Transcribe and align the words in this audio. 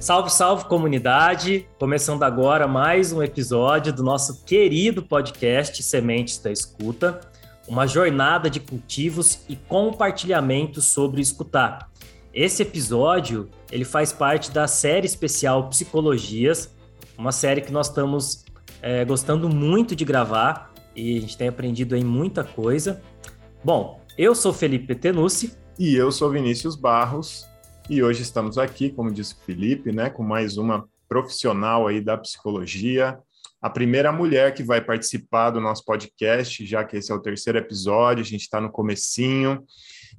Salve, 0.00 0.30
salve 0.30 0.64
comunidade! 0.64 1.66
Começando 1.78 2.22
agora 2.24 2.66
mais 2.66 3.12
um 3.12 3.22
episódio 3.22 3.92
do 3.92 4.02
nosso 4.02 4.44
querido 4.44 5.02
podcast 5.02 5.82
Sementes 5.82 6.38
da 6.38 6.50
Escuta, 6.50 7.20
uma 7.68 7.86
jornada 7.86 8.50
de 8.50 8.58
cultivos 8.58 9.44
e 9.48 9.54
compartilhamento 9.54 10.80
sobre 10.80 11.20
escutar. 11.20 11.90
Esse 12.34 12.62
episódio, 12.62 13.48
ele 13.70 13.84
faz 13.84 14.12
parte 14.12 14.50
da 14.50 14.66
série 14.66 15.06
especial 15.06 15.68
Psicologias, 15.68 16.74
uma 17.16 17.32
série 17.32 17.60
que 17.60 17.72
nós 17.72 17.88
estamos 17.88 18.44
é, 18.82 19.04
gostando 19.04 19.48
muito 19.48 19.94
de 19.94 20.04
gravar 20.04 20.72
e 20.96 21.18
a 21.18 21.20
gente 21.20 21.36
tem 21.36 21.48
aprendido 21.48 21.94
aí 21.94 22.02
muita 22.02 22.42
coisa. 22.42 23.00
Bom, 23.62 24.00
eu 24.18 24.34
sou 24.34 24.52
Felipe 24.52 24.94
Tenucci. 24.94 25.52
E 25.82 25.96
eu 25.96 26.12
sou 26.12 26.28
Vinícius 26.28 26.76
Barros. 26.76 27.48
E 27.88 28.02
hoje 28.02 28.20
estamos 28.20 28.58
aqui, 28.58 28.90
como 28.90 29.10
disse 29.10 29.32
o 29.32 29.38
Felipe, 29.46 29.90
né, 29.90 30.10
com 30.10 30.22
mais 30.22 30.58
uma 30.58 30.86
profissional 31.08 31.86
aí 31.86 32.02
da 32.02 32.18
psicologia, 32.18 33.18
a 33.62 33.70
primeira 33.70 34.12
mulher 34.12 34.52
que 34.52 34.62
vai 34.62 34.82
participar 34.84 35.48
do 35.48 35.58
nosso 35.58 35.82
podcast, 35.86 36.66
já 36.66 36.84
que 36.84 36.98
esse 36.98 37.10
é 37.10 37.14
o 37.14 37.18
terceiro 37.18 37.58
episódio, 37.58 38.20
a 38.20 38.26
gente 38.26 38.42
está 38.42 38.60
no 38.60 38.70
comecinho, 38.70 39.64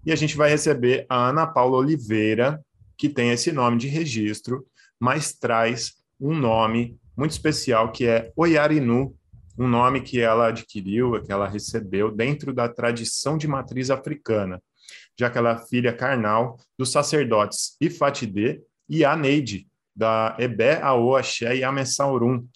e 0.03 0.11
a 0.11 0.15
gente 0.15 0.35
vai 0.35 0.49
receber 0.49 1.05
a 1.07 1.29
Ana 1.29 1.45
Paula 1.45 1.77
Oliveira, 1.77 2.59
que 2.97 3.07
tem 3.07 3.29
esse 3.29 3.51
nome 3.51 3.77
de 3.77 3.87
registro, 3.87 4.65
mas 4.99 5.31
traz 5.31 5.91
um 6.19 6.33
nome 6.33 6.97
muito 7.15 7.33
especial 7.33 7.91
que 7.91 8.07
é 8.07 8.31
Oyarinu, 8.35 9.15
um 9.59 9.67
nome 9.67 10.01
que 10.01 10.19
ela 10.19 10.47
adquiriu, 10.47 11.21
que 11.21 11.31
ela 11.31 11.47
recebeu 11.47 12.09
dentro 12.09 12.51
da 12.51 12.67
tradição 12.67 13.37
de 13.37 13.47
matriz 13.47 13.91
africana 13.91 14.59
já 15.17 15.29
que 15.29 15.37
ela 15.37 15.51
é 15.51 15.67
filha 15.67 15.93
carnal 15.93 16.57
dos 16.77 16.91
sacerdotes 16.91 17.75
Ifatide 17.79 18.61
e 18.89 19.05
Aneide, 19.05 19.67
da 19.95 20.35
Ebé, 20.39 20.81
Aô, 20.81 21.15
Axé 21.15 21.55
e 21.55 21.63
Amessaurum, 21.63 22.47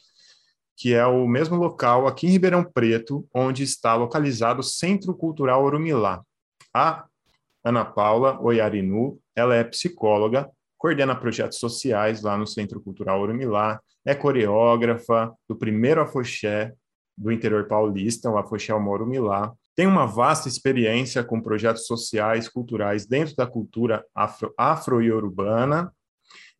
que 0.78 0.94
é 0.94 1.06
o 1.06 1.28
mesmo 1.28 1.56
local 1.56 2.08
aqui 2.08 2.28
em 2.28 2.32
Ribeirão 2.32 2.64
Preto, 2.64 3.28
onde 3.34 3.64
está 3.64 3.96
localizado 3.96 4.60
o 4.60 4.64
Centro 4.64 5.16
Cultural 5.16 5.64
Orumilá. 5.64 6.22
A 6.74 7.06
Ana 7.64 7.86
Paula 7.86 8.40
Oiarinu, 8.42 9.20
ela 9.36 9.56
é 9.56 9.64
psicóloga, 9.64 10.50
coordena 10.78 11.16
projetos 11.16 11.60
sociais 11.60 12.22
lá 12.22 12.38
no 12.38 12.46
Centro 12.46 12.82
Cultural 12.82 13.22
Orumilá, 13.22 13.80
é 14.06 14.14
coreógrafa 14.14 15.34
do 15.48 15.56
primeiro 15.56 16.02
afoxé 16.02 16.74
do 17.18 17.32
interior 17.32 17.68
paulista, 17.68 18.30
o 18.30 18.38
afoxé 18.38 18.74
Almorumilá, 18.74 19.54
tem 19.76 19.86
uma 19.86 20.06
vasta 20.06 20.48
experiência 20.48 21.24
com 21.24 21.42
projetos 21.42 21.86
sociais, 21.86 22.48
culturais 22.48 23.06
dentro 23.06 23.36
da 23.36 23.46
cultura 23.46 24.06
afro, 24.16 24.54
afro 24.58 25.02
e 25.02 25.12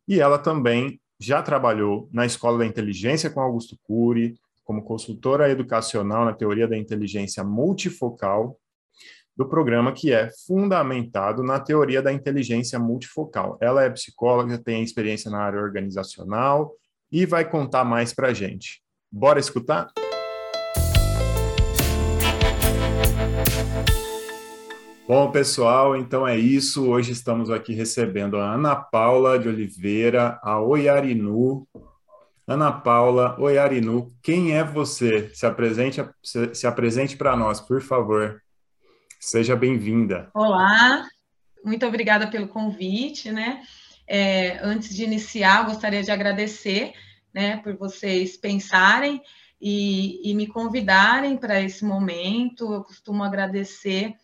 e 0.08 0.20
ela 0.20 0.38
também 0.38 1.00
já 1.18 1.42
trabalhou 1.42 2.08
na 2.12 2.26
Escola 2.26 2.58
da 2.58 2.66
Inteligência 2.66 3.30
com 3.30 3.40
Augusto 3.40 3.76
Cury, 3.82 4.34
como 4.64 4.82
consultora 4.82 5.50
educacional 5.50 6.24
na 6.24 6.32
teoria 6.32 6.68
da 6.68 6.76
inteligência 6.76 7.42
multifocal, 7.42 8.58
do 9.36 9.48
programa 9.48 9.92
que 9.92 10.12
é 10.12 10.30
fundamentado 10.46 11.42
na 11.42 11.60
teoria 11.60 12.02
da 12.02 12.12
inteligência 12.12 12.78
multifocal. 12.78 13.58
Ela 13.60 13.84
é 13.84 13.90
psicóloga, 13.90 14.58
tem 14.58 14.82
experiência 14.82 15.30
na 15.30 15.40
área 15.40 15.60
organizacional 15.60 16.72
e 17.12 17.26
vai 17.26 17.48
contar 17.48 17.84
mais 17.84 18.14
para 18.14 18.28
a 18.28 18.32
gente. 18.34 18.82
Bora 19.12 19.38
escutar? 19.38 19.92
Bom, 25.08 25.30
pessoal, 25.30 25.96
então 25.96 26.26
é 26.26 26.36
isso. 26.36 26.90
Hoje 26.90 27.12
estamos 27.12 27.48
aqui 27.48 27.72
recebendo 27.72 28.38
a 28.38 28.54
Ana 28.54 28.74
Paula 28.74 29.38
de 29.38 29.48
Oliveira, 29.48 30.36
a 30.42 30.60
Oiarinu. 30.60 31.64
Ana 32.44 32.72
Paula 32.72 33.36
Oiarinu, 33.38 34.12
quem 34.20 34.56
é 34.56 34.64
você? 34.64 35.30
Se 35.32 35.46
apresente, 35.46 36.04
se 36.52 36.66
apresente 36.66 37.16
para 37.16 37.36
nós, 37.36 37.60
por 37.60 37.80
favor. 37.80 38.42
Seja 39.20 39.54
bem-vinda. 39.54 40.28
Olá, 40.34 41.06
muito 41.64 41.86
obrigada 41.86 42.26
pelo 42.26 42.48
convite, 42.48 43.30
né? 43.30 43.62
É, 44.08 44.58
antes 44.60 44.92
de 44.92 45.04
iniciar, 45.04 45.66
gostaria 45.66 46.02
de 46.02 46.10
agradecer, 46.10 46.94
né, 47.32 47.58
por 47.58 47.76
vocês 47.76 48.36
pensarem 48.36 49.22
e, 49.60 50.28
e 50.28 50.34
me 50.34 50.48
convidarem 50.48 51.36
para 51.36 51.60
esse 51.60 51.84
momento. 51.84 52.74
Eu 52.74 52.82
costumo 52.82 53.22
agradecer 53.22 54.16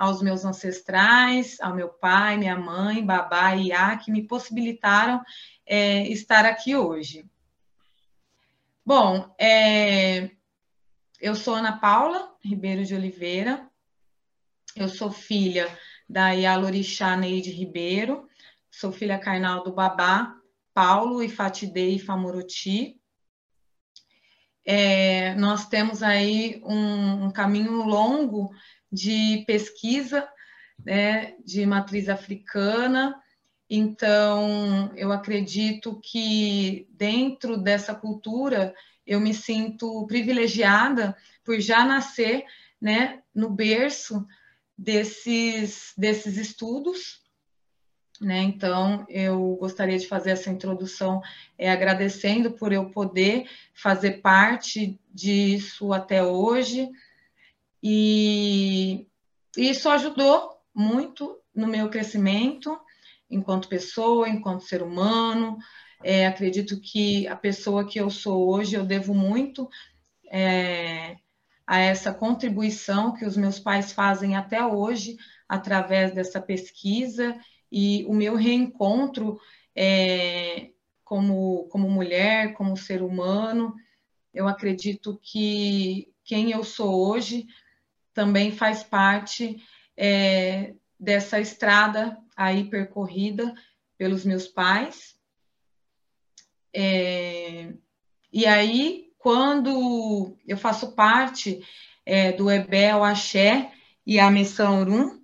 aos 0.00 0.22
meus 0.22 0.46
ancestrais, 0.46 1.60
ao 1.60 1.74
meu 1.74 1.90
pai, 1.90 2.38
minha 2.38 2.56
mãe, 2.56 3.04
babá 3.04 3.54
e 3.54 3.68
Iá, 3.68 3.98
que 3.98 4.10
me 4.10 4.26
possibilitaram 4.26 5.22
é, 5.66 6.08
estar 6.08 6.46
aqui 6.46 6.74
hoje. 6.74 7.30
Bom, 8.84 9.30
é, 9.38 10.30
eu 11.20 11.34
sou 11.34 11.54
Ana 11.54 11.76
Paula 11.76 12.34
Ribeiro 12.42 12.82
de 12.82 12.94
Oliveira, 12.94 13.68
eu 14.74 14.88
sou 14.88 15.12
filha 15.12 15.68
da 16.08 16.30
Yalorixá 16.30 17.14
Neide 17.14 17.50
Ribeiro, 17.50 18.26
sou 18.70 18.90
filha 18.90 19.18
carnal 19.18 19.62
do 19.62 19.70
babá 19.70 20.34
Paulo 20.72 21.22
e 21.22 21.28
Fatidei 21.28 21.98
Famoroti. 21.98 22.98
É, 24.64 25.34
nós 25.34 25.68
temos 25.68 26.02
aí 26.02 26.62
um, 26.64 27.26
um 27.26 27.30
caminho 27.30 27.82
longo 27.82 28.50
de 28.90 29.44
pesquisa 29.46 30.28
né, 30.84 31.34
de 31.44 31.64
matriz 31.66 32.08
africana. 32.08 33.14
Então, 33.68 34.90
eu 34.96 35.12
acredito 35.12 36.00
que 36.02 36.88
dentro 36.90 37.56
dessa 37.56 37.94
cultura 37.94 38.74
eu 39.06 39.20
me 39.20 39.34
sinto 39.34 40.06
privilegiada 40.06 41.16
por 41.44 41.60
já 41.60 41.84
nascer 41.84 42.44
né, 42.80 43.22
no 43.34 43.50
berço 43.50 44.26
desses, 44.76 45.92
desses 45.96 46.36
estudos. 46.36 47.20
Né? 48.20 48.38
Então, 48.42 49.06
eu 49.08 49.56
gostaria 49.58 49.98
de 49.98 50.06
fazer 50.06 50.30
essa 50.30 50.50
introdução 50.50 51.22
é, 51.56 51.70
agradecendo 51.70 52.52
por 52.52 52.72
eu 52.72 52.90
poder 52.90 53.48
fazer 53.72 54.20
parte 54.20 55.00
disso 55.12 55.92
até 55.92 56.22
hoje 56.22 56.90
e 57.82 59.06
isso 59.56 59.88
ajudou 59.88 60.56
muito 60.74 61.38
no 61.54 61.66
meu 61.66 61.88
crescimento 61.88 62.78
enquanto 63.30 63.68
pessoa, 63.68 64.28
enquanto 64.28 64.64
ser 64.64 64.82
humano. 64.82 65.58
É, 66.02 66.26
acredito 66.26 66.80
que 66.80 67.28
a 67.28 67.36
pessoa 67.36 67.86
que 67.86 68.00
eu 68.00 68.10
sou 68.10 68.48
hoje, 68.48 68.74
eu 68.74 68.84
devo 68.84 69.14
muito 69.14 69.68
é, 70.30 71.16
a 71.66 71.78
essa 71.78 72.12
contribuição 72.12 73.14
que 73.14 73.24
os 73.24 73.36
meus 73.36 73.58
pais 73.58 73.92
fazem 73.92 74.34
até 74.36 74.64
hoje, 74.64 75.16
através 75.48 76.12
dessa 76.12 76.40
pesquisa, 76.40 77.38
e 77.70 78.04
o 78.06 78.14
meu 78.14 78.34
reencontro 78.34 79.38
é, 79.76 80.70
como, 81.04 81.68
como 81.68 81.88
mulher, 81.88 82.54
como 82.54 82.76
ser 82.76 83.02
humano. 83.02 83.74
Eu 84.32 84.48
acredito 84.48 85.18
que 85.22 86.12
quem 86.24 86.50
eu 86.50 86.64
sou 86.64 87.08
hoje 87.08 87.46
também 88.12 88.52
faz 88.52 88.82
parte 88.82 89.62
é, 89.96 90.74
dessa 90.98 91.40
estrada 91.40 92.18
aí 92.36 92.64
percorrida 92.64 93.54
pelos 93.96 94.24
meus 94.24 94.46
pais. 94.46 95.16
É, 96.74 97.72
e 98.32 98.46
aí, 98.46 99.12
quando 99.18 100.36
eu 100.46 100.56
faço 100.56 100.92
parte 100.92 101.60
é, 102.06 102.32
do 102.32 102.50
Ebel 102.50 103.04
Axé 103.04 103.72
e 104.06 104.18
a 104.18 104.30
Missão 104.30 104.80
Urum, 104.80 105.20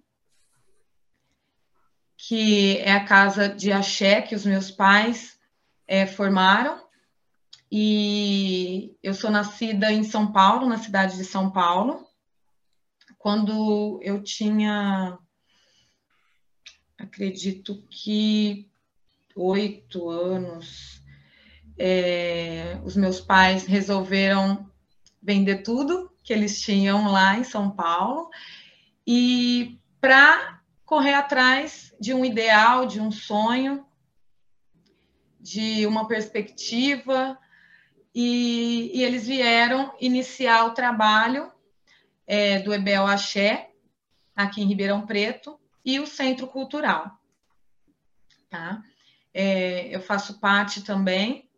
que 2.17 2.79
é 2.79 2.93
a 2.93 3.05
casa 3.05 3.49
de 3.49 3.73
axé 3.73 4.21
que 4.23 4.35
os 4.35 4.45
meus 4.45 4.71
pais 4.71 5.39
é, 5.87 6.07
formaram, 6.07 6.85
e 7.71 8.97
eu 9.03 9.13
sou 9.13 9.31
nascida 9.31 9.93
em 9.93 10.05
São 10.05 10.33
Paulo, 10.33 10.69
na 10.69 10.79
cidade 10.79 11.17
de 11.17 11.25
São 11.25 11.51
Paulo, 11.51 12.06
quando 13.27 13.99
eu 14.05 14.23
tinha, 14.23 15.19
acredito 16.97 17.85
que 17.91 18.71
oito 19.35 20.09
anos, 20.09 21.03
é, 21.77 22.81
os 22.85 22.95
meus 22.95 23.19
pais 23.19 23.67
resolveram 23.67 24.71
vender 25.21 25.65
tudo 25.65 26.09
que 26.23 26.33
eles 26.33 26.61
tinham 26.61 27.11
lá 27.11 27.37
em 27.37 27.43
São 27.43 27.69
Paulo 27.69 28.31
e 29.05 29.77
para 30.01 30.63
correr 30.85 31.15
atrás 31.15 31.93
de 31.99 32.15
um 32.15 32.25
ideal, 32.25 32.87
de 32.87 33.01
um 33.01 33.11
sonho, 33.11 33.85
de 35.41 35.85
uma 35.85 36.07
perspectiva, 36.07 37.37
e, 38.15 38.93
e 38.95 39.03
eles 39.03 39.27
vieram 39.27 39.93
iniciar 40.01 40.67
o 40.67 40.75
trabalho 40.75 41.56
é, 42.27 42.59
do 42.59 42.75
Ebel 42.75 43.07
Axé, 43.07 43.71
aqui 44.35 44.61
em 44.61 44.67
Ribeirão 44.67 45.07
Preto, 45.07 45.59
e 45.85 46.01
o 46.01 46.07
Centro 46.07 46.47
Cultural. 46.49 47.19
tá? 48.51 48.83
É, 49.33 49.95
eu 49.95 50.01
faço 50.01 50.41
parte 50.41 50.83
também, 50.83 51.49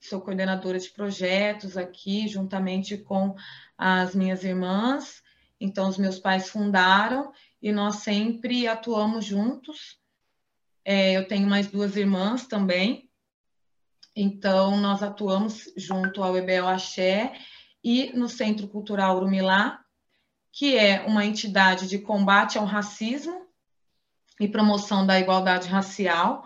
sou 0.00 0.20
coordenadora 0.20 0.78
de 0.78 0.90
projetos 0.90 1.76
aqui, 1.76 2.28
juntamente 2.28 2.96
com 2.96 3.34
as 3.76 4.14
minhas 4.14 4.44
irmãs. 4.44 5.22
Então, 5.60 5.88
os 5.88 5.98
meus 5.98 6.18
pais 6.18 6.48
fundaram 6.48 7.32
e 7.60 7.72
nós 7.72 7.96
sempre 7.96 8.66
atuamos 8.66 9.24
juntos. 9.24 9.98
É, 10.84 11.12
eu 11.12 11.26
tenho 11.28 11.48
mais 11.48 11.66
duas 11.66 11.96
irmãs 11.96 12.46
também. 12.46 13.10
Então, 14.14 14.78
nós 14.78 15.02
atuamos 15.02 15.72
junto 15.76 16.22
ao 16.22 16.36
EBL 16.36 16.66
Axé 16.66 17.32
e 17.82 18.12
no 18.16 18.28
Centro 18.28 18.68
Cultural 18.68 19.16
Urumilá, 19.16 19.84
que 20.52 20.76
é 20.76 21.02
uma 21.06 21.24
entidade 21.24 21.88
de 21.88 21.98
combate 21.98 22.58
ao 22.58 22.64
racismo 22.64 23.46
e 24.38 24.48
promoção 24.48 25.06
da 25.06 25.18
igualdade 25.18 25.68
racial 25.68 26.44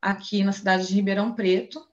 aqui 0.00 0.42
na 0.42 0.52
cidade 0.52 0.86
de 0.86 0.94
Ribeirão 0.94 1.32
Preto, 1.32 1.86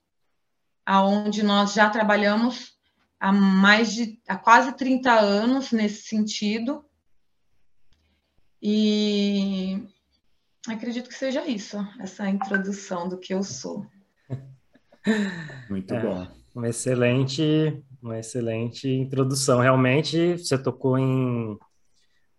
aonde 0.85 1.43
nós 1.43 1.73
já 1.73 1.89
trabalhamos 1.89 2.77
há 3.19 3.31
mais 3.31 3.93
de 3.93 4.19
há 4.27 4.37
quase 4.37 4.75
30 4.75 5.11
anos 5.11 5.71
nesse 5.71 6.03
sentido. 6.07 6.85
E 8.61 9.83
acredito 10.67 11.09
que 11.09 11.15
seja 11.15 11.45
isso, 11.45 11.77
essa 11.99 12.27
introdução 12.29 13.07
do 13.07 13.17
que 13.17 13.33
eu 13.33 13.43
sou. 13.43 13.85
Muito 15.69 15.93
é, 15.93 16.01
bom. 16.01 16.27
Uma 16.55 16.69
excelente, 16.69 17.83
uma 18.01 18.19
excelente 18.19 18.89
introdução. 18.89 19.59
Realmente, 19.59 20.37
você 20.37 20.57
tocou 20.57 20.97
em 20.97 21.57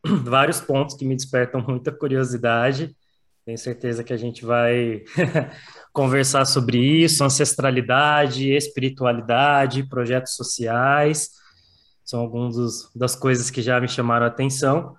vários 0.25 0.61
pontos 0.61 0.97
que 0.97 1.05
me 1.05 1.17
despertam 1.17 1.65
muita 1.67 1.93
curiosidade. 1.93 2.95
Tenho 3.45 3.59
certeza 3.59 4.05
que 4.05 4.13
a 4.13 4.17
gente 4.17 4.45
vai 4.45 5.03
conversar 5.93 6.45
sobre 6.45 6.79
isso, 6.79 7.25
ancestralidade, 7.25 8.51
espiritualidade, 8.51 9.89
projetos 9.89 10.35
sociais. 10.35 11.31
São 12.05 12.21
algumas 12.21 12.91
das 12.95 13.17
coisas 13.17 13.51
que 13.51 13.63
já 13.63 13.81
me 13.81 13.89
chamaram 13.89 14.27
a 14.27 14.29
atenção. 14.29 14.97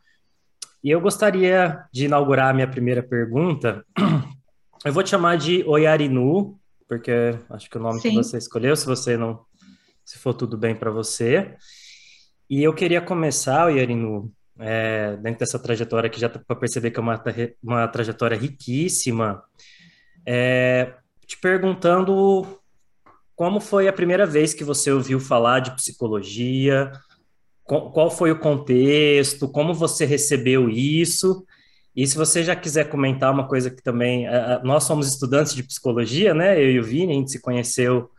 E 0.84 0.90
eu 0.90 1.02
gostaria 1.02 1.84
de 1.92 2.06
inaugurar 2.06 2.50
a 2.50 2.54
minha 2.54 2.68
primeira 2.68 3.04
pergunta. 3.04 3.86
Eu 4.86 4.94
vou 4.94 5.04
te 5.04 5.10
chamar 5.10 5.38
de 5.38 5.62
Oiarinu, 5.68 6.58
porque 6.88 7.38
acho 7.50 7.70
que 7.70 7.76
é 7.76 7.80
o 7.82 7.84
nome 7.84 8.00
Sim. 8.00 8.12
que 8.12 8.16
você 8.16 8.38
escolheu, 8.38 8.74
se 8.78 8.86
você 8.86 9.18
não 9.18 9.46
se 10.10 10.18
for 10.18 10.34
tudo 10.34 10.58
bem 10.58 10.76
para 10.76 10.90
você. 10.90 11.56
E 12.50 12.64
eu 12.64 12.74
queria 12.74 13.00
começar, 13.00 13.68
Oiarinu, 13.68 14.34
é, 14.58 15.16
dentro 15.18 15.42
dessa 15.42 15.60
trajetória 15.60 16.10
que 16.10 16.20
já 16.20 16.28
dá 16.28 16.40
para 16.40 16.56
perceber 16.56 16.90
que 16.90 17.00
é 17.00 17.04
uma, 17.04 17.24
uma 17.62 17.88
trajetória 17.88 18.36
riquíssima, 18.36 19.44
é, 20.26 20.96
te 21.28 21.38
perguntando 21.38 22.60
como 23.36 23.60
foi 23.60 23.88
a 23.88 23.94
primeira 23.94 24.26
vez 24.26 24.52
que 24.52 24.64
você 24.64 24.92
ouviu 24.92 25.20
falar 25.20 25.60
de 25.60 25.76
psicologia, 25.76 26.92
qual 27.64 28.10
foi 28.10 28.32
o 28.32 28.40
contexto, 28.40 29.48
como 29.48 29.76
você 29.76 30.06
recebeu 30.06 30.72
isso, 30.72 31.46
e 31.96 32.08
se 32.08 32.18
você 32.18 32.44
já 32.44 32.56
quiser 32.56 32.90
comentar 32.90 33.32
uma 33.32 33.48
coisa 33.48 33.70
que 33.70 33.84
também, 33.84 34.26
nós 34.64 34.86
somos 34.86 35.08
estudantes 35.08 35.54
de 35.54 35.62
psicologia, 35.62 36.34
né, 36.34 36.60
eu 36.60 36.72
e 36.72 36.80
o 36.80 36.84
Vini, 36.84 37.14
a 37.14 37.16
gente 37.16 37.32
se 37.32 37.40
conheceu 37.40 38.10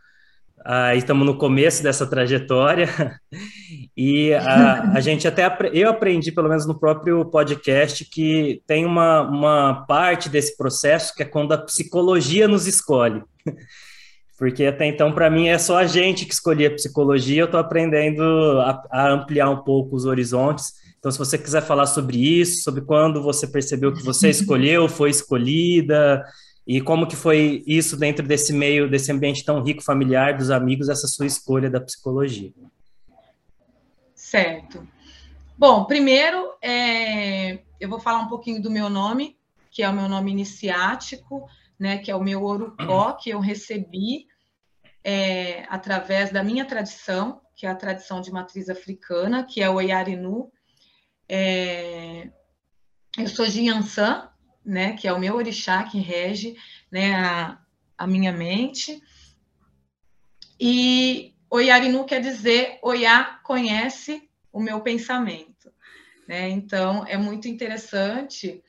Aí 0.63 0.99
estamos 0.99 1.25
no 1.25 1.37
começo 1.37 1.81
dessa 1.81 2.05
trajetória 2.05 2.87
e 3.97 4.33
a, 4.33 4.93
a 4.93 4.99
gente 5.01 5.27
até 5.27 5.43
eu 5.73 5.89
aprendi, 5.89 6.31
pelo 6.31 6.49
menos 6.49 6.65
no 6.67 6.79
próprio 6.79 7.25
podcast, 7.25 8.05
que 8.05 8.61
tem 8.67 8.85
uma, 8.85 9.21
uma 9.21 9.85
parte 9.87 10.29
desse 10.29 10.55
processo 10.55 11.15
que 11.15 11.23
é 11.23 11.25
quando 11.25 11.53
a 11.53 11.57
psicologia 11.57 12.47
nos 12.47 12.67
escolhe. 12.67 13.23
Porque 14.37 14.65
até 14.65 14.87
então, 14.87 15.11
para 15.11 15.29
mim, 15.29 15.49
é 15.49 15.57
só 15.59 15.77
a 15.77 15.85
gente 15.85 16.25
que 16.25 16.33
escolhia 16.33 16.67
a 16.67 16.73
psicologia, 16.73 17.41
eu 17.41 17.45
estou 17.45 17.59
aprendendo 17.59 18.23
a, 18.59 18.83
a 18.91 19.11
ampliar 19.11 19.49
um 19.51 19.63
pouco 19.63 19.95
os 19.95 20.05
horizontes. 20.05 20.73
Então, 20.97 21.11
se 21.11 21.17
você 21.19 21.37
quiser 21.37 21.61
falar 21.61 21.85
sobre 21.85 22.17
isso, 22.17 22.63
sobre 22.63 22.81
quando 22.81 23.21
você 23.21 23.45
percebeu 23.45 23.93
que 23.93 24.03
você 24.03 24.29
escolheu, 24.29 24.89
foi 24.89 25.11
escolhida, 25.11 26.23
e 26.65 26.79
como 26.79 27.07
que 27.07 27.15
foi 27.15 27.63
isso 27.65 27.97
dentro 27.97 28.25
desse 28.25 28.53
meio, 28.53 28.89
desse 28.89 29.11
ambiente 29.11 29.43
tão 29.43 29.61
rico 29.63 29.83
familiar 29.83 30.37
dos 30.37 30.51
amigos, 30.51 30.89
essa 30.89 31.07
sua 31.07 31.25
escolha 31.25 31.69
da 31.69 31.81
psicologia? 31.81 32.53
Certo. 34.13 34.87
Bom, 35.57 35.85
primeiro 35.85 36.53
é, 36.61 37.59
eu 37.79 37.89
vou 37.89 37.99
falar 37.99 38.19
um 38.19 38.27
pouquinho 38.27 38.61
do 38.61 38.71
meu 38.71 38.89
nome, 38.89 39.37
que 39.69 39.83
é 39.83 39.89
o 39.89 39.93
meu 39.93 40.07
nome 40.07 40.31
iniciático, 40.31 41.47
né, 41.79 41.97
que 41.97 42.11
é 42.11 42.15
o 42.15 42.23
meu 42.23 42.43
Orupó, 42.43 43.13
que 43.21 43.31
eu 43.31 43.39
recebi 43.39 44.27
é, 45.03 45.65
através 45.67 46.31
da 46.31 46.43
minha 46.43 46.65
tradição, 46.65 47.41
que 47.55 47.65
é 47.65 47.69
a 47.69 47.75
tradição 47.75 48.21
de 48.21 48.31
matriz 48.31 48.69
africana, 48.69 49.43
que 49.43 49.61
é 49.61 49.69
o 49.69 49.75
Oyarinu. 49.75 50.51
É, 51.27 52.29
eu 53.17 53.27
sou 53.27 53.45
de 53.45 53.61
Yansan, 53.61 54.30
né, 54.63 54.93
que 54.93 55.07
é 55.07 55.13
o 55.13 55.19
meu 55.19 55.35
orixá 55.35 55.83
que 55.83 55.99
rege, 55.99 56.55
né, 56.91 57.15
a, 57.15 57.59
a 57.97 58.07
minha 58.07 58.31
mente. 58.31 59.01
E 60.59 61.33
Oiarinu 61.49 62.05
quer 62.05 62.21
dizer 62.21 62.79
Oiá 62.81 63.39
conhece 63.43 64.29
o 64.51 64.59
meu 64.59 64.81
pensamento, 64.81 65.73
né? 66.27 66.49
Então 66.49 67.05
é 67.07 67.17
muito 67.17 67.47
interessante 67.47 68.63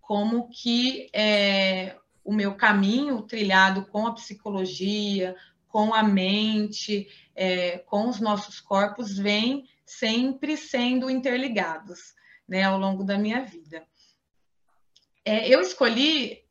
como 0.00 0.48
que 0.48 1.08
é, 1.12 1.96
o 2.24 2.32
meu 2.32 2.54
caminho 2.54 3.22
trilhado 3.22 3.86
com 3.86 4.06
a 4.06 4.14
psicologia, 4.14 5.34
com 5.68 5.94
a 5.94 6.02
mente, 6.02 7.08
é, 7.34 7.78
com 7.78 8.08
os 8.08 8.20
nossos 8.20 8.60
corpos, 8.60 9.16
vem 9.16 9.66
sempre 9.84 10.56
sendo 10.56 11.10
interligados, 11.10 12.14
né, 12.46 12.62
ao 12.62 12.78
longo 12.78 13.04
da 13.04 13.18
minha 13.18 13.42
vida. 13.42 13.82
É, 15.24 15.48
eu 15.48 15.60
escolhi 15.60 16.42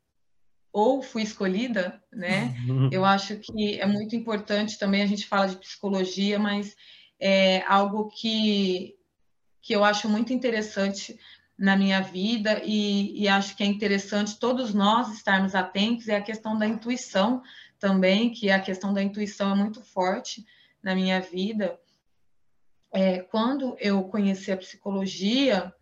ou 0.72 1.02
fui 1.02 1.22
escolhida, 1.22 2.02
né? 2.10 2.54
Uhum. 2.66 2.88
Eu 2.90 3.04
acho 3.04 3.36
que 3.36 3.78
é 3.78 3.86
muito 3.86 4.16
importante 4.16 4.78
também 4.78 5.02
a 5.02 5.06
gente 5.06 5.26
fala 5.26 5.48
de 5.48 5.56
psicologia, 5.56 6.38
mas 6.38 6.74
é 7.20 7.62
algo 7.66 8.08
que, 8.08 8.96
que 9.60 9.74
eu 9.74 9.84
acho 9.84 10.08
muito 10.08 10.32
interessante 10.32 11.18
na 11.58 11.76
minha 11.76 12.00
vida 12.00 12.62
e, 12.64 13.22
e 13.22 13.28
acho 13.28 13.54
que 13.54 13.62
é 13.62 13.66
interessante 13.66 14.38
todos 14.38 14.72
nós 14.72 15.12
estarmos 15.12 15.54
atentos 15.54 16.08
é 16.08 16.16
a 16.16 16.22
questão 16.22 16.58
da 16.58 16.66
intuição 16.66 17.42
também, 17.78 18.30
que 18.30 18.50
a 18.50 18.60
questão 18.60 18.94
da 18.94 19.02
intuição 19.02 19.52
é 19.52 19.54
muito 19.54 19.82
forte 19.82 20.44
na 20.82 20.94
minha 20.94 21.20
vida. 21.20 21.78
É, 22.92 23.20
quando 23.20 23.76
eu 23.78 24.02
conheci 24.04 24.50
a 24.50 24.56
psicologia, 24.56 25.72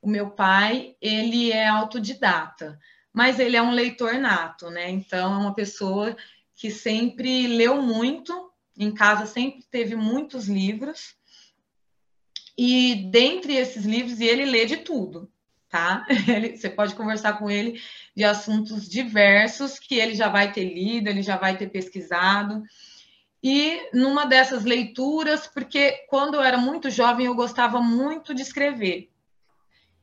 o 0.00 0.08
meu 0.08 0.30
pai, 0.30 0.96
ele 1.00 1.52
é 1.52 1.66
autodidata, 1.66 2.78
mas 3.12 3.38
ele 3.38 3.56
é 3.56 3.62
um 3.62 3.72
leitor 3.72 4.14
nato, 4.14 4.70
né? 4.70 4.90
Então, 4.90 5.34
é 5.34 5.38
uma 5.38 5.54
pessoa 5.54 6.16
que 6.54 6.70
sempre 6.70 7.46
leu 7.46 7.82
muito, 7.82 8.50
em 8.78 8.92
casa 8.92 9.26
sempre 9.26 9.64
teve 9.70 9.96
muitos 9.96 10.48
livros, 10.48 11.16
e 12.56 13.08
dentre 13.10 13.54
esses 13.54 13.84
livros, 13.84 14.20
ele 14.20 14.46
lê 14.46 14.64
de 14.64 14.78
tudo, 14.78 15.30
tá? 15.68 16.06
Ele, 16.26 16.56
você 16.56 16.70
pode 16.70 16.94
conversar 16.94 17.34
com 17.34 17.50
ele 17.50 17.80
de 18.14 18.24
assuntos 18.24 18.88
diversos 18.88 19.78
que 19.78 19.96
ele 19.96 20.14
já 20.14 20.28
vai 20.28 20.50
ter 20.52 20.64
lido, 20.64 21.08
ele 21.08 21.22
já 21.22 21.36
vai 21.36 21.56
ter 21.56 21.68
pesquisado. 21.68 22.62
E 23.42 23.90
numa 23.92 24.24
dessas 24.24 24.64
leituras, 24.64 25.46
porque 25.46 26.06
quando 26.08 26.34
eu 26.34 26.42
era 26.42 26.56
muito 26.56 26.88
jovem 26.88 27.26
eu 27.26 27.34
gostava 27.34 27.80
muito 27.82 28.34
de 28.34 28.42
escrever. 28.42 29.10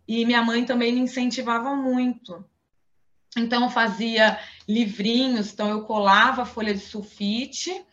E 0.07 0.25
minha 0.25 0.43
mãe 0.43 0.65
também 0.65 0.93
me 0.93 1.01
incentivava 1.01 1.75
muito. 1.75 2.43
Então, 3.37 3.63
eu 3.63 3.69
fazia 3.69 4.39
livrinhos, 4.67 5.51
então 5.51 5.69
eu 5.69 5.83
colava 5.83 6.45
folha 6.45 6.73
de 6.73 6.81
sulfite, 6.81 7.83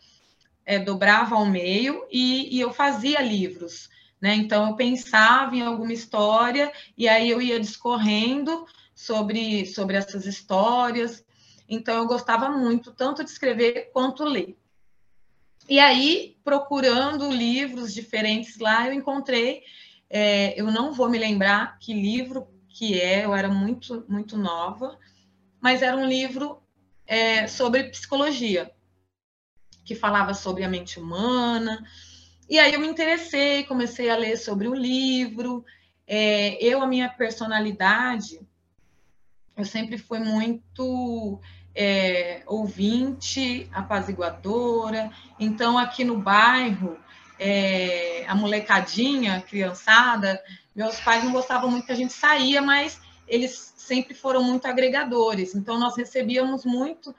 é, 0.65 0.77
dobrava 0.77 1.35
ao 1.35 1.45
meio 1.45 2.05
e, 2.11 2.55
e 2.55 2.61
eu 2.61 2.71
fazia 2.71 3.21
livros. 3.21 3.89
Né? 4.21 4.35
Então, 4.35 4.69
eu 4.69 4.75
pensava 4.75 5.55
em 5.55 5.61
alguma 5.61 5.93
história 5.93 6.71
e 6.95 7.09
aí 7.09 7.29
eu 7.29 7.41
ia 7.41 7.59
discorrendo 7.59 8.65
sobre, 8.93 9.65
sobre 9.65 9.97
essas 9.97 10.27
histórias. 10.27 11.25
Então, 11.67 11.95
eu 11.95 12.05
gostava 12.05 12.49
muito, 12.49 12.91
tanto 12.91 13.23
de 13.23 13.31
escrever 13.31 13.89
quanto 13.91 14.23
ler. 14.23 14.55
E 15.67 15.79
aí, 15.79 16.37
procurando 16.43 17.31
livros 17.31 17.93
diferentes 17.93 18.59
lá, 18.59 18.87
eu 18.87 18.93
encontrei 18.93 19.63
é, 20.11 20.59
eu 20.59 20.69
não 20.69 20.93
vou 20.93 21.09
me 21.09 21.17
lembrar 21.17 21.79
que 21.79 21.93
livro 21.93 22.45
que 22.67 22.99
é, 22.99 23.23
eu 23.25 23.33
era 23.33 23.47
muito, 23.47 24.05
muito 24.09 24.37
nova, 24.37 24.99
mas 25.61 25.81
era 25.81 25.95
um 25.95 26.05
livro 26.05 26.61
é, 27.07 27.47
sobre 27.47 27.85
psicologia, 27.85 28.71
que 29.85 29.95
falava 29.95 30.33
sobre 30.33 30.63
a 30.63 30.69
mente 30.69 30.99
humana. 30.99 31.85
E 32.49 32.59
aí 32.59 32.73
eu 32.73 32.79
me 32.79 32.87
interessei, 32.87 33.63
comecei 33.63 34.09
a 34.09 34.17
ler 34.17 34.37
sobre 34.37 34.67
o 34.67 34.75
livro. 34.75 35.63
É, 36.05 36.61
eu, 36.61 36.81
a 36.81 36.87
minha 36.87 37.07
personalidade, 37.07 38.41
eu 39.55 39.63
sempre 39.63 39.97
fui 39.97 40.19
muito 40.19 41.39
é, 41.73 42.43
ouvinte, 42.45 43.69
apaziguadora. 43.71 45.09
Então, 45.39 45.77
aqui 45.77 46.03
no 46.03 46.17
bairro, 46.19 46.97
é, 47.43 48.23
a 48.27 48.35
molecadinha, 48.35 49.37
a 49.37 49.41
criançada, 49.41 50.39
meus 50.75 50.99
pais 50.99 51.23
não 51.23 51.31
gostavam 51.31 51.71
muito 51.71 51.87
que 51.87 51.91
a 51.91 51.95
gente 51.95 52.13
saía, 52.13 52.61
mas 52.61 53.01
eles 53.27 53.73
sempre 53.75 54.13
foram 54.13 54.43
muito 54.43 54.67
agregadores. 54.67 55.55
Então, 55.55 55.79
nós 55.79 55.97
recebíamos 55.97 56.63
muito 56.63 57.15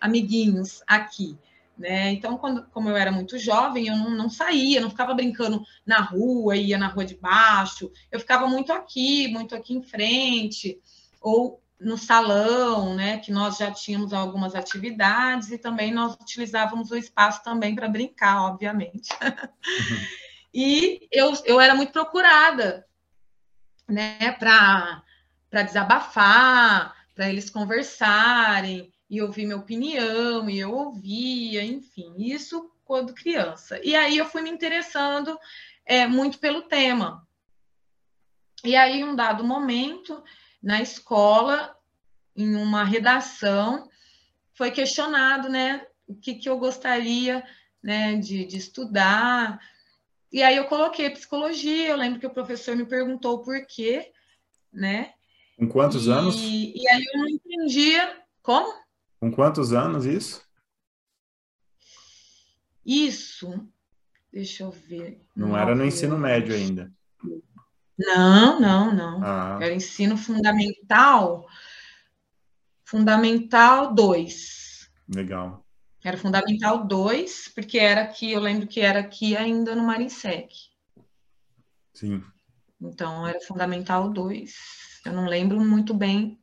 amiguinhos 0.00 0.82
aqui. 0.86 1.36
Né? 1.76 2.10
Então, 2.12 2.38
quando, 2.38 2.62
como 2.72 2.88
eu 2.88 2.96
era 2.96 3.12
muito 3.12 3.38
jovem, 3.38 3.88
eu 3.88 3.96
não, 3.96 4.08
não, 4.08 4.30
saía, 4.30 4.80
não 4.80 4.88
ficava 4.88 5.12
brincando 5.12 5.62
na 5.84 6.00
rua, 6.00 6.56
ia 6.56 6.78
na 6.78 6.88
rua 6.88 7.04
de 7.04 7.14
baixo, 7.14 7.92
eu 8.10 8.18
ficava 8.18 8.48
muito 8.48 8.72
aqui, 8.72 9.28
muito 9.28 9.54
aqui 9.54 9.74
em 9.74 9.82
frente, 9.82 10.80
ou 11.20 11.60
no 11.78 11.98
salão, 11.98 12.94
né? 12.94 13.18
Que 13.18 13.30
nós 13.30 13.58
já 13.58 13.70
tínhamos 13.70 14.12
algumas 14.12 14.54
atividades 14.54 15.50
e 15.50 15.58
também 15.58 15.92
nós 15.92 16.14
utilizávamos 16.14 16.90
o 16.90 16.96
espaço 16.96 17.42
também 17.42 17.74
para 17.74 17.88
brincar, 17.88 18.42
obviamente. 18.42 19.10
Uhum. 19.22 20.06
e 20.52 21.08
eu, 21.12 21.32
eu 21.44 21.60
era 21.60 21.74
muito 21.74 21.92
procurada, 21.92 22.86
né? 23.88 24.32
Para 24.32 25.02
desabafar, 25.50 26.94
para 27.14 27.28
eles 27.28 27.50
conversarem 27.50 28.92
e 29.08 29.22
ouvir 29.22 29.46
minha 29.46 29.56
opinião, 29.56 30.50
e 30.50 30.58
eu 30.58 30.72
ouvia, 30.72 31.64
enfim, 31.64 32.14
isso 32.18 32.70
quando 32.84 33.14
criança. 33.14 33.80
E 33.82 33.94
aí 33.94 34.16
eu 34.16 34.26
fui 34.26 34.42
me 34.42 34.50
interessando 34.50 35.38
é, 35.84 36.06
muito 36.06 36.38
pelo 36.38 36.62
tema. 36.62 37.26
E 38.64 38.74
aí, 38.74 39.00
em 39.00 39.04
um 39.04 39.14
dado 39.14 39.44
momento, 39.44 40.22
na 40.66 40.82
escola, 40.82 41.78
em 42.34 42.56
uma 42.56 42.82
redação, 42.82 43.88
foi 44.52 44.72
questionado, 44.72 45.48
né, 45.48 45.86
o 46.08 46.14
que, 46.16 46.34
que 46.34 46.48
eu 46.48 46.58
gostaria, 46.58 47.46
né, 47.80 48.16
de, 48.16 48.44
de 48.44 48.56
estudar. 48.56 49.60
E 50.32 50.42
aí 50.42 50.56
eu 50.56 50.64
coloquei 50.64 51.08
psicologia, 51.10 51.86
eu 51.86 51.96
lembro 51.96 52.18
que 52.18 52.26
o 52.26 52.34
professor 52.34 52.74
me 52.74 52.84
perguntou 52.84 53.44
por 53.44 53.64
quê, 53.64 54.10
né? 54.72 55.12
Com 55.56 55.68
quantos 55.68 56.08
e, 56.08 56.10
anos? 56.10 56.34
E 56.36 56.88
aí 56.88 57.04
eu 57.14 57.20
não 57.20 57.28
entendia 57.28 58.20
como? 58.42 58.74
Com 59.20 59.30
quantos 59.30 59.72
anos 59.72 60.04
isso? 60.04 60.44
Isso, 62.84 63.68
deixa 64.32 64.64
eu 64.64 64.72
ver. 64.72 65.24
Não 65.34 65.56
era 65.56 65.76
no 65.76 65.84
ensino 65.84 66.18
médio 66.18 66.56
ainda. 66.56 66.92
Não, 67.98 68.60
não, 68.60 68.94
não. 68.94 69.24
Ah. 69.24 69.58
Era 69.60 69.74
ensino 69.74 70.16
fundamental, 70.16 71.46
fundamental 72.84 73.94
2. 73.94 74.90
Legal. 75.08 75.64
Era 76.04 76.16
fundamental 76.16 76.86
2, 76.86 77.48
porque 77.54 77.78
era 77.78 78.02
aqui, 78.02 78.30
eu 78.30 78.40
lembro 78.40 78.66
que 78.66 78.80
era 78.80 79.00
aqui 79.00 79.36
ainda 79.36 79.74
no 79.74 79.82
Marinsec. 79.82 80.54
Sim. 81.94 82.22
Então, 82.80 83.26
era 83.26 83.40
fundamental 83.40 84.10
2. 84.10 84.54
Eu 85.04 85.12
não 85.12 85.26
lembro 85.26 85.60
muito 85.60 85.94
bem 85.94 86.38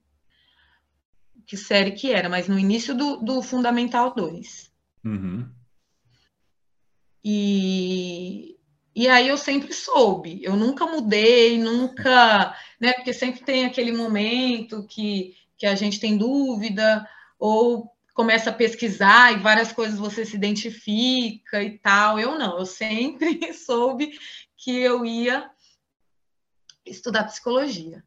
que 1.46 1.58
série 1.58 1.92
que 1.92 2.12
era, 2.12 2.30
mas 2.30 2.48
no 2.48 2.58
início 2.58 2.96
do, 2.96 3.18
do 3.18 3.42
Fundamental 3.42 4.14
2. 4.16 4.72
Uhum. 5.04 5.50
E, 7.24 8.53
e 8.96 9.08
aí 9.08 9.28
eu 9.28 9.38
sempre 9.38 9.74
soube, 9.74 10.40
eu 10.44 10.56
nunca 10.56 10.86
mudei, 10.86 11.58
nunca, 11.58 12.56
né? 12.80 12.94
Porque 12.94 13.14
sempre 13.14 13.42
tem 13.44 13.66
aquele 13.66 13.92
momento 13.92 14.86
que, 14.88 15.36
que 15.58 15.66
a 15.66 15.74
gente 15.76 16.00
tem 16.00 16.18
dúvida, 16.18 17.08
ou 17.40 17.92
começa 18.14 18.52
a 18.52 18.54
pesquisar 18.54 19.34
e 19.34 19.40
várias 19.40 19.72
coisas 19.72 19.98
você 19.98 20.24
se 20.26 20.36
identifica 20.36 21.64
e 21.64 21.78
tal. 21.80 22.20
Eu 22.20 22.38
não, 22.38 22.60
eu 22.60 22.66
sempre 22.66 23.52
soube 23.54 24.18
que 24.56 24.78
eu 24.78 25.04
ia 25.04 25.50
estudar 26.86 27.24
psicologia, 27.24 28.04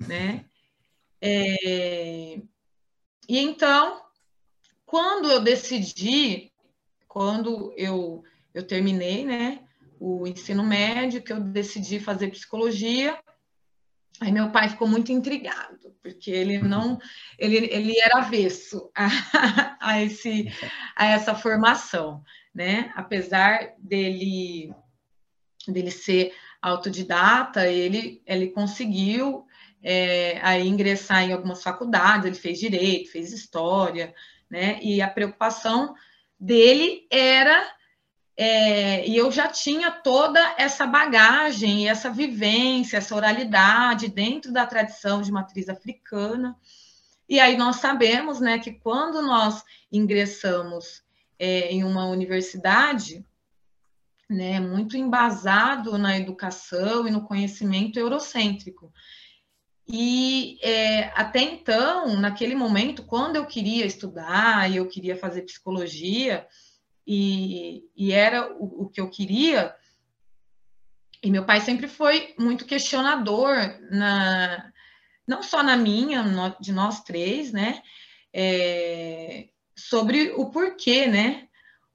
né? 0.00 0.46
É, 1.20 2.40
e 3.28 3.38
então, 3.38 4.02
quando 4.86 5.30
eu 5.30 5.40
decidi, 5.40 6.52
quando 7.08 7.74
eu, 7.76 8.22
eu 8.54 8.66
terminei 8.66 9.24
né, 9.24 9.65
o 9.98 10.26
ensino 10.26 10.62
médio, 10.62 11.22
que 11.22 11.32
eu 11.32 11.40
decidi 11.40 11.98
fazer 11.98 12.30
psicologia, 12.30 13.18
aí 14.20 14.32
meu 14.32 14.50
pai 14.50 14.68
ficou 14.68 14.88
muito 14.88 15.12
intrigado, 15.12 15.94
porque 16.02 16.30
ele 16.30 16.58
não, 16.58 16.98
ele, 17.38 17.56
ele 17.70 17.98
era 17.98 18.18
avesso 18.18 18.90
a, 18.94 19.08
a, 19.80 20.02
esse, 20.02 20.52
a 20.94 21.06
essa 21.06 21.34
formação, 21.34 22.22
né? 22.54 22.92
Apesar 22.94 23.74
dele, 23.78 24.72
dele 25.68 25.90
ser 25.90 26.34
autodidata, 26.60 27.66
ele, 27.66 28.22
ele 28.26 28.48
conseguiu 28.48 29.46
é, 29.82 30.40
a 30.42 30.58
ingressar 30.58 31.22
em 31.22 31.32
algumas 31.32 31.62
faculdades, 31.62 32.26
ele 32.26 32.34
fez 32.34 32.58
direito, 32.58 33.12
fez 33.12 33.32
história, 33.32 34.14
né? 34.50 34.78
E 34.82 35.00
a 35.00 35.08
preocupação 35.08 35.94
dele 36.38 37.06
era 37.10 37.76
é, 38.36 39.08
e 39.08 39.16
eu 39.16 39.32
já 39.32 39.48
tinha 39.48 39.90
toda 39.90 40.38
essa 40.58 40.86
bagagem, 40.86 41.88
essa 41.88 42.10
vivência, 42.10 42.98
essa 42.98 43.16
oralidade 43.16 44.08
dentro 44.08 44.52
da 44.52 44.66
tradição 44.66 45.22
de 45.22 45.32
matriz 45.32 45.70
africana. 45.70 46.54
E 47.26 47.40
aí 47.40 47.56
nós 47.56 47.76
sabemos 47.76 48.38
né, 48.38 48.58
que 48.58 48.72
quando 48.72 49.22
nós 49.22 49.64
ingressamos 49.90 51.02
é, 51.38 51.72
em 51.72 51.82
uma 51.82 52.06
universidade, 52.06 53.24
né, 54.28 54.60
muito 54.60 54.98
embasado 54.98 55.96
na 55.96 56.18
educação 56.18 57.08
e 57.08 57.10
no 57.10 57.22
conhecimento 57.22 57.98
eurocêntrico. 57.98 58.92
E 59.88 60.58
é, 60.62 61.04
até 61.14 61.40
então, 61.40 62.16
naquele 62.16 62.54
momento, 62.54 63.02
quando 63.04 63.36
eu 63.36 63.46
queria 63.46 63.86
estudar 63.86 64.70
e 64.70 64.76
eu 64.76 64.88
queria 64.88 65.16
fazer 65.16 65.42
psicologia, 65.42 66.46
e, 67.06 67.84
e 67.96 68.12
era 68.12 68.52
o, 68.52 68.84
o, 68.84 68.88
que 68.88 69.00
eu 69.00 69.08
queria, 69.08 69.74
e 71.22 71.30
meu 71.30 71.44
pai 71.44 71.60
sempre 71.60 71.88
foi 71.88 72.34
muito 72.38 72.66
questionador, 72.66 73.56
na, 73.90 74.72
não 75.26 75.42
só 75.42 75.62
na 75.62 75.76
minha, 75.76 76.22
no, 76.22 76.56
de 76.60 76.72
nós 76.72 77.02
três, 77.02 77.52
né? 77.52 77.82
É, 78.32 79.48
sobre 79.74 80.32
o 80.32 80.50
porquê, 80.50 81.06
né? 81.06 81.48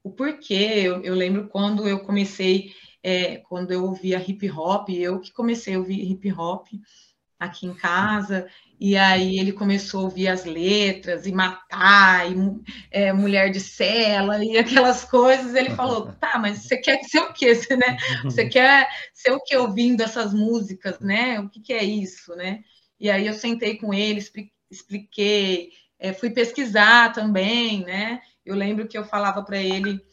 O 0.03 0.11
porquê. 0.11 0.81
Eu, 0.83 1.01
eu 1.03 1.15
lembro 1.15 1.47
quando 1.47 1.87
eu 1.87 1.99
comecei, 1.99 2.73
é, 3.03 3.37
quando 3.37 3.71
eu 3.71 3.83
ouvia 3.85 4.21
hip 4.21 4.49
hop, 4.51 4.89
eu 4.89 5.19
que 5.19 5.31
comecei 5.31 5.75
a 5.75 5.79
ouvir 5.79 6.11
hip 6.11 6.31
hop 6.31 6.67
aqui 7.39 7.65
em 7.65 7.73
casa, 7.73 8.47
e 8.83 8.97
aí 8.97 9.37
ele 9.37 9.51
começou 9.51 9.99
a 9.99 10.03
ouvir 10.05 10.27
as 10.27 10.43
letras 10.43 11.27
e 11.27 11.31
matar, 11.31 12.31
e 12.31 12.35
é, 12.89 13.13
mulher 13.13 13.51
de 13.51 13.59
cela 13.59 14.43
e 14.43 14.57
aquelas 14.57 15.05
coisas. 15.05 15.53
Ele 15.53 15.69
falou: 15.69 16.11
tá, 16.19 16.39
mas 16.39 16.63
você 16.63 16.77
quer 16.77 17.03
ser 17.03 17.19
o 17.19 17.31
quê? 17.31 17.53
Você, 17.53 17.77
né? 17.77 17.95
você 18.23 18.49
quer 18.49 18.89
ser 19.13 19.33
o 19.33 19.39
que 19.39 19.55
ouvindo 19.55 20.01
essas 20.01 20.33
músicas, 20.33 20.99
né? 20.99 21.39
O 21.39 21.47
que, 21.47 21.61
que 21.61 21.73
é 21.73 21.83
isso, 21.83 22.35
né? 22.35 22.63
E 22.99 23.07
aí 23.11 23.27
eu 23.27 23.35
sentei 23.35 23.77
com 23.77 23.93
ele, 23.93 24.19
expliquei, 24.71 25.69
é, 25.99 26.11
fui 26.11 26.31
pesquisar 26.31 27.13
também, 27.13 27.85
né? 27.85 28.19
Eu 28.43 28.55
lembro 28.55 28.87
que 28.87 28.97
eu 28.97 29.05
falava 29.05 29.43
para 29.43 29.57
ele. 29.57 30.03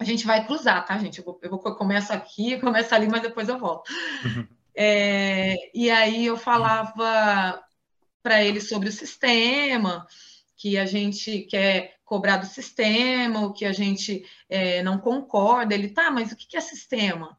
A 0.00 0.04
gente 0.04 0.26
vai 0.26 0.44
cruzar, 0.44 0.84
tá, 0.84 0.98
gente? 0.98 1.20
Eu, 1.20 1.24
vou, 1.24 1.38
eu 1.40 1.50
vou, 1.50 1.60
começo 1.60 2.12
aqui, 2.12 2.58
começo 2.58 2.92
ali, 2.92 3.06
mas 3.06 3.22
depois 3.22 3.48
eu 3.48 3.56
volto. 3.56 3.88
É, 4.74 5.56
e 5.74 5.90
aí 5.90 6.26
eu 6.26 6.36
falava 6.36 7.62
para 8.22 8.42
ele 8.42 8.60
sobre 8.60 8.88
o 8.88 8.92
sistema, 8.92 10.06
que 10.56 10.78
a 10.78 10.86
gente 10.86 11.40
quer 11.42 11.96
cobrar 12.04 12.36
do 12.36 12.46
sistema, 12.46 13.46
o 13.46 13.52
que 13.52 13.64
a 13.64 13.72
gente 13.72 14.24
é, 14.48 14.82
não 14.82 14.98
concorda. 14.98 15.74
Ele, 15.74 15.88
tá, 15.88 16.10
mas 16.10 16.30
o 16.30 16.36
que 16.36 16.56
é 16.56 16.60
sistema? 16.60 17.36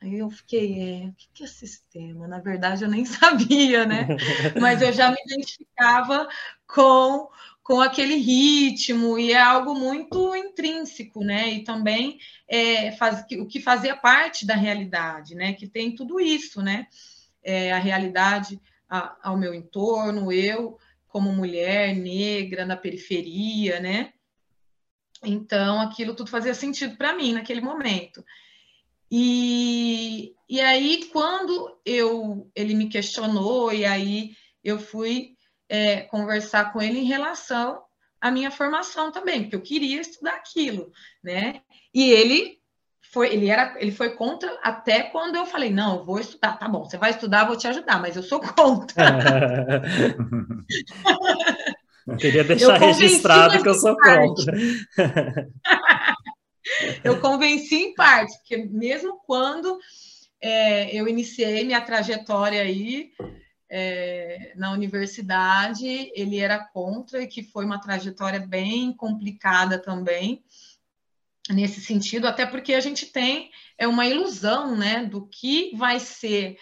Aí 0.00 0.18
eu 0.18 0.28
fiquei, 0.30 1.04
é, 1.04 1.06
o 1.08 1.14
que 1.32 1.44
é 1.44 1.46
sistema? 1.46 2.28
Na 2.28 2.38
verdade, 2.38 2.84
eu 2.84 2.90
nem 2.90 3.04
sabia, 3.06 3.86
né? 3.86 4.08
Mas 4.60 4.82
eu 4.82 4.92
já 4.92 5.10
me 5.10 5.16
identificava 5.26 6.28
com 6.66 7.28
com 7.64 7.80
aquele 7.80 8.16
ritmo, 8.16 9.18
e 9.18 9.32
é 9.32 9.40
algo 9.40 9.74
muito 9.74 10.36
intrínseco, 10.36 11.24
né? 11.24 11.48
E 11.48 11.64
também 11.64 12.18
é, 12.46 12.92
faz, 12.92 13.24
o 13.38 13.46
que 13.46 13.58
fazia 13.58 13.96
parte 13.96 14.46
da 14.46 14.54
realidade, 14.54 15.34
né? 15.34 15.54
Que 15.54 15.66
tem 15.66 15.94
tudo 15.94 16.20
isso, 16.20 16.60
né? 16.60 16.86
É, 17.42 17.72
a 17.72 17.78
realidade 17.78 18.60
a, 18.88 19.16
ao 19.22 19.38
meu 19.38 19.54
entorno, 19.54 20.30
eu 20.30 20.78
como 21.08 21.32
mulher 21.32 21.96
negra 21.96 22.66
na 22.66 22.76
periferia, 22.76 23.80
né? 23.80 24.12
Então, 25.22 25.80
aquilo 25.80 26.14
tudo 26.14 26.28
fazia 26.28 26.52
sentido 26.52 26.98
para 26.98 27.16
mim 27.16 27.32
naquele 27.32 27.62
momento. 27.62 28.22
E, 29.10 30.34
e 30.46 30.60
aí, 30.60 31.08
quando 31.10 31.78
eu 31.82 32.50
ele 32.54 32.74
me 32.74 32.90
questionou, 32.90 33.72
e 33.72 33.86
aí 33.86 34.36
eu 34.62 34.78
fui 34.78 35.33
é, 35.68 36.02
conversar 36.02 36.72
com 36.72 36.80
ele 36.80 37.00
em 37.00 37.04
relação 37.04 37.82
à 38.20 38.30
minha 38.30 38.50
formação 38.50 39.12
também, 39.12 39.42
porque 39.42 39.56
eu 39.56 39.62
queria 39.62 40.00
estudar 40.00 40.34
aquilo, 40.34 40.90
né? 41.22 41.60
E 41.92 42.10
ele 42.10 42.58
foi, 43.12 43.32
ele 43.32 43.48
era, 43.48 43.76
ele 43.78 43.92
foi 43.92 44.16
contra 44.16 44.50
até 44.62 45.04
quando 45.04 45.36
eu 45.36 45.46
falei, 45.46 45.70
não, 45.70 45.98
eu 45.98 46.04
vou 46.04 46.18
estudar, 46.18 46.58
tá 46.58 46.68
bom, 46.68 46.84
você 46.84 46.98
vai 46.98 47.10
estudar, 47.10 47.46
vou 47.46 47.56
te 47.56 47.68
ajudar, 47.68 48.00
mas 48.00 48.16
eu 48.16 48.22
sou 48.22 48.40
contra. 48.40 49.04
Queria 52.18 52.44
deixar 52.44 52.76
registrado 52.76 53.62
que 53.62 53.68
eu 53.68 53.74
sou 53.74 53.96
contra. 53.96 54.52
eu 57.04 57.20
convenci 57.20 57.76
em 57.76 57.94
parte, 57.94 58.36
porque 58.38 58.56
mesmo 58.56 59.20
quando 59.26 59.78
é, 60.40 60.94
eu 60.94 61.08
iniciei 61.08 61.64
minha 61.64 61.80
trajetória 61.80 62.60
aí 62.60 63.10
é, 63.76 64.52
na 64.54 64.70
universidade, 64.70 65.84
ele 66.14 66.38
era 66.38 66.64
contra, 66.64 67.20
e 67.20 67.26
que 67.26 67.42
foi 67.42 67.64
uma 67.64 67.80
trajetória 67.80 68.38
bem 68.38 68.92
complicada 68.92 69.80
também, 69.80 70.44
nesse 71.50 71.80
sentido, 71.80 72.28
até 72.28 72.46
porque 72.46 72.72
a 72.72 72.80
gente 72.80 73.06
tem 73.06 73.50
é 73.76 73.88
uma 73.88 74.06
ilusão 74.06 74.76
né, 74.76 75.04
do 75.04 75.26
que 75.26 75.74
vai 75.74 75.98
ser 75.98 76.56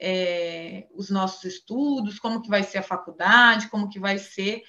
é, 0.00 0.88
os 0.94 1.10
nossos 1.10 1.44
estudos, 1.44 2.18
como 2.18 2.40
que 2.40 2.48
vai 2.48 2.62
ser 2.62 2.78
a 2.78 2.82
faculdade, 2.82 3.68
como 3.68 3.90
que 3.90 4.00
vai 4.00 4.16
ser 4.16 4.62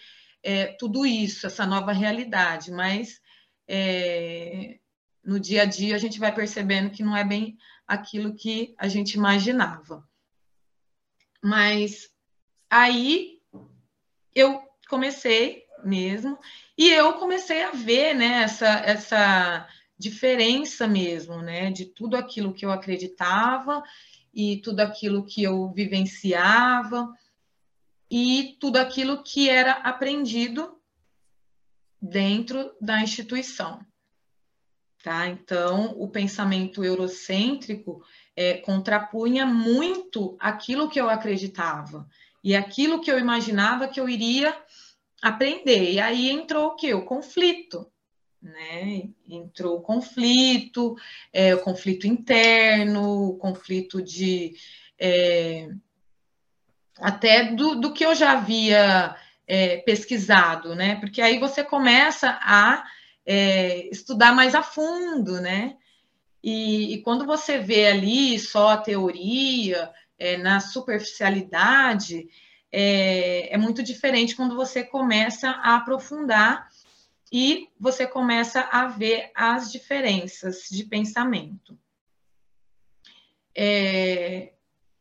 é, 0.44 0.66
tudo 0.78 1.06
isso, 1.06 1.48
essa 1.48 1.66
nova 1.66 1.94
realidade, 1.94 2.70
mas 2.70 3.22
é, 3.66 4.78
no 5.24 5.40
dia 5.40 5.62
a 5.62 5.66
dia 5.66 5.96
a 5.96 6.00
gente 6.00 6.20
vai 6.20 6.36
percebendo 6.36 6.90
que 6.90 7.02
não 7.02 7.16
é 7.16 7.24
bem 7.24 7.58
aquilo 7.88 8.36
que 8.36 8.76
a 8.78 8.90
gente 8.90 9.14
imaginava. 9.14 10.06
Mas 11.44 12.10
aí 12.70 13.40
eu 14.34 14.62
comecei 14.90 15.66
mesmo 15.84 16.38
e 16.78 16.90
eu 16.90 17.14
comecei 17.14 17.64
a 17.64 17.72
ver 17.72 18.14
né, 18.14 18.44
essa, 18.44 18.68
essa 18.68 19.68
diferença 19.98 20.88
mesmo, 20.88 21.42
né, 21.42 21.72
de 21.72 21.86
tudo 21.86 22.16
aquilo 22.16 22.54
que 22.54 22.66
eu 22.66 22.72
acreditava 22.72 23.84
e 24.34 24.62
tudo 24.62 24.82
aquilo 24.82 25.26
que 25.26 25.44
eu 25.44 25.72
vivenciava 25.74 27.12
e 28.10 28.56
tudo 28.60 28.78
aquilo 28.78 29.24
que 29.24 29.50
era 29.50 29.74
aprendido 29.74 30.80
dentro 32.02 32.76
da 32.80 33.02
instituição. 33.02 33.84
Tá? 35.04 35.28
Então, 35.28 35.92
o 35.98 36.08
pensamento 36.08 36.84
eurocêntrico 36.84 38.04
é, 38.38 38.54
contrapunha 38.54 39.48
muito 39.48 40.38
aquilo 40.40 40.88
que 40.88 41.02
eu 41.02 41.10
acreditava 41.10 42.08
e 42.44 42.56
aquilo 42.56 43.02
que 43.02 43.12
eu 43.12 43.18
imaginava 43.18 43.88
que 43.88 44.00
eu 44.00 44.08
iria 44.08 44.56
aprender. 45.20 45.94
E 45.94 46.00
aí 46.00 46.30
entrou 46.30 46.68
o 46.68 46.76
que? 46.76 46.94
O 46.94 47.04
conflito. 47.04 47.92
Né? 48.40 49.10
Entrou 49.28 49.78
o 49.78 49.82
conflito, 49.82 50.96
é, 51.34 51.56
o 51.56 51.60
conflito 51.62 52.06
interno, 52.06 53.30
o 53.30 53.38
conflito 53.38 54.02
de. 54.04 54.54
É, 55.00 55.70
até 57.00 57.52
do, 57.56 57.76
do 57.76 57.92
que 57.92 58.06
eu 58.06 58.14
já 58.14 58.34
havia 58.34 59.16
é, 59.48 59.78
pesquisado, 59.78 60.76
né? 60.76 60.96
Porque 61.00 61.22
aí 61.22 61.40
você 61.40 61.64
começa 61.64 62.40
a 62.42 62.86
é, 63.26 63.88
estudar 63.90 64.34
mais 64.34 64.54
a 64.54 64.62
fundo, 64.62 65.42
né? 65.42 65.76
E, 66.44 66.94
e, 66.94 67.02
quando 67.02 67.26
você 67.26 67.58
vê 67.58 67.88
ali 67.88 68.40
só 68.40 68.70
a 68.70 68.78
teoria, 68.78 69.92
é, 70.18 70.38
na 70.38 70.60
superficialidade, 70.60 72.28
é, 72.72 73.54
é 73.54 73.58
muito 73.58 73.82
diferente 73.84 74.36
quando 74.36 74.56
você 74.56 74.84
começa 74.84 75.50
a 75.50 75.76
aprofundar 75.76 76.70
e 77.32 77.70
você 77.80 78.08
começa 78.08 78.62
a 78.72 78.88
ver 78.88 79.32
as 79.36 79.72
diferenças 79.72 80.68
de 80.70 80.84
pensamento. 80.84 81.78
É, 83.56 84.54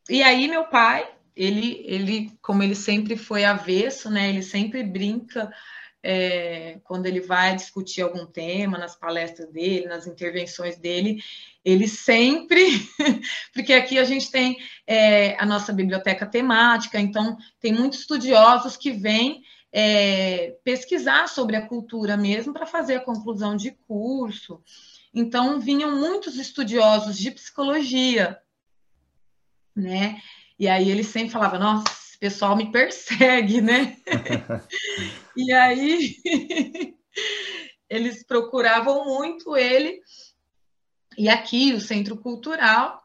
e 0.08 0.22
aí 0.22 0.48
meu 0.48 0.64
pai 0.64 1.16
ele, 1.36 1.82
ele, 1.84 2.32
como 2.40 2.62
ele 2.62 2.74
sempre 2.74 3.16
foi 3.16 3.44
avesso, 3.44 4.10
né? 4.10 4.30
Ele 4.30 4.42
sempre 4.42 4.82
brinca 4.82 5.52
é, 6.08 6.78
quando 6.84 7.06
ele 7.06 7.20
vai 7.20 7.56
discutir 7.56 8.00
algum 8.00 8.24
tema 8.24 8.78
nas 8.78 8.94
palestras 8.94 9.50
dele, 9.50 9.86
nas 9.86 10.06
intervenções 10.06 10.78
dele, 10.78 11.20
ele 11.64 11.88
sempre, 11.88 12.64
porque 13.52 13.72
aqui 13.72 13.98
a 13.98 14.04
gente 14.04 14.30
tem 14.30 14.56
é, 14.86 15.36
a 15.36 15.44
nossa 15.44 15.72
biblioteca 15.72 16.24
temática, 16.24 17.00
então 17.00 17.36
tem 17.58 17.72
muitos 17.72 17.98
estudiosos 17.98 18.76
que 18.76 18.92
vêm 18.92 19.42
é, 19.72 20.56
pesquisar 20.62 21.28
sobre 21.28 21.56
a 21.56 21.66
cultura 21.66 22.16
mesmo 22.16 22.52
para 22.52 22.66
fazer 22.66 22.94
a 22.94 23.04
conclusão 23.04 23.56
de 23.56 23.72
curso. 23.72 24.62
Então 25.12 25.58
vinham 25.58 25.96
muitos 25.96 26.36
estudiosos 26.36 27.18
de 27.18 27.32
psicologia, 27.32 28.38
né? 29.74 30.22
E 30.56 30.68
aí 30.68 30.88
ele 30.88 31.02
sempre 31.02 31.32
falava, 31.32 31.58
nossa, 31.58 32.05
esse 32.16 32.18
pessoal 32.18 32.56
me 32.56 32.72
persegue, 32.72 33.60
né? 33.60 33.96
e 35.36 35.52
aí 35.52 36.16
eles 37.88 38.24
procuravam 38.24 39.04
muito 39.04 39.56
ele. 39.56 40.00
E 41.18 41.28
aqui, 41.28 41.72
o 41.72 41.80
Centro 41.80 42.16
Cultural. 42.16 43.02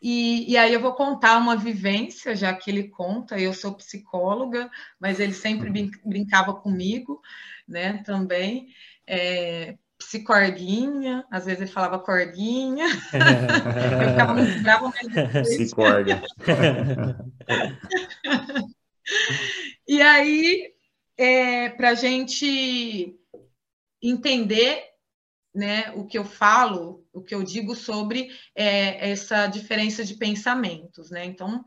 E, 0.00 0.52
e, 0.52 0.56
aí 0.56 0.72
eu 0.72 0.80
vou 0.80 0.94
contar 0.94 1.38
uma 1.38 1.56
vivência, 1.56 2.36
já 2.36 2.54
que 2.54 2.70
ele 2.70 2.88
conta, 2.88 3.38
eu 3.38 3.52
sou 3.52 3.74
psicóloga, 3.74 4.70
mas 5.00 5.18
ele 5.18 5.32
sempre 5.32 5.90
brincava 6.04 6.54
comigo, 6.54 7.20
né, 7.66 8.00
também. 8.04 8.68
É, 9.04 9.76
psicorguinha, 9.98 11.26
às 11.30 11.44
vezes 11.44 11.60
ele 11.62 11.70
falava 11.70 11.98
corguinha. 11.98 12.86
eu 14.00 14.10
ficava 14.10 14.34
muito 14.34 14.62
brava, 14.62 14.90
mas 14.90 15.48
Psicorga. 15.48 16.22
e 19.86 20.00
aí, 20.00 20.72
é, 21.16 21.70
para 21.70 21.90
a 21.90 21.94
gente 21.94 23.18
entender 24.00 24.84
né, 25.54 25.92
o 25.96 26.06
que 26.06 26.16
eu 26.16 26.24
falo, 26.24 27.04
o 27.12 27.20
que 27.20 27.34
eu 27.34 27.42
digo 27.42 27.74
sobre 27.74 28.30
é, 28.54 29.10
essa 29.10 29.48
diferença 29.48 30.04
de 30.04 30.14
pensamentos. 30.14 31.10
Né? 31.10 31.24
Então, 31.24 31.64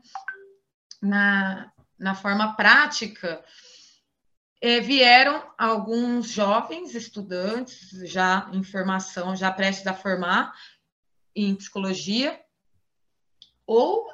na, 1.02 1.70
na 1.98 2.14
forma 2.14 2.56
prática, 2.56 3.44
é, 4.62 4.78
vieram 4.78 5.44
alguns 5.58 6.30
jovens 6.30 6.94
estudantes 6.94 7.90
já 8.08 8.48
em 8.52 8.62
formação, 8.62 9.34
já 9.34 9.50
prestes 9.50 9.88
a 9.88 9.92
formar 9.92 10.54
em 11.34 11.56
psicologia, 11.56 12.40
ou, 13.66 14.06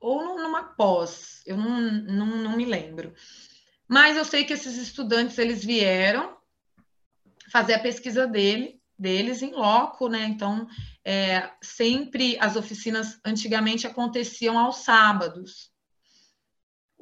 ou 0.00 0.38
numa 0.38 0.64
pós, 0.64 1.42
eu 1.44 1.58
não, 1.58 1.78
não, 1.78 2.26
não 2.26 2.56
me 2.56 2.64
lembro. 2.64 3.12
Mas 3.86 4.16
eu 4.16 4.24
sei 4.24 4.44
que 4.44 4.54
esses 4.54 4.78
estudantes 4.78 5.36
eles 5.36 5.62
vieram 5.62 6.34
fazer 7.50 7.74
a 7.74 7.82
pesquisa 7.82 8.26
dele, 8.26 8.80
deles 8.98 9.42
em 9.42 9.50
loco, 9.50 10.08
né? 10.08 10.24
Então, 10.24 10.66
é, 11.04 11.50
sempre 11.60 12.38
as 12.40 12.56
oficinas 12.56 13.20
antigamente 13.22 13.86
aconteciam 13.86 14.58
aos 14.58 14.76
sábados. 14.76 15.71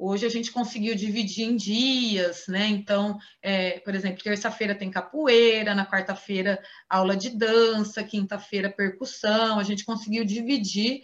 Hoje 0.03 0.25
a 0.25 0.29
gente 0.29 0.51
conseguiu 0.51 0.95
dividir 0.95 1.45
em 1.45 1.55
dias, 1.55 2.47
né? 2.47 2.65
Então, 2.65 3.19
é, 3.39 3.79
por 3.81 3.93
exemplo, 3.93 4.23
terça-feira 4.23 4.73
tem 4.73 4.89
capoeira, 4.89 5.75
na 5.75 5.85
quarta-feira 5.85 6.59
aula 6.89 7.15
de 7.15 7.29
dança, 7.29 8.03
quinta-feira 8.03 8.67
percussão. 8.67 9.59
A 9.59 9.63
gente 9.63 9.85
conseguiu 9.85 10.25
dividir 10.25 11.03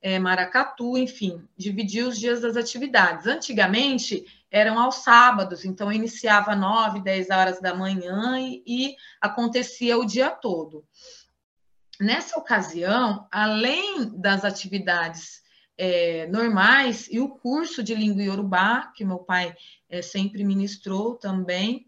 é, 0.00 0.18
maracatu, 0.18 0.96
enfim, 0.96 1.46
dividir 1.58 2.06
os 2.06 2.18
dias 2.18 2.40
das 2.40 2.56
atividades. 2.56 3.26
Antigamente 3.26 4.24
eram 4.50 4.78
aos 4.78 4.94
sábados, 4.94 5.66
então 5.66 5.92
iniciava 5.92 6.56
9, 6.56 7.02
10 7.02 7.28
horas 7.28 7.60
da 7.60 7.74
manhã 7.74 8.40
e, 8.40 8.62
e 8.66 8.96
acontecia 9.20 9.98
o 9.98 10.06
dia 10.06 10.30
todo. 10.30 10.86
Nessa 12.00 12.38
ocasião, 12.38 13.28
além 13.30 14.08
das 14.18 14.42
atividades 14.42 15.46
é, 15.78 16.26
normais 16.26 17.06
e 17.08 17.20
o 17.20 17.28
curso 17.28 17.84
de 17.84 17.94
língua 17.94 18.24
iorubá, 18.24 18.92
que 18.94 19.04
meu 19.04 19.20
pai 19.20 19.54
é, 19.88 20.02
sempre 20.02 20.42
ministrou 20.42 21.14
também, 21.14 21.86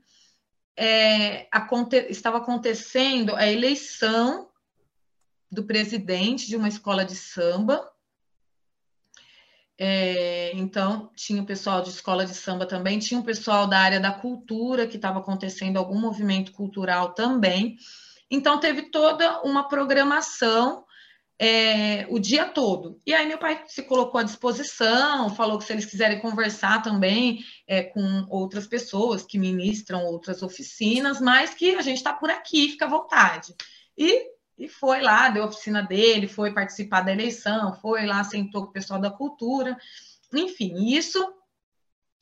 é, 0.76 1.48
aconte 1.50 1.96
estava 2.09 2.38
acontecendo 2.38 3.35
a 3.35 3.46
eleição 3.46 4.48
do 5.50 5.64
presidente 5.64 6.46
de 6.46 6.57
uma 6.57 6.68
escola 6.68 7.05
de 7.05 7.16
samba. 7.16 7.90
É, 9.76 10.53
então, 10.55 11.11
tinha 11.16 11.42
o 11.42 11.46
pessoal 11.46 11.83
de 11.83 11.90
escola 11.90 12.24
de 12.24 12.35
samba 12.35 12.66
também, 12.66 12.98
tinha 12.98 13.18
o 13.18 13.24
pessoal 13.24 13.66
da 13.66 13.79
área 13.79 13.98
da 13.98 14.12
cultura, 14.12 14.87
que 14.87 14.96
estava 14.96 15.18
acontecendo 15.18 15.79
algum 15.79 15.98
movimento 15.98 16.53
cultural 16.53 17.12
também. 17.12 17.76
Então, 18.31 18.61
teve 18.61 18.83
toda 18.90 19.42
uma 19.42 19.68
programação 19.68 20.85
é, 21.42 22.07
o 22.11 22.18
dia 22.18 22.44
todo. 22.44 23.00
E 23.07 23.14
aí 23.14 23.26
meu 23.26 23.38
pai 23.38 23.64
se 23.66 23.83
colocou 23.83 24.20
à 24.20 24.22
disposição, 24.22 25.35
falou 25.35 25.57
que 25.59 25.64
se 25.64 25.72
eles 25.72 25.87
quiserem 25.87 26.20
conversar 26.20 26.83
também 26.83 27.42
é, 27.66 27.83
com 27.83 28.26
outras 28.29 28.66
pessoas 28.66 29.22
que 29.22 29.38
ministram 29.38 30.05
outras 30.05 30.42
oficinas, 30.42 31.18
mas 31.18 31.55
que 31.55 31.76
a 31.76 31.81
gente 31.81 31.96
está 31.96 32.12
por 32.12 32.29
aqui, 32.29 32.72
fica 32.72 32.85
à 32.85 32.88
vontade. 32.88 33.55
E, 33.96 34.22
e 34.59 34.68
foi 34.68 35.00
lá, 35.00 35.31
deu 35.31 35.44
a 35.44 35.46
oficina 35.46 35.83
dele, 35.83 36.29
foi 36.29 36.53
participar 36.53 37.00
da 37.00 37.12
eleição, 37.12 37.72
foi 37.81 38.05
lá, 38.05 38.22
sentou 38.22 38.64
com 38.64 38.68
o 38.68 38.74
pessoal 38.74 39.00
da 39.00 39.11
cultura. 39.11 39.79
Enfim, 40.35 40.94
isso 40.94 41.26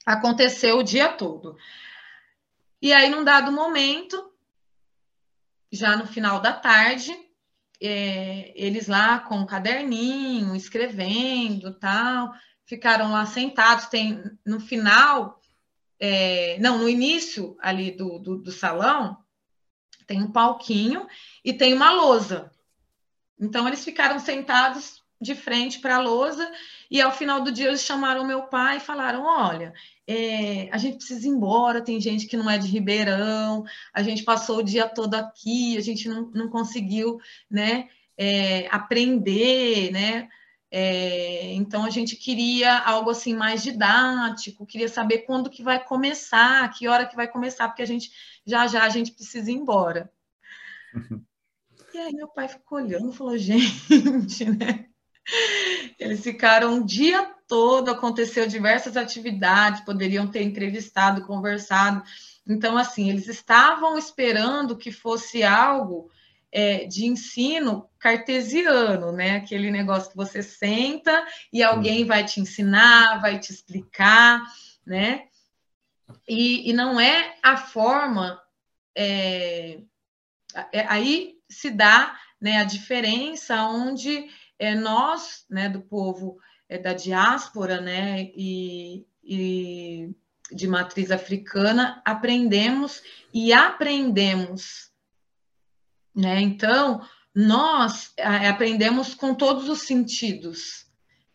aconteceu 0.07 0.79
o 0.79 0.85
dia 0.85 1.09
todo. 1.09 1.57
E 2.81 2.93
aí, 2.93 3.11
num 3.11 3.25
dado 3.25 3.51
momento, 3.51 4.33
já 5.73 5.97
no 5.97 6.07
final 6.07 6.41
da 6.41 6.53
tarde, 6.53 7.28
é, 7.81 8.53
eles 8.55 8.89
lá 8.89 9.21
com 9.21 9.37
um 9.37 9.47
caderninho, 9.47 10.55
escrevendo, 10.55 11.73
tal, 11.75 12.33
ficaram 12.65 13.13
lá 13.13 13.25
sentados. 13.27 13.87
Tem 13.87 14.23
no 14.45 14.61
final, 14.61 15.41
é, 15.99 16.59
não, 16.61 16.79
no 16.79 16.89
início 16.89 17.57
ali 17.61 17.91
do, 17.91 18.19
do, 18.19 18.39
do 18.39 18.53
salão, 18.53 19.19
tem 20.07 20.23
um 20.23 20.33
palquinho 20.33 21.07
e 21.45 21.53
tem 21.53 21.75
uma 21.75 21.93
lousa. 21.93 22.51
Então 23.39 23.67
eles 23.69 23.85
ficaram 23.85 24.19
sentados 24.19 25.03
de 25.21 25.35
frente 25.35 25.81
para 25.81 25.97
a 25.97 26.01
lousa 26.01 26.51
e 26.91 27.01
ao 27.01 27.13
final 27.13 27.41
do 27.41 27.53
dia 27.53 27.69
eles 27.69 27.83
chamaram 27.83 28.25
meu 28.25 28.45
pai 28.45 28.79
e 28.79 28.81
falaram: 28.81 29.25
olha, 29.25 29.73
é, 30.09 30.71
a 30.73 30.79
gente 30.79 30.97
precisa 30.97 31.27
ir 31.27 31.31
embora, 31.31 31.85
tem 31.85 32.01
gente 32.01 32.27
que 32.27 32.37
não 32.37 32.49
é 32.49 32.57
de 32.57 32.67
Ribeirão, 32.67 33.63
a 33.93 34.03
gente 34.03 34.23
passou 34.25 34.59
o 34.59 34.63
dia 34.63 34.89
todo 34.89 35.15
aqui, 35.15 35.77
a 35.77 35.83
gente 35.83 36.09
não, 36.09 36.31
não 36.35 36.49
conseguiu 36.49 37.21
né, 37.51 37.91
é, 38.17 38.67
aprender, 38.69 39.93
né? 39.93 40.27
É, 40.71 41.53
então 41.53 41.85
a 41.85 41.91
gente 41.91 42.17
queria 42.17 42.79
algo 42.79 43.11
assim 43.11 43.35
mais 43.35 43.63
didático, 43.63 44.67
queria 44.67 44.89
saber 44.89 45.19
quando 45.19 45.51
que 45.51 45.63
vai 45.63 45.83
começar, 45.83 46.71
que 46.71 46.89
hora 46.89 47.07
que 47.07 47.17
vai 47.17 47.29
começar, 47.29 47.69
porque 47.69 47.83
a 47.83 47.87
gente 47.87 48.11
já 48.47 48.67
já 48.67 48.85
a 48.85 48.89
gente 48.89 49.13
precisa 49.13 49.51
ir 49.51 49.55
embora. 49.55 50.11
Uhum. 50.95 51.23
E 51.93 51.99
aí 51.99 52.13
meu 52.15 52.29
pai 52.29 52.49
ficou 52.49 52.79
olhando 52.79 53.11
e 53.11 53.15
falou, 53.15 53.37
gente, 53.37 54.45
né? 54.57 54.89
Eles 55.99 56.23
ficaram 56.23 56.75
um 56.75 56.85
dia 56.85 57.35
todo, 57.47 57.91
aconteceu 57.91 58.47
diversas 58.47 58.97
atividades, 58.97 59.81
poderiam 59.81 60.27
ter 60.27 60.43
entrevistado, 60.43 61.27
conversado. 61.27 62.03
Então, 62.47 62.77
assim, 62.77 63.11
eles 63.11 63.27
estavam 63.27 63.99
esperando 63.99 64.77
que 64.77 64.93
fosse 64.93 65.43
algo 65.43 66.11
é, 66.51 66.87
de 66.87 67.07
ensino 67.07 67.89
cartesiano, 67.99 69.13
né? 69.13 69.37
Aquele 69.37 69.71
negócio 69.71 70.11
que 70.11 70.17
você 70.17 70.43
senta 70.43 71.27
e 71.53 71.63
alguém 71.63 72.05
vai 72.05 72.25
te 72.25 72.41
ensinar, 72.41 73.21
vai 73.21 73.39
te 73.39 73.53
explicar, 73.53 74.43
né? 74.87 75.25
E, 76.27 76.71
e 76.71 76.73
não 76.73 76.99
é 76.99 77.37
a 77.43 77.57
forma. 77.57 78.41
É, 78.97 79.81
é, 80.73 80.87
aí 80.89 81.37
se 81.49 81.71
dá 81.71 82.19
né, 82.41 82.59
a 82.59 82.65
diferença 82.65 83.63
onde 83.65 84.29
é, 84.59 84.75
nós, 84.75 85.45
né, 85.49 85.69
do 85.69 85.81
povo 85.81 86.39
é, 86.69 86.79
da 86.79 86.93
diáspora, 86.93 87.81
né, 87.81 88.31
e, 88.35 89.07
e 89.23 90.11
de 90.51 90.67
matriz 90.67 91.11
africana, 91.11 92.01
aprendemos 92.05 93.03
e 93.33 93.53
aprendemos, 93.53 94.91
né? 96.15 96.41
Então, 96.41 97.03
nós 97.35 98.13
é, 98.17 98.49
aprendemos 98.49 99.15
com 99.15 99.35
todos 99.35 99.69
os 99.69 99.83
sentidos, 99.83 100.87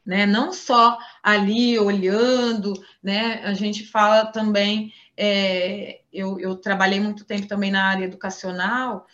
né? 0.05 0.25
Não 0.25 0.51
só 0.51 0.97
ali 1.21 1.77
olhando, 1.79 2.73
né? 3.01 3.43
A 3.45 3.53
gente 3.53 3.86
fala 3.86 4.25
também, 4.25 4.91
é, 5.15 6.01
eu, 6.12 6.39
eu 6.39 6.55
trabalhei 6.55 6.99
muito 6.99 7.23
tempo 7.23 7.47
também 7.47 7.71
na 7.71 7.86
área 7.86 8.05
educacional, 8.05 9.07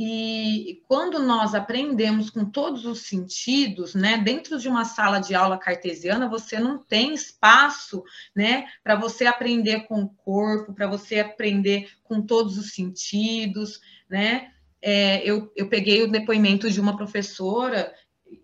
e 0.00 0.80
quando 0.86 1.18
nós 1.18 1.56
aprendemos 1.56 2.30
com 2.30 2.44
todos 2.44 2.86
os 2.86 3.00
sentidos, 3.00 3.96
né, 3.96 4.16
dentro 4.16 4.56
de 4.56 4.68
uma 4.68 4.84
sala 4.84 5.18
de 5.18 5.34
aula 5.34 5.58
cartesiana, 5.58 6.28
você 6.28 6.60
não 6.60 6.78
tem 6.78 7.12
espaço, 7.12 8.04
né, 8.32 8.66
para 8.84 8.94
você 8.94 9.26
aprender 9.26 9.88
com 9.88 10.02
o 10.02 10.08
corpo, 10.08 10.72
para 10.72 10.86
você 10.86 11.18
aprender 11.18 11.90
com 12.04 12.22
todos 12.22 12.56
os 12.56 12.74
sentidos, 12.74 13.80
né? 14.08 14.52
É, 14.80 15.28
eu, 15.28 15.52
eu 15.56 15.68
peguei 15.68 16.04
o 16.04 16.10
depoimento 16.10 16.70
de 16.70 16.80
uma 16.80 16.96
professora 16.96 17.92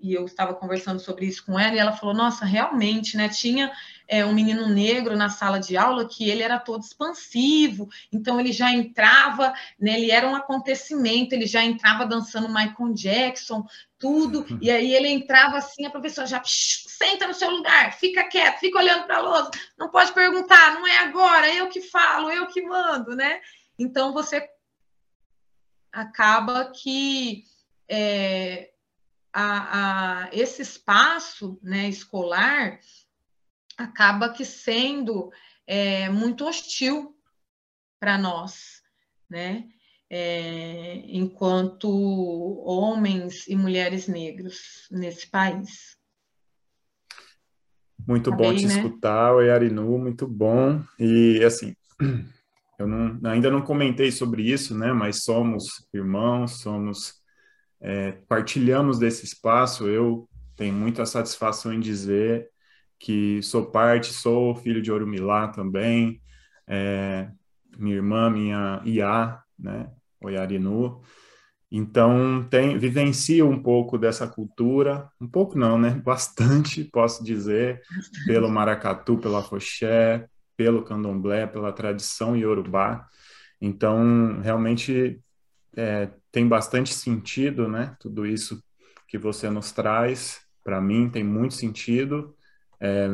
e 0.00 0.12
eu 0.12 0.24
estava 0.24 0.54
conversando 0.54 0.98
sobre 0.98 1.26
isso 1.26 1.44
com 1.46 1.58
ela, 1.58 1.76
e 1.76 1.78
ela 1.78 1.92
falou: 1.92 2.14
Nossa, 2.14 2.44
realmente, 2.44 3.16
né? 3.16 3.28
Tinha 3.28 3.70
é, 4.06 4.24
um 4.24 4.32
menino 4.32 4.68
negro 4.68 5.16
na 5.16 5.28
sala 5.28 5.58
de 5.58 5.76
aula 5.76 6.06
que 6.06 6.28
ele 6.28 6.42
era 6.42 6.58
todo 6.58 6.82
expansivo, 6.82 7.88
então 8.12 8.38
ele 8.38 8.52
já 8.52 8.70
entrava, 8.70 9.52
né? 9.78 9.98
Ele 9.98 10.10
era 10.10 10.28
um 10.28 10.34
acontecimento, 10.34 11.32
ele 11.32 11.46
já 11.46 11.62
entrava 11.62 12.06
dançando 12.06 12.48
Michael 12.48 12.92
Jackson, 12.92 13.66
tudo, 13.98 14.46
e 14.60 14.70
aí 14.70 14.94
ele 14.94 15.08
entrava 15.08 15.56
assim, 15.56 15.86
a 15.86 15.90
professora 15.90 16.26
já 16.26 16.42
senta 16.44 17.26
no 17.26 17.34
seu 17.34 17.50
lugar, 17.50 17.92
fica 17.94 18.24
quieto, 18.24 18.60
fica 18.60 18.78
olhando 18.78 19.06
para 19.06 19.16
a 19.16 19.20
lousa, 19.20 19.50
não 19.78 19.90
pode 19.90 20.12
perguntar, 20.12 20.74
não 20.74 20.86
é 20.86 20.98
agora, 20.98 21.52
eu 21.54 21.68
que 21.68 21.80
falo, 21.80 22.30
eu 22.30 22.46
que 22.46 22.62
mando, 22.62 23.16
né? 23.16 23.40
Então 23.78 24.12
você 24.12 24.46
acaba 25.92 26.70
que. 26.70 27.44
É, 27.86 28.70
a, 29.34 30.22
a, 30.22 30.28
esse 30.32 30.62
espaço 30.62 31.58
né, 31.60 31.88
escolar 31.88 32.78
acaba 33.76 34.28
que 34.28 34.44
sendo 34.44 35.30
é, 35.66 36.08
muito 36.08 36.44
hostil 36.46 37.16
para 37.98 38.18
nós, 38.18 38.82
né? 39.28 39.68
É, 40.10 40.96
enquanto 41.06 41.88
homens 42.64 43.48
e 43.48 43.56
mulheres 43.56 44.06
negros 44.06 44.86
nesse 44.90 45.28
país. 45.28 45.96
Muito 48.06 48.30
tá 48.30 48.36
bom 48.36 48.50
bem, 48.50 48.58
te 48.58 48.66
né? 48.66 48.74
escutar, 48.74 49.34
Arinu, 49.34 49.98
muito 49.98 50.28
bom. 50.28 50.82
E 50.98 51.42
assim, 51.42 51.74
eu 52.78 52.86
não, 52.86 53.18
ainda 53.30 53.50
não 53.50 53.62
comentei 53.62 54.12
sobre 54.12 54.42
isso, 54.42 54.76
né? 54.76 54.92
Mas 54.92 55.24
somos 55.24 55.88
irmãos, 55.92 56.60
somos 56.60 57.14
é, 57.80 58.12
partilhamos 58.28 58.98
desse 58.98 59.24
espaço. 59.24 59.88
Eu 59.88 60.28
tenho 60.54 60.74
muita 60.74 61.06
satisfação 61.06 61.72
em 61.72 61.80
dizer 61.80 62.50
que 62.98 63.42
sou 63.42 63.66
parte, 63.66 64.12
sou 64.12 64.54
filho 64.54 64.80
de 64.82 64.90
Orumilá 64.92 65.48
também, 65.48 66.20
é, 66.66 67.28
minha 67.76 67.96
irmã, 67.96 68.30
minha 68.30 68.80
Iá, 68.84 69.42
né, 69.58 69.90
Oiarinu. 70.20 71.02
Então, 71.70 72.46
tem, 72.48 72.78
vivencio 72.78 73.48
um 73.48 73.60
pouco 73.60 73.98
dessa 73.98 74.28
cultura, 74.28 75.10
um 75.20 75.26
pouco 75.28 75.58
não, 75.58 75.76
né? 75.76 75.90
Bastante, 76.04 76.84
posso 76.84 77.24
dizer, 77.24 77.82
pelo 78.26 78.48
maracatu, 78.48 79.18
pelo 79.18 79.36
afoxé, 79.36 80.28
pelo 80.56 80.84
candomblé, 80.84 81.46
pela 81.46 81.72
tradição 81.72 82.36
iorubá. 82.36 83.08
Então, 83.60 84.40
realmente 84.40 85.20
é, 85.76 86.10
tem 86.30 86.46
bastante 86.46 86.94
sentido, 86.94 87.68
né? 87.68 87.96
Tudo 87.98 88.24
isso 88.26 88.62
que 89.08 89.18
você 89.18 89.50
nos 89.50 89.72
traz, 89.72 90.40
para 90.62 90.80
mim 90.80 91.08
tem 91.10 91.24
muito 91.24 91.54
sentido. 91.54 92.33
É, 92.84 93.08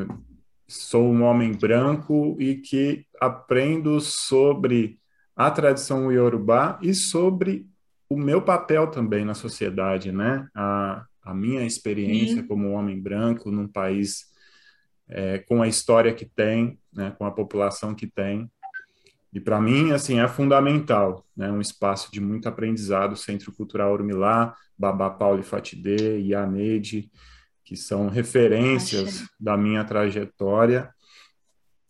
sou 0.67 1.05
um 1.13 1.23
homem 1.23 1.53
branco 1.53 2.37
e 2.41 2.57
que 2.57 3.07
aprendo 3.21 4.01
sobre 4.01 4.99
a 5.37 5.49
tradição 5.49 6.11
iorubá 6.11 6.77
e 6.83 6.93
sobre 6.93 7.69
o 8.09 8.17
meu 8.17 8.43
papel 8.43 8.89
também 8.89 9.25
na 9.25 9.33
sociedade, 9.33 10.11
né? 10.11 10.49
A, 10.57 11.05
a 11.23 11.33
minha 11.33 11.65
experiência 11.65 12.43
Sim. 12.43 12.49
como 12.49 12.73
homem 12.73 13.01
branco 13.01 13.53
num 13.53 13.69
país 13.69 14.25
é, 15.09 15.39
com 15.39 15.63
a 15.63 15.69
história 15.69 16.13
que 16.13 16.25
tem, 16.25 16.77
né? 16.93 17.15
Com 17.17 17.25
a 17.25 17.31
população 17.31 17.95
que 17.95 18.09
tem. 18.09 18.51
E 19.33 19.39
para 19.39 19.61
mim, 19.61 19.93
assim, 19.93 20.19
é 20.19 20.27
fundamental, 20.27 21.25
né? 21.37 21.49
Um 21.53 21.61
espaço 21.61 22.11
de 22.11 22.21
muito 22.21 22.49
aprendizado, 22.49 23.15
Centro 23.15 23.53
Cultural 23.53 23.93
Urmilá, 23.93 24.53
Babá 24.77 25.11
Paulo 25.11 25.39
e 25.39 25.45
Fatidê, 25.45 26.19
Ianeide, 26.19 27.09
que 27.71 27.77
são 27.77 28.09
referências 28.09 29.29
da 29.39 29.57
minha 29.57 29.85
trajetória 29.85 30.93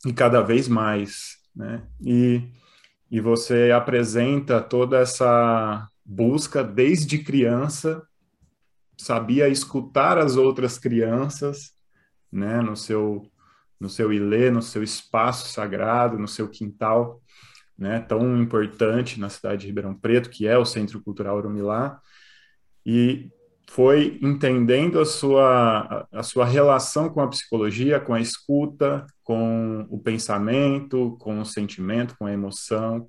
e 0.05 0.13
cada 0.13 0.43
vez 0.43 0.69
mais, 0.69 1.39
né? 1.57 1.89
E, 1.99 2.43
e 3.11 3.19
você 3.19 3.71
apresenta 3.71 4.61
toda 4.61 4.99
essa 4.99 5.89
busca 6.05 6.63
desde 6.63 7.17
criança, 7.17 8.07
sabia 8.95 9.49
escutar 9.49 10.19
as 10.19 10.37
outras 10.37 10.79
crianças, 10.79 11.73
né? 12.31 12.61
No 12.61 12.77
seu 12.77 13.27
no 13.81 13.89
seu 13.89 14.13
ilê, 14.13 14.51
no 14.51 14.61
seu 14.61 14.83
espaço 14.83 15.51
sagrado, 15.51 16.19
no 16.19 16.29
seu 16.29 16.47
quintal, 16.47 17.23
né, 17.79 17.99
tão 18.01 18.37
importante 18.37 19.19
na 19.19 19.31
cidade 19.31 19.63
de 19.63 19.69
Ribeirão 19.69 19.95
Preto, 19.95 20.29
que 20.29 20.47
é 20.47 20.59
o 20.59 20.67
Centro 20.67 21.01
Cultural 21.01 21.39
Urumilá, 21.39 21.99
e 22.85 23.33
foi 23.71 24.19
entendendo 24.21 24.99
a 24.99 25.05
sua, 25.05 26.05
a 26.13 26.25
sua 26.25 26.45
relação 26.45 27.09
com 27.09 27.21
a 27.21 27.29
psicologia, 27.29 28.01
com 28.01 28.13
a 28.13 28.21
escuta, 28.21 29.07
com 29.23 29.87
o 29.89 29.97
pensamento, 29.97 31.17
com 31.21 31.41
o 31.41 31.47
sentimento, 31.47 32.17
com 32.19 32.27
a 32.27 32.33
emoção, 32.33 33.09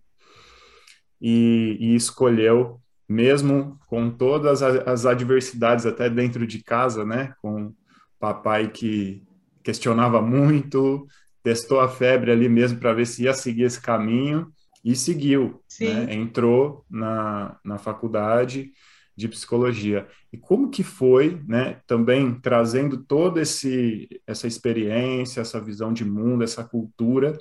e, 1.20 1.78
e 1.80 1.96
escolheu, 1.96 2.80
mesmo 3.10 3.80
com 3.88 4.12
todas 4.12 4.62
as 4.62 5.04
adversidades, 5.08 5.88
até 5.88 6.08
dentro 6.12 6.46
de 6.46 6.64
casa, 6.64 7.04
né, 7.04 7.34
com 7.42 7.74
papai 8.20 8.68
que 8.68 9.24
questionava 9.64 10.22
muito, 10.22 11.08
testou 11.42 11.80
a 11.80 11.90
febre 11.90 12.32
ali 12.32 12.48
mesmo 12.48 12.80
para 12.80 12.94
ver 12.94 13.08
se 13.08 13.24
ia 13.24 13.34
seguir 13.34 13.64
esse 13.64 13.82
caminho, 13.82 14.54
e 14.86 14.96
seguiu, 14.96 15.60
né? 15.80 16.14
entrou 16.14 16.86
na, 16.88 17.58
na 17.66 17.80
faculdade 17.80 18.72
de 19.16 19.28
psicologia. 19.28 20.08
E 20.32 20.38
como 20.38 20.70
que 20.70 20.84
foi, 20.84 21.42
né, 21.48 21.82
também 21.86 22.34
trazendo 22.40 22.98
toda 22.98 23.42
esse 23.42 24.08
essa 24.26 24.48
experiência, 24.48 25.42
essa 25.42 25.60
visão 25.60 25.94
de 25.94 26.06
mundo, 26.06 26.44
essa 26.44 26.64
cultura, 26.64 27.38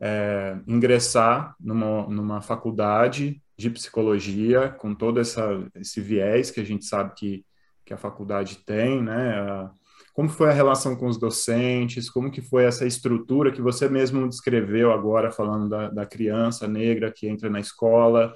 é, 0.00 0.58
ingressar 0.66 1.54
numa, 1.60 2.06
numa 2.08 2.40
faculdade 2.42 3.42
de 3.56 3.70
psicologia 3.70 4.68
com 4.68 4.94
todo 4.94 5.18
essa, 5.20 5.66
esse 5.74 6.00
viés 6.00 6.50
que 6.50 6.60
a 6.60 6.64
gente 6.64 6.84
sabe 6.84 7.14
que, 7.14 7.44
que 7.84 7.94
a 7.94 7.96
faculdade 7.96 8.58
tem, 8.66 9.02
né? 9.02 9.70
Como 10.12 10.28
foi 10.30 10.48
a 10.48 10.52
relação 10.52 10.96
com 10.96 11.06
os 11.06 11.18
docentes? 11.18 12.08
Como 12.08 12.30
que 12.30 12.40
foi 12.40 12.64
essa 12.64 12.86
estrutura 12.86 13.52
que 13.52 13.60
você 13.60 13.86
mesmo 13.86 14.26
descreveu 14.26 14.90
agora, 14.90 15.30
falando 15.30 15.68
da, 15.68 15.90
da 15.90 16.06
criança 16.06 16.66
negra 16.66 17.12
que 17.12 17.28
entra 17.28 17.50
na 17.50 17.60
escola, 17.60 18.32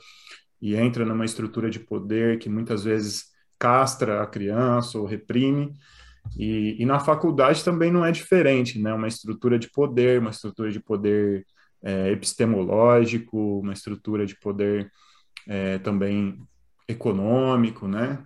e 0.61 0.77
entra 0.77 1.05
numa 1.05 1.25
estrutura 1.25 1.70
de 1.70 1.81
poder 1.81 2.38
que 2.38 2.49
muitas 2.49 2.85
vezes 2.85 3.31
castra 3.59 4.23
a 4.23 4.27
criança 4.27 4.99
ou 4.99 5.07
reprime. 5.07 5.73
E, 6.37 6.77
e 6.81 6.87
na 6.87 7.01
faculdade 7.01 7.64
também 7.64 7.90
não 7.90 8.05
é 8.05 8.12
diferente, 8.12 8.79
né? 8.79 8.92
Uma 8.92 9.09
estrutura 9.09 9.59
de 9.59 9.70
poder, 9.70 10.20
uma 10.20 10.31
estrutura 10.31 10.70
de 10.70 10.81
poder 10.81 11.46
é, 11.83 12.11
epistemológico, 12.11 13.61
uma 13.61 13.73
estrutura 13.73 14.27
de 14.27 14.38
poder 14.38 14.90
é, 15.46 15.79
também 15.79 16.38
econômico, 16.87 17.88
né? 17.88 18.23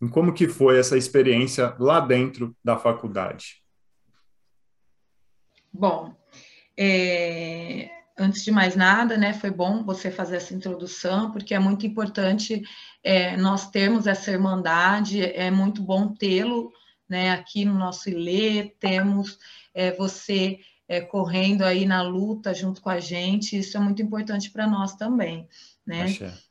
E 0.00 0.08
como 0.08 0.32
que 0.32 0.48
foi 0.48 0.78
essa 0.78 0.96
experiência 0.96 1.74
lá 1.78 2.00
dentro 2.00 2.54
da 2.62 2.76
faculdade? 2.76 3.62
Bom, 5.72 6.14
é, 6.76 7.90
antes 8.18 8.42
de 8.42 8.50
mais 8.50 8.74
nada, 8.74 9.16
né, 9.16 9.32
foi 9.32 9.50
bom 9.50 9.84
você 9.84 10.10
fazer 10.10 10.36
essa 10.36 10.54
introdução, 10.54 11.30
porque 11.30 11.54
é 11.54 11.58
muito 11.58 11.86
importante 11.86 12.62
é, 13.02 13.36
nós 13.36 13.70
termos 13.70 14.06
essa 14.06 14.30
irmandade, 14.30 15.22
é 15.22 15.50
muito 15.50 15.82
bom 15.82 16.14
tê-lo 16.14 16.72
né, 17.08 17.30
aqui 17.30 17.64
no 17.64 17.74
nosso 17.74 18.08
ILE, 18.08 18.74
temos 18.80 19.38
é, 19.74 19.92
você 19.92 20.58
é, 20.88 21.00
correndo 21.00 21.62
aí 21.62 21.84
na 21.84 22.02
luta 22.02 22.54
junto 22.54 22.80
com 22.80 22.90
a 22.90 22.98
gente, 22.98 23.58
isso 23.58 23.76
é 23.76 23.80
muito 23.80 24.02
importante 24.02 24.50
para 24.50 24.66
nós 24.66 24.94
também. 24.94 25.46
Né? 25.86 26.06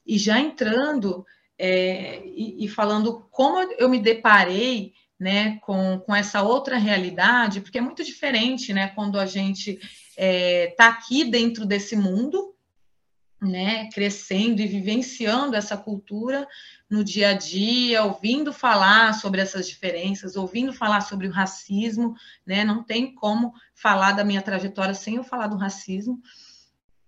E 0.05 0.17
já 0.17 0.39
entrando 0.39 1.25
é, 1.57 2.21
e, 2.25 2.65
e 2.65 2.67
falando 2.67 3.27
como 3.31 3.59
eu 3.77 3.89
me 3.89 3.99
deparei 3.99 4.93
né, 5.19 5.57
com, 5.59 5.99
com 5.99 6.13
essa 6.13 6.41
outra 6.41 6.77
realidade, 6.77 7.61
porque 7.61 7.77
é 7.77 7.81
muito 7.81 8.03
diferente, 8.03 8.73
né, 8.73 8.87
quando 8.89 9.17
a 9.17 9.25
gente 9.25 9.79
é, 10.17 10.73
tá 10.77 10.87
aqui 10.87 11.25
dentro 11.25 11.65
desse 11.65 11.95
mundo, 11.95 12.53
né, 13.41 13.89
crescendo 13.91 14.61
e 14.61 14.67
vivenciando 14.67 15.55
essa 15.55 15.77
cultura 15.77 16.47
no 16.89 17.03
dia 17.03 17.29
a 17.29 17.33
dia, 17.33 18.03
ouvindo 18.03 18.51
falar 18.53 19.13
sobre 19.13 19.41
essas 19.41 19.67
diferenças, 19.67 20.35
ouvindo 20.35 20.73
falar 20.73 21.01
sobre 21.01 21.27
o 21.27 21.31
racismo, 21.31 22.15
né, 22.45 22.63
não 22.63 22.83
tem 22.83 23.13
como 23.13 23.53
falar 23.73 24.13
da 24.13 24.23
minha 24.23 24.41
trajetória 24.41 24.93
sem 24.93 25.15
eu 25.15 25.23
falar 25.23 25.47
do 25.47 25.57
racismo. 25.57 26.19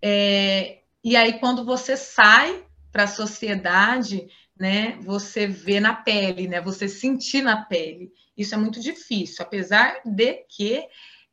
É, 0.02 0.82
e 1.04 1.16
aí, 1.16 1.40
quando 1.40 1.64
você 1.64 1.96
sai 1.96 2.66
para 2.92 3.04
a 3.04 3.08
sociedade, 3.08 4.28
né, 4.60 4.98
você 5.02 5.48
vê 5.48 5.80
na 5.80 5.94
pele, 5.94 6.48
né, 6.48 6.60
você 6.62 6.88
sentir 6.88 7.42
na 7.42 7.64
pele. 7.64 8.12
Isso 8.36 8.54
é 8.54 8.58
muito 8.58 8.80
difícil, 8.80 9.44
apesar 9.44 10.02
de 10.06 10.34
que, 10.50 10.86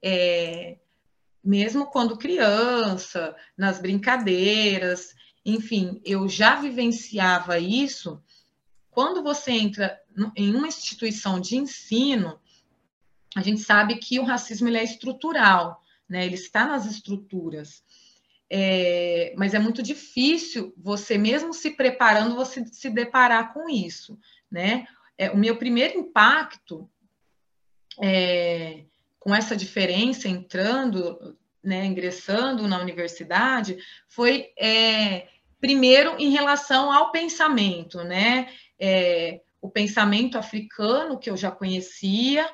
é, 0.02 0.78
mesmo 1.44 1.86
quando 1.86 2.16
criança, 2.16 3.36
nas 3.56 3.78
brincadeiras, 3.78 5.14
enfim, 5.44 6.00
eu 6.04 6.28
já 6.28 6.56
vivenciava 6.56 7.58
isso. 7.58 8.22
Quando 8.90 9.22
você 9.22 9.50
entra 9.52 10.00
em 10.36 10.54
uma 10.54 10.68
instituição 10.68 11.38
de 11.38 11.56
ensino, 11.56 12.40
a 13.36 13.42
gente 13.42 13.60
sabe 13.60 13.96
que 13.96 14.18
o 14.18 14.24
racismo 14.24 14.68
ele 14.68 14.78
é 14.78 14.84
estrutural, 14.84 15.82
né? 16.08 16.24
Ele 16.24 16.36
está 16.36 16.66
nas 16.66 16.86
estruturas. 16.86 17.82
É, 18.48 19.34
mas 19.36 19.52
é 19.52 19.58
muito 19.58 19.82
difícil 19.82 20.72
você, 20.76 21.18
mesmo 21.18 21.52
se 21.52 21.70
preparando, 21.72 22.36
você 22.36 22.64
se 22.66 22.88
deparar 22.88 23.52
com 23.52 23.68
isso, 23.68 24.18
né? 24.50 24.86
É, 25.18 25.30
o 25.30 25.36
meu 25.36 25.56
primeiro 25.58 25.98
impacto 25.98 26.88
é, 28.00 28.84
com 29.24 29.34
essa 29.34 29.56
diferença 29.56 30.28
entrando, 30.28 31.34
né, 31.62 31.86
ingressando 31.86 32.68
na 32.68 32.78
universidade, 32.78 33.78
foi 34.06 34.52
é, 34.58 35.28
primeiro 35.58 36.14
em 36.18 36.28
relação 36.28 36.92
ao 36.92 37.10
pensamento, 37.10 38.04
né? 38.04 38.52
É, 38.78 39.40
o 39.62 39.70
pensamento 39.70 40.36
africano 40.36 41.18
que 41.18 41.30
eu 41.30 41.38
já 41.38 41.50
conhecia, 41.50 42.46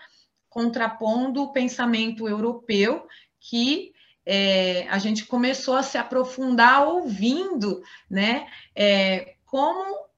contrapondo 0.48 1.42
o 1.42 1.52
pensamento 1.52 2.28
europeu 2.28 3.04
que 3.40 3.92
é, 4.24 4.86
a 4.88 4.98
gente 4.98 5.24
começou 5.24 5.74
a 5.74 5.82
se 5.82 5.98
aprofundar 5.98 6.86
ouvindo, 6.86 7.82
né, 8.08 8.46
é, 8.76 9.34
como 9.44 10.08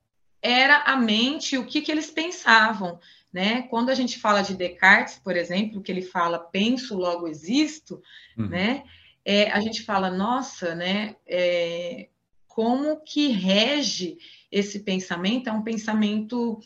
era 0.42 0.82
a 0.82 0.96
mente, 0.96 1.56
o 1.56 1.64
que, 1.64 1.80
que 1.80 1.90
eles 1.90 2.10
pensavam, 2.10 3.00
né? 3.32 3.62
Quando 3.62 3.90
a 3.90 3.94
gente 3.94 4.18
fala 4.18 4.42
de 4.42 4.54
Descartes, 4.54 5.18
por 5.18 5.36
exemplo, 5.36 5.82
que 5.82 5.90
ele 5.90 6.02
fala 6.02 6.38
penso, 6.38 6.96
logo 6.96 7.26
existo, 7.26 8.02
uhum. 8.36 8.48
né? 8.48 8.84
É, 9.24 9.50
a 9.50 9.60
gente 9.60 9.82
fala, 9.82 10.10
nossa, 10.10 10.74
né? 10.74 11.16
É, 11.26 12.08
como 12.46 13.00
que 13.00 13.28
rege 13.28 14.18
esse 14.50 14.80
pensamento? 14.80 15.48
É 15.48 15.52
um 15.52 15.62
pensamento 15.62 16.60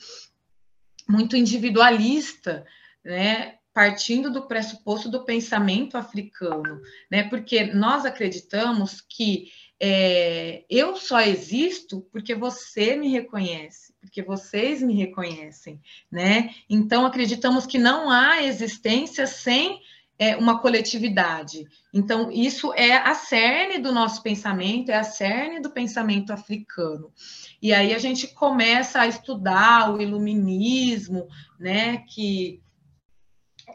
muito 1.09 1.37
individualista, 1.37 2.67
né? 3.05 3.57
partindo 3.77 4.31
do 4.33 4.49
pressuposto 4.49 5.11
do 5.11 5.23
pensamento 5.23 5.99
africano, 5.99 6.81
né? 7.11 7.25
Porque 7.25 7.65
nós 7.75 8.07
acreditamos 8.07 9.03
que 9.03 9.51
é, 9.81 10.65
eu 10.71 10.97
só 10.97 11.21
existo 11.21 12.07
porque 12.11 12.35
você 12.35 12.97
me 12.97 13.09
reconhece, 13.09 13.95
porque 14.01 14.23
vocês 14.23 14.83
me 14.83 14.95
reconhecem, 14.95 15.81
né? 16.11 16.55
Então 16.69 17.05
acreditamos 17.05 17.67
que 17.67 17.79
não 17.79 18.11
há 18.11 18.43
existência 18.43 19.27
sem 19.27 19.81
é, 20.19 20.35
uma 20.37 20.61
coletividade. 20.61 21.67
Então 21.93 22.31
isso 22.31 22.73
é 22.75 22.97
a 22.97 23.15
cerne 23.15 23.79
do 23.79 23.93
nosso 23.93 24.23
pensamento, 24.23 24.91
é 24.91 24.97
a 24.97 25.05
cerne 25.05 25.61
do 25.61 25.71
pensamento 25.71 26.33
africano. 26.33 27.13
E 27.61 27.73
aí 27.73 27.95
a 27.95 27.99
gente 27.99 28.29
começa 28.29 29.01
a 29.01 29.07
estudar 29.07 29.93
o 29.93 30.01
iluminismo, 30.01 31.29
né? 31.59 31.99
Que 32.09 32.63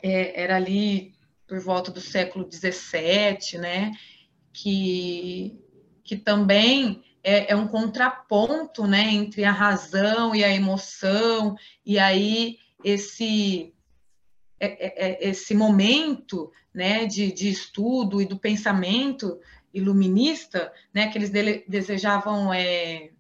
é, 0.02 0.42
era 0.42 0.56
ali 0.56 1.14
por 1.52 1.60
volta 1.60 1.92
do 1.92 2.00
século 2.00 2.48
XVII, 2.50 3.60
né, 3.60 3.92
que, 4.54 5.61
que 6.12 6.17
também 6.17 7.02
é, 7.24 7.54
é, 7.54 7.56
um 7.56 7.69
contraponto, 7.69 8.86
né, 8.86 9.13
entre 9.13 9.45
a 9.45 9.52
razão 9.54 10.36
e 10.36 10.43
a 10.43 10.54
emoção, 10.54 11.56
e 11.86 11.97
aí 11.97 12.58
esse 12.84 13.74
é, 14.60 14.65
é, 14.65 15.08
é, 15.08 15.30
esse 15.30 15.56
momento, 15.56 16.52
né, 16.74 17.06
de, 17.06 17.32
de 17.32 17.50
estudo 17.50 18.21
e 18.21 18.26
do 18.26 18.38
pensamento 18.38 19.39
iluminista, 19.74 20.74
né, 20.93 21.08
que 21.08 21.17
eles 21.17 21.30
dele, 21.30 21.63
desejavam 21.65 22.54
é, 22.54 23.12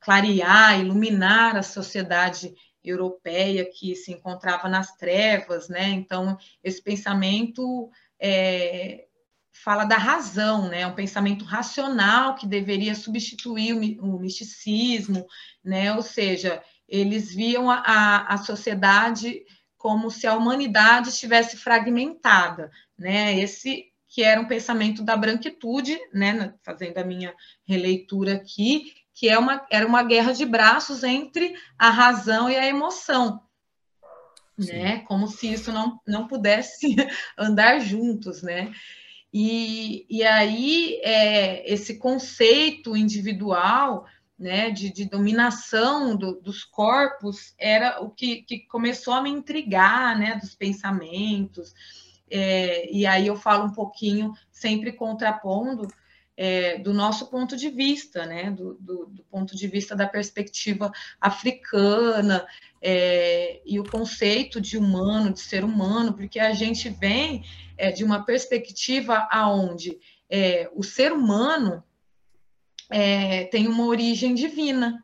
clarear, 0.00 0.80
iluminar 0.80 1.54
a 1.54 1.62
sociedade 1.62 2.54
europeia 2.82 3.68
que 3.70 3.94
se 3.94 4.10
encontrava 4.10 4.70
nas 4.70 4.96
trevas, 4.96 5.68
né? 5.68 5.90
Então, 5.90 6.38
esse 6.64 6.80
pensamento 6.80 7.90
é, 8.18 9.07
fala 9.62 9.84
da 9.84 9.96
razão, 9.96 10.68
né? 10.68 10.86
Um 10.86 10.94
pensamento 10.94 11.44
racional 11.44 12.34
que 12.34 12.46
deveria 12.46 12.94
substituir 12.94 13.72
o, 13.72 14.14
o 14.14 14.18
misticismo, 14.20 15.26
né? 15.64 15.92
Ou 15.94 16.02
seja, 16.02 16.62
eles 16.88 17.34
viam 17.34 17.70
a, 17.70 18.26
a 18.28 18.36
sociedade 18.38 19.42
como 19.76 20.10
se 20.10 20.26
a 20.26 20.34
humanidade 20.34 21.10
estivesse 21.10 21.56
fragmentada, 21.56 22.70
né? 22.98 23.38
Esse 23.38 23.86
que 24.08 24.24
era 24.24 24.40
um 24.40 24.46
pensamento 24.46 25.02
da 25.02 25.16
branquitude, 25.16 25.98
né? 26.12 26.54
Fazendo 26.62 26.98
a 26.98 27.04
minha 27.04 27.34
releitura 27.66 28.34
aqui, 28.34 28.92
que 29.12 29.28
é 29.28 29.38
uma, 29.38 29.66
era 29.70 29.86
uma 29.86 30.02
guerra 30.02 30.32
de 30.32 30.46
braços 30.46 31.02
entre 31.02 31.54
a 31.78 31.90
razão 31.90 32.48
e 32.48 32.56
a 32.56 32.66
emoção. 32.66 33.42
Né? 34.56 35.00
Como 35.00 35.28
se 35.28 35.52
isso 35.52 35.72
não, 35.72 36.00
não 36.06 36.26
pudesse 36.26 36.96
andar 37.38 37.80
juntos, 37.80 38.42
né? 38.42 38.72
E, 39.32 40.06
e 40.08 40.22
aí 40.22 41.00
é, 41.02 41.70
esse 41.70 41.98
conceito 41.98 42.96
individual 42.96 44.06
né, 44.38 44.70
de, 44.70 44.92
de 44.92 45.04
dominação 45.04 46.16
do, 46.16 46.40
dos 46.40 46.64
corpos 46.64 47.54
era 47.58 48.00
o 48.00 48.10
que, 48.10 48.42
que, 48.42 48.60
começou 48.60 49.12
a 49.12 49.22
me 49.22 49.30
intrigar, 49.30 50.16
né, 50.18 50.36
dos 50.36 50.54
pensamentos. 50.54 51.74
É, 52.30 52.90
e 52.92 53.06
aí 53.06 53.26
eu 53.26 53.36
falo 53.36 53.64
um 53.64 53.72
pouquinho, 53.72 54.32
sempre 54.50 54.92
contrapondo, 54.92 55.88
é, 56.36 56.78
do 56.78 56.94
nosso 56.94 57.26
ponto 57.26 57.56
de 57.56 57.68
vista, 57.68 58.24
né, 58.24 58.48
do, 58.52 58.74
do, 58.74 59.06
do, 59.06 59.24
ponto 59.24 59.56
de 59.56 59.66
vista 59.66 59.96
da 59.96 60.06
perspectiva 60.06 60.92
africana 61.20 62.46
é, 62.80 63.60
e 63.64 63.78
o 63.80 63.84
conceito 63.84 64.60
de 64.60 64.78
humano, 64.78 65.32
de 65.32 65.40
ser 65.40 65.64
humano, 65.64 66.14
porque 66.14 66.38
a 66.38 66.52
gente 66.52 66.88
vem 66.88 67.44
é, 67.76 67.90
de 67.90 68.04
uma 68.04 68.24
perspectiva 68.24 69.28
aonde 69.30 69.98
é, 70.28 70.70
o 70.74 70.82
ser 70.82 71.12
humano 71.12 71.82
é, 72.90 73.44
tem 73.44 73.66
uma 73.66 73.86
origem 73.86 74.34
divina, 74.34 75.02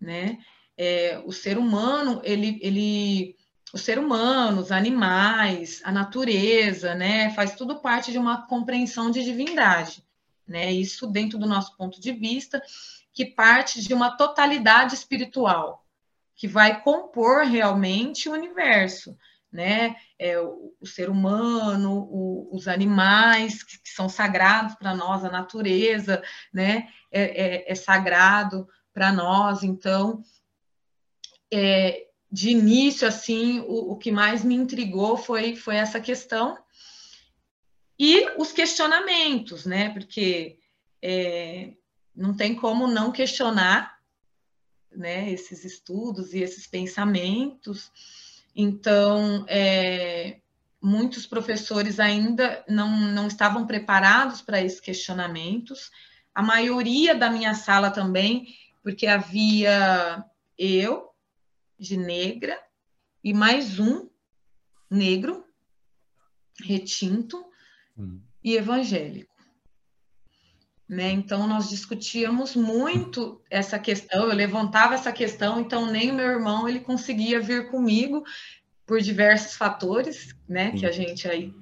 né? 0.00 0.38
É, 0.76 1.22
o 1.24 1.32
ser 1.32 1.58
humano, 1.58 2.20
ele, 2.24 2.58
ele, 2.62 3.36
o 3.72 3.78
ser 3.78 3.98
humano, 3.98 4.60
os 4.60 4.72
animais, 4.72 5.80
a 5.84 5.92
natureza, 5.92 6.94
né? 6.94 7.30
Faz 7.34 7.54
tudo 7.54 7.80
parte 7.80 8.10
de 8.10 8.18
uma 8.18 8.46
compreensão 8.46 9.10
de 9.10 9.22
divindade, 9.22 10.04
né? 10.46 10.72
Isso 10.72 11.06
dentro 11.06 11.38
do 11.38 11.46
nosso 11.46 11.76
ponto 11.76 12.00
de 12.00 12.12
vista, 12.12 12.62
que 13.12 13.26
parte 13.26 13.80
de 13.80 13.92
uma 13.94 14.16
totalidade 14.16 14.94
espiritual, 14.94 15.81
que 16.42 16.48
vai 16.48 16.82
compor 16.82 17.44
realmente 17.44 18.28
o 18.28 18.32
universo, 18.32 19.16
né? 19.52 19.94
É, 20.18 20.40
o, 20.40 20.74
o, 20.80 20.84
ser 20.84 21.08
humano, 21.08 22.00
o, 22.10 22.48
os 22.52 22.66
animais 22.66 23.62
que, 23.62 23.80
que 23.80 23.90
são 23.90 24.08
sagrados 24.08 24.74
para 24.74 24.92
nós, 24.92 25.24
a 25.24 25.30
natureza, 25.30 26.20
né? 26.52 26.88
É, 27.12 27.22
é, 27.22 27.70
é 27.70 27.74
sagrado 27.76 28.68
para 28.92 29.12
nós. 29.12 29.62
Então, 29.62 30.20
é, 31.48 32.08
de 32.28 32.50
início, 32.50 33.06
assim, 33.06 33.60
o, 33.60 33.92
o, 33.92 33.96
que 33.96 34.10
mais 34.10 34.42
me 34.42 34.56
intrigou 34.56 35.16
foi, 35.16 35.54
foi 35.54 35.76
essa 35.76 36.00
questão 36.00 36.58
e 37.96 38.26
os 38.36 38.50
questionamentos, 38.50 39.64
né? 39.64 39.90
Porque 39.90 40.58
é, 41.00 41.74
não 42.12 42.34
tem 42.34 42.52
como 42.52 42.88
não 42.88 43.12
questionar, 43.12 44.01
né? 44.96 45.30
Esses 45.30 45.64
estudos 45.64 46.32
e 46.32 46.40
esses 46.40 46.66
pensamentos. 46.66 47.90
Então, 48.54 49.44
é, 49.48 50.40
muitos 50.80 51.26
professores 51.26 52.00
ainda 52.00 52.64
não, 52.68 52.90
não 53.12 53.26
estavam 53.26 53.66
preparados 53.66 54.42
para 54.42 54.60
esses 54.60 54.80
questionamentos. 54.80 55.90
A 56.34 56.42
maioria 56.42 57.14
da 57.14 57.30
minha 57.30 57.54
sala 57.54 57.90
também, 57.90 58.54
porque 58.82 59.06
havia 59.06 60.24
eu, 60.58 61.10
de 61.78 61.96
negra, 61.96 62.58
e 63.22 63.32
mais 63.32 63.78
um 63.78 64.08
negro, 64.90 65.46
retinto 66.60 67.44
hum. 67.96 68.20
e 68.42 68.56
evangélico. 68.56 69.31
Né? 70.88 71.10
Então, 71.10 71.46
nós 71.46 71.70
discutíamos 71.70 72.54
muito 72.54 73.40
essa 73.48 73.78
questão, 73.78 74.28
eu 74.28 74.34
levantava 74.34 74.94
essa 74.94 75.12
questão, 75.12 75.60
então 75.60 75.86
nem 75.86 76.10
o 76.10 76.14
meu 76.14 76.26
irmão 76.26 76.68
ele 76.68 76.80
conseguia 76.80 77.40
vir 77.40 77.70
comigo 77.70 78.24
por 78.84 79.00
diversos 79.00 79.54
fatores, 79.54 80.34
né, 80.46 80.72
que 80.72 80.84
a 80.84 80.92
gente 80.92 81.26
aí 81.26 81.54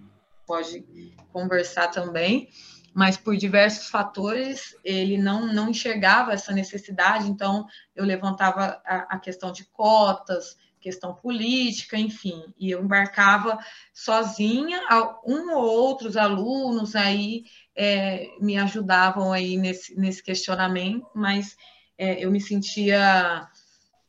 pode 0.47 0.85
conversar 1.33 1.89
também, 1.89 2.49
mas 2.93 3.17
por 3.17 3.37
diversos 3.37 3.89
fatores 3.89 4.75
ele 4.83 5.17
não, 5.17 5.47
não 5.47 5.71
enxergava 5.71 6.33
essa 6.33 6.53
necessidade, 6.53 7.29
então 7.29 7.67
eu 7.95 8.05
levantava 8.05 8.83
a, 8.85 9.15
a 9.15 9.19
questão 9.19 9.53
de 9.53 9.65
cotas, 9.67 10.57
questão 10.81 11.15
política, 11.15 11.97
enfim, 11.97 12.43
e 12.59 12.71
eu 12.71 12.83
embarcava 12.83 13.59
sozinha, 13.93 14.81
um 15.25 15.55
ou 15.55 15.63
outros 15.63 16.17
alunos 16.17 16.97
aí 16.97 17.45
é, 17.83 18.37
me 18.39 18.59
ajudavam 18.59 19.33
aí 19.33 19.57
nesse, 19.57 19.99
nesse 19.99 20.23
questionamento, 20.23 21.07
mas 21.15 21.57
é, 21.97 22.23
eu 22.23 22.31
me 22.31 22.39
sentia 22.39 23.49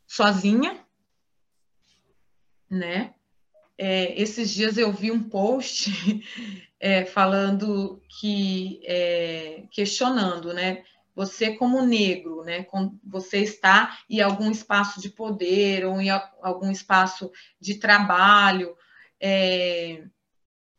sozinha, 0.06 0.86
né? 2.70 3.14
É, 3.78 4.22
esses 4.22 4.52
dias 4.52 4.78
eu 4.78 4.92
vi 4.92 5.10
um 5.10 5.24
post 5.24 5.90
é, 6.82 7.06
falando 7.06 8.04
que 8.20 8.82
é, 8.84 9.64
questionando, 9.72 10.54
né? 10.54 10.84
Você 11.16 11.56
como 11.56 11.82
negro, 11.82 12.44
né? 12.44 12.68
Você 13.06 13.38
está 13.38 13.98
em 14.10 14.20
algum 14.20 14.52
espaço 14.52 15.00
de 15.00 15.10
poder 15.10 15.86
ou 15.86 16.02
em 16.02 16.10
algum 16.10 16.70
espaço 16.70 17.32
de 17.58 17.76
trabalho, 17.76 18.76
é, 19.18 20.04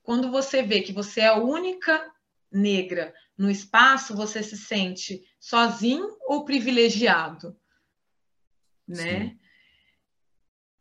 quando 0.03 0.31
você 0.31 0.63
vê 0.63 0.83
que 0.83 0.93
você 0.93 1.23
é 1.23 1.29
a 1.29 1.39
única 1.39 2.12
negra 2.53 3.15
no 3.37 3.51
espaço, 3.51 4.15
você 4.15 4.43
se 4.43 4.57
sente 4.57 5.23
sozinho 5.41 6.17
ou 6.27 6.45
privilegiado, 6.45 7.57
né? 8.87 9.29
Sim. 9.29 9.39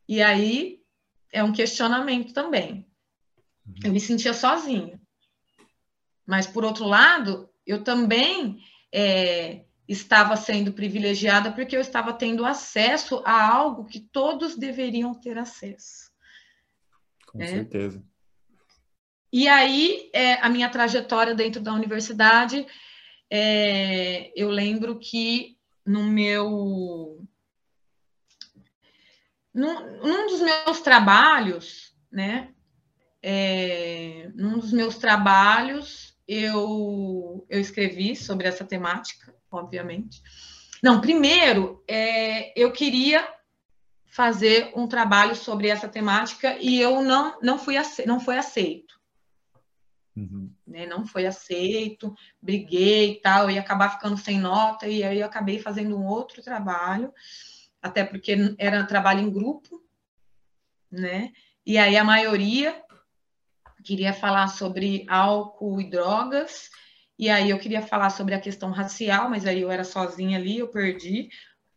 E 0.08 0.22
aí 0.22 0.82
é 1.32 1.44
um 1.44 1.54
questionamento 1.54 2.34
também. 2.34 2.86
Uhum. 3.66 3.76
Eu 3.86 3.94
me 3.94 4.00
sentia 4.00 4.34
sozinha. 4.34 5.02
Mas, 6.26 6.46
por 6.46 6.64
outro 6.64 6.86
lado, 6.86 7.50
eu 7.66 7.84
também 7.84 8.60
é, 8.94 9.66
estava 9.88 10.36
sendo 10.36 10.74
privilegiada 10.74 11.52
porque 11.52 11.76
eu 11.76 11.82
estava 11.82 12.14
tendo 12.14 12.46
acesso 12.46 13.22
a 13.26 13.48
algo 13.48 13.86
que 13.86 14.00
todos 14.00 14.58
deveriam 14.58 15.14
ter 15.14 15.38
acesso. 15.38 16.12
Com 17.28 17.38
né? 17.38 17.48
certeza. 17.48 18.04
E 19.32 19.48
aí, 19.48 20.10
é, 20.14 20.34
a 20.36 20.50
minha 20.50 20.70
trajetória 20.70 21.34
dentro 21.34 21.62
da 21.62 21.74
universidade, 21.74 22.66
é, 23.30 24.32
eu 24.36 24.50
lembro 24.50 25.00
que 25.00 25.58
no 25.86 26.04
meu. 26.04 27.26
Num, 29.54 29.98
num 30.02 30.28
dos 30.28 30.42
meus 30.42 30.82
trabalhos, 30.82 31.96
né? 32.12 32.54
É, 33.24 34.30
num 34.36 34.58
dos 34.58 34.74
meus 34.74 34.98
trabalhos, 34.98 36.18
eu, 36.28 37.46
eu 37.50 37.60
escrevi 37.60 38.16
sobre 38.16 38.48
essa 38.48 38.66
temática, 38.66 39.36
obviamente. 39.52 40.22
Não, 40.82 41.00
primeiro, 41.00 41.84
é, 41.88 42.60
eu 42.60 42.72
queria 42.72 43.28
fazer 44.08 44.72
um 44.76 44.88
trabalho 44.88 45.36
sobre 45.36 45.70
essa 45.70 45.88
temática 45.88 46.58
e 46.60 46.82
eu 46.82 47.02
não, 47.02 47.40
não, 47.42 47.58
fui 47.58 47.76
não 48.06 48.20
foi 48.20 48.38
aceito. 48.38 48.91
Uhum. 50.16 50.52
Né? 50.68 50.86
Não 50.86 51.06
foi 51.06 51.26
aceito, 51.26 52.14
briguei 52.42 53.14
e 53.14 53.22
tal, 53.22 53.50
ia 53.50 53.62
acabar 53.62 53.90
ficando 53.90 54.18
sem 54.18 54.40
nota, 54.40 54.88
e 54.88 55.04
aí 55.04 55.20
eu 55.20 55.26
acabei 55.26 55.60
fazendo 55.60 55.98
um 55.98 56.06
outro 56.06 56.42
trabalho, 56.42 57.14
até 57.82 58.04
porque 58.04 58.36
era 58.58 58.86
trabalho 58.86 59.22
em 59.22 59.32
grupo, 59.32 59.82
né? 60.92 61.32
E 61.66 61.78
aí 61.78 61.96
a 61.96 62.04
maioria 62.04 62.84
queria 63.84 64.14
falar 64.14 64.48
sobre 64.48 65.06
álcool 65.10 65.80
e 65.80 65.90
drogas, 65.90 66.70
e 67.18 67.30
aí 67.30 67.50
eu 67.50 67.60
queria 67.60 67.82
falar 67.82 68.10
sobre 68.10 68.34
a 68.34 68.42
questão 68.42 68.72
racial, 68.72 69.30
mas 69.30 69.46
aí 69.46 69.62
eu 69.62 69.72
era 69.72 69.84
sozinha 69.84 70.38
ali, 70.38 70.58
eu 70.58 70.68
perdi. 70.68 71.30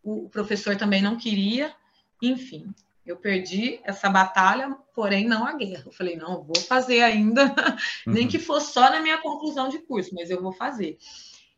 O 0.02 0.28
professor 0.28 0.76
também 0.76 1.02
não 1.02 1.16
queria, 1.16 1.74
enfim. 2.22 2.74
Eu 3.04 3.16
perdi 3.16 3.80
essa 3.84 4.08
batalha, 4.08 4.74
porém 4.94 5.26
não 5.26 5.46
a 5.46 5.52
guerra. 5.52 5.84
Eu 5.86 5.92
falei, 5.92 6.16
não, 6.16 6.34
eu 6.34 6.44
vou 6.44 6.56
fazer 6.56 7.02
ainda, 7.02 7.44
uhum. 8.06 8.14
nem 8.14 8.26
que 8.26 8.38
fosse 8.38 8.72
só 8.72 8.90
na 8.90 9.00
minha 9.00 9.18
conclusão 9.18 9.68
de 9.68 9.78
curso, 9.80 10.14
mas 10.14 10.30
eu 10.30 10.40
vou 10.40 10.52
fazer. 10.52 10.96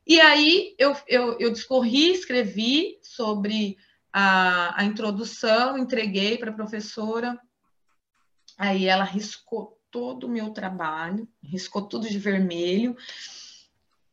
E 0.06 0.20
aí 0.20 0.74
eu, 0.78 0.96
eu, 1.06 1.38
eu 1.38 1.52
discorri, 1.52 2.12
escrevi 2.12 2.98
sobre 3.02 3.76
a, 4.12 4.80
a 4.80 4.84
introdução, 4.84 5.78
entreguei 5.78 6.38
para 6.38 6.50
a 6.50 6.54
professora, 6.54 7.38
aí 8.56 8.86
ela 8.86 9.04
riscou 9.04 9.78
todo 9.90 10.24
o 10.24 10.30
meu 10.30 10.50
trabalho, 10.50 11.28
riscou 11.42 11.82
tudo 11.82 12.08
de 12.08 12.18
vermelho. 12.18 12.96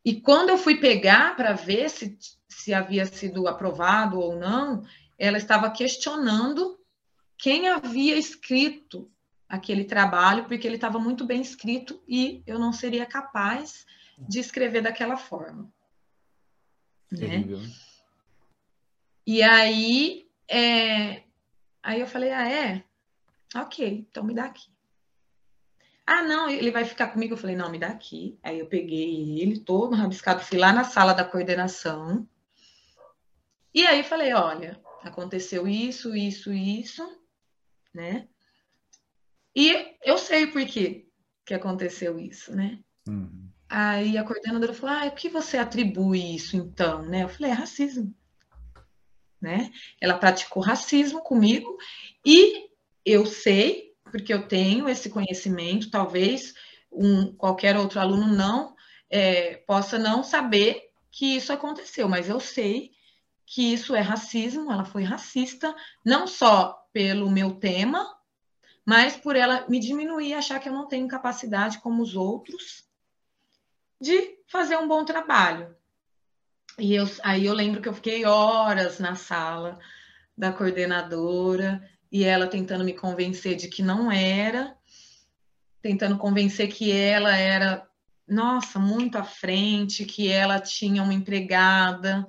E 0.04 0.20
quando 0.20 0.50
eu 0.50 0.58
fui 0.58 0.76
pegar 0.76 1.36
para 1.36 1.52
ver 1.52 1.88
se, 1.90 2.16
se 2.48 2.72
havia 2.74 3.06
sido 3.06 3.48
aprovado 3.48 4.20
ou 4.20 4.36
não, 4.36 4.82
ela 5.18 5.38
estava 5.38 5.70
questionando 5.70 6.78
quem 7.36 7.68
havia 7.68 8.16
escrito 8.16 9.10
aquele 9.48 9.84
trabalho, 9.84 10.44
porque 10.44 10.66
ele 10.66 10.76
estava 10.76 10.98
muito 10.98 11.24
bem 11.24 11.40
escrito 11.40 12.02
e 12.08 12.42
eu 12.46 12.58
não 12.58 12.72
seria 12.72 13.06
capaz 13.06 13.86
de 14.18 14.38
escrever 14.38 14.82
daquela 14.82 15.16
forma. 15.16 15.72
Né? 17.10 17.44
E 19.26 19.42
aí, 19.42 20.28
é, 20.48 21.22
aí 21.82 22.00
eu 22.00 22.06
falei, 22.06 22.30
ah, 22.30 22.48
é? 22.48 22.84
Ok, 23.54 24.06
então 24.10 24.24
me 24.24 24.34
dá 24.34 24.44
aqui. 24.44 24.68
Ah, 26.06 26.22
não, 26.22 26.50
ele 26.50 26.70
vai 26.70 26.84
ficar 26.84 27.08
comigo. 27.08 27.32
Eu 27.32 27.38
falei, 27.38 27.56
não, 27.56 27.70
me 27.70 27.78
dá 27.78 27.88
aqui. 27.88 28.38
Aí 28.42 28.58
eu 28.58 28.66
peguei 28.66 29.40
ele 29.40 29.58
todo 29.60 29.94
rabiscado, 29.94 30.42
fui 30.42 30.58
lá 30.58 30.72
na 30.72 30.84
sala 30.84 31.14
da 31.14 31.24
coordenação. 31.24 32.28
E 33.72 33.86
aí 33.86 34.02
falei, 34.02 34.34
olha, 34.34 34.78
aconteceu 35.02 35.66
isso, 35.66 36.14
isso, 36.14 36.52
isso, 36.52 37.02
né? 37.94 38.28
E 39.54 39.96
eu 40.02 40.18
sei 40.18 40.46
por 40.48 40.64
quê 40.66 41.06
que 41.46 41.54
aconteceu 41.54 42.18
isso, 42.18 42.54
né? 42.54 42.80
Uhum. 43.06 43.48
Aí 43.68 44.18
a 44.18 44.24
coordenadora 44.24 44.74
falou, 44.74 44.96
ah, 44.96 45.06
o 45.06 45.14
que 45.14 45.28
você 45.28 45.56
atribui 45.56 46.34
isso 46.34 46.56
então, 46.56 47.02
né? 47.02 47.22
Eu 47.22 47.28
falei, 47.28 47.52
é 47.52 47.54
racismo, 47.54 48.14
né? 49.40 49.70
Ela 50.00 50.18
praticou 50.18 50.62
racismo 50.62 51.22
comigo 51.22 51.76
e 52.24 52.68
eu 53.04 53.26
sei 53.26 53.94
porque 54.04 54.32
eu 54.32 54.46
tenho 54.46 54.88
esse 54.88 55.10
conhecimento, 55.10 55.90
talvez 55.90 56.54
um, 56.92 57.34
qualquer 57.34 57.76
outro 57.76 57.98
aluno 57.98 58.28
não 58.28 58.74
é, 59.10 59.56
possa 59.66 59.98
não 59.98 60.22
saber 60.22 60.80
que 61.10 61.36
isso 61.36 61.52
aconteceu, 61.52 62.08
mas 62.08 62.28
eu 62.28 62.38
sei 62.38 62.92
que 63.46 63.74
isso 63.74 63.94
é 63.94 64.00
racismo, 64.00 64.70
ela 64.70 64.84
foi 64.84 65.02
racista, 65.02 65.74
não 66.04 66.26
só 66.26 66.83
pelo 66.94 67.28
meu 67.28 67.56
tema, 67.56 68.16
mas 68.86 69.16
por 69.16 69.34
ela 69.34 69.66
me 69.68 69.80
diminuir 69.80 70.28
e 70.28 70.34
achar 70.34 70.60
que 70.60 70.68
eu 70.68 70.72
não 70.72 70.86
tenho 70.86 71.08
capacidade 71.08 71.80
como 71.80 72.00
os 72.00 72.14
outros 72.14 72.84
de 74.00 74.38
fazer 74.46 74.76
um 74.78 74.86
bom 74.86 75.04
trabalho. 75.04 75.74
E 76.78 76.94
eu, 76.94 77.04
aí 77.22 77.46
eu 77.46 77.54
lembro 77.54 77.82
que 77.82 77.88
eu 77.88 77.94
fiquei 77.94 78.24
horas 78.24 79.00
na 79.00 79.16
sala 79.16 79.78
da 80.36 80.52
coordenadora, 80.52 81.82
e 82.10 82.22
ela 82.22 82.46
tentando 82.46 82.84
me 82.84 82.92
convencer 82.92 83.56
de 83.56 83.68
que 83.68 83.82
não 83.82 84.10
era, 84.10 84.76
tentando 85.82 86.16
convencer 86.16 86.68
que 86.68 86.92
ela 86.92 87.36
era, 87.36 87.88
nossa, 88.26 88.78
muito 88.78 89.18
à 89.18 89.24
frente, 89.24 90.04
que 90.04 90.28
ela 90.28 90.60
tinha 90.60 91.02
uma 91.02 91.14
empregada 91.14 92.26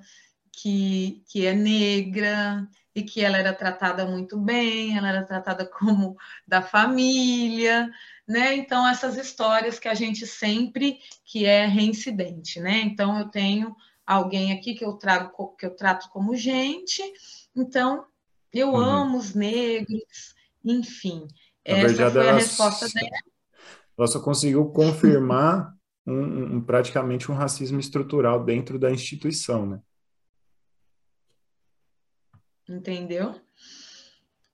que, 0.51 1.24
que 1.28 1.45
é 1.45 1.53
negra 1.53 2.68
e 2.96 3.04
que 3.04 3.22
ela 3.22 3.38
era 3.38 3.54
tratada 3.54 4.06
muito 4.06 4.39
bem, 4.39 4.98
ela 4.98 5.10
era 5.10 5.24
tratada 5.24 5.66
como 5.70 6.16
da 6.48 6.62
família, 6.62 7.91
né? 8.26 8.56
Então 8.56 8.88
essas 8.88 9.18
histórias 9.18 9.78
que 9.78 9.89
a 9.89 9.93
gente 9.93 10.26
sempre 10.26 11.00
que 11.26 11.46
é 11.46 11.66
reincidente, 11.66 12.60
né? 12.60 12.82
Então 12.82 13.20
eu 13.20 13.28
tenho 13.28 13.76
alguém 14.08 14.54
aqui 14.54 14.74
que 14.74 14.86
eu 14.86 14.93
trago 14.93 15.56
que 15.58 15.66
eu 15.66 15.76
trato 15.76 16.10
como 16.10 16.36
gente, 16.36 17.04
então 17.56 18.06
eu 18.54 18.70
uhum. 18.70 18.78
amo 18.78 19.18
os 19.18 19.36
negros, 19.36 20.34
enfim. 20.64 21.28
Na 21.68 21.78
essa 21.78 21.88
verdade, 21.88 22.14
foi 22.14 22.30
a 22.30 22.34
resposta 22.34 22.88
dela. 22.88 23.10
Ela 23.98 24.08
só 24.08 24.20
conseguiu 24.20 24.66
confirmar 24.70 25.74
um, 26.06 26.58
um, 26.58 26.62
praticamente 26.62 27.32
um 27.32 27.36
racismo 27.36 27.80
estrutural 27.80 28.43
dentro 28.43 28.78
da 28.78 28.91
instituição, 28.91 29.66
né? 29.66 29.82
Entendeu? 32.68 33.39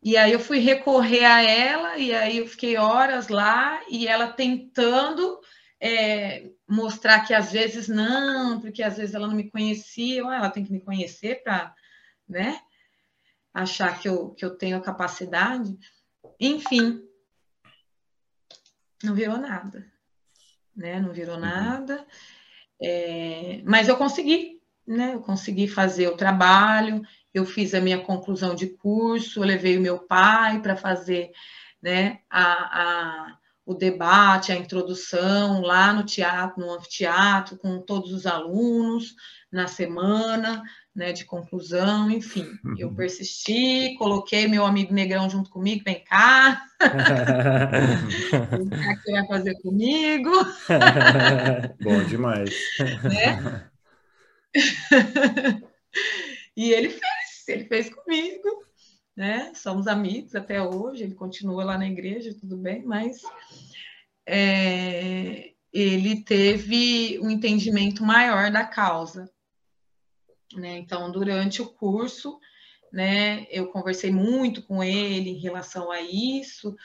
E 0.03 0.17
aí 0.17 0.31
eu 0.31 0.39
fui 0.39 0.59
recorrer 0.59 1.25
a 1.25 1.41
ela, 1.41 1.97
e 1.97 2.13
aí 2.13 2.37
eu 2.37 2.47
fiquei 2.47 2.77
horas 2.77 3.27
lá, 3.27 3.81
e 3.89 4.07
ela 4.07 4.31
tentando 4.31 5.39
é, 5.79 6.49
mostrar 6.67 7.21
que 7.25 7.33
às 7.33 7.51
vezes 7.51 7.87
não, 7.87 8.59
porque 8.59 8.81
às 8.81 8.97
vezes 8.97 9.13
ela 9.13 9.27
não 9.27 9.35
me 9.35 9.49
conhecia, 9.49 10.21
ela 10.21 10.49
tem 10.49 10.65
que 10.65 10.71
me 10.71 10.81
conhecer 10.81 11.43
para, 11.43 11.73
né? 12.27 12.59
achar 13.53 13.99
que 13.99 14.07
eu, 14.07 14.31
que 14.31 14.45
eu 14.45 14.55
tenho 14.55 14.77
a 14.77 14.81
capacidade. 14.81 15.77
Enfim, 16.39 17.03
não 19.03 19.13
virou 19.13 19.37
nada, 19.37 19.91
né? 20.75 20.99
Não 20.99 21.11
virou 21.11 21.35
uhum. 21.35 21.41
nada, 21.41 22.05
é, 22.81 23.61
mas 23.65 23.87
eu 23.87 23.97
consegui, 23.97 24.60
né? 24.87 25.13
Eu 25.13 25.21
consegui 25.21 25.67
fazer 25.67 26.07
o 26.07 26.17
trabalho, 26.17 27.01
eu 27.33 27.45
fiz 27.45 27.73
a 27.73 27.81
minha 27.81 27.99
conclusão 27.99 28.55
de 28.55 28.67
curso, 28.67 29.41
levei 29.41 29.77
o 29.77 29.81
meu 29.81 29.99
pai 29.99 30.61
para 30.61 30.75
fazer, 30.75 31.31
né? 31.81 32.19
A, 32.29 32.43
a, 32.43 33.37
o 33.65 33.73
debate, 33.73 34.51
a 34.51 34.57
introdução 34.57 35.61
lá 35.61 35.93
no 35.93 36.03
teatro, 36.03 36.59
no 36.59 36.73
anfiteatro, 36.73 37.57
com 37.57 37.79
todos 37.79 38.11
os 38.11 38.25
alunos 38.25 39.15
na 39.51 39.67
semana, 39.67 40.63
né, 40.93 41.13
de 41.13 41.23
conclusão, 41.23 42.09
enfim, 42.09 42.47
uhum. 42.65 42.75
eu 42.77 42.93
persisti, 42.93 43.95
coloquei 43.97 44.47
meu 44.47 44.65
amigo 44.65 44.93
Negrão 44.93 45.29
junto 45.29 45.49
comigo, 45.49 45.83
vem 45.85 46.03
cá, 46.03 46.63
vem 48.57 48.69
cá 48.69 48.95
que 48.97 49.11
vai 49.11 49.27
fazer 49.27 49.61
comigo. 49.61 50.31
Bom 51.81 52.03
demais. 52.03 52.53
Né? 53.03 53.70
e 56.55 56.71
ele 56.71 56.89
fez, 56.89 57.47
ele 57.47 57.65
fez 57.65 57.93
comigo, 57.93 58.65
né, 59.15 59.53
somos 59.53 59.87
amigos 59.87 60.35
até 60.35 60.61
hoje, 60.61 61.03
ele 61.03 61.15
continua 61.15 61.63
lá 61.63 61.77
na 61.77 61.87
igreja, 61.87 62.37
tudo 62.39 62.57
bem, 62.57 62.83
mas 62.83 63.21
é, 64.25 65.53
ele 65.71 66.23
teve 66.23 67.19
um 67.21 67.29
entendimento 67.29 68.03
maior 68.03 68.51
da 68.51 68.65
causa, 68.65 69.31
né? 70.53 70.77
Então, 70.77 71.11
durante 71.11 71.61
o 71.61 71.67
curso, 71.67 72.39
né, 72.91 73.45
eu 73.49 73.67
conversei 73.67 74.11
muito 74.11 74.61
com 74.63 74.83
ele 74.83 75.29
em 75.29 75.39
relação 75.39 75.91
a 75.91 76.01
isso 76.01 76.75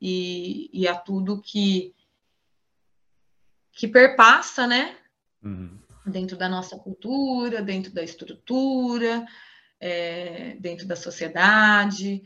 e, 0.00 0.68
e 0.72 0.88
a 0.88 0.96
tudo 0.96 1.40
que, 1.40 1.94
que 3.72 3.86
perpassa, 3.86 4.66
né? 4.66 4.98
Uhum. 5.42 5.78
Dentro 6.06 6.36
da 6.36 6.48
nossa 6.48 6.78
cultura, 6.78 7.62
dentro 7.62 7.92
da 7.92 8.02
estrutura, 8.02 9.26
é, 9.80 10.56
dentro 10.60 10.86
da 10.86 10.96
sociedade. 10.96 12.22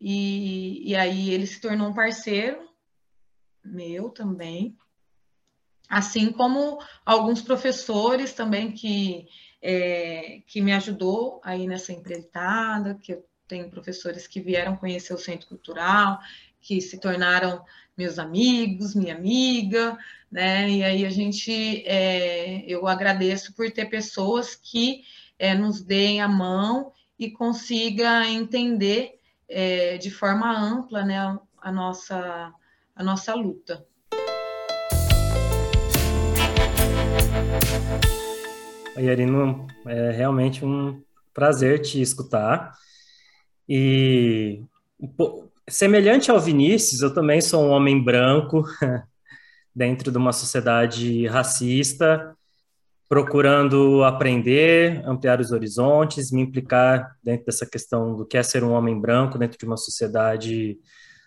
E, 0.00 0.90
e 0.90 0.96
aí 0.96 1.30
ele 1.30 1.46
se 1.46 1.60
tornou 1.60 1.88
um 1.88 1.94
parceiro 1.94 2.68
meu 3.64 4.10
também, 4.10 4.76
assim 5.88 6.30
como 6.30 6.78
alguns 7.04 7.40
professores 7.40 8.34
também 8.34 8.72
que 8.72 9.26
é, 9.62 10.42
que 10.46 10.60
me 10.60 10.74
ajudou 10.74 11.40
aí 11.42 11.66
nessa 11.66 11.90
empreitada, 11.90 12.98
que 13.02 13.14
eu 13.14 13.26
tenho 13.48 13.70
professores 13.70 14.26
que 14.26 14.40
vieram 14.40 14.76
conhecer 14.76 15.14
o 15.14 15.18
Centro 15.18 15.48
Cultural, 15.48 16.18
que 16.64 16.80
se 16.80 16.98
tornaram 16.98 17.62
meus 17.96 18.18
amigos, 18.18 18.94
minha 18.94 19.14
amiga, 19.14 19.96
né? 20.32 20.68
E 20.68 20.82
aí 20.82 21.04
a 21.04 21.10
gente, 21.10 21.84
é, 21.86 22.64
eu 22.66 22.88
agradeço 22.88 23.54
por 23.54 23.70
ter 23.70 23.84
pessoas 23.84 24.56
que 24.56 25.02
é, 25.38 25.54
nos 25.54 25.82
deem 25.82 26.22
a 26.22 26.26
mão 26.26 26.90
e 27.18 27.30
consiga 27.30 28.26
entender 28.26 29.18
é, 29.46 29.98
de 29.98 30.10
forma 30.10 30.50
ampla, 30.50 31.04
né, 31.04 31.38
a 31.60 31.70
nossa, 31.70 32.52
a 32.96 33.04
nossa 33.04 33.34
luta. 33.34 33.86
Yarino, 38.96 39.66
é 39.86 40.10
realmente 40.12 40.64
um 40.64 41.02
prazer 41.34 41.82
te 41.82 42.00
escutar. 42.00 42.72
E 43.68 44.62
semelhante 45.68 46.30
ao 46.30 46.40
Vinícius, 46.40 47.00
eu 47.00 47.12
também 47.12 47.40
sou 47.40 47.64
um 47.64 47.70
homem 47.70 48.02
branco 48.02 48.64
dentro 49.74 50.10
de 50.10 50.18
uma 50.18 50.32
sociedade 50.32 51.26
racista, 51.26 52.36
procurando 53.08 54.02
aprender, 54.04 55.02
ampliar 55.06 55.40
os 55.40 55.52
horizontes, 55.52 56.30
me 56.30 56.42
implicar 56.42 57.16
dentro 57.22 57.46
dessa 57.46 57.66
questão 57.66 58.16
do 58.16 58.26
que 58.26 58.36
é 58.36 58.42
ser 58.42 58.64
um 58.64 58.72
homem 58.72 58.98
branco 59.00 59.38
dentro 59.38 59.58
de 59.58 59.64
uma 59.64 59.76
sociedade 59.76 60.78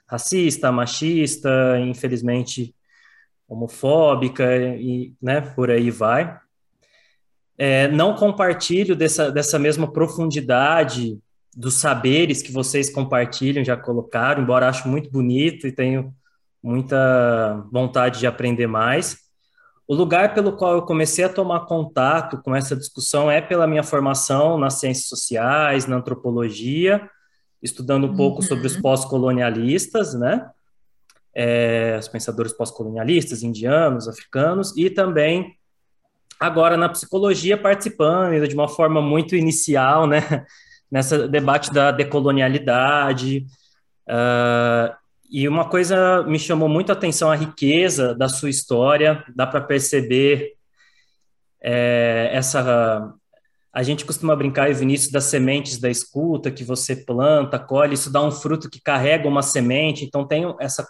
racista, 0.08 0.72
machista, 0.72 1.80
infelizmente 1.80 2.74
homofóbica 3.48 4.44
e, 4.58 5.14
né, 5.22 5.42
por 5.42 5.70
aí 5.70 5.90
vai. 5.90 6.40
É, 7.58 7.88
não 7.88 8.16
compartilho 8.16 8.96
dessa, 8.96 9.32
dessa 9.32 9.58
mesma 9.58 9.92
profundidade 9.92 11.20
dos 11.58 11.74
saberes 11.74 12.44
que 12.44 12.52
vocês 12.52 12.88
compartilham, 12.88 13.66
já 13.66 13.76
colocaram, 13.76 14.44
embora 14.44 14.70
acho 14.70 14.88
muito 14.88 15.10
bonito 15.10 15.66
e 15.66 15.72
tenho 15.72 16.14
muita 16.62 17.66
vontade 17.72 18.20
de 18.20 18.28
aprender 18.28 18.68
mais. 18.68 19.18
O 19.88 19.96
lugar 19.96 20.36
pelo 20.36 20.56
qual 20.56 20.74
eu 20.74 20.84
comecei 20.84 21.26
a 21.26 21.30
tomar 21.30 21.62
contato 21.62 22.40
com 22.44 22.56
essa 22.56 22.76
discussão 22.76 23.32
é 23.32 23.42
pela 23.42 23.66
minha 23.66 23.82
formação 23.82 24.56
nas 24.60 24.76
ciências 24.76 25.08
sociais, 25.08 25.88
na 25.88 25.96
antropologia, 25.96 27.10
estudando 27.64 28.06
um 28.06 28.16
pouco 28.16 28.44
uhum. 28.44 28.48
sobre 28.48 28.68
os 28.68 28.78
pós-colonialistas, 28.78 30.14
né? 30.14 30.48
É, 31.34 31.98
os 32.00 32.08
pensadores 32.08 32.54
pós-colonialistas, 32.54 33.42
indianos, 33.42 34.08
africanos, 34.08 34.78
e 34.78 34.92
também 34.92 35.56
agora 36.40 36.78
na 36.78 36.90
psicologia 36.90 37.58
participando 37.58 38.48
de 38.48 38.54
uma 38.54 38.68
forma 38.68 39.02
muito 39.02 39.36
inicial, 39.36 40.06
né, 40.06 40.46
nessa 40.92 41.28
debate 41.28 41.72
da 41.74 41.92
decolonialidade. 41.92 43.46
Uh, 44.08 44.96
e 45.30 45.48
uma 45.48 45.66
coisa 45.66 46.24
me 46.24 46.40
chamou 46.40 46.70
muito 46.70 46.90
a 46.90 46.94
atenção 46.94 47.30
a 47.30 47.36
riqueza 47.36 48.16
da 48.16 48.30
sua 48.30 48.50
história, 48.50 49.24
dá 49.36 49.46
para 49.46 49.60
perceber 49.60 50.54
é, 51.62 52.30
essa 52.32 53.14
a 53.78 53.84
gente 53.84 54.06
costuma 54.06 54.36
brincar, 54.36 54.74
Vinícius, 54.74 55.12
das 55.12 55.26
sementes 55.26 55.78
da 55.78 55.88
escuta 55.88 56.50
que 56.50 56.64
você 56.64 56.96
planta, 56.96 57.60
colhe, 57.60 57.94
isso 57.94 58.12
dá 58.12 58.24
um 58.24 58.32
fruto 58.32 58.68
que 58.68 58.82
carrega 58.82 59.28
uma 59.28 59.44
semente, 59.44 60.04
então 60.04 60.26
tem 60.26 60.52
essa, 60.60 60.84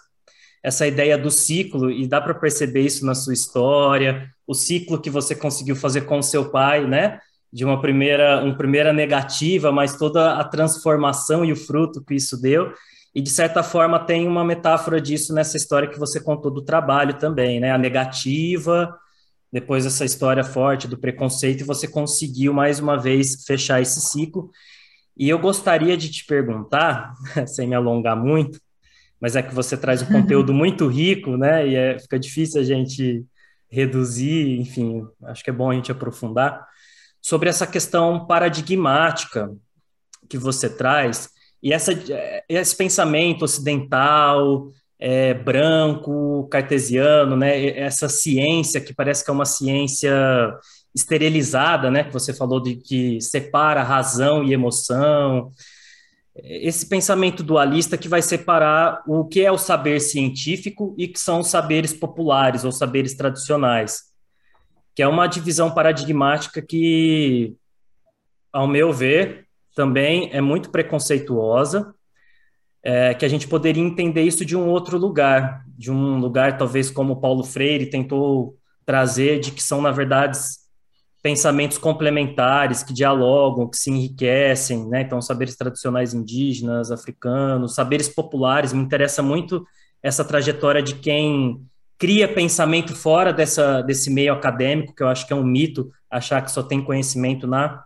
essa 0.62 0.86
ideia 0.86 1.18
do 1.18 1.30
ciclo, 1.30 1.90
e 1.90 2.06
dá 2.06 2.18
para 2.18 2.32
perceber 2.32 2.80
isso 2.80 3.04
na 3.04 3.14
sua 3.14 3.34
história, 3.34 4.30
o 4.46 4.54
ciclo 4.54 4.98
que 4.98 5.10
você 5.10 5.34
conseguiu 5.34 5.76
fazer 5.76 6.02
com 6.06 6.22
seu 6.22 6.50
pai, 6.50 6.86
né? 6.86 7.20
De 7.52 7.64
uma 7.64 7.80
primeira, 7.80 8.44
uma 8.44 8.56
primeira 8.56 8.92
negativa, 8.92 9.72
mas 9.72 9.96
toda 9.96 10.34
a 10.34 10.44
transformação 10.44 11.44
e 11.44 11.52
o 11.52 11.56
fruto 11.56 12.04
que 12.04 12.14
isso 12.14 12.40
deu. 12.40 12.72
E, 13.14 13.20
de 13.20 13.30
certa 13.30 13.62
forma, 13.62 13.98
tem 13.98 14.26
uma 14.26 14.44
metáfora 14.44 15.00
disso 15.00 15.34
nessa 15.34 15.56
história 15.56 15.88
que 15.88 15.98
você 15.98 16.20
contou 16.20 16.50
do 16.50 16.62
trabalho 16.62 17.14
também, 17.18 17.58
né? 17.58 17.72
A 17.72 17.78
negativa, 17.78 18.94
depois 19.52 19.86
essa 19.86 20.04
história 20.04 20.44
forte 20.44 20.86
do 20.86 20.98
preconceito, 20.98 21.62
e 21.62 21.64
você 21.64 21.88
conseguiu 21.88 22.52
mais 22.52 22.78
uma 22.78 22.96
vez 22.96 23.44
fechar 23.46 23.80
esse 23.80 24.00
ciclo. 24.00 24.50
E 25.16 25.28
eu 25.28 25.38
gostaria 25.38 25.96
de 25.96 26.10
te 26.10 26.24
perguntar, 26.26 27.14
sem 27.48 27.66
me 27.66 27.74
alongar 27.74 28.16
muito, 28.16 28.60
mas 29.20 29.34
é 29.34 29.42
que 29.42 29.54
você 29.54 29.76
traz 29.76 30.02
um 30.02 30.06
conteúdo 30.06 30.52
muito 30.52 30.86
rico, 30.86 31.36
né? 31.36 31.66
E 31.66 31.74
é, 31.74 31.98
fica 31.98 32.18
difícil 32.18 32.60
a 32.60 32.64
gente 32.64 33.26
reduzir, 33.70 34.60
enfim, 34.60 35.04
acho 35.24 35.42
que 35.42 35.50
é 35.50 35.52
bom 35.52 35.70
a 35.70 35.74
gente 35.74 35.90
aprofundar 35.90 36.64
sobre 37.28 37.50
essa 37.50 37.66
questão 37.66 38.24
paradigmática 38.24 39.54
que 40.30 40.38
você 40.38 40.66
traz 40.66 41.28
e 41.62 41.74
essa, 41.74 41.92
esse 42.48 42.74
pensamento 42.74 43.44
ocidental, 43.44 44.70
é, 44.98 45.34
branco, 45.34 46.48
cartesiano, 46.50 47.36
né? 47.36 47.66
Essa 47.78 48.08
ciência 48.08 48.80
que 48.80 48.94
parece 48.94 49.22
que 49.22 49.30
é 49.30 49.34
uma 49.34 49.44
ciência 49.44 50.10
esterilizada, 50.94 51.90
né? 51.90 52.02
Que 52.02 52.14
você 52.14 52.32
falou 52.32 52.62
de 52.62 52.76
que 52.76 53.20
separa 53.20 53.82
razão 53.82 54.42
e 54.42 54.54
emoção. 54.54 55.52
Esse 56.34 56.88
pensamento 56.88 57.42
dualista 57.42 57.98
que 57.98 58.08
vai 58.08 58.22
separar 58.22 59.02
o 59.06 59.26
que 59.26 59.44
é 59.44 59.52
o 59.52 59.58
saber 59.58 60.00
científico 60.00 60.94
e 60.96 61.06
que 61.06 61.20
são 61.20 61.40
os 61.40 61.48
saberes 61.48 61.92
populares 61.92 62.64
ou 62.64 62.72
saberes 62.72 63.14
tradicionais, 63.14 64.07
que 64.98 65.02
é 65.02 65.06
uma 65.06 65.28
divisão 65.28 65.70
paradigmática 65.70 66.60
que, 66.60 67.54
ao 68.52 68.66
meu 68.66 68.92
ver, 68.92 69.46
também 69.72 70.28
é 70.32 70.40
muito 70.40 70.70
preconceituosa 70.70 71.94
é, 72.82 73.14
que 73.14 73.24
a 73.24 73.28
gente 73.28 73.46
poderia 73.46 73.80
entender 73.80 74.22
isso 74.22 74.44
de 74.44 74.56
um 74.56 74.66
outro 74.66 74.98
lugar, 74.98 75.64
de 75.68 75.88
um 75.88 76.18
lugar 76.18 76.58
talvez 76.58 76.90
como 76.90 77.20
Paulo 77.20 77.44
Freire 77.44 77.88
tentou 77.88 78.56
trazer, 78.84 79.38
de 79.38 79.52
que 79.52 79.62
são, 79.62 79.80
na 79.80 79.92
verdade, 79.92 80.36
pensamentos 81.22 81.78
complementares, 81.78 82.82
que 82.82 82.92
dialogam, 82.92 83.70
que 83.70 83.76
se 83.76 83.92
enriquecem, 83.92 84.84
né? 84.88 85.02
Então, 85.02 85.22
saberes 85.22 85.54
tradicionais 85.54 86.12
indígenas, 86.12 86.90
africanos, 86.90 87.76
saberes 87.76 88.08
populares, 88.08 88.72
me 88.72 88.82
interessa 88.82 89.22
muito 89.22 89.64
essa 90.02 90.24
trajetória 90.24 90.82
de 90.82 90.96
quem 90.96 91.64
cria 91.98 92.32
pensamento 92.32 92.94
fora 92.94 93.32
dessa, 93.32 93.82
desse 93.82 94.08
meio 94.08 94.32
acadêmico, 94.32 94.94
que 94.94 95.02
eu 95.02 95.08
acho 95.08 95.26
que 95.26 95.32
é 95.32 95.36
um 95.36 95.44
mito 95.44 95.90
achar 96.08 96.40
que 96.42 96.50
só 96.50 96.62
tem 96.62 96.82
conhecimento 96.82 97.46
na, 97.46 97.84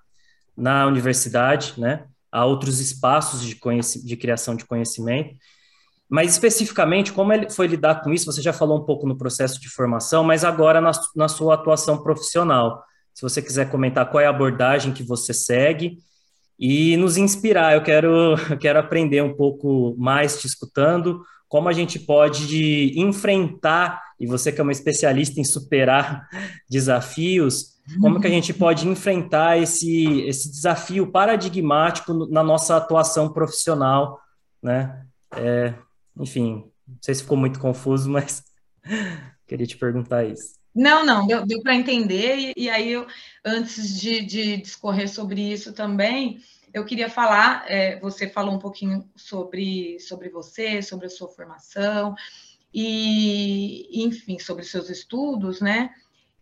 na 0.56 0.86
universidade, 0.86 1.74
né? 1.78 2.04
a 2.30 2.46
outros 2.46 2.80
espaços 2.80 3.42
de, 3.42 3.58
de 4.04 4.16
criação 4.16 4.54
de 4.56 4.64
conhecimento. 4.64 5.34
Mas 6.08 6.32
especificamente, 6.32 7.12
como 7.12 7.32
ele 7.32 7.50
foi 7.50 7.66
lidar 7.66 8.02
com 8.02 8.12
isso, 8.12 8.26
você 8.26 8.42
já 8.42 8.52
falou 8.52 8.78
um 8.78 8.84
pouco 8.84 9.06
no 9.06 9.16
processo 9.16 9.60
de 9.60 9.68
formação, 9.68 10.22
mas 10.22 10.44
agora 10.44 10.80
na, 10.80 10.92
na 11.16 11.28
sua 11.28 11.54
atuação 11.54 12.02
profissional. 12.02 12.82
Se 13.14 13.22
você 13.22 13.42
quiser 13.42 13.70
comentar 13.70 14.10
qual 14.10 14.20
é 14.20 14.26
a 14.26 14.30
abordagem 14.30 14.92
que 14.92 15.02
você 15.02 15.34
segue 15.34 15.98
e 16.58 16.96
nos 16.96 17.16
inspirar, 17.16 17.74
eu 17.74 17.82
quero, 17.82 18.34
eu 18.50 18.58
quero 18.58 18.78
aprender 18.78 19.22
um 19.22 19.34
pouco 19.34 19.94
mais 19.98 20.40
te 20.40 20.46
escutando, 20.46 21.22
como 21.52 21.68
a 21.68 21.72
gente 21.74 21.98
pode 21.98 22.98
enfrentar, 22.98 24.02
e 24.18 24.26
você 24.26 24.50
que 24.50 24.58
é 24.58 24.62
uma 24.62 24.72
especialista 24.72 25.38
em 25.38 25.44
superar 25.44 26.26
desafios, 26.66 27.74
como 28.00 28.18
que 28.18 28.26
a 28.26 28.30
gente 28.30 28.54
pode 28.54 28.88
enfrentar 28.88 29.58
esse, 29.58 30.22
esse 30.22 30.50
desafio 30.50 31.12
paradigmático 31.12 32.26
na 32.30 32.42
nossa 32.42 32.74
atuação 32.78 33.30
profissional, 33.30 34.18
né? 34.62 35.04
É, 35.36 35.74
enfim, 36.18 36.64
não 36.88 36.96
sei 37.02 37.16
se 37.16 37.22
ficou 37.22 37.36
muito 37.36 37.60
confuso, 37.60 38.08
mas 38.10 38.42
queria 39.46 39.66
te 39.66 39.76
perguntar 39.76 40.24
isso. 40.24 40.54
Não, 40.74 41.04
não, 41.04 41.26
deu, 41.26 41.44
deu 41.44 41.60
para 41.60 41.74
entender, 41.74 42.38
e, 42.38 42.64
e, 42.64 42.70
aí 42.70 42.92
eu, 42.92 43.06
antes 43.44 44.00
de, 44.00 44.22
de, 44.22 44.56
discorrer 44.56 45.06
sobre 45.06 45.52
isso 45.52 45.74
também, 45.74 46.38
eu 46.72 46.84
queria 46.84 47.08
falar, 47.08 47.64
é, 47.70 47.98
você 48.00 48.28
falou 48.28 48.54
um 48.54 48.58
pouquinho 48.58 49.08
sobre, 49.14 49.98
sobre 50.00 50.28
você, 50.28 50.82
sobre 50.82 51.06
a 51.06 51.10
sua 51.10 51.28
formação, 51.28 52.14
e, 52.72 54.02
enfim, 54.04 54.38
sobre 54.38 54.64
seus 54.64 54.88
estudos, 54.88 55.60
né? 55.60 55.90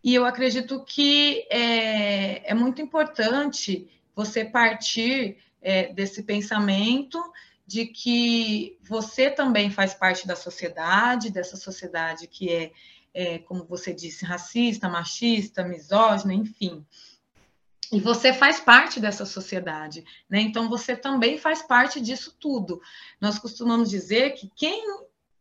E 0.03 0.15
eu 0.15 0.25
acredito 0.25 0.83
que 0.85 1.47
é, 1.51 2.51
é 2.51 2.55
muito 2.55 2.81
importante 2.81 3.89
você 4.15 4.45
partir 4.45 5.39
é, 5.61 5.93
desse 5.93 6.23
pensamento 6.23 7.19
de 7.67 7.87
que 7.87 8.79
você 8.83 9.31
também 9.31 9.71
faz 9.71 9.95
parte 9.95 10.27
da 10.27 10.35
sociedade, 10.35 11.31
dessa 11.31 11.57
sociedade 11.57 12.27
que 12.27 12.51
é, 12.51 12.73
é, 13.13 13.39
como 13.39 13.65
você 13.65 13.93
disse, 13.93 14.25
racista, 14.25 14.89
machista, 14.89 15.63
misógina, 15.65 16.33
enfim. 16.33 16.85
E 17.93 18.01
você 18.01 18.33
faz 18.33 18.61
parte 18.61 19.01
dessa 19.01 19.27
sociedade, 19.27 20.05
né? 20.29 20.41
Então 20.41 20.69
você 20.69 20.97
também 20.97 21.37
faz 21.39 21.61
parte 21.61 22.01
disso 22.01 22.37
tudo. 22.39 22.81
Nós 23.21 23.39
costumamos 23.39 23.91
dizer 23.91 24.31
que 24.35 24.49
quem 24.55 24.85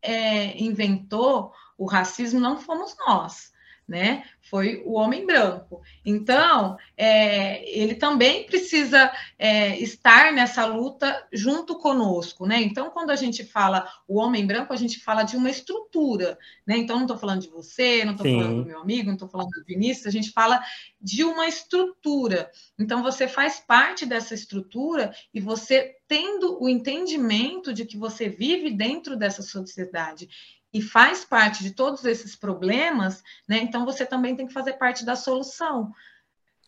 é, 0.02 0.60
inventou 0.60 1.52
o 1.78 1.86
racismo 1.86 2.40
não 2.40 2.58
fomos 2.58 2.96
nós, 3.06 3.52
né? 3.90 4.22
Foi 4.40 4.84
o 4.86 4.92
homem 4.92 5.26
branco. 5.26 5.82
Então, 6.06 6.76
é, 6.96 7.68
ele 7.76 7.96
também 7.96 8.46
precisa 8.46 9.12
é, 9.36 9.76
estar 9.80 10.32
nessa 10.32 10.64
luta 10.64 11.26
junto 11.32 11.76
conosco, 11.76 12.46
né? 12.46 12.62
Então, 12.62 12.90
quando 12.90 13.10
a 13.10 13.16
gente 13.16 13.44
fala 13.44 13.90
o 14.06 14.20
homem 14.20 14.46
branco, 14.46 14.72
a 14.72 14.76
gente 14.76 15.00
fala 15.00 15.24
de 15.24 15.36
uma 15.36 15.50
estrutura, 15.50 16.38
né? 16.64 16.76
Então, 16.76 16.96
não 16.96 17.02
estou 17.02 17.18
falando 17.18 17.42
de 17.42 17.48
você, 17.48 18.04
não 18.04 18.12
estou 18.12 18.30
falando 18.30 18.62
do 18.62 18.68
meu 18.68 18.80
amigo, 18.80 19.08
não 19.08 19.14
estou 19.14 19.28
falando 19.28 19.50
do 19.50 19.64
Vinícius, 19.64 20.06
a 20.06 20.10
gente 20.10 20.30
fala 20.30 20.62
de 21.00 21.24
uma 21.24 21.48
estrutura. 21.48 22.48
Então, 22.78 23.02
você 23.02 23.26
faz 23.26 23.58
parte 23.58 24.06
dessa 24.06 24.34
estrutura 24.34 25.12
e 25.34 25.40
você 25.40 25.96
tendo 26.06 26.62
o 26.62 26.68
entendimento 26.68 27.74
de 27.74 27.84
que 27.84 27.96
você 27.96 28.28
vive 28.28 28.70
dentro 28.70 29.16
dessa 29.16 29.42
sociedade 29.42 30.28
e 30.72 30.80
faz 30.80 31.24
parte 31.24 31.62
de 31.62 31.72
todos 31.72 32.04
esses 32.04 32.36
problemas, 32.36 33.22
né? 33.48 33.58
Então 33.58 33.84
você 33.84 34.06
também 34.06 34.36
tem 34.36 34.46
que 34.46 34.52
fazer 34.52 34.74
parte 34.74 35.04
da 35.04 35.16
solução, 35.16 35.92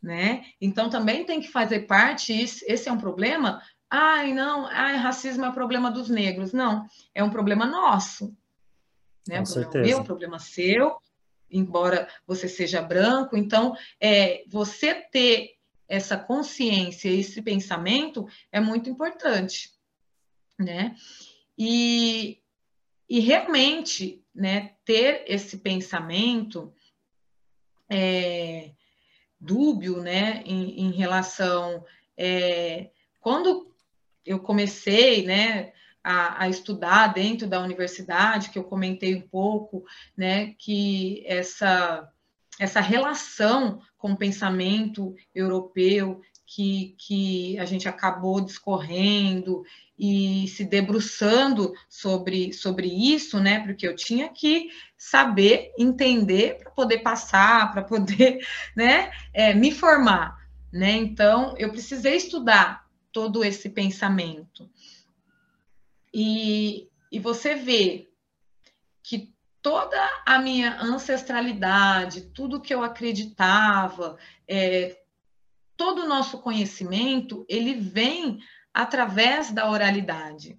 né? 0.03 0.45
Então 0.61 0.91
também 0.91 1.25
tem 1.25 1.41
que 1.41 1.49
fazer 1.49 1.81
parte, 1.81 2.33
esse 2.33 2.89
é 2.89 2.93
um 2.93 2.99
problema. 2.99 3.63
Ai, 3.89 4.33
não, 4.33 4.67
ai, 4.67 4.97
racismo 4.97 5.45
é 5.45 5.49
um 5.49 5.55
problema 5.55 5.91
dos 5.91 6.09
negros. 6.09 6.53
Não, 6.53 6.87
é 7.15 7.23
um 7.23 7.31
problema 7.31 7.67
nosso. 7.67 8.37
Né? 9.29 9.37
Com 9.37 9.51
o 9.51 9.53
problema 9.53 9.87
meu, 9.87 10.05
problema 10.05 10.39
seu, 10.39 10.97
embora 11.51 12.09
você 12.27 12.49
seja 12.49 12.83
branco. 12.83 13.37
Então, 13.37 13.77
é, 14.01 14.43
você 14.49 14.95
ter 14.95 15.57
essa 15.87 16.17
consciência, 16.17 17.09
esse 17.09 17.43
pensamento 17.43 18.27
é 18.51 18.61
muito 18.61 18.89
importante, 18.89 19.71
né? 20.59 20.97
E, 21.57 22.42
e 23.13 23.21
realmente, 23.21 24.25
né, 24.35 24.71
ter 24.87 25.25
esse 25.27 25.59
pensamento 25.59 26.73
é, 27.87 28.71
dúbio, 29.39 30.01
né, 30.01 30.43
em, 30.47 30.87
em 30.87 30.93
relação 30.93 31.85
é, 32.17 32.91
quando 33.21 33.71
eu 34.25 34.41
comecei, 34.41 35.27
né, 35.27 35.75
a, 36.03 36.45
a, 36.45 36.49
estudar 36.49 37.09
dentro 37.09 37.47
da 37.47 37.61
universidade, 37.61 38.49
que 38.49 38.59
eu 38.59 38.65
comentei 38.65 39.15
um 39.15 39.29
pouco, 39.29 39.85
né, 40.17 40.55
que 40.59 41.23
essa 41.27 42.11
essa 42.59 42.81
relação 42.81 43.81
com 43.99 44.13
o 44.13 44.17
pensamento 44.17 45.15
europeu 45.35 46.23
que, 46.55 46.95
que 46.99 47.59
a 47.59 47.65
gente 47.65 47.89
acabou 47.89 48.39
discorrendo 48.39 49.65
e 49.99 50.47
se 50.49 50.65
debruçando 50.65 51.73
sobre, 51.89 52.53
sobre 52.53 52.89
isso, 52.89 53.41
né? 53.41 53.61
Porque 53.61 53.89
eu 53.89 53.97
tinha 53.97 54.29
que 54.29 54.69
saber, 54.99 55.73
entender 55.79 56.59
para 56.59 56.71
poder 56.73 56.99
passar, 56.99 57.73
para 57.73 57.83
poder, 57.83 58.47
né, 58.77 59.11
é, 59.33 59.55
me 59.55 59.73
formar, 59.73 60.37
né? 60.71 60.93
Então, 60.93 61.55
eu 61.57 61.71
precisei 61.71 62.17
estudar 62.17 62.87
todo 63.11 63.43
esse 63.43 63.71
pensamento. 63.71 64.71
E, 66.13 66.89
e 67.11 67.19
você 67.19 67.55
vê 67.55 68.11
que 69.03 69.33
toda 69.63 69.99
a 70.27 70.39
minha 70.39 70.79
ancestralidade, 70.83 72.23
tudo 72.35 72.61
que 72.61 72.75
eu 72.75 72.83
acreditava, 72.83 74.19
é, 74.47 75.02
todo 75.83 76.03
o 76.03 76.09
nosso 76.09 76.39
conhecimento, 76.39 77.45
ele 77.49 77.75
vem 77.75 78.39
através 78.73 79.51
da 79.51 79.69
oralidade, 79.69 80.57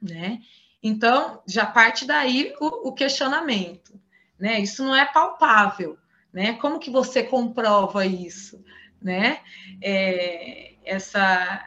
né? 0.00 0.40
Então, 0.82 1.42
já 1.46 1.66
parte 1.66 2.06
daí 2.06 2.54
o, 2.58 2.88
o 2.88 2.94
questionamento, 2.94 4.00
né? 4.38 4.58
Isso 4.58 4.82
não 4.82 4.96
é 4.96 5.04
palpável, 5.04 5.98
né? 6.32 6.54
Como 6.54 6.78
que 6.78 6.88
você 6.88 7.22
comprova 7.22 8.06
isso, 8.06 8.64
né? 9.02 9.40
É, 9.82 10.76
essa 10.82 11.66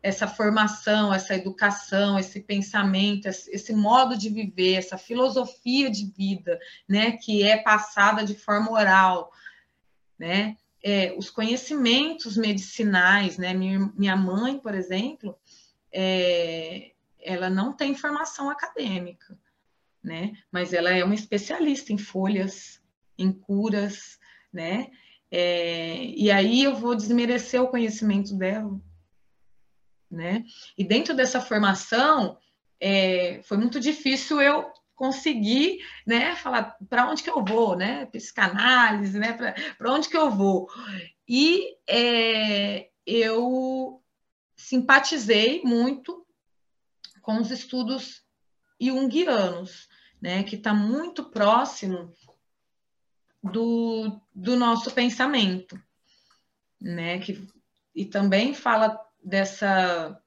essa 0.00 0.28
formação, 0.28 1.12
essa 1.12 1.34
educação, 1.34 2.16
esse 2.20 2.40
pensamento, 2.40 3.26
esse 3.26 3.74
modo 3.74 4.16
de 4.16 4.28
viver, 4.30 4.74
essa 4.74 4.96
filosofia 4.96 5.90
de 5.90 6.06
vida, 6.16 6.56
né, 6.88 7.16
que 7.20 7.42
é 7.42 7.56
passada 7.56 8.24
de 8.24 8.36
forma 8.36 8.70
oral, 8.70 9.32
né? 10.16 10.56
É, 10.88 11.14
os 11.16 11.28
conhecimentos 11.30 12.36
medicinais, 12.36 13.36
né? 13.36 13.52
Minha, 13.52 14.16
mãe, 14.16 14.58
por 14.58 14.74
exemplo, 14.74 15.38
é, 15.92 16.92
ela 17.20 17.50
não 17.50 17.72
tem 17.72 17.94
formação 17.94 18.48
acadêmica, 18.48 19.38
né? 20.02 20.32
Mas 20.50 20.72
ela 20.72 20.90
é 20.90 21.04
uma 21.04 21.14
especialista 21.14 21.92
em 21.92 21.98
folhas, 21.98 22.80
em 23.18 23.32
curas, 23.32 24.18
né? 24.52 24.90
É, 25.30 26.04
e 26.04 26.30
aí 26.30 26.62
eu 26.62 26.74
vou 26.74 26.94
desmerecer 26.94 27.62
o 27.62 27.68
conhecimento 27.68 28.34
dela, 28.34 28.80
né? 30.10 30.44
E 30.76 30.84
dentro 30.84 31.14
dessa 31.14 31.40
formação, 31.40 32.38
é, 32.80 33.42
foi 33.42 33.58
muito 33.58 33.78
difícil 33.78 34.40
eu 34.40 34.72
conseguir, 34.98 35.78
né, 36.04 36.34
falar 36.34 36.76
para 36.90 37.08
onde 37.08 37.22
que 37.22 37.30
eu 37.30 37.44
vou, 37.44 37.76
né, 37.76 38.04
psicanálise, 38.06 39.16
né, 39.16 39.32
para 39.32 39.92
onde 39.92 40.08
que 40.08 40.16
eu 40.16 40.28
vou. 40.28 40.68
E 41.26 41.76
é, 41.88 42.90
eu 43.06 44.02
simpatizei 44.56 45.62
muito 45.62 46.26
com 47.22 47.38
os 47.38 47.52
estudos 47.52 48.24
junguianos, 48.80 49.88
né, 50.20 50.42
que 50.42 50.56
está 50.56 50.74
muito 50.74 51.30
próximo 51.30 52.12
do, 53.40 54.20
do 54.34 54.56
nosso 54.56 54.90
pensamento, 54.90 55.80
né, 56.80 57.20
que, 57.20 57.46
e 57.94 58.04
também 58.04 58.52
fala 58.52 59.00
dessa, 59.22 60.20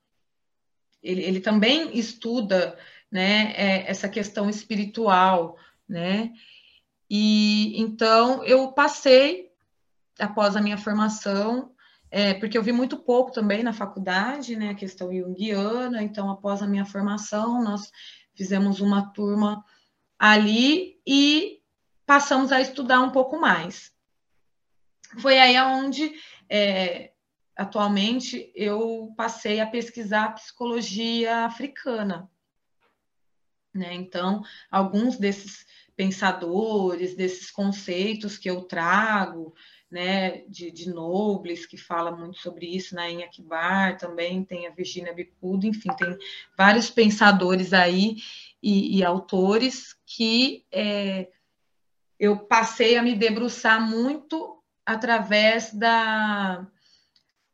ele, 1.04 1.24
ele 1.24 1.42
também 1.42 1.98
estuda 1.98 2.80
né, 3.12 3.54
é, 3.56 3.90
essa 3.90 4.08
questão 4.08 4.50
espiritual, 4.50 5.58
né? 5.88 6.32
E 7.10 7.80
então 7.82 8.44
eu 8.46 8.72
passei 8.72 9.52
após 10.18 10.56
a 10.56 10.62
minha 10.62 10.78
formação, 10.78 11.74
é, 12.10 12.34
porque 12.34 12.58
eu 12.58 12.64
vi 12.64 12.72
muito 12.72 12.98
pouco 12.98 13.32
também 13.32 13.64
na 13.64 13.74
faculdade, 13.74 14.56
né, 14.56 14.70
a 14.70 14.76
questão 14.76 15.14
junguiana, 15.14 16.02
então 16.02 16.30
após 16.30 16.62
a 16.62 16.68
minha 16.68 16.86
formação 16.86 17.64
nós 17.64 17.92
fizemos 18.34 18.80
uma 18.80 19.12
turma 19.12 19.64
ali 20.18 21.00
e 21.06 21.62
passamos 22.06 22.52
a 22.52 22.62
estudar 22.62 23.02
um 23.02 23.10
pouco 23.12 23.40
mais. 23.40 23.92
Foi 25.20 25.38
aí 25.38 25.60
onde 25.60 26.14
é, 26.50 27.12
atualmente 27.56 28.52
eu 28.56 29.14
passei 29.18 29.60
a 29.60 29.68
pesquisar 29.68 30.36
psicologia 30.36 31.46
africana, 31.46 32.30
né? 33.74 33.94
Então, 33.94 34.44
alguns 34.70 35.18
desses 35.18 35.66
pensadores, 35.96 37.16
desses 37.16 37.52
conceitos 37.52 38.38
que 38.38 38.50
eu 38.50 38.64
trago, 38.64 39.54
né, 39.90 40.44
de, 40.48 40.72
de 40.72 40.90
Nobles, 40.90 41.66
que 41.66 41.78
fala 41.78 42.16
muito 42.16 42.40
sobre 42.40 42.66
isso, 42.66 42.96
na 42.96 43.10
Inha 43.10 43.28
Kibar, 43.28 43.98
também 43.98 44.44
tem 44.44 44.66
a 44.66 44.72
Virginia 44.72 45.14
Bicudo, 45.14 45.68
enfim, 45.68 45.90
tem 45.98 46.18
vários 46.58 46.90
pensadores 46.90 47.74
aí 47.74 48.16
e, 48.64 48.98
e 48.98 49.04
autores 49.04 49.94
que 50.06 50.66
é, 50.72 51.30
eu 52.18 52.38
passei 52.38 52.98
a 52.98 53.04
me 53.04 53.16
debruçar 53.16 53.82
muito 53.86 54.64
através 54.86 55.74
da, 55.74 56.66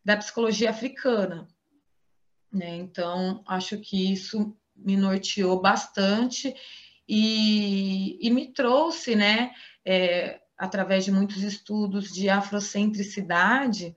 da 0.06 0.16
psicologia 0.16 0.70
africana. 0.70 1.48
Né? 2.52 2.78
Então, 2.78 3.44
acho 3.48 3.80
que 3.80 4.14
isso 4.14 4.56
me 4.78 4.96
norteou 4.96 5.60
bastante 5.62 6.54
e, 7.08 8.18
e 8.22 8.30
me 8.30 8.52
trouxe, 8.52 9.16
né, 9.16 9.52
é, 9.86 10.42
através 10.58 11.06
de 11.06 11.12
muitos 11.12 11.44
estudos 11.44 12.12
de 12.12 12.30
afrocentricidade, 12.30 13.96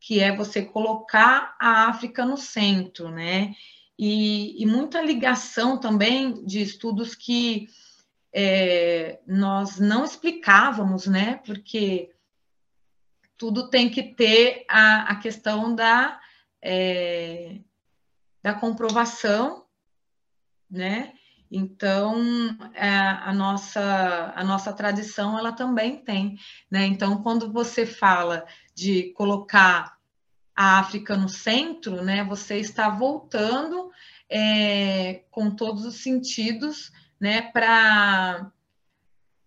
que 0.00 0.20
é 0.20 0.34
você 0.34 0.62
colocar 0.62 1.56
a 1.58 1.88
África 1.88 2.26
no 2.26 2.36
centro, 2.36 3.10
né? 3.10 3.54
E, 3.98 4.62
e 4.62 4.66
muita 4.66 5.00
ligação 5.00 5.78
também 5.78 6.44
de 6.44 6.60
estudos 6.60 7.14
que 7.14 7.68
é, 8.32 9.20
nós 9.26 9.78
não 9.78 10.04
explicávamos, 10.04 11.06
né? 11.06 11.40
Porque 11.46 12.10
tudo 13.38 13.70
tem 13.70 13.88
que 13.88 14.02
ter 14.02 14.66
a, 14.68 15.12
a 15.12 15.16
questão 15.16 15.74
da, 15.74 16.20
é, 16.60 17.60
da 18.42 18.52
comprovação 18.52 19.63
né? 20.74 21.12
Então, 21.50 22.16
a, 22.74 22.86
é, 22.86 22.90
a, 22.90 23.32
nossa, 23.32 24.32
a 24.34 24.42
nossa 24.42 24.72
tradição, 24.72 25.38
ela 25.38 25.52
também 25.52 25.96
tem, 25.96 26.36
né? 26.70 26.84
Então, 26.86 27.22
quando 27.22 27.52
você 27.52 27.86
fala 27.86 28.44
de 28.74 29.12
colocar 29.12 29.96
a 30.54 30.78
África 30.78 31.16
no 31.16 31.28
centro, 31.28 32.02
né? 32.02 32.24
Você 32.24 32.58
está 32.58 32.88
voltando 32.88 33.90
é, 34.28 35.24
com 35.30 35.50
todos 35.50 35.84
os 35.84 36.02
sentidos, 36.02 36.92
né? 37.20 37.42
Para 37.42 38.50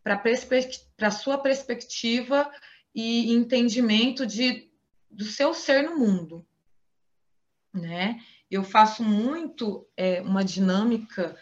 para 0.04 1.08
a 1.08 1.12
sua 1.12 1.38
perspectiva 1.38 2.50
e 2.96 3.34
entendimento 3.34 4.26
de, 4.26 4.72
do 5.12 5.26
seu 5.26 5.54
ser 5.54 5.84
no 5.84 5.98
mundo, 5.98 6.48
né? 7.74 8.18
Eu 8.50 8.64
faço 8.64 9.04
muito 9.04 9.88
é, 9.96 10.22
uma 10.22 10.44
dinâmica 10.44 11.36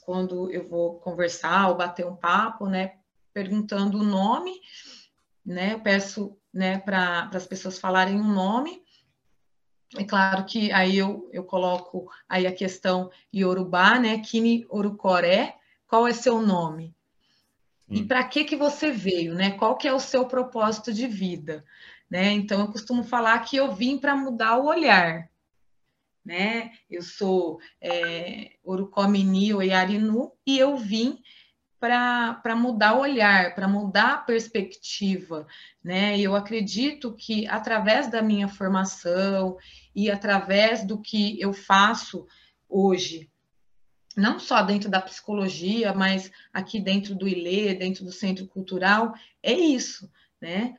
quando 0.00 0.50
eu 0.50 0.68
vou 0.68 0.98
conversar 0.98 1.68
ou 1.68 1.76
bater 1.76 2.06
um 2.06 2.16
papo, 2.16 2.66
né? 2.66 2.96
Perguntando 3.32 3.98
o 3.98 4.02
nome, 4.02 4.52
né? 5.46 5.74
Eu 5.74 5.80
peço 5.80 6.36
né, 6.52 6.78
para 6.78 7.30
as 7.32 7.46
pessoas 7.46 7.78
falarem 7.78 8.16
um 8.16 8.32
nome. 8.32 8.82
É 9.96 10.04
claro 10.04 10.44
que 10.44 10.72
aí 10.72 10.96
eu, 10.96 11.28
eu 11.32 11.44
coloco 11.44 12.10
aí 12.28 12.46
a 12.46 12.54
questão 12.54 13.10
Yorubá, 13.34 13.98
né? 14.00 14.18
Kini 14.18 14.66
Orucoré, 14.68 15.56
qual 15.86 16.08
é 16.08 16.12
seu 16.12 16.40
nome? 16.42 16.94
Hum. 17.88 17.96
E 17.96 18.04
para 18.04 18.24
que 18.24 18.44
que 18.44 18.56
você 18.56 18.90
veio, 18.90 19.34
né? 19.34 19.52
Qual 19.52 19.76
que 19.76 19.86
é 19.86 19.92
o 19.92 20.00
seu 20.00 20.26
propósito 20.26 20.92
de 20.92 21.06
vida, 21.06 21.64
né? 22.10 22.32
Então 22.32 22.60
eu 22.60 22.72
costumo 22.72 23.04
falar 23.04 23.38
que 23.40 23.56
eu 23.56 23.72
vim 23.72 23.96
para 23.96 24.16
mudar 24.16 24.58
o 24.58 24.66
olhar, 24.66 25.29
né? 26.24 26.72
Eu 26.88 27.02
sou 27.02 27.60
é, 27.80 28.52
Orucomini 28.62 29.54
Oiarinu 29.54 30.32
e 30.46 30.58
eu 30.58 30.76
vim 30.76 31.18
para 31.80 32.54
mudar 32.54 32.94
o 32.94 33.00
olhar, 33.00 33.54
para 33.54 33.66
mudar 33.66 34.12
a 34.12 34.18
perspectiva, 34.18 35.46
né? 35.82 36.18
Eu 36.20 36.36
acredito 36.36 37.14
que 37.14 37.46
através 37.48 38.10
da 38.10 38.20
minha 38.20 38.48
formação 38.48 39.56
e 39.94 40.10
através 40.10 40.84
do 40.84 41.00
que 41.00 41.40
eu 41.40 41.54
faço 41.54 42.26
hoje, 42.68 43.30
não 44.14 44.38
só 44.38 44.62
dentro 44.62 44.90
da 44.90 45.00
psicologia, 45.00 45.94
mas 45.94 46.30
aqui 46.52 46.78
dentro 46.78 47.14
do 47.14 47.26
ILE, 47.26 47.74
dentro 47.74 48.04
do 48.04 48.12
Centro 48.12 48.46
Cultural, 48.46 49.14
é 49.42 49.52
isso, 49.52 50.10
né? 50.38 50.76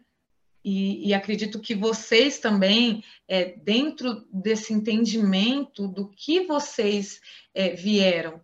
E, 0.64 1.07
e, 1.09 1.14
acredito 1.14 1.59
que 1.59 1.74
vocês 1.74 2.38
também, 2.38 3.03
é, 3.28 3.45
dentro 3.45 4.28
desse 4.32 4.74
entendimento 4.74 5.88
do 5.88 6.07
que 6.09 6.45
vocês 6.45 7.20
é, 7.53 7.70
vieram, 7.70 8.39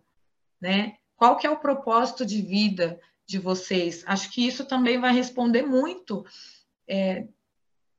né? 0.60 0.96
Qual 1.16 1.36
que 1.36 1.46
é 1.46 1.50
o 1.50 1.60
propósito 1.60 2.26
de 2.26 2.42
vida 2.42 3.00
de 3.24 3.38
vocês? 3.38 4.02
Acho 4.06 4.30
que 4.30 4.46
isso 4.46 4.64
também 4.64 5.00
vai 5.00 5.12
responder 5.12 5.62
muito 5.62 6.24
é, 6.88 7.26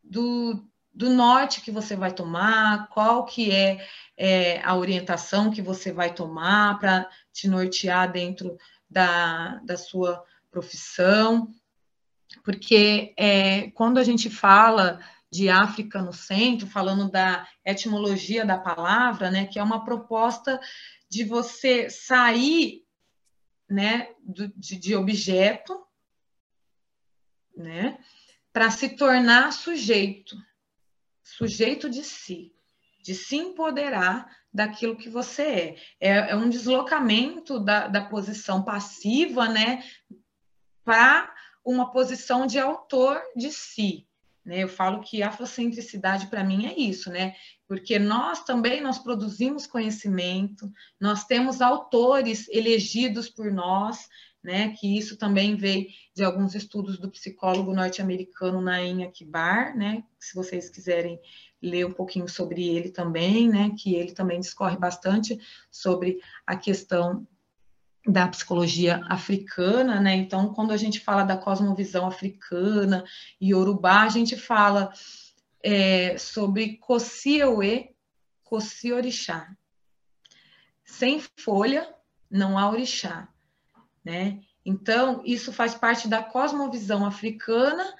do, 0.03 0.65
do 0.93 1.09
norte 1.09 1.61
que 1.61 1.71
você 1.71 1.95
vai 1.95 2.13
tomar, 2.13 2.89
qual 2.89 3.25
que 3.25 3.51
é, 3.51 3.85
é 4.17 4.61
a 4.63 4.75
orientação 4.75 5.51
que 5.51 5.61
você 5.61 5.93
vai 5.93 6.13
tomar 6.13 6.77
para 6.79 7.09
te 7.31 7.47
nortear 7.47 8.11
dentro 8.11 8.57
da, 8.89 9.55
da 9.63 9.77
sua 9.77 10.23
profissão, 10.51 11.47
porque 12.43 13.13
é, 13.17 13.71
quando 13.71 13.97
a 13.97 14.03
gente 14.03 14.29
fala 14.29 14.99
de 15.31 15.49
África 15.49 16.01
no 16.01 16.13
centro, 16.13 16.67
falando 16.67 17.09
da 17.09 17.47
etimologia 17.63 18.45
da 18.45 18.57
palavra, 18.57 19.29
né, 19.29 19.45
que 19.45 19.59
é 19.59 19.63
uma 19.63 19.83
proposta 19.83 20.59
de 21.09 21.23
você 21.23 21.89
sair 21.89 22.83
né, 23.69 24.09
de, 24.23 24.79
de 24.79 24.95
objeto, 24.95 25.85
né, 27.55 27.99
para 28.51 28.71
se 28.71 28.89
tornar 28.89 29.53
sujeito, 29.53 30.35
sujeito 31.23 31.89
de 31.89 32.03
si, 32.03 32.51
de 33.03 33.13
se 33.13 33.35
empoderar 33.35 34.27
daquilo 34.51 34.97
que 34.97 35.09
você 35.09 35.43
é. 35.43 35.75
É, 35.99 36.31
é 36.31 36.35
um 36.35 36.49
deslocamento 36.49 37.59
da, 37.59 37.87
da 37.87 38.05
posição 38.05 38.63
passiva, 38.63 39.47
né, 39.47 39.83
para 40.83 41.31
uma 41.63 41.91
posição 41.91 42.45
de 42.45 42.59
autor 42.59 43.21
de 43.35 43.51
si. 43.51 44.07
Né? 44.45 44.63
Eu 44.63 44.69
falo 44.69 45.01
que 45.01 45.21
afrocentricidade 45.21 46.27
para 46.27 46.43
mim 46.43 46.65
é 46.65 46.77
isso, 46.77 47.11
né? 47.11 47.35
Porque 47.67 47.99
nós 47.99 48.43
também 48.43 48.81
nós 48.81 48.97
produzimos 48.97 49.67
conhecimento, 49.67 50.71
nós 50.99 51.25
temos 51.25 51.61
autores 51.61 52.47
elegidos 52.49 53.29
por 53.29 53.51
nós, 53.51 54.09
né? 54.43 54.73
Que 54.75 54.97
isso 54.97 55.17
também 55.17 55.55
veio 55.55 55.87
de 56.15 56.23
alguns 56.23 56.55
estudos 56.55 56.97
do 56.97 57.11
psicólogo 57.11 57.73
norte-americano 57.73 58.61
Naim 58.61 59.03
Akbar, 59.03 59.77
né? 59.77 60.03
Se 60.19 60.33
vocês 60.33 60.69
quiserem 60.69 61.19
ler 61.61 61.85
um 61.85 61.91
pouquinho 61.91 62.27
sobre 62.27 62.67
ele 62.67 62.89
também, 62.89 63.49
né? 63.49 63.71
Que 63.77 63.95
ele 63.95 64.13
também 64.13 64.39
discorre 64.39 64.77
bastante 64.77 65.39
sobre 65.69 66.19
a 66.47 66.55
questão 66.55 67.27
da 68.05 68.27
psicologia 68.27 69.03
africana, 69.07 69.99
né? 69.99 70.15
Então, 70.15 70.53
quando 70.53 70.71
a 70.71 70.77
gente 70.77 70.99
fala 70.99 71.23
da 71.23 71.37
cosmovisão 71.37 72.05
africana 72.07 73.03
e 73.39 73.51
Yorubá, 73.51 74.03
a 74.03 74.09
gente 74.09 74.37
fala 74.37 74.91
é, 75.63 76.17
sobre 76.17 76.77
Kossieuê, 76.77 77.91
Kossi 78.43 78.91
Orixá. 78.91 79.55
Sem 80.83 81.21
folha, 81.37 81.93
não 82.29 82.57
há 82.57 82.69
orixá, 82.69 83.27
né? 84.03 84.41
Então, 84.65 85.21
isso 85.25 85.53
faz 85.53 85.75
parte 85.75 86.07
da 86.07 86.23
cosmovisão 86.23 87.05
africana 87.05 87.93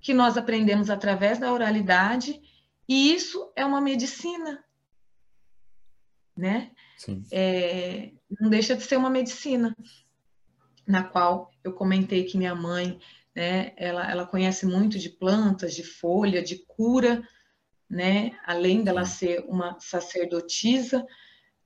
que 0.00 0.14
nós 0.14 0.36
aprendemos 0.36 0.90
através 0.90 1.38
da 1.38 1.52
oralidade, 1.52 2.40
e 2.88 3.12
isso 3.12 3.52
é 3.56 3.64
uma 3.64 3.80
medicina, 3.80 4.64
né? 6.36 6.70
É, 7.32 8.12
não 8.40 8.50
deixa 8.50 8.76
de 8.76 8.82
ser 8.82 8.96
uma 8.96 9.10
medicina, 9.10 9.76
na 10.86 11.02
qual 11.02 11.50
eu 11.62 11.72
comentei 11.72 12.24
que 12.24 12.38
minha 12.38 12.54
mãe, 12.54 12.98
né, 13.34 13.72
ela, 13.76 14.10
ela 14.10 14.26
conhece 14.26 14.66
muito 14.66 14.98
de 14.98 15.10
plantas, 15.10 15.74
de 15.74 15.82
folha, 15.82 16.42
de 16.42 16.56
cura, 16.66 17.22
né, 17.88 18.32
além 18.46 18.82
dela 18.82 19.04
ser 19.04 19.44
uma 19.48 19.78
sacerdotisa, 19.80 21.06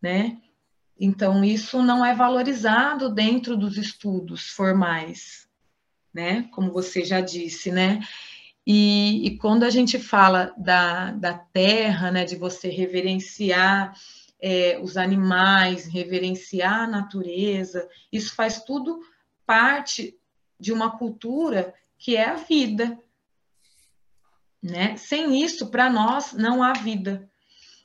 né, 0.01 0.39
então 0.99 1.45
isso 1.45 1.83
não 1.83 2.05
é 2.05 2.15
valorizado 2.15 3.13
dentro 3.13 3.57
dos 3.57 3.77
estudos 3.77 4.49
formais, 4.49 5.49
né, 6.13 6.49
como 6.53 6.73
você 6.73 7.05
já 7.05 7.21
disse, 7.21 7.71
né, 7.71 8.01
e, 8.67 9.27
e 9.27 9.39
quando 9.39 9.65
a 9.65 9.71
gente 9.71 9.99
fala 9.99 10.55
da, 10.57 11.11
da 11.13 11.35
terra, 11.35 12.11
né, 12.11 12.25
de 12.25 12.37
você 12.37 12.69
reverenciar 12.69 13.93
é, 14.43 14.77
os 14.83 14.97
animais, 14.97 15.87
reverenciar 15.87 16.81
a 16.81 16.87
natureza, 16.89 17.89
isso 18.13 18.35
faz 18.35 18.65
tudo 18.65 19.01
parte 19.47 20.19
de 20.59 20.73
uma 20.73 20.99
cultura 20.99 21.73
que 21.97 22.17
é 22.17 22.25
a 22.25 22.35
vida. 22.35 22.99
Né? 24.61 24.97
Sem 24.97 25.41
isso, 25.41 25.71
para 25.71 25.89
nós, 25.89 26.33
não 26.33 26.61
há 26.61 26.73
vida. 26.73 27.31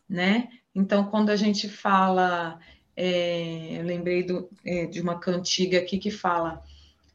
Né? 0.10 0.49
Então, 0.74 1.05
quando 1.05 1.30
a 1.30 1.36
gente 1.36 1.70
fala, 1.70 2.60
é, 2.95 3.78
eu 3.80 3.84
lembrei 3.84 4.24
do, 4.24 4.49
é, 4.66 4.88
de 4.88 4.99
uma 4.99 5.20
cantiga 5.20 5.78
aqui 5.78 5.99
que 5.99 6.10
fala 6.10 6.64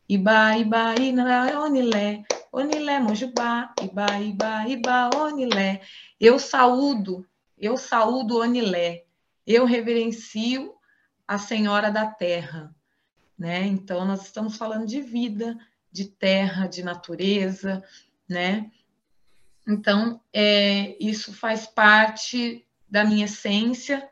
Iba, 0.09 0.57
Iba, 0.57 0.95
Ina, 1.01 1.61
Onilé, 1.61 2.22
Onilé, 2.53 3.01
Mojubá, 3.01 3.72
Iba, 3.80 4.20
Iba, 4.20 4.68
Iba, 4.68 5.11
Onilé. 5.16 5.80
Eu 6.20 6.38
saúdo, 6.38 7.26
eu 7.59 7.76
saúdo 7.76 8.38
Onilé, 8.38 9.05
eu 9.47 9.64
reverencio 9.64 10.74
a 11.26 11.38
Senhora 11.38 11.90
da 11.90 12.07
Terra, 12.07 12.74
né? 13.38 13.66
Então 13.66 14.05
nós 14.05 14.22
estamos 14.22 14.57
falando 14.57 14.86
de 14.86 15.01
vida, 15.01 15.59
de 15.90 16.07
terra, 16.07 16.66
de 16.66 16.82
natureza, 16.82 17.82
né? 18.28 18.70
Então 19.66 20.20
é, 20.32 20.97
isso 21.03 21.32
faz 21.32 21.66
parte 21.66 22.66
da 22.88 23.05
minha 23.05 23.24
essência, 23.24 24.09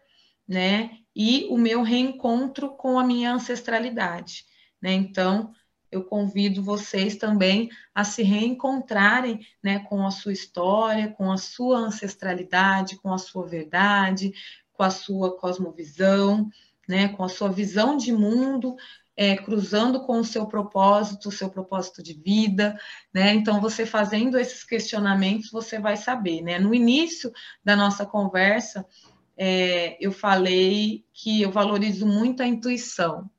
né? 0.47 0.99
E 1.15 1.47
o 1.51 1.59
meu 1.59 1.83
reencontro 1.83 2.71
com 2.71 2.99
a 2.99 3.05
minha 3.05 3.33
ancestralidade, 3.33 4.47
né? 4.81 4.93
Então 4.93 5.55
eu 5.91 6.05
convido 6.05 6.63
vocês 6.63 7.17
também 7.17 7.69
a 7.95 8.05
se 8.05 8.23
reencontrarem 8.23 9.45
né, 9.63 9.81
com 9.81 10.07
a 10.07 10.11
sua 10.11 10.33
história, 10.33 11.09
com 11.09 11.33
a 11.33 11.37
sua 11.37 11.79
ancestralidade, 11.79 12.97
com 12.97 13.13
a 13.13 13.19
sua 13.19 13.47
verdade, 13.47 14.33
com 14.81 14.85
a 14.85 14.91
sua 14.91 15.37
cosmovisão, 15.37 16.49
né, 16.89 17.09
com 17.09 17.23
a 17.23 17.29
sua 17.29 17.51
visão 17.51 17.99
de 17.99 18.11
mundo, 18.15 18.77
é, 19.15 19.37
cruzando 19.37 20.07
com 20.07 20.21
o 20.21 20.25
seu 20.25 20.47
propósito, 20.47 21.29
o 21.29 21.33
seu 21.33 21.51
propósito 21.51 22.03
de 22.03 22.15
vida, 22.15 22.81
né? 23.13 23.35
Então, 23.35 23.61
você 23.61 23.85
fazendo 23.85 24.39
esses 24.39 24.65
questionamentos, 24.65 25.51
você 25.51 25.79
vai 25.79 25.99
saber, 25.99 26.41
né? 26.41 26.59
No 26.59 26.75
início 26.75 27.31
da 27.63 27.77
nossa 27.77 28.07
conversa, 28.07 28.87
é, 29.37 29.99
eu 30.01 30.13
falei 30.13 31.05
que 31.13 31.43
eu 31.43 31.53
valorizo 31.53 32.07
muito 32.07 32.43
a 32.43 32.47
intuição, 32.47 33.31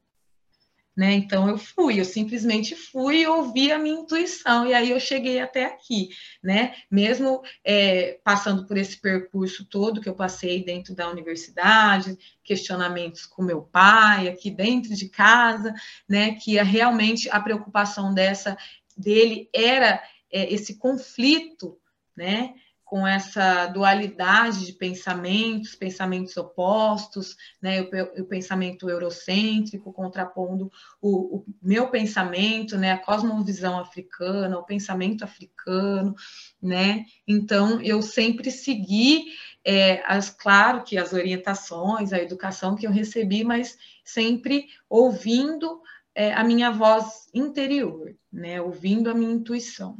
né? 0.95 1.13
Então 1.13 1.47
eu 1.47 1.57
fui, 1.57 1.99
eu 1.99 2.05
simplesmente 2.05 2.75
fui 2.75 3.21
e 3.21 3.27
ouvi 3.27 3.71
a 3.71 3.77
minha 3.77 4.01
intuição, 4.01 4.67
e 4.67 4.73
aí 4.73 4.91
eu 4.91 4.99
cheguei 4.99 5.39
até 5.39 5.65
aqui, 5.65 6.09
né? 6.43 6.75
Mesmo 6.89 7.41
é, 7.63 8.19
passando 8.23 8.65
por 8.67 8.77
esse 8.77 8.99
percurso 8.99 9.65
todo 9.65 10.01
que 10.01 10.09
eu 10.09 10.15
passei 10.15 10.63
dentro 10.63 10.93
da 10.93 11.09
universidade, 11.09 12.17
questionamentos 12.43 13.25
com 13.25 13.41
meu 13.43 13.61
pai, 13.61 14.27
aqui 14.27 14.51
dentro 14.51 14.93
de 14.93 15.07
casa, 15.09 15.73
né? 16.07 16.35
Que 16.35 16.61
realmente 16.61 17.29
a 17.29 17.39
preocupação 17.39 18.13
dessa 18.13 18.57
dele 18.97 19.49
era 19.53 20.03
é, 20.31 20.53
esse 20.53 20.77
conflito, 20.77 21.77
né? 22.15 22.53
Com 22.91 23.07
essa 23.07 23.67
dualidade 23.67 24.65
de 24.65 24.73
pensamentos, 24.73 25.75
pensamentos 25.75 26.35
opostos, 26.35 27.37
né, 27.61 27.83
o, 27.83 28.21
o 28.21 28.25
pensamento 28.25 28.89
eurocêntrico 28.89 29.93
contrapondo 29.93 30.69
o, 31.01 31.37
o, 31.37 31.45
meu 31.61 31.89
pensamento, 31.89 32.77
né, 32.77 32.91
a 32.91 32.97
cosmovisão 32.97 33.79
africana, 33.79 34.59
o 34.59 34.65
pensamento 34.65 35.23
africano, 35.23 36.13
né, 36.61 37.05
então 37.25 37.81
eu 37.81 38.01
sempre 38.01 38.51
segui, 38.51 39.23
é, 39.63 40.03
as, 40.05 40.29
claro 40.29 40.83
que 40.83 40.97
as 40.97 41.13
orientações, 41.13 42.11
a 42.11 42.19
educação 42.19 42.75
que 42.75 42.85
eu 42.85 42.91
recebi, 42.91 43.45
mas 43.45 43.77
sempre 44.03 44.67
ouvindo 44.89 45.81
é, 46.13 46.33
a 46.33 46.43
minha 46.43 46.69
voz 46.71 47.29
interior, 47.33 48.13
né, 48.29 48.61
ouvindo 48.61 49.09
a 49.09 49.13
minha 49.13 49.31
intuição. 49.31 49.97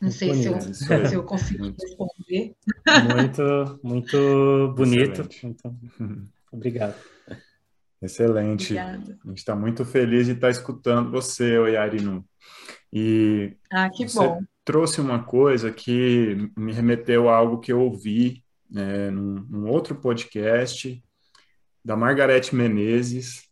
Não 0.00 0.12
sei 0.12 0.32
se 0.34 0.46
eu, 0.46 0.60
se 0.60 1.14
eu 1.14 1.24
consigo 1.24 1.64
responder. 1.64 2.54
Muito, 3.14 3.80
muito 3.82 4.72
bonito. 4.76 5.22
Excelente. 5.22 5.46
Então, 5.46 5.78
obrigado. 6.52 6.94
Excelente. 8.00 8.74
Obrigada. 8.74 9.18
A 9.24 9.28
gente 9.28 9.38
está 9.38 9.56
muito 9.56 9.84
feliz 9.84 10.26
de 10.26 10.32
estar 10.32 10.46
tá 10.46 10.50
escutando 10.50 11.10
você, 11.10 11.58
Oyarinu. 11.58 12.24
E 12.92 13.56
ah, 13.72 13.90
que 13.90 14.08
você 14.08 14.20
bom. 14.20 14.40
trouxe 14.64 15.00
uma 15.00 15.24
coisa 15.24 15.72
que 15.72 16.48
me 16.56 16.72
remeteu 16.72 17.28
a 17.28 17.36
algo 17.36 17.58
que 17.58 17.72
eu 17.72 17.80
ouvi 17.80 18.44
né, 18.70 19.10
num, 19.10 19.44
num 19.50 19.68
outro 19.68 19.96
podcast 19.96 21.02
da 21.84 21.96
Margarete 21.96 22.54
Menezes, 22.54 23.48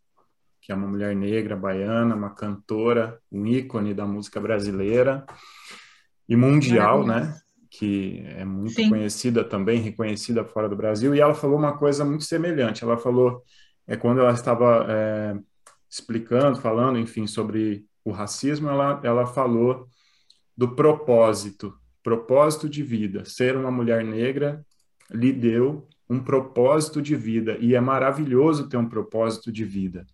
que 0.61 0.71
é 0.71 0.75
uma 0.77 0.87
mulher 0.87 1.15
negra, 1.15 1.57
baiana, 1.57 2.15
uma 2.15 2.31
cantora, 2.31 3.19
um 3.33 3.47
ícone 3.47 3.93
da 3.93 4.07
música 4.07 4.41
brasileira 4.41 5.27
e 6.29 6.37
mundial, 6.37 7.07
né? 7.07 7.37
Que 7.71 8.25
é 8.37 8.45
muito 8.45 8.75
Sim. 8.75 8.89
conhecida 8.89 9.45
também, 9.45 9.81
reconhecida 9.81 10.45
fora 10.45 10.69
do 10.69 10.77
Brasil. 10.77 11.15
E 11.15 11.21
ela 11.21 11.35
falou 11.35 11.59
uma 11.59 11.77
coisa 11.77 12.05
muito 12.05 12.25
semelhante. 12.25 12.83
Ela 12.83 12.97
falou, 12.97 13.43
é 13.87 13.97
quando 13.97 14.21
ela 14.21 14.33
estava 14.33 14.87
é, 14.89 15.35
explicando, 15.89 16.61
falando, 16.61 16.99
enfim, 16.99 17.27
sobre 17.27 17.85
o 18.05 18.11
racismo, 18.11 18.69
ela, 18.69 19.01
ela 19.03 19.27
falou 19.27 19.89
do 20.57 20.75
propósito, 20.75 21.75
propósito 22.03 22.69
de 22.69 22.83
vida. 22.83 23.25
Ser 23.25 23.57
uma 23.57 23.71
mulher 23.71 24.05
negra 24.05 24.65
lhe 25.11 25.33
deu 25.33 25.89
um 26.09 26.21
propósito 26.21 27.03
de 27.03 27.17
vida 27.17 27.57
e 27.61 27.75
é 27.75 27.81
maravilhoso 27.81 28.69
ter 28.69 28.77
um 28.77 28.89
propósito 28.89 29.51
de 29.51 29.65
vida. 29.65 30.07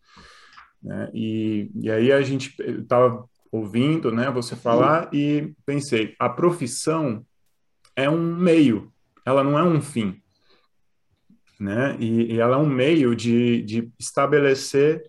Né? 0.83 1.11
E, 1.15 1.71
e 1.75 1.91
aí 1.91 2.11
a 2.11 2.23
gente 2.23 2.55
estava 2.61 3.29
ouvindo, 3.53 4.11
né, 4.11 4.31
você 4.31 4.57
falar 4.57 5.13
e 5.13 5.55
pensei, 5.67 6.17
a 6.19 6.29
profissão 6.29 7.25
é 7.95 8.09
um 8.09 8.35
meio, 8.35 8.91
ela 9.27 9.45
não 9.45 9.59
é 9.59 9.63
um 9.63 9.81
fim, 9.83 10.21
né? 11.61 11.95
E, 12.01 12.33
e 12.33 12.41
ela 12.41 12.57
é 12.57 12.59
um 12.59 12.69
meio 12.69 13.15
de, 13.15 13.63
de 13.63 13.93
estabelecer 14.01 15.05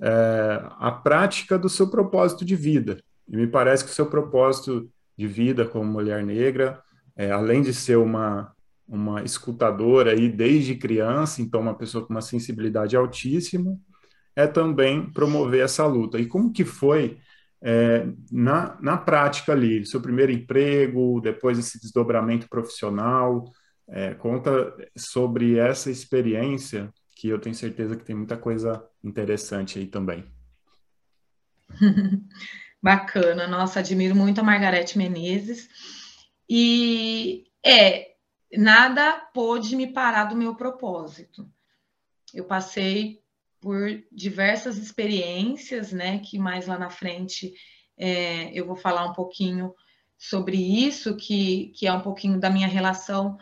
é, 0.00 0.62
a 0.78 0.92
prática 0.92 1.58
do 1.58 1.68
seu 1.68 1.90
propósito 1.90 2.44
de 2.44 2.54
vida. 2.54 3.02
E 3.28 3.36
me 3.36 3.48
parece 3.48 3.84
que 3.84 3.90
o 3.90 3.94
seu 3.94 4.06
propósito 4.06 4.88
de 5.16 5.26
vida 5.26 5.66
como 5.66 5.84
mulher 5.84 6.24
negra, 6.24 6.80
é, 7.16 7.32
além 7.32 7.60
de 7.60 7.74
ser 7.74 7.96
uma 7.98 8.54
uma 8.88 9.22
escutadora 9.22 10.12
aí 10.12 10.30
desde 10.30 10.74
criança, 10.74 11.42
então 11.42 11.60
uma 11.60 11.74
pessoa 11.74 12.06
com 12.06 12.14
uma 12.14 12.22
sensibilidade 12.22 12.96
altíssima, 12.96 13.78
é 14.34 14.46
também 14.46 15.10
promover 15.10 15.62
essa 15.62 15.84
luta. 15.84 16.18
E 16.18 16.24
como 16.24 16.52
que 16.52 16.64
foi 16.64 17.18
é, 17.60 18.06
na, 18.30 18.78
na 18.80 18.96
prática 18.96 19.52
ali, 19.52 19.84
seu 19.86 20.00
primeiro 20.00 20.32
emprego, 20.32 21.20
depois 21.20 21.58
esse 21.58 21.80
desdobramento 21.80 22.48
profissional, 22.48 23.44
é, 23.88 24.14
conta 24.14 24.74
sobre 24.96 25.58
essa 25.58 25.90
experiência, 25.90 26.92
que 27.16 27.28
eu 27.28 27.40
tenho 27.40 27.54
certeza 27.54 27.96
que 27.96 28.04
tem 28.04 28.14
muita 28.14 28.36
coisa 28.36 28.84
interessante 29.02 29.78
aí 29.78 29.86
também. 29.86 30.24
Bacana, 32.80 33.48
nossa, 33.48 33.80
admiro 33.80 34.14
muito 34.14 34.40
a 34.40 34.44
Margarete 34.44 34.96
Menezes. 34.96 35.68
E 36.48 37.44
é, 37.64 38.14
nada 38.56 39.12
pôde 39.34 39.74
me 39.74 39.88
parar 39.88 40.24
do 40.24 40.36
meu 40.36 40.54
propósito. 40.54 41.50
Eu 42.32 42.44
passei 42.44 43.20
por 43.68 44.02
diversas 44.10 44.78
experiências, 44.78 45.92
né? 45.92 46.20
Que 46.20 46.38
mais 46.38 46.66
lá 46.66 46.78
na 46.78 46.88
frente 46.88 47.52
é, 47.98 48.50
eu 48.58 48.66
vou 48.66 48.76
falar 48.76 49.04
um 49.04 49.12
pouquinho 49.12 49.74
sobre 50.16 50.56
isso, 50.56 51.14
que, 51.16 51.70
que 51.76 51.86
é 51.86 51.92
um 51.92 52.00
pouquinho 52.00 52.40
da 52.40 52.48
minha 52.48 52.66
relação 52.66 53.36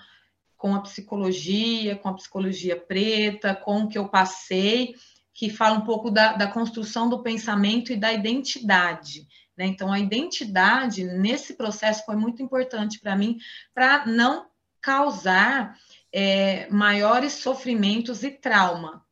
com 0.57 0.75
a 0.75 0.81
psicologia, 0.81 1.95
com 1.95 2.09
a 2.09 2.15
psicologia 2.15 2.77
preta, 2.77 3.55
com 3.55 3.83
o 3.83 3.89
que 3.89 3.97
eu 3.97 4.09
passei, 4.09 4.97
que 5.33 5.49
fala 5.49 5.79
um 5.79 5.85
pouco 5.85 6.11
da, 6.11 6.33
da 6.33 6.49
construção 6.49 7.09
do 7.09 7.23
pensamento 7.23 7.93
e 7.93 7.97
da 7.97 8.13
identidade. 8.13 9.29
Né? 9.57 9.67
Então, 9.67 9.93
a 9.93 10.01
identidade 10.01 11.05
nesse 11.05 11.55
processo 11.55 12.05
foi 12.05 12.17
muito 12.17 12.43
importante 12.43 12.99
para 12.99 13.15
mim, 13.15 13.39
para 13.73 14.05
não 14.07 14.49
causar 14.81 15.79
é, 16.13 16.69
maiores 16.69 17.35
sofrimentos 17.35 18.25
e 18.25 18.33
trauma, 18.33 19.06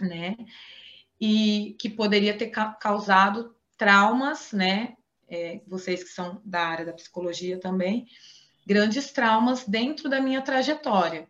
né? 0.00 0.36
E 1.20 1.76
que 1.78 1.88
poderia 1.88 2.36
ter 2.36 2.48
ca 2.48 2.72
causado 2.72 3.54
traumas, 3.76 4.52
né? 4.52 4.96
É, 5.28 5.60
vocês 5.66 6.04
que 6.04 6.10
são 6.10 6.40
da 6.44 6.60
área 6.60 6.84
da 6.84 6.92
psicologia 6.92 7.58
também, 7.58 8.06
grandes 8.66 9.12
traumas 9.12 9.66
dentro 9.66 10.08
da 10.08 10.20
minha 10.20 10.42
trajetória. 10.42 11.26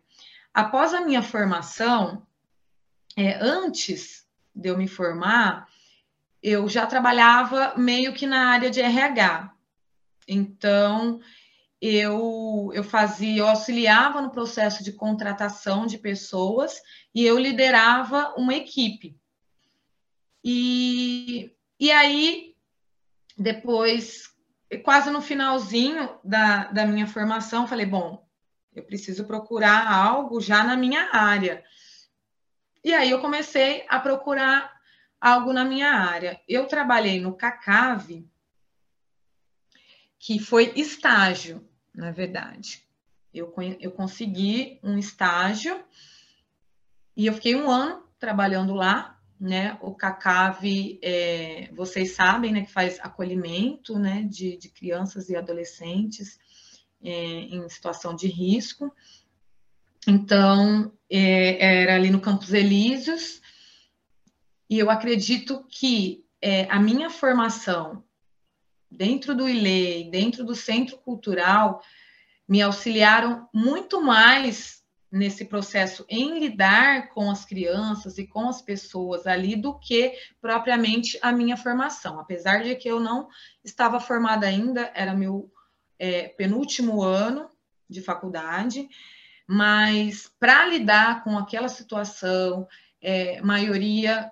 Após 0.53 0.93
a 0.93 1.01
minha 1.01 1.21
formação, 1.21 2.27
é, 3.15 3.35
antes 3.41 4.27
de 4.53 4.69
eu 4.69 4.77
me 4.77 4.87
formar, 4.87 5.67
eu 6.41 6.67
já 6.67 6.85
trabalhava 6.85 7.73
meio 7.77 8.13
que 8.13 8.27
na 8.27 8.49
área 8.49 8.69
de 8.69 8.81
RH. 8.81 9.53
Então, 10.27 11.19
eu, 11.85 12.71
eu 12.73 12.81
fazia, 12.81 13.39
eu 13.41 13.47
auxiliava 13.49 14.21
no 14.21 14.31
processo 14.31 14.81
de 14.81 14.93
contratação 14.93 15.85
de 15.85 15.97
pessoas 15.97 16.81
e 17.13 17.25
eu 17.25 17.37
liderava 17.37 18.33
uma 18.37 18.55
equipe. 18.55 19.19
E, 20.41 21.53
e 21.77 21.91
aí, 21.91 22.55
depois, 23.37 24.33
quase 24.81 25.11
no 25.11 25.21
finalzinho 25.21 26.17
da, 26.23 26.71
da 26.71 26.85
minha 26.85 27.05
formação, 27.05 27.67
falei, 27.67 27.85
bom, 27.85 28.25
eu 28.73 28.83
preciso 28.83 29.25
procurar 29.25 29.91
algo 29.91 30.39
já 30.39 30.63
na 30.63 30.77
minha 30.77 31.09
área. 31.11 31.65
E 32.81 32.93
aí 32.93 33.11
eu 33.11 33.19
comecei 33.19 33.85
a 33.89 33.99
procurar 33.99 34.71
algo 35.19 35.51
na 35.51 35.65
minha 35.65 35.89
área. 35.89 36.39
Eu 36.47 36.65
trabalhei 36.65 37.19
no 37.19 37.35
CACAVE, 37.35 38.25
que 40.17 40.39
foi 40.39 40.71
estágio 40.77 41.69
na 41.93 42.11
verdade. 42.11 42.83
Eu, 43.33 43.53
eu 43.79 43.91
consegui 43.91 44.79
um 44.83 44.97
estágio 44.97 45.83
e 47.15 47.25
eu 47.25 47.33
fiquei 47.33 47.55
um 47.55 47.69
ano 47.69 48.03
trabalhando 48.19 48.73
lá, 48.73 49.19
né? 49.39 49.77
O 49.81 49.93
CACAV, 49.93 50.99
é, 51.01 51.69
vocês 51.73 52.11
sabem, 52.11 52.53
né, 52.53 52.61
que 52.61 52.71
faz 52.71 52.99
acolhimento, 52.99 53.99
né, 53.99 54.23
de, 54.23 54.55
de 54.57 54.69
crianças 54.69 55.29
e 55.29 55.35
adolescentes 55.35 56.39
é, 57.03 57.11
em 57.11 57.67
situação 57.67 58.15
de 58.15 58.27
risco. 58.27 58.93
Então, 60.07 60.91
é, 61.09 61.81
era 61.81 61.95
ali 61.95 62.09
no 62.09 62.21
Campos 62.21 62.53
Elíseos, 62.53 63.41
e 64.69 64.79
eu 64.79 64.89
acredito 64.89 65.65
que 65.69 66.25
é, 66.41 66.63
a 66.69 66.79
minha 66.79 67.09
formação 67.09 68.03
dentro 68.95 69.35
do 69.35 69.49
ILEI, 69.49 70.09
dentro 70.09 70.43
do 70.43 70.55
Centro 70.55 70.97
Cultural, 70.97 71.81
me 72.47 72.61
auxiliaram 72.61 73.49
muito 73.53 74.01
mais 74.01 74.83
nesse 75.11 75.45
processo 75.45 76.03
em 76.09 76.39
lidar 76.39 77.09
com 77.09 77.29
as 77.29 77.45
crianças 77.45 78.17
e 78.17 78.25
com 78.25 78.49
as 78.49 78.61
pessoas 78.61 79.27
ali 79.27 79.55
do 79.55 79.77
que 79.77 80.13
propriamente 80.41 81.19
a 81.21 81.31
minha 81.31 81.55
formação. 81.55 82.19
Apesar 82.19 82.63
de 82.63 82.75
que 82.75 82.89
eu 82.89 82.99
não 82.99 83.27
estava 83.63 83.99
formada 83.99 84.47
ainda, 84.47 84.91
era 84.95 85.13
meu 85.13 85.51
é, 85.99 86.29
penúltimo 86.29 87.03
ano 87.03 87.47
de 87.87 88.01
faculdade, 88.01 88.89
mas 89.47 90.31
para 90.39 90.65
lidar 90.65 91.23
com 91.23 91.37
aquela 91.37 91.67
situação, 91.67 92.67
é, 92.99 93.39
maioria 93.41 94.31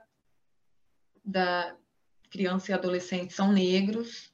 da 1.23 1.75
criança 2.31 2.71
e 2.71 2.73
adolescente 2.73 3.33
são 3.33 3.51
negros, 3.51 4.30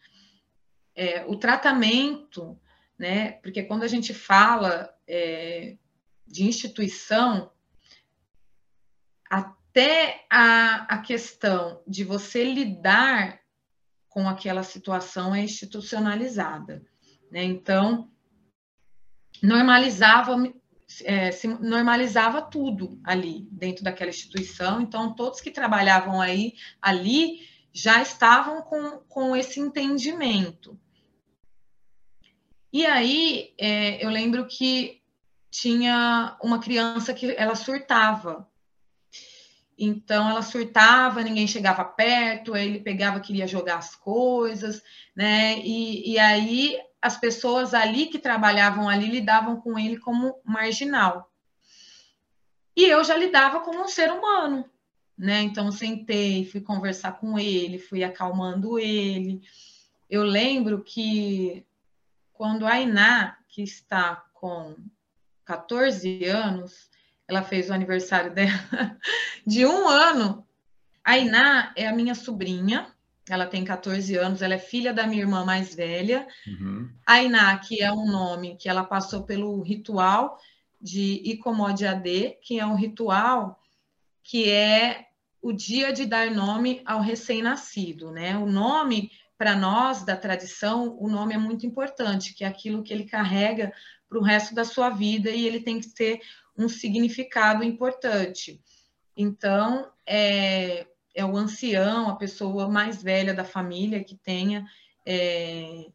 é, 0.97 1.23
o 1.27 1.35
tratamento, 1.35 2.59
né? 2.97 3.33
Porque 3.33 3.61
quando 3.61 3.83
a 3.83 3.87
gente 3.87 4.13
fala 4.15 4.91
é, 5.07 5.77
de 6.25 6.43
instituição, 6.43 7.51
até 9.29 10.25
a, 10.27 10.95
a 10.95 10.97
questão 10.97 11.83
de 11.87 12.03
você 12.03 12.43
lidar 12.43 13.39
com 14.09 14.27
aquela 14.27 14.63
situação 14.63 15.35
é 15.35 15.41
institucionalizada, 15.41 16.83
né? 17.31 17.43
Então 17.43 18.11
normalizava 19.43 20.35
é, 21.03 21.31
se 21.31 21.47
normalizava 21.47 22.41
tudo 22.41 22.99
ali 23.03 23.47
dentro 23.51 23.83
daquela 23.83 24.09
instituição. 24.09 24.81
Então 24.81 25.13
todos 25.13 25.41
que 25.41 25.51
trabalhavam 25.51 26.19
aí 26.19 26.53
ali 26.81 27.41
já 27.71 28.01
estavam 28.01 28.63
com, 28.63 28.97
com 29.07 29.35
esse 29.35 29.59
entendimento. 29.59 30.79
E 32.77 32.85
aí 32.85 33.55
é, 33.57 34.05
eu 34.05 34.07
lembro 34.07 34.45
que 34.45 35.01
tinha 35.49 36.37
uma 36.43 36.59
criança 36.59 37.11
que 37.11 37.33
ela 37.35 37.55
surtava. 37.55 38.47
Então 39.75 40.29
ela 40.29 40.43
surtava, 40.43 41.23
ninguém 41.23 41.47
chegava 41.47 41.83
perto, 41.83 42.55
ele 42.55 42.79
pegava, 42.79 43.19
queria 43.19 43.47
jogar 43.47 43.77
as 43.77 43.95
coisas, 43.95 44.83
né? 45.15 45.57
E, 45.57 46.11
e 46.11 46.19
aí 46.19 46.79
as 47.01 47.19
pessoas 47.19 47.73
ali 47.73 48.05
que 48.05 48.19
trabalhavam 48.19 48.87
ali 48.87 49.09
lidavam 49.09 49.59
com 49.59 49.79
ele 49.79 49.97
como 49.97 50.39
marginal. 50.45 51.31
E 52.75 52.85
eu 52.85 53.03
já 53.03 53.17
lidava 53.17 53.61
como 53.61 53.81
um 53.81 53.87
ser 53.87 54.11
humano, 54.11 54.69
né? 55.17 55.41
Então 55.41 55.71
sentei, 55.71 56.45
fui 56.45 56.61
conversar 56.61 57.13
com 57.13 57.39
ele, 57.39 57.79
fui 57.79 58.03
acalmando 58.03 58.77
ele. 58.77 59.41
Eu 60.07 60.21
lembro 60.21 60.83
que 60.83 61.65
quando 62.37 62.67
a 62.67 62.79
Iná, 62.79 63.35
que 63.49 63.63
está 63.63 64.23
com 64.33 64.75
14 65.43 66.23
anos, 66.25 66.89
ela 67.27 67.41
fez 67.41 67.69
o 67.69 67.73
aniversário 67.73 68.33
dela 68.33 68.51
de 69.45 69.65
um 69.65 69.87
ano. 69.87 70.47
A 71.03 71.17
Iná 71.17 71.73
é 71.75 71.87
a 71.87 71.93
minha 71.93 72.13
sobrinha, 72.13 72.93
ela 73.27 73.47
tem 73.47 73.65
14 73.65 74.15
anos, 74.15 74.41
ela 74.41 74.53
é 74.53 74.59
filha 74.59 74.93
da 74.93 75.07
minha 75.07 75.21
irmã 75.21 75.43
mais 75.43 75.73
velha. 75.73 76.27
Uhum. 76.45 76.89
A 77.05 77.21
Iná, 77.23 77.57
que 77.57 77.81
é 77.81 77.91
um 77.91 78.05
nome 78.05 78.55
que 78.55 78.69
ela 78.69 78.83
passou 78.83 79.23
pelo 79.23 79.61
ritual 79.61 80.37
de 80.79 81.21
Icomode 81.25 81.87
AD, 81.87 82.37
que 82.41 82.59
é 82.59 82.65
um 82.65 82.75
ritual 82.75 83.59
que 84.21 84.49
é 84.49 85.07
o 85.41 85.51
dia 85.51 85.91
de 85.91 86.05
dar 86.05 86.29
nome 86.29 86.81
ao 86.85 86.99
recém-nascido, 86.99 88.11
né? 88.11 88.37
O 88.37 88.45
nome 88.45 89.11
para 89.37 89.55
nós 89.55 90.03
da 90.03 90.15
tradição, 90.15 90.97
o 90.99 91.07
nome 91.07 91.33
é 91.33 91.37
muito 91.37 91.65
importante, 91.65 92.33
que 92.33 92.43
é 92.43 92.47
aquilo 92.47 92.83
que 92.83 92.93
ele 92.93 93.05
carrega 93.05 93.71
para 94.09 94.17
o 94.17 94.23
resto 94.23 94.55
da 94.55 94.65
sua 94.65 94.89
vida 94.89 95.29
e 95.29 95.45
ele 95.45 95.59
tem 95.59 95.79
que 95.79 95.89
ter 95.89 96.21
um 96.57 96.67
significado 96.67 97.63
importante. 97.63 98.59
Então, 99.15 99.91
é, 100.05 100.87
é 101.13 101.25
o 101.25 101.37
ancião, 101.37 102.09
a 102.09 102.15
pessoa 102.15 102.67
mais 102.67 103.03
velha 103.03 103.33
da 103.33 103.43
família 103.43 104.03
que 104.03 104.15
tenha 104.15 104.65
é, 105.05 105.85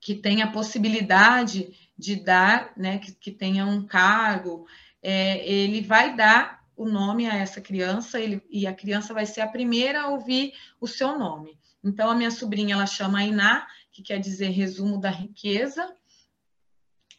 que 0.00 0.16
tenha 0.16 0.46
a 0.46 0.50
possibilidade 0.50 1.72
de 1.96 2.16
dar, 2.16 2.72
né, 2.76 2.98
que, 2.98 3.12
que 3.12 3.30
tenha 3.30 3.64
um 3.64 3.86
cargo, 3.86 4.66
é, 5.00 5.48
ele 5.48 5.80
vai 5.80 6.16
dar 6.16 6.64
o 6.76 6.86
nome 6.86 7.28
a 7.28 7.36
essa 7.36 7.60
criança 7.60 8.18
ele, 8.18 8.42
e 8.50 8.66
a 8.66 8.74
criança 8.74 9.14
vai 9.14 9.24
ser 9.24 9.42
a 9.42 9.46
primeira 9.46 10.02
a 10.02 10.08
ouvir 10.08 10.54
o 10.80 10.88
seu 10.88 11.16
nome. 11.16 11.56
Então, 11.82 12.10
a 12.10 12.14
minha 12.14 12.30
sobrinha, 12.30 12.74
ela 12.74 12.86
chama 12.86 13.24
Iná, 13.24 13.66
que 13.90 14.02
quer 14.02 14.18
dizer 14.18 14.50
resumo 14.50 15.00
da 15.00 15.10
riqueza, 15.10 15.94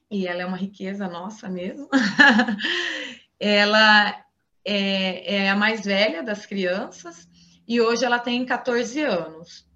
e 0.09 0.27
ela 0.27 0.41
é 0.41 0.45
uma 0.45 0.57
riqueza 0.57 1.07
nossa 1.07 1.49
mesmo. 1.49 1.89
ela 3.39 4.23
é, 4.63 5.35
é, 5.35 5.49
a 5.49 5.55
mais 5.55 5.83
velha 5.83 6.23
das 6.23 6.45
crianças, 6.45 7.27
e 7.67 7.81
hoje 7.81 8.05
ela 8.05 8.19
tem 8.19 8.45
14 8.45 9.01
anos. 9.01 9.67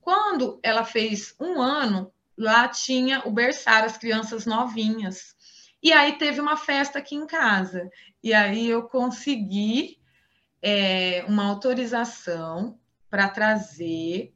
Quando 0.00 0.60
ela 0.62 0.84
fez 0.84 1.34
um 1.40 1.60
ano, 1.60 2.12
lá 2.36 2.68
tinha 2.68 3.22
o 3.26 3.30
berçário, 3.30 3.86
as 3.86 3.96
crianças 3.96 4.44
novinhas. 4.46 5.34
E 5.82 5.92
aí 5.92 6.18
teve 6.18 6.40
uma 6.40 6.56
festa 6.56 6.98
aqui 6.98 7.14
em 7.14 7.26
casa. 7.26 7.88
E 8.22 8.34
aí 8.34 8.68
eu 8.68 8.84
consegui 8.84 9.98
é, 10.60 11.24
uma 11.28 11.46
autorização 11.46 12.78
para 13.16 13.30
trazer 13.30 14.34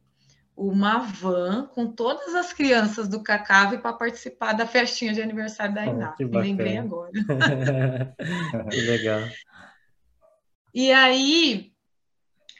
uma 0.57 0.97
van 0.97 1.67
com 1.67 1.91
todas 1.91 2.33
as 2.33 2.51
crianças 2.51 3.07
do 3.07 3.21
Cacave 3.21 3.77
para 3.77 3.93
participar 3.93 4.53
da 4.53 4.65
festinha 4.65 5.13
de 5.13 5.21
aniversário 5.21 5.75
da 5.75 5.85
Iná. 5.85 6.15
Oh, 6.19 6.39
lembrei 6.39 6.79
agora. 6.79 7.11
que 8.71 8.81
legal. 8.81 9.21
E 10.73 10.91
aí, 10.91 11.71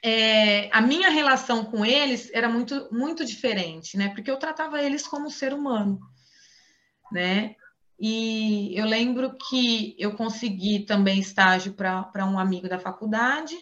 é, 0.03 0.69
a 0.71 0.79
minha 0.79 1.09
relação 1.09 1.65
com 1.65 1.83
eles 1.83 2.29
era 2.31 2.47
muito, 2.47 2.87
muito 2.91 3.25
diferente, 3.25 3.97
né? 3.97 4.09
Porque 4.09 4.29
eu 4.29 4.37
tratava 4.37 4.79
eles 4.79 5.07
como 5.07 5.31
ser 5.31 5.55
humano, 5.55 5.99
né? 7.11 7.55
E 7.99 8.77
eu 8.77 8.85
lembro 8.85 9.35
que 9.49 9.95
eu 9.97 10.15
consegui 10.15 10.85
também 10.85 11.19
estágio 11.19 11.73
para 11.73 12.27
um 12.27 12.37
amigo 12.37 12.69
da 12.69 12.77
faculdade, 12.77 13.57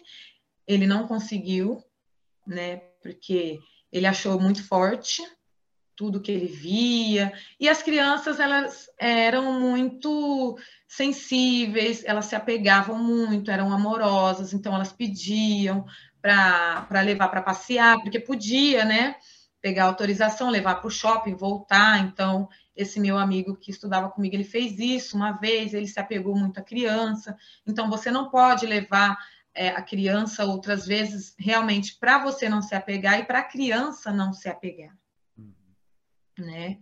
ele 0.66 0.86
não 0.86 1.06
conseguiu, 1.06 1.82
né? 2.46 2.76
Porque 3.02 3.58
ele 3.92 4.06
achou 4.06 4.40
muito 4.40 4.66
forte 4.66 5.22
tudo 5.96 6.20
que 6.22 6.32
ele 6.32 6.46
via, 6.46 7.30
e 7.58 7.68
as 7.68 7.82
crianças 7.82 8.40
elas 8.40 8.88
eram 8.98 9.60
muito 9.60 10.56
sensíveis, 10.88 12.02
elas 12.06 12.24
se 12.24 12.34
apegavam 12.34 12.96
muito, 12.96 13.50
eram 13.50 13.70
amorosas, 13.70 14.54
então 14.54 14.74
elas 14.74 14.94
pediam 14.94 15.84
para 16.22 17.02
levar 17.02 17.28
para 17.28 17.42
passear, 17.42 18.00
porque 18.00 18.18
podia, 18.18 18.82
né? 18.82 19.16
Pegar 19.60 19.84
autorização, 19.84 20.48
levar 20.48 20.76
para 20.76 20.88
o 20.88 20.90
shopping, 20.90 21.34
voltar. 21.34 22.00
Então, 22.00 22.48
esse 22.74 22.98
meu 22.98 23.18
amigo 23.18 23.54
que 23.54 23.70
estudava 23.70 24.08
comigo, 24.08 24.34
ele 24.34 24.44
fez 24.44 24.78
isso 24.78 25.14
uma 25.18 25.32
vez, 25.32 25.74
ele 25.74 25.86
se 25.86 26.00
apegou 26.00 26.34
muito 26.34 26.58
à 26.58 26.62
criança. 26.62 27.36
Então, 27.66 27.90
você 27.90 28.10
não 28.10 28.30
pode 28.30 28.64
levar 28.64 29.18
é, 29.54 29.70
a 29.70 29.82
criança 29.82 30.44
outras 30.44 30.86
vezes 30.86 31.34
realmente 31.38 31.96
para 31.98 32.18
você 32.22 32.48
não 32.48 32.62
se 32.62 32.74
apegar 32.74 33.18
e 33.18 33.24
para 33.24 33.40
a 33.40 33.44
criança 33.44 34.12
não 34.12 34.32
se 34.32 34.48
apegar, 34.48 34.96
uhum. 35.36 35.52
né? 36.38 36.78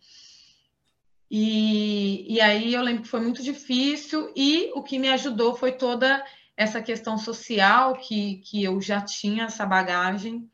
E, 1.31 2.35
e 2.35 2.41
aí 2.41 2.73
eu 2.73 2.83
lembro 2.83 3.03
que 3.03 3.09
foi 3.09 3.21
muito 3.21 3.43
difícil 3.43 4.33
e 4.35 4.71
o 4.75 4.83
que 4.83 4.99
me 4.99 5.09
ajudou 5.11 5.55
foi 5.55 5.73
toda 5.73 6.25
essa 6.57 6.83
questão 6.83 7.19
social 7.19 7.95
que, 7.95 8.39
que 8.39 8.65
eu 8.65 8.81
já 8.81 9.01
tinha 9.01 9.45
essa 9.45 9.67
bagagem 9.67 10.51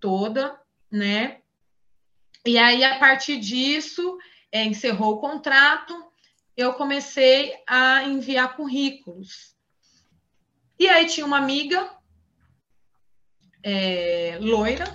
toda, 0.00 0.58
né? 0.90 1.40
E 2.46 2.56
aí 2.56 2.82
a 2.82 2.98
partir 2.98 3.38
disso 3.38 4.18
é, 4.50 4.64
encerrou 4.64 5.14
o 5.14 5.20
contrato, 5.20 5.94
eu 6.56 6.72
comecei 6.74 7.54
a 7.66 8.04
enviar 8.04 8.56
currículos 8.56 9.54
e 10.80 10.88
aí 10.88 11.04
tinha 11.04 11.26
uma 11.26 11.36
amiga 11.36 11.90
é, 13.62 14.38
loira, 14.40 14.86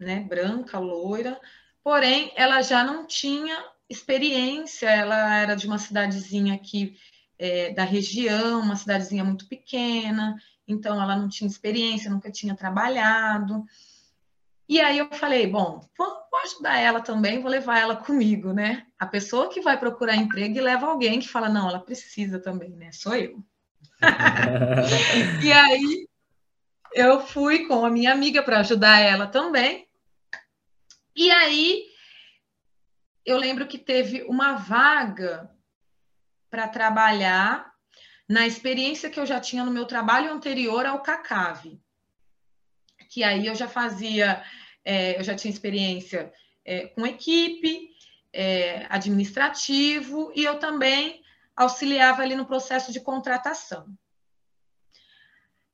né, 0.00 0.26
branca, 0.28 0.80
loira, 0.80 1.40
porém 1.84 2.32
ela 2.34 2.60
já 2.60 2.82
não 2.82 3.06
tinha 3.06 3.56
experiência, 3.88 4.90
ela 4.90 5.36
era 5.36 5.54
de 5.54 5.68
uma 5.68 5.78
cidadezinha 5.78 6.54
aqui 6.54 6.98
é, 7.38 7.72
da 7.72 7.84
região, 7.84 8.60
uma 8.60 8.74
cidadezinha 8.74 9.22
muito 9.22 9.48
pequena, 9.48 10.34
então 10.66 11.00
ela 11.00 11.14
não 11.14 11.28
tinha 11.28 11.46
experiência, 11.46 12.10
nunca 12.10 12.28
tinha 12.28 12.56
trabalhado. 12.56 13.64
E 14.68 14.80
aí 14.80 14.98
eu 14.98 15.08
falei, 15.12 15.46
bom, 15.46 15.88
vou, 15.96 16.16
ajudar 16.42 16.78
ela 16.78 17.00
também, 17.00 17.40
vou 17.40 17.50
levar 17.50 17.78
ela 17.78 17.94
comigo, 17.94 18.52
né? 18.52 18.84
A 18.98 19.06
pessoa 19.06 19.48
que 19.48 19.60
vai 19.60 19.78
procurar 19.78 20.16
emprego 20.16 20.58
e 20.58 20.60
leva 20.60 20.86
alguém 20.86 21.20
que 21.20 21.28
fala, 21.28 21.48
não, 21.48 21.68
ela 21.68 21.78
precisa 21.78 22.40
também, 22.40 22.70
né? 22.70 22.90
Sou 22.90 23.14
eu. 23.14 23.40
e 25.42 25.52
aí 25.52 26.08
eu 26.92 27.20
fui 27.20 27.66
com 27.66 27.84
a 27.84 27.90
minha 27.90 28.12
amiga 28.12 28.42
para 28.42 28.60
ajudar 28.60 29.00
ela 29.00 29.26
também. 29.26 29.86
E 31.14 31.30
aí 31.30 31.84
eu 33.24 33.38
lembro 33.38 33.66
que 33.66 33.78
teve 33.78 34.22
uma 34.22 34.54
vaga 34.54 35.50
para 36.50 36.68
trabalhar 36.68 37.72
na 38.28 38.46
experiência 38.46 39.10
que 39.10 39.18
eu 39.18 39.26
já 39.26 39.40
tinha 39.40 39.64
no 39.64 39.70
meu 39.70 39.84
trabalho 39.84 40.32
anterior 40.32 40.86
ao 40.86 41.02
Cacave. 41.02 41.80
Que 43.10 43.22
aí 43.22 43.46
eu 43.46 43.54
já 43.54 43.68
fazia, 43.68 44.42
é, 44.84 45.18
eu 45.18 45.24
já 45.24 45.34
tinha 45.34 45.52
experiência 45.52 46.32
é, 46.64 46.86
com 46.88 47.06
equipe, 47.06 47.90
é, 48.32 48.86
administrativo, 48.88 50.32
e 50.34 50.44
eu 50.44 50.58
também 50.58 51.22
auxiliava 51.56 52.22
ali 52.22 52.36
no 52.36 52.44
processo 52.44 52.92
de 52.92 53.00
contratação. 53.00 53.96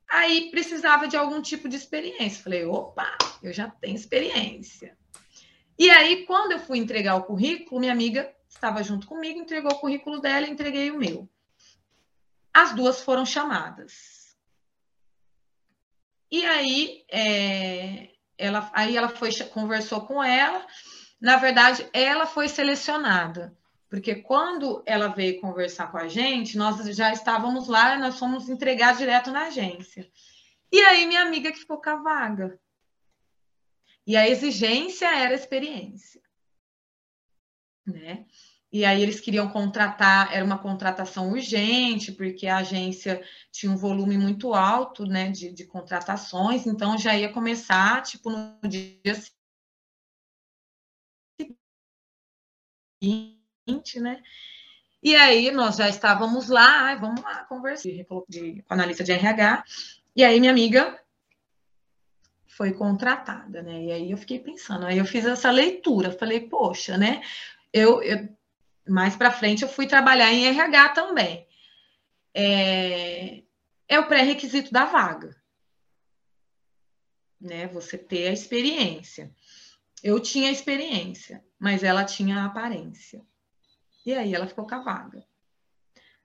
Aí 0.09 0.51
precisava 0.51 1.09
de 1.09 1.17
algum 1.17 1.43
tipo 1.43 1.69
de 1.69 1.77
experiência. 1.77 2.43
Falei, 2.43 2.65
opa, 2.65 3.17
eu 3.43 3.53
já 3.53 3.69
tenho 3.69 3.97
experiência. 3.97 4.97
E 5.79 5.91
aí, 5.91 6.27
quando 6.27 6.53
eu 6.53 6.61
fui 6.61 6.79
entregar 6.79 7.17
o 7.17 7.25
currículo, 7.25 7.81
minha 7.81 7.93
amiga 7.93 8.33
estava 8.49 8.83
junto 8.83 9.07
comigo, 9.07 9.41
entregou 9.41 9.73
o 9.73 9.79
currículo 9.79 10.21
dela, 10.21 10.47
entreguei 10.47 10.91
o 10.91 10.99
meu. 10.99 11.29
As 12.53 12.75
duas 12.75 13.01
foram 13.01 13.25
chamadas. 13.25 14.37
E 16.31 16.45
aí, 16.45 17.05
é, 17.11 18.11
ela, 18.37 18.71
aí 18.75 18.97
ela 18.97 19.09
foi 19.09 19.33
conversou 19.47 20.03
com 20.03 20.23
ela. 20.23 20.67
Na 21.19 21.37
verdade, 21.37 21.89
ela 21.93 22.27
foi 22.27 22.49
selecionada 22.49 23.57
porque 23.93 24.15
quando 24.15 24.83
ela 24.87 25.09
veio 25.09 25.39
conversar 25.39 25.93
com 25.93 25.99
a 25.99 26.09
gente, 26.09 26.57
nós 26.57 26.83
já 26.97 27.13
estávamos 27.13 27.69
lá, 27.69 27.99
nós 27.99 28.19
fomos 28.19 28.49
entregar 28.49 28.97
direto 28.97 29.31
na 29.31 29.49
agência. 29.49 30.11
E 30.73 30.81
aí 30.81 31.05
minha 31.05 31.21
amiga 31.21 31.53
que 31.53 31.59
ficou 31.59 31.77
com 31.77 31.91
a 31.91 31.97
vaga. 31.97 32.59
E 34.07 34.17
a 34.17 34.27
exigência 34.27 35.15
era 35.15 35.35
experiência. 35.35 36.23
Né? 37.87 38.25
E 38.73 38.83
aí 38.83 39.03
eles 39.03 39.21
queriam 39.21 39.51
contratar, 39.51 40.35
era 40.35 40.43
uma 40.43 40.59
contratação 40.59 41.31
urgente, 41.31 42.13
porque 42.13 42.47
a 42.47 42.57
agência 42.57 43.23
tinha 43.51 43.71
um 43.71 43.77
volume 43.77 44.17
muito 44.17 44.55
alto 44.55 45.05
né, 45.05 45.31
de, 45.31 45.53
de 45.53 45.67
contratações, 45.67 46.67
então 46.67 46.97
já 46.97 47.15
ia 47.15 47.31
começar, 47.31 48.03
tipo, 48.03 48.31
no 48.31 48.59
dia 48.67 49.15
seguinte 53.03 53.42
né? 54.01 54.23
E 55.03 55.17
aí 55.17 55.51
nós 55.51 55.77
já 55.77 55.89
estávamos 55.89 56.49
lá, 56.49 56.95
vamos 56.95 57.23
lá 57.23 57.45
conversar 57.45 58.05
com 58.09 58.25
a 58.69 58.75
analista 58.75 59.03
de 59.03 59.13
RH. 59.13 59.65
E 60.15 60.25
aí 60.25 60.39
minha 60.39 60.53
amiga 60.53 60.99
foi 62.47 62.73
contratada, 62.73 63.63
né? 63.63 63.85
E 63.85 63.93
aí 63.93 64.11
eu 64.11 64.17
fiquei 64.17 64.39
pensando, 64.39 64.87
aí 64.87 64.99
eu 64.99 65.05
fiz 65.05 65.25
essa 65.25 65.51
leitura, 65.51 66.13
falei, 66.13 66.41
poxa, 66.49 66.97
né? 66.97 67.23
Eu, 67.73 68.03
eu 68.03 68.29
mais 68.89 69.17
para 69.17 69.31
frente 69.31 69.63
eu 69.63 69.69
fui 69.69 69.87
trabalhar 69.87 70.33
em 70.33 70.47
RH 70.47 70.89
também. 70.91 71.49
É, 72.35 73.43
é 73.89 73.99
o 73.99 74.07
pré-requisito 74.07 74.73
da 74.73 74.85
vaga, 74.85 75.35
né? 77.41 77.67
Você 77.69 77.99
ter 77.99 78.29
a 78.29 78.33
experiência. 78.33 79.35
Eu 80.03 80.21
tinha 80.21 80.51
experiência, 80.51 81.45
mas 81.59 81.83
ela 81.83 82.05
tinha 82.05 82.39
a 82.39 82.47
aparência. 82.47 83.25
E 84.05 84.15
aí 84.15 84.35
ela 84.35 84.47
ficou 84.47 84.67
com 84.67 84.75
a 84.75 84.83
vaga. 84.83 85.25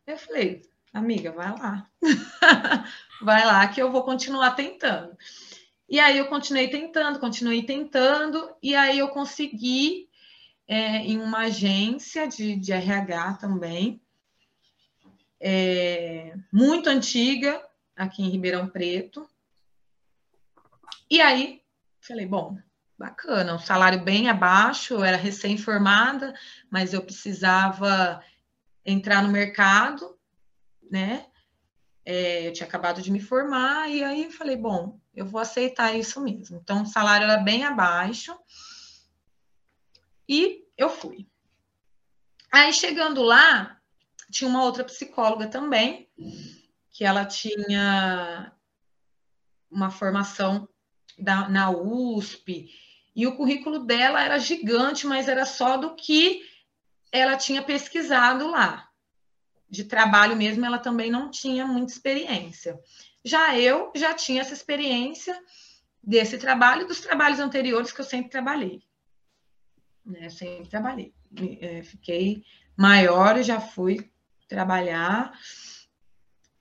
Eu 0.06 0.18
falei, 0.18 0.62
amiga, 0.94 1.32
vai 1.32 1.50
lá. 1.52 1.90
vai 3.22 3.46
lá 3.46 3.68
que 3.68 3.82
eu 3.82 3.92
vou 3.92 4.04
continuar 4.04 4.52
tentando. 4.52 5.18
E 5.90 6.00
aí 6.00 6.18
eu 6.18 6.28
continuei 6.28 6.70
tentando, 6.70 7.20
continuei 7.20 7.64
tentando, 7.64 8.54
e 8.62 8.76
aí 8.76 9.00
eu 9.00 9.08
consegui 9.10 10.10
é, 10.68 10.98
em 10.98 11.18
uma 11.18 11.44
agência 11.44 12.28
de, 12.28 12.58
de 12.58 12.74
RH 12.74 13.36
também, 13.36 14.02
é, 15.40 16.36
muito 16.52 16.90
antiga, 16.90 17.66
aqui 17.96 18.22
em 18.22 18.30
Ribeirão 18.30 18.68
Preto. 18.68 19.28
E 21.10 21.22
aí, 21.22 21.62
falei, 22.02 22.26
bom, 22.26 22.58
bacana, 22.98 23.54
um 23.54 23.60
salário 23.60 24.04
bem 24.04 24.30
abaixo, 24.30 24.96
eu 24.96 25.04
era 25.04 25.18
recém-formada, 25.18 26.34
mas 26.70 26.94
eu 26.94 27.02
precisava 27.02 28.22
entrar 28.86 29.22
no 29.22 29.30
mercado, 29.30 30.18
né? 30.90 31.28
É, 32.04 32.48
eu 32.48 32.54
tinha 32.54 32.66
acabado 32.66 33.02
de 33.02 33.12
me 33.12 33.20
formar, 33.20 33.90
e 33.90 34.04
aí 34.04 34.32
falei, 34.32 34.56
bom, 34.56 35.00
eu 35.14 35.26
vou 35.26 35.42
aceitar 35.42 35.94
isso 35.94 36.22
mesmo. 36.22 36.58
Então, 36.58 36.84
o 36.84 36.86
salário 36.86 37.26
era 37.26 37.38
bem 37.38 37.66
abaixo, 37.66 38.38
e 40.28 40.66
eu 40.78 40.90
fui. 40.90 41.28
Aí, 42.52 42.72
chegando 42.74 43.22
lá, 43.22 43.80
tinha 44.32 44.50
uma 44.50 44.64
outra 44.64 44.84
psicóloga 44.84 45.48
também, 45.48 46.10
que 46.92 47.04
ela 47.04 47.26
tinha 47.26 48.54
uma 49.70 49.92
formação 49.92 50.68
da, 51.20 51.50
na 51.50 51.70
USP, 51.70 52.70
e 53.18 53.26
o 53.26 53.36
currículo 53.36 53.80
dela 53.80 54.24
era 54.24 54.38
gigante, 54.38 55.08
mas 55.08 55.28
era 55.28 55.44
só 55.44 55.76
do 55.76 55.96
que 55.96 56.48
ela 57.12 57.36
tinha 57.36 57.64
pesquisado 57.64 58.48
lá 58.48 58.88
de 59.68 59.84
trabalho 59.84 60.36
mesmo, 60.36 60.64
ela 60.64 60.78
também 60.78 61.10
não 61.10 61.32
tinha 61.32 61.66
muita 61.66 61.92
experiência. 61.92 62.80
Já 63.26 63.58
eu 63.58 63.92
já 63.96 64.14
tinha 64.14 64.42
essa 64.42 64.54
experiência 64.54 65.36
desse 66.02 66.38
trabalho 66.38 66.84
e 66.84 66.88
dos 66.88 67.02
trabalhos 67.02 67.40
anteriores 67.40 67.92
que 67.92 68.00
eu 68.00 68.06
sempre 68.06 68.30
trabalhei. 68.30 68.84
Né? 70.06 70.30
Sempre 70.30 70.70
trabalhei. 70.70 71.12
É, 71.60 71.82
fiquei 71.82 72.46
maior 72.78 73.42
já 73.42 73.60
fui 73.60 74.12
trabalhar. 74.48 75.34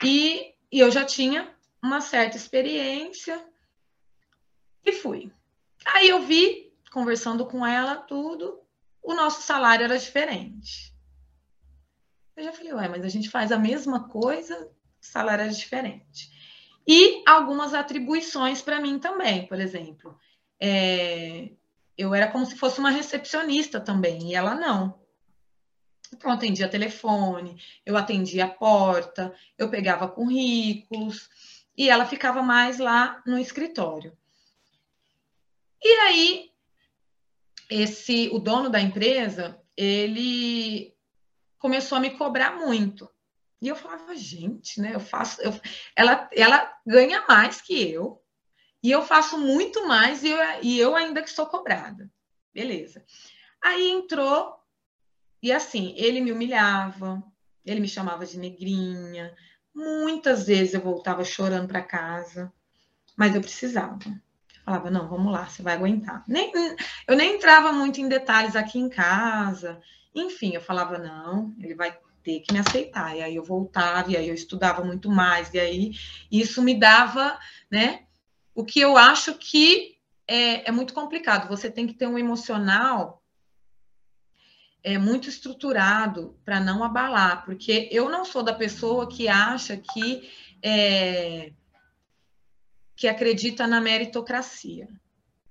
E, 0.03 0.55
e 0.73 0.81
eu 0.81 0.91
já 0.91 1.05
tinha 1.05 1.55
uma 1.83 2.01
certa 2.01 2.39
experiência 2.39 3.47
e 4.85 4.93
fui. 4.93 5.31
Aí 5.87 6.09
eu 6.09 6.22
vi, 6.22 6.72
conversando 6.91 7.47
com 7.47 7.64
ela, 7.64 7.97
tudo, 7.97 8.61
o 9.03 9.14
nosso 9.14 9.43
salário 9.43 9.84
era 9.84 9.99
diferente. 9.99 10.93
Eu 12.37 12.45
já 12.45 12.53
falei, 12.53 12.72
ué, 12.74 12.89
mas 12.89 13.05
a 13.05 13.09
gente 13.09 13.30
faz 13.30 13.53
a 13.53 13.59
mesma 13.59 14.09
coisa, 14.09 14.70
salário 15.01 15.45
é 15.45 15.49
diferente. 15.49 16.30
E 16.87 17.22
algumas 17.26 17.72
atribuições 17.72 18.61
para 18.61 18.80
mim 18.80 18.99
também, 18.99 19.47
por 19.47 19.61
exemplo. 19.61 20.18
É, 20.61 21.51
eu 21.97 22.14
era 22.14 22.30
como 22.30 22.45
se 22.45 22.57
fosse 22.57 22.78
uma 22.78 22.91
recepcionista 22.91 23.80
também, 23.80 24.30
e 24.30 24.34
ela 24.34 24.55
não. 24.55 25.01
Então, 26.12 26.30
eu 26.30 26.37
atendia 26.37 26.68
telefone, 26.68 27.61
eu 27.84 27.97
atendia 27.97 28.45
a 28.45 28.51
porta, 28.51 29.34
eu 29.57 29.70
pegava 29.70 30.09
currículos, 30.09 31.28
e 31.76 31.89
ela 31.89 32.07
ficava 32.07 32.43
mais 32.43 32.78
lá 32.78 33.22
no 33.26 33.39
escritório. 33.39 34.16
E 35.89 35.93
aí, 36.01 36.51
esse, 37.70 38.28
o 38.32 38.41
dono 38.41 38.68
da 38.68 38.80
empresa, 38.80 39.62
ele 39.76 40.93
começou 41.61 41.97
a 41.97 42.01
me 42.01 42.11
cobrar 42.11 42.57
muito. 42.57 43.09
E 43.62 43.68
eu 43.68 43.76
falava, 43.76 44.16
gente, 44.16 44.80
né? 44.80 44.93
Eu 44.93 44.99
faço. 44.99 45.41
Eu, 45.41 45.53
ela, 45.95 46.28
ela 46.32 46.76
ganha 46.84 47.24
mais 47.28 47.61
que 47.61 47.89
eu, 47.89 48.20
e 48.82 48.91
eu 48.91 49.01
faço 49.01 49.39
muito 49.39 49.87
mais, 49.87 50.24
e 50.24 50.30
eu, 50.30 50.39
e 50.61 50.76
eu 50.76 50.97
ainda 50.97 51.22
que 51.22 51.30
sou 51.30 51.47
cobrada. 51.47 52.11
Beleza. 52.53 53.05
Aí 53.62 53.89
entrou, 53.89 54.57
e 55.41 55.53
assim, 55.53 55.95
ele 55.97 56.20
me 56.20 56.32
humilhava, 56.32 57.22
ele 57.64 57.78
me 57.78 57.89
chamava 57.89 58.26
de 58.26 58.37
negrinha. 58.41 59.32
Muitas 59.72 60.49
vezes 60.49 60.74
eu 60.74 60.80
voltava 60.80 61.22
chorando 61.22 61.68
para 61.68 61.80
casa, 61.80 62.53
mas 63.16 63.37
eu 63.37 63.41
precisava. 63.41 64.01
Falava, 64.67 64.91
não, 64.91 65.07
vamos 65.07 65.33
lá, 65.33 65.47
você 65.47 65.62
vai 65.62 65.75
aguentar. 65.75 66.25
Nem, 66.27 66.53
eu 67.07 67.17
nem 67.17 67.37
entrava 67.37 67.73
muito 67.73 68.01
em 68.01 68.09
detalhes 68.09 68.57
aqui 68.57 68.81
em 68.81 68.89
casa. 68.89 69.81
Enfim, 70.12 70.55
eu 70.55 70.61
falava, 70.61 70.99
não, 70.99 71.55
ele 71.62 71.77
vai 71.77 71.97
ter 72.25 72.41
que 72.41 72.53
me 72.53 72.59
aceitar. 72.59 73.17
E 73.17 73.23
aí 73.23 73.37
eu 73.37 73.45
voltava, 73.45 74.11
e 74.11 74.17
aí 74.17 74.29
eu 74.29 74.35
estudava 74.35 74.83
muito 74.83 75.09
mais, 75.09 75.55
e 75.55 75.61
aí 75.61 75.93
isso 76.33 76.61
me 76.61 76.75
dava, 76.75 77.39
né? 77.71 78.07
O 78.53 78.64
que 78.64 78.81
eu 78.81 78.97
acho 78.97 79.35
que 79.35 79.99
é, 80.27 80.69
é 80.69 80.73
muito 80.73 80.93
complicado. 80.93 81.49
Você 81.49 81.71
tem 81.71 81.87
que 81.87 81.95
ter 81.95 82.09
um 82.09 82.19
emocional 82.19 83.23
é, 84.83 84.99
muito 84.99 85.29
estruturado 85.29 86.37
para 86.45 86.59
não 86.59 86.83
abalar, 86.83 87.45
porque 87.45 87.89
eu 87.93 88.09
não 88.09 88.25
sou 88.25 88.43
da 88.43 88.53
pessoa 88.53 89.09
que 89.09 89.29
acha 89.29 89.77
que 89.77 90.29
é, 90.61 91.53
que 92.97 93.07
acredita 93.07 93.67
na 93.67 93.81
meritocracia 93.81 94.89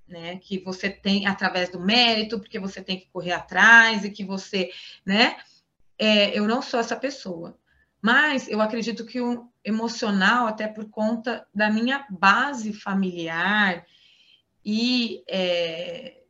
né? 0.08 0.38
Que 0.38 0.60
você 0.60 0.90
tem 0.90 1.28
através 1.28 1.70
do 1.70 1.80
mérito, 1.80 2.40
porque 2.40 2.60
você 2.60 2.82
tem 2.82 3.00
que 3.00 3.08
correr 3.08 3.32
atrás 3.32 4.04
e 4.04 4.12
que 4.12 4.24
você, 4.24 4.72
né? 5.06 5.38
É, 5.98 6.38
eu 6.38 6.48
não 6.48 6.62
sou 6.62 6.80
essa 6.80 6.96
pessoa, 6.96 7.58
mas 8.02 8.48
eu 8.48 8.62
acredito 8.62 9.06
que 9.06 9.22
o 9.22 9.50
emocional, 9.64 10.46
até 10.46 10.68
por 10.68 10.90
conta 10.90 11.48
da 11.54 11.72
minha 11.72 12.06
base 12.10 12.74
familiar 12.74 13.86
e 14.64 15.24
é, 15.28 16.22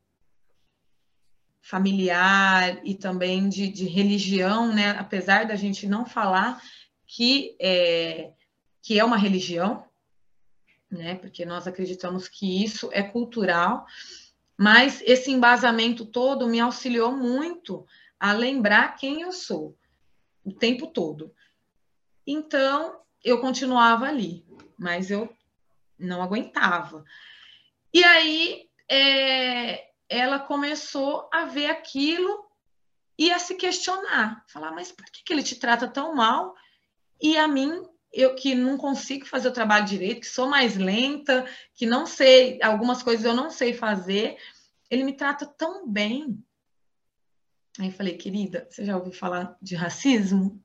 familiar 1.61 2.79
e 2.85 2.93
também 2.93 3.49
de, 3.49 3.67
de, 3.67 3.85
religião, 3.85 4.73
né? 4.73 4.91
Apesar 4.91 5.45
da 5.45 5.55
gente 5.55 5.87
não 5.87 6.05
falar 6.05 6.61
que 7.07 7.55
é, 7.59 8.31
que 8.81 8.99
é 8.99 9.03
uma 9.03 9.17
religião, 9.17 9.83
né? 10.97 11.15
Porque 11.15 11.45
nós 11.45 11.67
acreditamos 11.67 12.27
que 12.27 12.63
isso 12.63 12.89
é 12.91 13.03
cultural, 13.03 13.85
mas 14.57 15.01
esse 15.05 15.31
embasamento 15.31 16.05
todo 16.05 16.47
me 16.47 16.59
auxiliou 16.59 17.11
muito 17.11 17.85
a 18.19 18.33
lembrar 18.33 18.95
quem 18.95 19.21
eu 19.21 19.31
sou 19.31 19.77
o 20.43 20.51
tempo 20.51 20.87
todo. 20.87 21.33
Então, 22.25 22.99
eu 23.23 23.39
continuava 23.39 24.07
ali, 24.07 24.45
mas 24.77 25.11
eu 25.11 25.29
não 25.97 26.21
aguentava. 26.21 27.03
E 27.93 28.03
aí, 28.03 28.69
é, 28.89 29.89
ela 30.09 30.39
começou 30.39 31.29
a 31.31 31.45
ver 31.45 31.67
aquilo 31.67 32.45
e 33.17 33.31
a 33.31 33.39
se 33.39 33.55
questionar, 33.55 34.43
falar, 34.47 34.71
mas 34.71 34.91
por 34.91 35.05
que, 35.05 35.23
que 35.23 35.33
ele 35.33 35.43
te 35.43 35.55
trata 35.55 35.87
tão 35.87 36.13
mal 36.13 36.55
e 37.21 37.37
a 37.37 37.47
mim 37.47 37.81
eu 38.15 38.33
que 38.33 38.55
não 38.55 38.77
consigo 38.77 39.25
fazer 39.25 39.49
o 39.49 39.53
trabalho 39.53 39.85
direito, 39.85 40.21
que 40.21 40.27
sou 40.27 40.47
mais 40.47 40.77
lenta, 40.77 41.45
que 41.73 41.85
não 41.85 42.05
sei, 42.05 42.57
algumas 42.63 43.03
coisas 43.03 43.25
eu 43.25 43.33
não 43.33 43.51
sei 43.51 43.73
fazer, 43.73 44.37
ele 44.89 45.03
me 45.03 45.13
trata 45.13 45.45
tão 45.45 45.87
bem. 45.87 46.41
Aí 47.77 47.87
eu 47.87 47.91
falei, 47.91 48.15
querida, 48.15 48.65
você 48.69 48.85
já 48.85 48.95
ouviu 48.95 49.11
falar 49.11 49.57
de 49.61 49.75
racismo? 49.75 50.63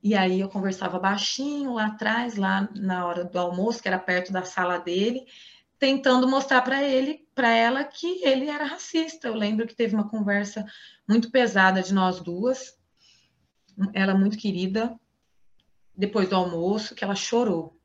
E 0.00 0.14
aí 0.14 0.38
eu 0.38 0.48
conversava 0.48 0.98
baixinho 0.98 1.74
lá 1.74 1.86
atrás, 1.86 2.36
lá 2.36 2.68
na 2.76 3.04
hora 3.04 3.24
do 3.24 3.38
almoço, 3.38 3.82
que 3.82 3.88
era 3.88 3.98
perto 3.98 4.32
da 4.32 4.44
sala 4.44 4.78
dele, 4.78 5.26
tentando 5.76 6.28
mostrar 6.28 6.62
para 6.62 6.84
ele, 6.84 7.26
para 7.34 7.50
ela 7.50 7.82
que 7.82 8.22
ele 8.22 8.48
era 8.48 8.64
racista. 8.64 9.26
Eu 9.26 9.34
lembro 9.34 9.66
que 9.66 9.74
teve 9.74 9.94
uma 9.94 10.08
conversa 10.08 10.64
muito 11.08 11.32
pesada 11.32 11.82
de 11.82 11.92
nós 11.92 12.20
duas. 12.20 12.78
Ela 13.92 14.14
muito 14.14 14.38
querida, 14.38 14.96
depois 15.96 16.28
do 16.28 16.36
almoço, 16.36 16.94
que 16.94 17.04
ela 17.04 17.14
chorou. 17.14 17.78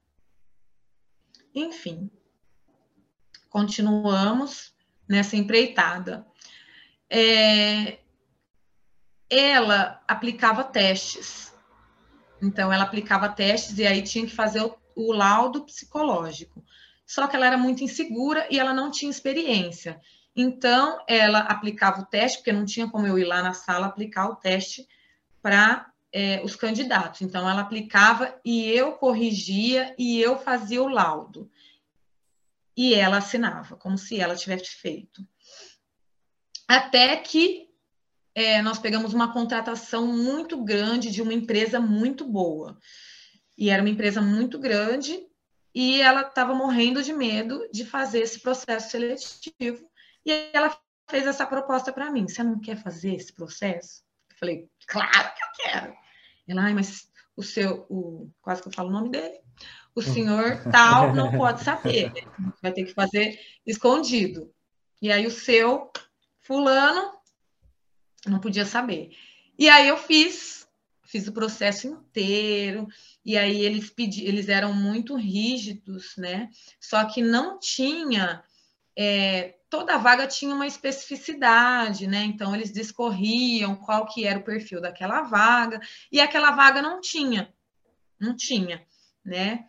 Enfim, 1.54 2.10
continuamos 3.50 4.74
nessa 5.08 5.36
empreitada. 5.36 6.26
É, 7.10 8.00
ela 9.30 10.02
aplicava 10.08 10.64
testes. 10.64 11.54
Então, 12.42 12.72
ela 12.72 12.84
aplicava 12.84 13.30
testes 13.30 13.78
e 13.78 13.86
aí 13.86 14.02
tinha 14.02 14.26
que 14.26 14.36
fazer 14.36 14.62
o, 14.62 14.76
o 14.96 15.12
laudo 15.12 15.66
psicológico. 15.66 16.64
Só 17.06 17.28
que 17.28 17.36
ela 17.36 17.48
era 17.48 17.58
muito 17.58 17.84
insegura 17.84 18.48
e 18.50 18.60
ela 18.60 18.74
não 18.74 18.92
tinha 18.92 19.10
experiência. 19.10 20.00
Então, 20.36 21.04
ela 21.08 21.40
aplicava 21.40 22.02
o 22.02 22.06
teste, 22.06 22.38
porque 22.38 22.54
não 22.54 22.66
tinha 22.66 22.90
como 22.90 23.06
eu 23.06 23.18
ir 23.18 23.26
lá 23.26 23.42
na 23.42 23.54
sala 23.54 23.88
aplicar 23.88 24.30
o 24.30 24.36
teste 24.36 24.88
para 25.42 25.92
é, 26.14 26.42
os 26.44 26.56
candidatos. 26.56 27.22
Então, 27.22 27.48
ela 27.50 27.62
aplicava 27.62 28.40
e 28.44 28.66
eu 28.70 28.94
corrigia 28.94 29.96
e 29.98 30.20
eu 30.20 30.38
fazia 30.38 30.82
o 30.82 30.88
laudo. 30.88 31.50
E 32.76 32.94
ela 32.94 33.18
assinava, 33.18 33.76
como 33.76 33.98
se 33.98 34.20
ela 34.20 34.36
tivesse 34.36 34.76
feito. 34.76 35.28
Até 36.68 37.18
que 37.18 37.70
é, 38.34 38.62
nós 38.62 38.80
pegamos 38.80 39.14
uma 39.14 39.34
contratação 39.34 40.08
muito 40.08 40.64
grande 40.64 41.12
de 41.12 41.22
uma 41.22 41.34
empresa 41.34 41.80
muito 41.80 42.24
boa. 42.26 42.78
E 43.58 43.70
era 43.70 43.82
uma 43.82 43.90
empresa 43.90 44.22
muito 44.22 44.58
grande, 44.58 45.28
e 45.74 46.02
ela 46.02 46.22
estava 46.22 46.54
morrendo 46.54 47.04
de 47.04 47.12
medo 47.12 47.68
de 47.72 47.86
fazer 47.86 48.20
esse 48.22 48.40
processo 48.40 48.92
seletivo. 48.92 49.90
E 50.26 50.32
ela 50.54 50.78
fez 51.10 51.28
essa 51.28 51.46
proposta 51.46 51.92
para 51.92 52.12
mim: 52.12 52.28
você 52.28 52.44
não 52.44 52.60
quer 52.60 52.82
fazer 52.82 53.16
esse 53.16 53.34
processo? 53.34 54.04
Falei: 54.40 54.70
claro 54.88 55.34
que 55.36 55.44
eu 55.44 55.72
quero. 55.72 55.94
Ela, 56.48 56.64
ai, 56.64 56.74
mas 56.74 57.10
o 57.36 57.44
seu, 57.44 57.86
o, 57.90 58.30
quase 58.42 58.62
que 58.62 58.68
eu 58.68 58.74
falo 58.74 58.90
o 58.90 58.92
nome 58.92 59.10
dele, 59.10 59.40
o 59.96 60.02
senhor 60.02 60.64
tal 60.72 61.14
não 61.14 61.32
pode 61.32 61.64
saber, 61.64 62.12
vai 62.62 62.72
ter 62.72 62.86
que 62.86 62.94
fazer 62.94 63.40
escondido. 63.66 64.52
E 65.02 65.12
aí 65.12 65.26
o 65.26 65.32
seu 65.32 65.92
fulano 66.40 67.14
não 68.26 68.40
podia 68.40 68.66
saber. 68.66 69.12
E 69.58 69.70
aí 69.70 69.88
eu 69.88 69.98
fiz, 69.98 70.68
fiz 71.06 71.28
o 71.28 71.34
processo 71.34 71.88
inteiro, 71.88 72.88
e 73.24 73.38
aí 73.38 73.62
eles 73.62 73.90
pedi, 73.90 74.26
eles 74.26 74.50
eram 74.50 74.74
muito 74.74 75.16
rígidos, 75.16 76.16
né? 76.18 76.50
Só 76.80 77.06
que 77.06 77.22
não 77.22 77.60
tinha 77.60 78.44
é, 78.98 79.56
toda 79.70 79.98
vaga 79.98 80.28
tinha 80.28 80.54
uma 80.54 80.66
especificidade, 80.66 82.08
né? 82.08 82.24
Então 82.24 82.56
eles 82.56 82.72
discorriam 82.72 83.76
qual 83.76 84.06
que 84.06 84.26
era 84.26 84.40
o 84.40 84.44
perfil 84.44 84.82
daquela 84.82 85.22
vaga 85.22 85.80
e 86.12 86.20
aquela 86.20 86.52
vaga 86.52 86.82
não 86.82 87.00
tinha, 87.00 87.54
não 88.20 88.36
tinha, 88.36 88.84
né? 89.24 89.66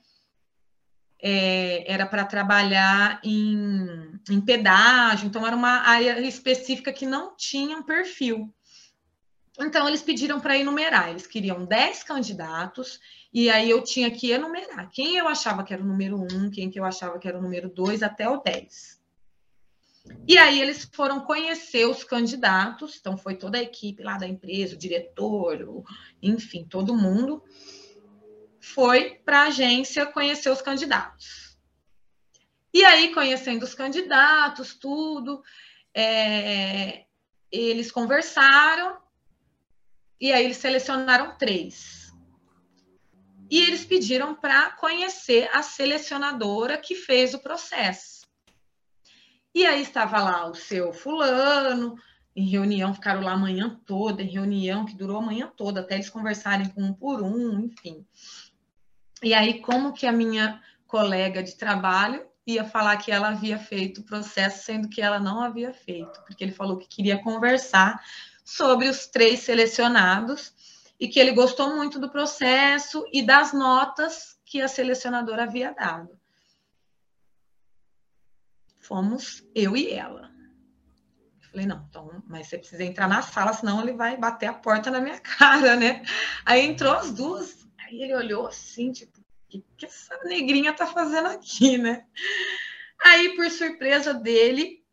É, 1.23 1.93
era 1.93 2.07
para 2.07 2.25
trabalhar 2.25 3.21
em, 3.23 4.19
em 4.31 4.41
pedágio, 4.41 5.27
então 5.27 5.47
era 5.47 5.55
uma 5.55 5.81
área 5.81 6.19
específica 6.21 6.93
que 6.93 7.05
não 7.05 7.37
tinha 7.37 7.77
um 7.77 7.83
perfil. 7.83 8.51
Então, 9.59 9.87
eles 9.87 10.01
pediram 10.01 10.41
para 10.41 10.57
enumerar, 10.57 11.11
eles 11.11 11.27
queriam 11.27 11.67
10 11.67 12.03
candidatos, 12.05 12.99
e 13.31 13.51
aí 13.51 13.69
eu 13.69 13.85
tinha 13.85 14.11
que 14.11 14.31
enumerar 14.31 14.89
quem 14.91 15.17
eu 15.17 15.29
achava 15.29 15.63
que 15.63 15.75
era 15.75 15.83
o 15.83 15.87
número 15.87 16.17
1, 16.33 16.51
quem 16.51 16.71
que 16.71 16.81
eu 16.81 16.85
achava 16.87 17.19
que 17.19 17.29
era 17.29 17.39
o 17.39 17.43
número 17.43 17.69
2, 17.69 18.03
até 18.03 18.27
o 18.27 18.39
10. 18.39 19.00
E 20.27 20.39
aí 20.39 20.61
eles 20.61 20.89
foram 20.93 21.21
conhecer 21.21 21.87
os 21.87 22.05
candidatos, 22.05 22.97
então 22.99 23.17
foi 23.17 23.35
toda 23.35 23.59
a 23.59 23.63
equipe 23.63 24.03
lá 24.03 24.17
da 24.17 24.29
empresa, 24.29 24.75
o 24.75 24.79
diretor, 24.79 25.63
o, 25.63 25.85
enfim, 26.23 26.65
todo 26.65 26.97
mundo 26.97 27.43
foi 28.61 29.21
para 29.25 29.41
a 29.41 29.47
agência 29.47 30.07
conhecer 30.07 30.51
os 30.51 30.63
candidatos. 30.63 31.59
E 32.73 32.85
aí, 32.85 33.13
conhecendo 33.13 33.65
os 33.65 33.75
candidatos, 33.75 34.75
tudo, 34.75 35.43
é, 35.93 37.05
eles 37.51 37.91
conversaram 37.91 38.97
e 40.21 40.33
aí 40.33 40.45
eles 40.45 40.59
selecionaram 40.59 41.37
três. 41.37 42.13
E 43.51 43.59
eles 43.59 43.85
pediram 43.85 44.35
para 44.35 44.71
conhecer 44.73 45.51
a 45.53 45.63
selecionadora 45.63 46.79
que 46.79 46.95
fez 46.95 47.35
o 47.35 47.41
processo. 47.41 48.20
E 49.53 49.67
aí 49.67 49.83
estava 49.83 50.23
lá 50.23 50.47
o 50.49 50.55
seu 50.55 50.93
fulano, 50.93 51.97
em 52.37 52.49
reunião, 52.49 52.95
ficaram 52.95 53.21
lá 53.21 53.33
a 53.33 53.39
manhã 53.39 53.81
toda, 53.85 54.23
em 54.23 54.31
reunião 54.31 54.85
que 54.85 54.95
durou 54.95 55.19
a 55.19 55.23
manhã 55.23 55.53
toda, 55.57 55.81
até 55.81 55.95
eles 55.95 56.09
conversarem 56.09 56.69
com 56.69 56.83
um 56.83 56.93
por 56.93 57.21
um, 57.21 57.61
enfim. 57.61 58.07
E 59.23 59.35
aí, 59.35 59.61
como 59.61 59.93
que 59.93 60.07
a 60.07 60.13
minha 60.13 60.63
colega 60.87 61.43
de 61.43 61.57
trabalho 61.57 62.27
ia 62.47 62.65
falar 62.65 62.97
que 62.97 63.11
ela 63.11 63.29
havia 63.29 63.59
feito 63.59 64.01
o 64.01 64.05
processo, 64.05 64.65
sendo 64.65 64.89
que 64.89 65.03
ela 65.03 65.19
não 65.19 65.41
havia 65.41 65.73
feito, 65.73 66.23
porque 66.25 66.45
ele 66.45 66.53
falou 66.53 66.79
que 66.79 66.89
queria 66.89 67.23
conversar 67.23 68.01
sobre 68.45 68.89
os 68.89 69.07
três 69.07 69.41
selecionados 69.41 70.53
e 70.99 71.09
que 71.09 71.19
ele 71.19 71.33
gostou 71.33 71.75
muito 71.75 71.99
do 71.99 72.11
processo 72.11 73.05
e 73.13 73.23
das 73.23 73.53
notas 73.53 74.39
que 74.45 74.61
a 74.61 74.69
selecionadora 74.69 75.43
havia 75.43 75.73
dado 75.73 76.20
fomos 78.91 79.47
eu 79.55 79.77
e 79.77 79.93
ela. 79.93 80.29
falei, 81.53 81.65
não, 81.65 81.87
então, 81.89 82.23
mas 82.27 82.49
você 82.49 82.59
precisa 82.59 82.83
entrar 82.83 83.09
na 83.09 83.23
sala, 83.23 83.53
senão 83.53 83.81
ele 83.81 83.93
vai 83.93 84.17
bater 84.17 84.47
a 84.47 84.53
porta 84.53 84.91
na 84.91 85.01
minha 85.01 85.19
cara, 85.23 85.77
né? 85.77 86.03
Aí 86.45 86.67
entrou 86.67 86.95
as 86.95 87.13
duas, 87.13 87.69
aí 87.79 88.03
ele 88.03 88.17
olhou 88.17 88.49
assim, 88.49 88.91
tipo, 88.91 89.17
o 89.21 89.25
que, 89.49 89.65
que 89.77 89.87
essa 89.87 90.19
negrinha 90.25 90.73
tá 90.73 90.89
fazendo 90.89 91.29
aqui, 91.29 91.79
né? 91.79 92.05
Aí, 93.05 93.35
por 93.37 93.49
surpresa 93.49 94.13
dele, 94.13 94.85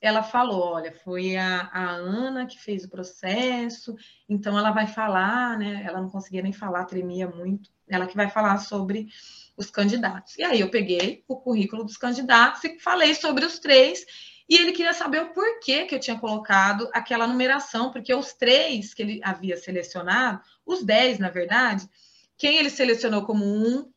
ela 0.00 0.22
falou: 0.22 0.74
olha, 0.74 0.92
foi 0.92 1.36
a, 1.36 1.70
a, 1.72 1.90
Ana 1.90 2.46
que 2.46 2.58
fez 2.58 2.84
o 2.84 2.90
processo, 2.90 3.96
então 4.28 4.58
ela 4.58 4.70
vai 4.70 4.86
falar, 4.86 5.58
né? 5.58 5.82
Ela 5.84 6.00
não 6.00 6.10
conseguia 6.10 6.42
nem 6.42 6.52
falar, 6.52 6.84
tremia 6.84 7.28
muito. 7.28 7.70
Ela 7.88 8.06
que 8.06 8.16
vai 8.16 8.30
falar 8.30 8.58
sobre 8.58 9.08
os 9.56 9.70
candidatos. 9.70 10.36
E 10.38 10.42
aí 10.42 10.60
eu 10.60 10.70
peguei 10.70 11.24
o 11.28 11.36
currículo 11.36 11.84
dos 11.84 11.96
candidatos 11.96 12.62
e 12.64 12.78
falei 12.78 13.14
sobre 13.14 13.44
os 13.44 13.58
três. 13.58 14.04
E 14.48 14.56
ele 14.56 14.72
queria 14.72 14.92
saber 14.92 15.22
o 15.22 15.32
porquê 15.32 15.84
que 15.84 15.94
eu 15.94 16.00
tinha 16.00 16.18
colocado 16.18 16.88
aquela 16.92 17.26
numeração, 17.26 17.90
porque 17.90 18.14
os 18.14 18.32
três 18.32 18.92
que 18.92 19.02
ele 19.02 19.20
havia 19.22 19.56
selecionado, 19.56 20.40
os 20.66 20.82
dez, 20.82 21.18
na 21.18 21.30
verdade, 21.30 21.88
quem 22.36 22.58
ele 22.58 22.70
selecionou 22.70 23.24
como 23.24 23.44
um 23.44 23.90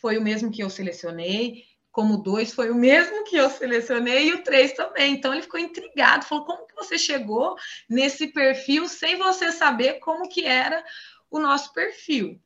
foi 0.00 0.18
o 0.18 0.22
mesmo 0.22 0.50
que 0.50 0.62
eu 0.62 0.70
selecionei, 0.70 1.64
como 1.90 2.22
dois 2.22 2.52
foi 2.52 2.70
o 2.70 2.74
mesmo 2.74 3.24
que 3.24 3.36
eu 3.36 3.50
selecionei 3.50 4.28
e 4.28 4.34
o 4.34 4.42
três 4.42 4.72
também. 4.72 5.14
Então 5.14 5.32
ele 5.32 5.42
ficou 5.42 5.58
intrigado, 5.58 6.24
falou: 6.24 6.44
como 6.44 6.66
que 6.66 6.74
você 6.74 6.98
chegou 6.98 7.56
nesse 7.88 8.28
perfil 8.28 8.88
sem 8.88 9.16
você 9.16 9.50
saber 9.50 9.94
como 9.94 10.28
que 10.28 10.44
era 10.44 10.84
o 11.30 11.38
nosso 11.38 11.72
perfil? 11.72 12.40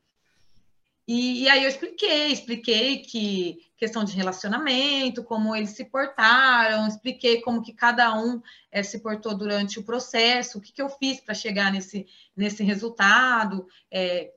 E, 1.07 1.43
e, 1.43 1.49
aí 1.49 1.63
eu 1.63 1.69
expliquei, 1.69 2.31
expliquei 2.31 2.99
que 2.99 3.57
questão 3.75 4.05
de 4.05 4.15
relacionamento, 4.15 5.23
como 5.23 5.53
eles 5.53 5.71
se 5.71 5.83
portaram, 5.83 6.87
expliquei 6.87 7.41
como 7.41 7.61
que 7.61 7.73
cada 7.73 8.15
um 8.17 8.41
é, 8.71 8.81
se 8.81 8.99
portou 8.99 9.35
durante 9.35 9.77
o 9.77 9.83
processo, 9.83 10.57
o 10.57 10.61
que, 10.61 10.71
que 10.71 10.81
eu 10.81 10.87
fiz 10.87 11.19
para 11.19 11.33
chegar 11.33 11.71
nesse, 11.73 12.07
nesse 12.35 12.63
resultado, 12.63 13.67
é, 13.91 14.31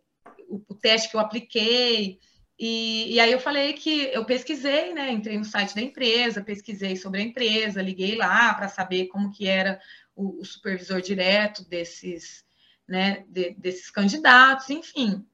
o, 0.48 0.60
o, 0.68 0.74
teste 0.74 1.08
que 1.08 1.16
eu 1.16 1.20
apliquei. 1.20 2.18
E, 2.58 3.14
e, 3.14 3.20
aí 3.20 3.30
eu 3.30 3.38
falei 3.38 3.74
que 3.74 4.10
eu 4.12 4.24
pesquisei, 4.24 4.92
né? 4.92 5.12
Entrei 5.12 5.38
no 5.38 5.44
site 5.44 5.74
da 5.74 5.82
empresa, 5.82 6.42
pesquisei 6.42 6.96
sobre 6.96 7.20
a 7.20 7.24
empresa, 7.24 7.82
liguei 7.82 8.16
lá 8.16 8.52
para 8.54 8.66
saber 8.66 9.06
como 9.06 9.30
que 9.30 9.46
era 9.46 9.80
o, 10.16 10.40
o 10.40 10.44
supervisor 10.44 11.00
direto 11.00 11.64
desses, 11.68 12.44
né, 12.88 13.24
de, 13.28 13.50
desses 13.50 13.90
candidatos, 13.90 14.70
enfim. 14.70 15.24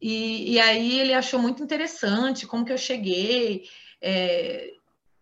E, 0.00 0.52
e 0.52 0.60
aí 0.60 0.98
ele 0.98 1.14
achou 1.14 1.40
muito 1.40 1.62
interessante 1.62 2.46
como 2.46 2.64
que 2.64 2.72
eu 2.72 2.78
cheguei 2.78 3.68
é, 4.00 4.72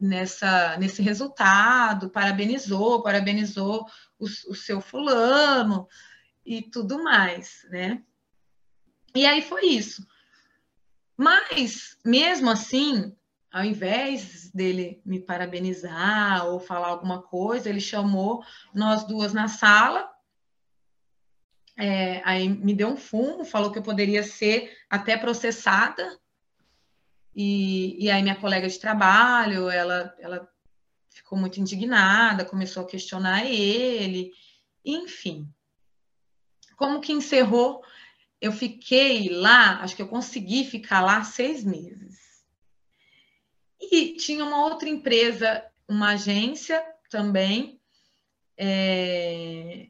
nessa, 0.00 0.76
nesse 0.78 1.00
resultado, 1.00 2.10
parabenizou, 2.10 3.02
parabenizou 3.02 3.86
o, 4.18 4.24
o 4.24 4.54
seu 4.54 4.80
fulano 4.80 5.86
e 6.44 6.62
tudo 6.62 7.02
mais, 7.02 7.66
né? 7.70 8.02
E 9.14 9.24
aí 9.24 9.42
foi 9.42 9.66
isso. 9.66 10.06
Mas, 11.16 11.96
mesmo 12.04 12.50
assim, 12.50 13.14
ao 13.52 13.62
invés 13.62 14.50
dele 14.52 15.00
me 15.04 15.20
parabenizar 15.20 16.46
ou 16.46 16.58
falar 16.58 16.88
alguma 16.88 17.22
coisa, 17.22 17.68
ele 17.68 17.80
chamou 17.80 18.42
nós 18.74 19.04
duas 19.04 19.32
na 19.32 19.46
sala 19.46 20.10
é, 21.82 22.22
aí 22.24 22.48
me 22.48 22.72
deu 22.74 22.90
um 22.90 22.96
fumo, 22.96 23.44
falou 23.44 23.72
que 23.72 23.78
eu 23.80 23.82
poderia 23.82 24.22
ser 24.22 24.72
até 24.88 25.16
processada. 25.16 26.16
E, 27.34 27.96
e 28.04 28.09
aí 28.09 28.22
minha 28.22 28.36
colega 28.36 28.68
de 28.68 28.78
trabalho, 28.78 29.68
ela, 29.68 30.14
ela 30.20 30.48
ficou 31.10 31.36
muito 31.36 31.59
indignada, 31.59 32.44
começou 32.44 32.84
a 32.84 32.86
questionar 32.86 33.46
ele, 33.46 34.30
enfim. 34.84 35.52
Como 36.76 37.00
que 37.00 37.12
encerrou? 37.12 37.82
Eu 38.40 38.52
fiquei 38.52 39.28
lá, 39.28 39.80
acho 39.80 39.96
que 39.96 40.02
eu 40.02 40.09
consegui 40.09 40.64
ficar 40.64 41.00
lá 41.00 41.24
seis 41.24 41.64
meses. 41.64 42.16
E 43.80 44.14
tinha 44.14 44.44
uma 44.44 44.66
outra 44.66 44.88
empresa, 44.88 45.64
uma 45.88 46.10
agência 46.10 46.80
também, 47.10 47.80
é, 48.56 49.88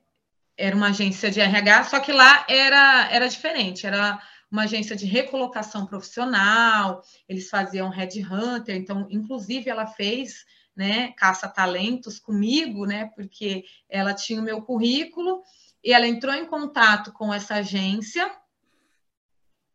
era 0.62 0.76
uma 0.76 0.90
agência 0.90 1.28
de 1.28 1.40
RH, 1.40 1.84
só 1.84 1.98
que 1.98 2.12
lá 2.12 2.47
era, 2.48 3.09
era 3.10 3.28
diferente, 3.28 3.84
era 3.84 4.22
uma 4.48 4.62
agência 4.62 4.94
de 4.94 5.05
recolocação 5.06 5.84
profissional, 5.86 7.02
eles 7.28 7.51
faziam 7.51 7.89
headhunter, 7.89 8.76
então, 8.76 9.09
inclusive, 9.10 9.68
ela 9.68 9.89
fez 9.89 10.44
né, 10.76 11.12
caça-talentos 11.16 12.20
comigo, 12.20 12.86
né, 12.86 13.10
porque 13.16 13.64
ela 13.89 14.14
tinha 14.14 14.40
o 14.40 14.44
meu 14.44 14.62
currículo, 14.62 15.43
e 15.82 15.93
ela 15.93 16.06
entrou 16.06 16.32
em 16.32 16.47
contato 16.47 17.12
com 17.12 17.34
essa 17.34 17.56
agência, 17.56 18.30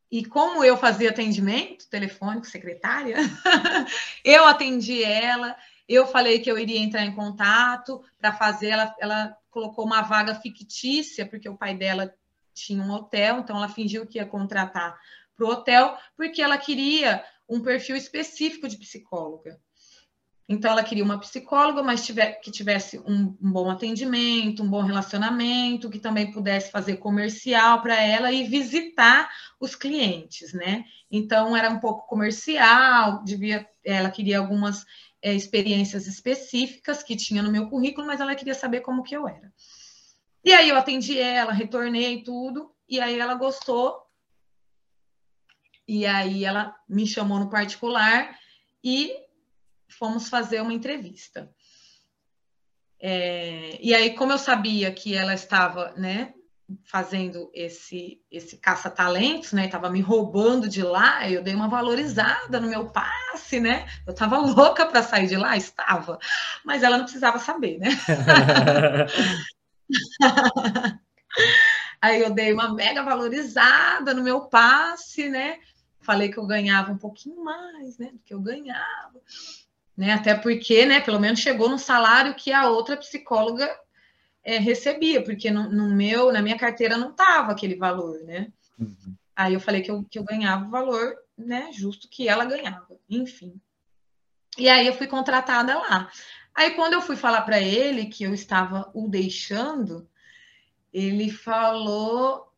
e 0.09 0.23
como 0.23 0.63
eu 0.63 0.77
fazia 0.77 1.09
atendimento 1.09 1.89
telefônico, 1.89 2.47
secretária, 2.47 3.17
eu 4.23 4.45
atendi 4.45 5.03
ela, 5.03 5.53
eu 5.85 6.07
falei 6.07 6.39
que 6.39 6.49
eu 6.49 6.57
iria 6.57 6.79
entrar 6.79 7.03
em 7.03 7.13
contato 7.13 8.01
para 8.17 8.31
fazer, 8.31 8.67
ela, 8.67 8.95
ela 9.01 9.37
colocou 9.57 9.83
uma 9.83 10.03
vaga 10.03 10.35
fictícia, 10.35 11.25
porque 11.25 11.49
o 11.49 11.57
pai 11.57 11.75
dela 11.75 12.13
tinha 12.53 12.83
um 12.83 12.91
hotel, 12.91 13.39
então 13.39 13.57
ela 13.57 13.67
fingiu 13.67 14.05
que 14.05 14.19
ia 14.19 14.25
contratar 14.25 14.95
para 15.35 15.45
o 15.45 15.49
hotel, 15.49 15.97
porque 16.15 16.43
ela 16.43 16.59
queria 16.59 17.23
um 17.49 17.59
perfil 17.59 17.95
específico 17.95 18.67
de 18.67 18.77
psicóloga. 18.77 19.59
Então, 20.49 20.71
ela 20.71 20.83
queria 20.83 21.03
uma 21.03 21.19
psicóloga, 21.19 21.83
mas 21.83 22.05
tiver, 22.05 22.39
que 22.39 22.51
tivesse 22.51 22.99
um, 22.99 23.35
um, 23.41 23.51
bom 23.51 23.69
atendimento, 23.69 24.63
um 24.63 24.69
bom 24.69 24.81
relacionamento, 24.81 25.89
que 25.89 25.99
também 25.99 26.31
pudesse 26.31 26.71
fazer 26.71 26.97
comercial 26.97 27.81
para 27.81 28.01
ela 28.01 28.31
e 28.31 28.45
visitar 28.45 29.29
os 29.59 29.75
clientes, 29.75 30.53
né? 30.53 30.85
Então, 31.11 31.57
era 31.57 31.69
um 31.69 31.79
pouco 31.79 32.07
comercial, 32.07 33.23
devia, 33.25 33.67
ela 33.83 34.09
queria 34.09 34.39
algumas 34.39 34.85
é, 35.21 35.33
experiências 35.33 36.07
específicas 36.07 37.03
que 37.03 37.15
tinha 37.15 37.41
no 37.41 37.51
meu 37.51 37.69
currículo, 37.69 38.05
mas 38.05 38.19
ela 38.19 38.35
queria 38.35 38.53
saber 38.53 38.81
como 38.81 39.03
que 39.03 39.15
eu 39.15 39.27
era. 39.27 39.51
E 40.43 40.53
aí 40.53 40.69
eu 40.69 40.77
atendi 40.77 41.19
ela, 41.19 41.51
retornei 41.51 42.23
tudo, 42.23 42.73
e 42.87 42.99
aí 42.99 43.19
ela 43.19 43.35
gostou. 43.35 44.01
E 45.87 46.05
aí 46.05 46.45
ela 46.45 46.75
me 46.87 47.07
chamou 47.07 47.39
no 47.39 47.49
particular 47.49 48.37
e 48.83 49.13
fomos 49.87 50.29
fazer 50.29 50.61
uma 50.61 50.73
entrevista. 50.73 51.53
É, 52.99 53.77
e 53.81 53.93
aí, 53.93 54.15
como 54.15 54.31
eu 54.31 54.37
sabia 54.37 54.91
que 54.91 55.13
ela 55.15 55.33
estava, 55.33 55.91
né, 55.91 56.33
fazendo 56.83 57.49
esse 57.53 58.21
esse 58.29 58.57
caça-talentos, 58.57 59.53
né, 59.53 59.65
estava 59.65 59.89
me 59.89 60.01
roubando 60.01 60.67
de 60.67 60.81
lá, 60.81 61.29
eu 61.29 61.41
dei 61.41 61.55
uma 61.55 61.69
valorizada 61.69 62.59
no 62.59 62.67
meu 62.67 62.89
passe, 62.89 63.59
né? 63.59 63.87
Eu 64.05 64.11
estava 64.11 64.37
louca 64.39 64.85
para 64.85 65.01
sair 65.01 65.27
de 65.27 65.37
lá, 65.37 65.55
estava, 65.55 66.19
mas 66.65 66.83
ela 66.83 66.97
não 66.97 67.05
precisava 67.05 67.39
saber, 67.39 67.79
né? 67.79 67.89
aí 72.01 72.21
eu 72.21 72.31
dei 72.31 72.53
uma 72.53 72.73
mega 72.73 73.03
valorizada 73.03 74.13
no 74.13 74.23
meu 74.23 74.41
passe, 74.41 75.29
né? 75.29 75.59
Falei 76.01 76.29
que 76.29 76.37
eu 76.37 76.45
ganhava 76.45 76.91
um 76.91 76.97
pouquinho 76.97 77.43
mais, 77.43 77.97
né, 77.97 78.11
do 78.11 78.19
que 78.19 78.33
eu 78.33 78.39
ganhava 78.39 79.19
né? 79.97 80.13
Até 80.13 80.35
porque, 80.35 80.85
né, 80.85 81.01
pelo 81.01 81.19
menos 81.19 81.39
chegou 81.39 81.67
no 81.67 81.79
salário 81.79 82.35
que 82.35 82.53
a 82.53 82.69
outra 82.69 82.95
psicóloga 82.95 83.67
é, 84.47 84.59
recebia, 84.59 85.21
porque 85.21 85.51
no, 85.51 85.69
no, 85.69 85.93
meu, 85.93 86.31
na 86.31 86.41
minha 86.41 86.57
carteira 86.57 86.97
não 86.97 87.11
estava 87.11 87.51
aquele 87.51 87.75
valor, 87.75 88.17
né? 88.23 88.47
Uhum. 88.79 89.13
Aí 89.35 89.53
eu 89.53 89.59
falei 89.59 89.81
que 89.81 89.91
eu, 89.91 90.05
que 90.09 90.17
eu 90.17 90.23
ganhava 90.23 90.65
o 90.65 90.69
valor, 90.69 91.17
né, 91.37 91.69
justo 91.73 92.07
que 92.09 92.29
ela 92.29 92.45
ganhava, 92.45 92.97
enfim. 93.09 93.59
E 94.57 94.69
aí 94.69 94.87
eu 94.87 94.93
fui 94.93 95.05
contratada 95.05 95.77
lá. 95.77 96.09
Aí 96.55 96.71
quando 96.71 96.93
eu 96.93 97.01
fui 97.01 97.17
falar 97.17 97.41
para 97.41 97.59
ele 97.59 98.05
que 98.05 98.23
eu 98.23 98.33
estava 98.33 98.89
o 98.93 99.09
deixando, 99.09 100.09
ele 100.93 101.29
falou 101.29 102.49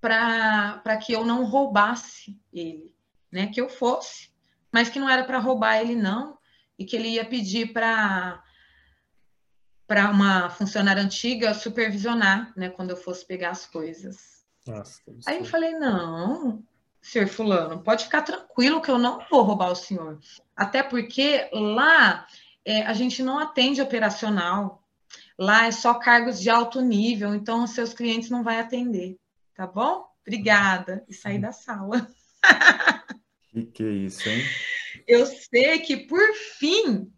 para 0.00 0.96
que 1.04 1.12
eu 1.12 1.24
não 1.24 1.44
roubasse 1.44 2.38
ele, 2.52 2.94
né? 3.32 3.48
Que 3.48 3.60
eu 3.60 3.68
fosse, 3.68 4.30
mas 4.70 4.88
que 4.88 5.00
não 5.00 5.10
era 5.10 5.24
para 5.24 5.40
roubar 5.40 5.80
ele 5.80 5.96
não, 5.96 6.38
e 6.78 6.84
que 6.84 6.94
ele 6.94 7.08
ia 7.08 7.24
pedir 7.24 7.72
para 7.72 8.42
para 9.92 10.10
uma 10.10 10.48
funcionária 10.48 11.02
antiga 11.02 11.52
supervisionar, 11.52 12.50
né, 12.56 12.70
quando 12.70 12.92
eu 12.92 12.96
fosse 12.96 13.26
pegar 13.26 13.50
as 13.50 13.66
coisas. 13.66 14.42
Nossa, 14.66 15.02
Aí 15.26 15.40
eu 15.40 15.44
falei, 15.44 15.74
não, 15.74 16.64
senhor 17.02 17.28
fulano, 17.28 17.82
pode 17.82 18.04
ficar 18.04 18.22
tranquilo 18.22 18.80
que 18.80 18.90
eu 18.90 18.98
não 18.98 19.22
vou 19.30 19.42
roubar 19.42 19.70
o 19.70 19.76
senhor. 19.76 20.18
Até 20.56 20.82
porque 20.82 21.46
lá 21.52 22.26
é, 22.64 22.86
a 22.86 22.94
gente 22.94 23.22
não 23.22 23.38
atende 23.38 23.82
operacional. 23.82 24.82
Lá 25.38 25.66
é 25.66 25.70
só 25.70 25.92
cargos 25.92 26.40
de 26.40 26.48
alto 26.48 26.80
nível, 26.80 27.34
então 27.34 27.62
os 27.62 27.72
seus 27.72 27.92
clientes 27.92 28.30
não 28.30 28.42
vai 28.42 28.60
atender, 28.60 29.18
tá 29.54 29.66
bom? 29.66 30.06
Obrigada. 30.22 31.04
E 31.06 31.12
sair 31.12 31.38
da 31.38 31.52
sala. 31.52 32.08
Que 33.50 33.66
que 33.66 33.82
é 33.82 33.90
isso, 33.90 34.26
hein? 34.26 34.42
Eu 35.06 35.26
sei 35.26 35.80
que, 35.80 35.98
por 35.98 36.32
fim, 36.58 37.12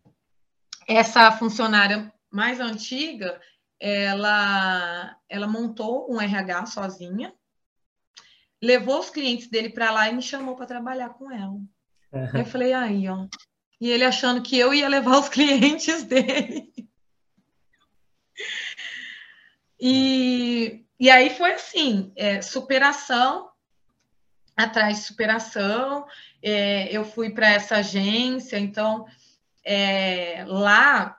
essa 0.88 1.30
funcionária 1.30 2.12
mais 2.34 2.58
antiga, 2.58 3.40
ela, 3.78 5.16
ela 5.28 5.46
montou 5.46 6.12
um 6.12 6.20
RH 6.20 6.66
sozinha, 6.66 7.32
levou 8.60 8.98
os 8.98 9.10
clientes 9.10 9.48
dele 9.48 9.70
para 9.70 9.90
lá 9.90 10.08
e 10.08 10.14
me 10.14 10.22
chamou 10.22 10.56
para 10.56 10.66
trabalhar 10.66 11.10
com 11.10 11.30
ela. 11.30 11.52
Uhum. 12.12 12.30
Eu 12.34 12.44
falei, 12.44 12.72
aí, 12.72 13.08
ó. 13.08 13.26
E 13.80 13.90
ele 13.90 14.04
achando 14.04 14.42
que 14.42 14.58
eu 14.58 14.72
ia 14.72 14.88
levar 14.88 15.18
os 15.18 15.28
clientes 15.30 16.02
dele. 16.02 16.72
E, 19.78 20.84
e 20.98 21.10
aí 21.10 21.30
foi 21.30 21.52
assim, 21.52 22.12
é, 22.16 22.40
superação 22.40 23.50
atrás 24.56 24.98
de 24.98 25.02
superação 25.04 26.06
é, 26.42 26.94
eu 26.94 27.04
fui 27.04 27.30
para 27.30 27.48
essa 27.48 27.76
agência, 27.76 28.58
então 28.58 29.06
é, 29.64 30.44
lá 30.46 31.18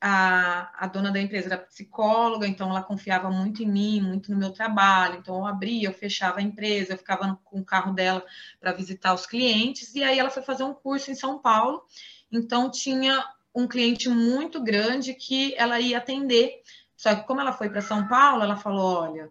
a, 0.00 0.84
a, 0.84 0.86
dona 0.86 1.10
da 1.10 1.20
empresa 1.20 1.48
era 1.48 1.58
psicóloga, 1.58 2.46
então 2.46 2.70
ela 2.70 2.82
confiava 2.82 3.30
muito 3.30 3.62
em 3.62 3.66
mim, 3.66 4.00
muito 4.00 4.30
no 4.30 4.38
meu 4.38 4.52
trabalho. 4.52 5.18
Então 5.18 5.36
eu 5.36 5.46
abria, 5.46 5.88
eu 5.88 5.92
fechava 5.92 6.38
a 6.38 6.42
empresa, 6.42 6.92
eu 6.92 6.98
ficava 6.98 7.38
com 7.44 7.60
o 7.60 7.64
carro 7.64 7.92
dela 7.92 8.24
para 8.60 8.72
visitar 8.72 9.12
os 9.12 9.26
clientes. 9.26 9.94
E 9.94 10.02
aí 10.02 10.18
ela 10.18 10.30
foi 10.30 10.42
fazer 10.42 10.62
um 10.62 10.74
curso 10.74 11.10
em 11.10 11.14
São 11.14 11.38
Paulo. 11.38 11.82
Então 12.30 12.70
tinha 12.70 13.24
um 13.54 13.66
cliente 13.66 14.08
muito 14.08 14.62
grande 14.62 15.14
que 15.14 15.54
ela 15.56 15.80
ia 15.80 15.98
atender. 15.98 16.62
Só 16.96 17.14
que 17.14 17.26
como 17.26 17.40
ela 17.40 17.52
foi 17.52 17.68
para 17.68 17.80
São 17.80 18.06
Paulo, 18.06 18.42
ela 18.42 18.56
falou: 18.56 19.02
olha, 19.02 19.30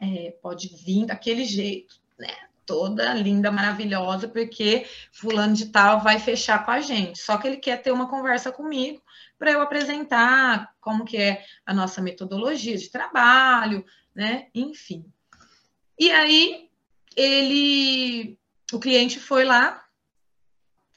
é, 0.00 0.36
pode 0.42 0.68
vir 0.68 1.06
daquele 1.06 1.44
jeito, 1.44 1.96
né? 2.18 2.34
toda 2.66 3.14
linda, 3.14 3.50
maravilhosa, 3.52 4.26
porque 4.26 4.86
fulano 5.12 5.54
de 5.54 5.66
tal 5.66 6.00
vai 6.00 6.18
fechar 6.18 6.64
com 6.64 6.72
a 6.72 6.80
gente. 6.80 7.20
Só 7.20 7.38
que 7.38 7.46
ele 7.46 7.58
quer 7.58 7.80
ter 7.80 7.92
uma 7.92 8.08
conversa 8.08 8.50
comigo 8.50 9.00
para 9.38 9.52
eu 9.52 9.60
apresentar 9.60 10.74
como 10.80 11.04
que 11.04 11.16
é 11.16 11.44
a 11.64 11.74
nossa 11.74 12.00
metodologia 12.00 12.76
de 12.76 12.90
trabalho, 12.90 13.84
né? 14.14 14.48
Enfim. 14.54 15.04
E 15.98 16.10
aí 16.10 16.68
ele, 17.16 18.38
o 18.72 18.78
cliente 18.78 19.18
foi 19.18 19.44
lá, 19.44 19.84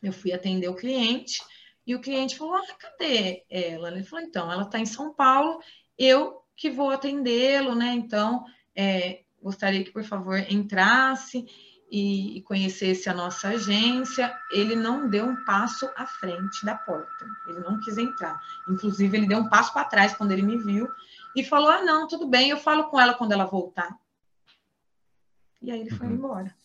eu 0.01 0.13
fui 0.13 0.31
atender 0.31 0.67
o 0.67 0.75
cliente 0.75 1.41
e 1.85 1.95
o 1.95 2.01
cliente 2.01 2.37
falou: 2.37 2.55
ah, 2.55 2.75
cadê 2.77 3.45
ela? 3.49 3.89
Ele 3.89 4.03
falou: 4.03 4.25
então, 4.25 4.51
ela 4.51 4.63
está 4.63 4.79
em 4.79 4.85
São 4.85 5.13
Paulo, 5.13 5.61
eu 5.97 6.41
que 6.55 6.69
vou 6.69 6.89
atendê-lo, 6.89 7.73
né? 7.73 7.93
Então, 7.93 8.45
é, 8.75 9.23
gostaria 9.41 9.83
que, 9.83 9.91
por 9.91 10.03
favor, 10.03 10.37
entrasse 10.49 11.45
e, 11.89 12.41
conhecesse 12.43 13.09
a 13.09 13.13
nossa 13.13 13.49
agência. 13.49 14.37
Ele 14.51 14.75
não 14.75 15.09
deu 15.09 15.25
um 15.25 15.43
passo 15.43 15.89
à 15.95 16.05
frente 16.05 16.65
da 16.65 16.75
porta, 16.75 17.25
ele 17.47 17.59
não 17.59 17.79
quis 17.79 17.97
entrar. 17.97 18.39
Inclusive, 18.69 19.17
ele 19.17 19.27
deu 19.27 19.39
um 19.39 19.49
passo 19.49 19.73
para 19.73 19.85
trás 19.85 20.13
quando 20.13 20.31
ele 20.31 20.41
me 20.41 20.57
viu 20.57 20.87
e 21.35 21.43
falou: 21.43 21.69
Ah, 21.69 21.83
não, 21.83 22.07
tudo 22.07 22.27
bem, 22.27 22.49
eu 22.49 22.57
falo 22.57 22.89
com 22.89 22.99
ela 22.99 23.13
quando 23.13 23.31
ela 23.31 23.45
voltar. 23.45 23.97
E 25.61 25.71
aí 25.71 25.81
ele 25.81 25.91
foi 25.91 26.07
uhum. 26.07 26.13
embora. 26.13 26.55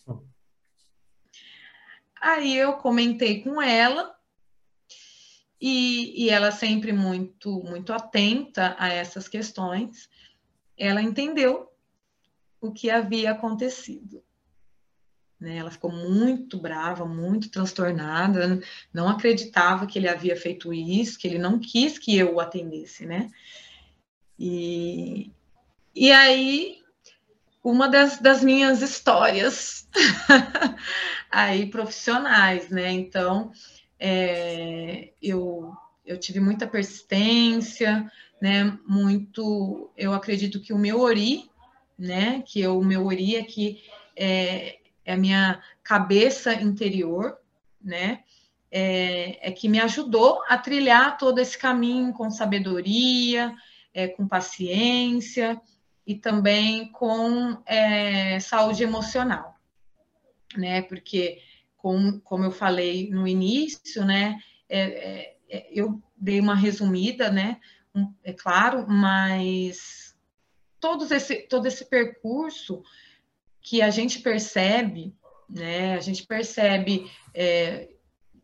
Aí 2.21 2.57
eu 2.57 2.75
comentei 2.75 3.43
com 3.43 3.61
ela 3.61 4.15
e, 5.61 6.25
e, 6.25 6.31
ela 6.31 6.51
sempre 6.51 6.93
muito 6.93 7.63
muito 7.65 7.93
atenta 7.93 8.77
a 8.79 8.89
essas 8.89 9.29
questões. 9.29 10.09
Ela 10.77 11.03
entendeu 11.03 11.71
o 12.61 12.73
que 12.73 12.91
havia 12.91 13.33
acontecido. 13.33 14.23
Né? 15.45 15.59
Ela 15.59 15.71
ficou 15.71 15.93
muito 15.93 16.59
brava, 16.59 17.05
muito 17.05 17.51
transtornada, 17.51 18.61
não 18.93 19.09
acreditava 19.09 19.87
que 19.87 19.99
ele 19.99 20.09
havia 20.09 20.35
feito 20.35 20.73
isso, 20.73 21.19
que 21.19 21.29
ele 21.29 21.39
não 21.39 21.59
quis 21.59 21.99
que 21.99 22.17
eu 22.17 22.35
o 22.35 22.41
atendesse, 22.41 23.05
né? 23.05 23.31
E, 24.39 25.31
e 25.95 26.11
aí, 26.11 26.79
uma 27.63 27.87
das, 27.89 28.19
das 28.19 28.43
minhas 28.43 28.81
histórias 28.81 29.87
aí 31.31 31.67
profissionais, 31.67 32.71
né? 32.71 32.91
Então, 32.91 33.53
é, 34.01 35.13
eu, 35.23 35.75
eu 36.07 36.19
tive 36.19 36.41
muita 36.41 36.67
persistência, 36.67 38.11
né? 38.41 38.79
Muito, 38.89 39.93
eu 39.95 40.15
acredito 40.15 40.59
que 40.59 40.73
o 40.73 40.79
meu 40.79 41.01
ori 41.01 41.51
né? 41.99 42.43
Que 42.47 42.67
o 42.67 42.83
meu 42.83 43.07
ori 43.07 43.37
é 43.37 43.45
que 43.45 43.83
é, 44.17 44.79
é 45.05 45.13
a 45.15 45.17
minha 45.17 45.63
cabeça 45.83 46.55
interior, 46.55 47.39
né? 47.81 48.25
É, 48.71 49.49
é, 49.49 49.53
que 49.53 49.69
me 49.69 49.79
ajudou 49.79 50.43
a 50.49 50.59
trilhar 50.59 51.17
todo 51.17 51.39
esse 51.39 51.57
caminho 51.57 52.13
com 52.13 52.29
sabedoria, 52.29 53.55
é, 53.93 54.09
com 54.09 54.27
paciência 54.27 55.61
e 56.05 56.17
também 56.17 56.91
com 56.91 57.57
é, 57.67 58.41
saúde 58.41 58.83
emocional, 58.83 59.55
né? 60.57 60.83
Porque, 60.83 61.41
como, 61.77 62.45
eu 62.45 62.51
falei 62.51 63.09
no 63.11 63.29
início, 63.29 64.05
né? 64.05 64.41
É, 64.69 64.81
é, 64.81 65.37
é, 65.49 65.69
eu 65.71 66.03
dei 66.17 66.41
uma 66.41 66.57
resumida, 66.57 67.31
né? 67.31 67.61
É 68.25 68.33
claro, 68.33 68.87
mas 68.89 70.17
todo 70.81 71.05
esse, 71.15 71.37
todo 71.49 71.67
esse 71.67 71.85
percurso 71.85 72.83
que 73.65 73.81
a 73.81 73.89
gente 73.89 74.21
percebe, 74.21 75.17
né? 75.49 75.95
A 75.95 76.01
gente 76.01 76.25
percebe. 76.27 77.11
É, 77.35 77.89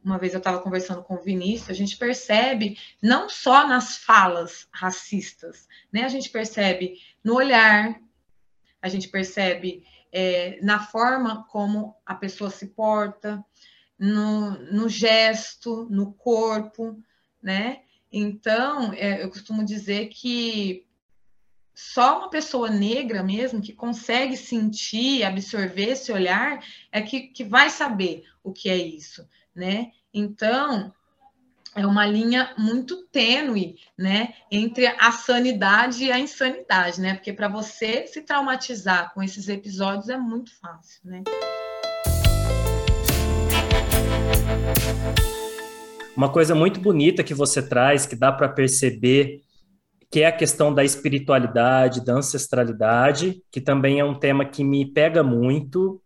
uma 0.02 0.16
vez 0.16 0.32
eu 0.32 0.38
estava 0.38 0.62
conversando 0.62 1.02
com 1.02 1.16
o 1.16 1.22
Vinícius, 1.22 1.68
a 1.68 1.74
gente 1.74 1.94
percebe 1.98 2.78
não 3.02 3.28
só 3.28 3.68
nas 3.68 3.98
falas 3.98 4.66
racistas, 4.72 5.68
né? 5.92 6.04
A 6.04 6.08
gente 6.08 6.30
percebe 6.30 6.94
no 7.22 7.34
olhar, 7.34 8.00
a 8.80 8.88
gente 8.88 9.08
percebe 9.08 9.84
é, 10.10 10.58
na 10.62 10.80
forma 10.80 11.44
como 11.48 11.94
a 12.06 12.14
pessoa 12.14 12.48
se 12.48 12.68
porta, 12.68 13.44
no, 13.98 14.52
no 14.72 14.88
gesto, 14.88 15.86
no 15.90 16.14
corpo, 16.14 16.98
né? 17.42 17.82
Então, 18.10 18.94
é, 18.94 19.22
eu 19.22 19.28
costumo 19.28 19.62
dizer 19.62 20.08
que 20.08 20.86
só 21.74 22.18
uma 22.18 22.30
pessoa 22.30 22.68
negra 22.68 23.22
mesmo 23.22 23.62
que 23.62 23.72
consegue 23.72 24.36
sentir, 24.36 25.24
absorver 25.24 25.90
esse 25.90 26.12
olhar, 26.12 26.62
é 26.92 27.00
que, 27.00 27.20
que 27.20 27.44
vai 27.44 27.70
saber 27.70 28.24
o 28.42 28.52
que 28.52 28.68
é 28.68 28.76
isso, 28.76 29.26
né? 29.54 29.90
Então, 30.12 30.92
é 31.74 31.86
uma 31.86 32.04
linha 32.04 32.52
muito 32.58 33.06
tênue, 33.06 33.76
né, 33.96 34.34
entre 34.50 34.86
a 34.86 35.12
sanidade 35.12 36.04
e 36.04 36.12
a 36.12 36.18
insanidade, 36.18 37.00
né? 37.00 37.14
Porque 37.14 37.32
para 37.32 37.48
você 37.48 38.06
se 38.06 38.22
traumatizar 38.22 39.14
com 39.14 39.22
esses 39.22 39.48
episódios 39.48 40.08
é 40.08 40.16
muito 40.16 40.50
fácil, 40.58 41.00
né? 41.04 41.22
Uma 46.16 46.30
coisa 46.30 46.54
muito 46.54 46.80
bonita 46.80 47.22
que 47.22 47.32
você 47.32 47.62
traz, 47.62 48.04
que 48.04 48.16
dá 48.16 48.32
para 48.32 48.48
perceber 48.48 49.42
que 50.10 50.22
é 50.22 50.26
a 50.26 50.32
questão 50.32 50.74
da 50.74 50.82
espiritualidade, 50.82 52.04
da 52.04 52.14
ancestralidade, 52.14 53.42
que 53.50 53.60
também 53.60 54.00
é 54.00 54.04
um 54.04 54.18
tema 54.18 54.44
que 54.44 54.64
me 54.64 54.84
pega 54.84 55.22
muito. 55.22 56.02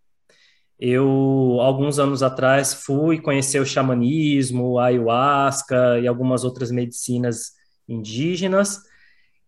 Eu, 0.79 1.59
alguns 1.61 1.99
anos 1.99 2.23
atrás, 2.23 2.75
fui 2.75 3.19
conhecer 3.21 3.61
o 3.61 3.67
xamanismo, 3.67 4.79
a 4.79 4.87
ayahuasca 4.87 5.99
e 6.01 6.07
algumas 6.07 6.45
outras 6.45 6.71
medicinas 6.71 7.53
indígenas, 7.89 8.81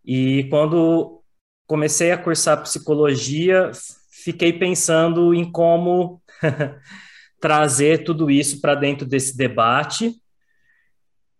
e 0.07 0.45
quando 0.49 1.21
comecei 1.67 2.11
a 2.13 2.17
cursar 2.17 2.61
psicologia, 2.61 3.71
fiquei 4.09 4.53
pensando 4.53 5.33
em 5.33 5.51
como 5.51 6.21
trazer 7.41 8.05
tudo 8.05 8.31
isso 8.31 8.61
para 8.61 8.73
dentro 8.73 9.05
desse 9.05 9.35
debate. 9.35 10.15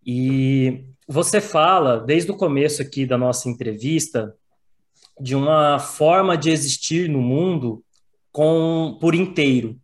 E 0.05 0.85
você 1.07 1.39
fala, 1.39 2.01
desde 2.01 2.29
o 2.31 2.37
começo 2.37 2.81
aqui 2.81 3.05
da 3.05 3.17
nossa 3.17 3.47
entrevista, 3.47 4.35
de 5.19 5.35
uma 5.35 5.79
forma 5.79 6.37
de 6.37 6.51
existir 6.51 7.09
no 7.09 7.21
mundo 7.21 7.83
com 8.31 8.97
por 8.99 9.15
inteiro. 9.15 9.79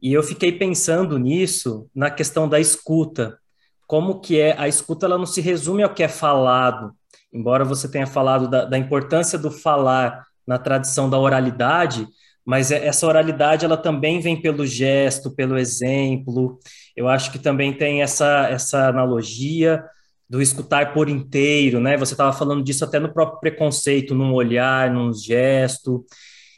E 0.00 0.12
eu 0.12 0.22
fiquei 0.22 0.50
pensando 0.50 1.16
nisso 1.18 1.88
na 1.94 2.10
questão 2.10 2.48
da 2.48 2.58
escuta. 2.58 3.38
Como 3.86 4.20
que 4.20 4.40
é 4.40 4.58
a 4.58 4.66
escuta? 4.66 5.06
Ela 5.06 5.16
não 5.16 5.26
se 5.26 5.40
resume 5.40 5.84
ao 5.84 5.94
que 5.94 6.02
é 6.02 6.08
falado. 6.08 6.92
Embora 7.32 7.64
você 7.64 7.88
tenha 7.88 8.06
falado 8.06 8.48
da, 8.48 8.64
da 8.64 8.76
importância 8.76 9.38
do 9.38 9.50
falar 9.50 10.26
na 10.46 10.58
tradição 10.58 11.08
da 11.08 11.18
oralidade, 11.18 12.06
mas 12.44 12.70
é, 12.70 12.86
essa 12.86 13.06
oralidade 13.06 13.64
ela 13.64 13.76
também 13.76 14.20
vem 14.20 14.40
pelo 14.40 14.66
gesto, 14.66 15.30
pelo 15.30 15.56
exemplo, 15.56 16.58
eu 16.96 17.08
acho 17.08 17.30
que 17.30 17.38
também 17.38 17.72
tem 17.72 18.02
essa, 18.02 18.48
essa 18.48 18.88
analogia 18.88 19.82
do 20.28 20.40
escutar 20.40 20.94
por 20.94 21.08
inteiro, 21.08 21.78
né? 21.78 21.96
Você 21.96 22.14
estava 22.14 22.32
falando 22.32 22.64
disso 22.64 22.84
até 22.84 22.98
no 22.98 23.12
próprio 23.12 23.38
preconceito, 23.40 24.14
num 24.14 24.32
olhar, 24.32 24.90
num 24.90 25.12
gesto. 25.12 26.06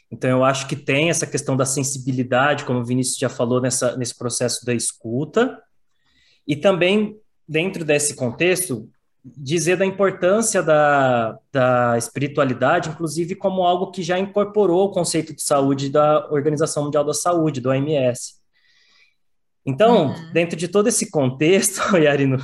Então, 0.09 0.29
eu 0.29 0.45
acho 0.45 0.65
que 0.67 0.77
tem 0.77 1.09
essa 1.09 1.27
questão 1.27 1.57
da 1.57 1.65
sensibilidade, 1.65 2.63
como 2.63 2.79
o 2.79 2.85
Vinícius 2.85 3.17
já 3.17 3.27
falou, 3.27 3.59
nessa, 3.59 3.97
nesse 3.97 4.17
processo 4.17 4.65
da 4.65 4.73
escuta. 4.73 5.61
E 6.47 6.55
também, 6.55 7.17
dentro 7.45 7.83
desse 7.83 8.15
contexto, 8.15 8.89
dizer 9.25 9.75
da 9.75 9.85
importância 9.85 10.61
da, 10.61 11.39
da 11.51 11.97
espiritualidade, 11.97 12.89
inclusive 12.89 13.33
como 13.33 13.63
algo 13.63 13.89
que 13.89 14.03
já 14.03 14.19
incorporou 14.19 14.85
o 14.85 14.91
conceito 14.91 15.33
de 15.35 15.41
saúde 15.41 15.89
da 15.89 16.27
Organização 16.29 16.83
Mundial 16.83 17.03
da 17.03 17.13
Saúde, 17.13 17.59
do 17.59 17.69
OMS. 17.69 18.35
Então, 19.65 20.09
uhum. 20.09 20.31
dentro 20.31 20.55
de 20.55 20.67
todo 20.67 20.87
esse 20.87 21.09
contexto, 21.09 21.81
Yarino, 21.97 22.37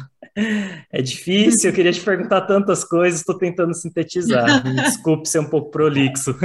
é 0.91 1.01
difícil, 1.03 1.69
eu 1.69 1.75
queria 1.75 1.91
te 1.91 2.01
perguntar 2.01 2.41
tantas 2.41 2.83
coisas, 2.83 3.19
estou 3.19 3.37
tentando 3.37 3.75
sintetizar. 3.75 4.65
Me 4.65 4.73
desculpe 4.81 5.29
ser 5.29 5.39
um 5.39 5.49
pouco 5.49 5.69
prolixo. 5.69 6.35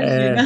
É, 0.00 0.36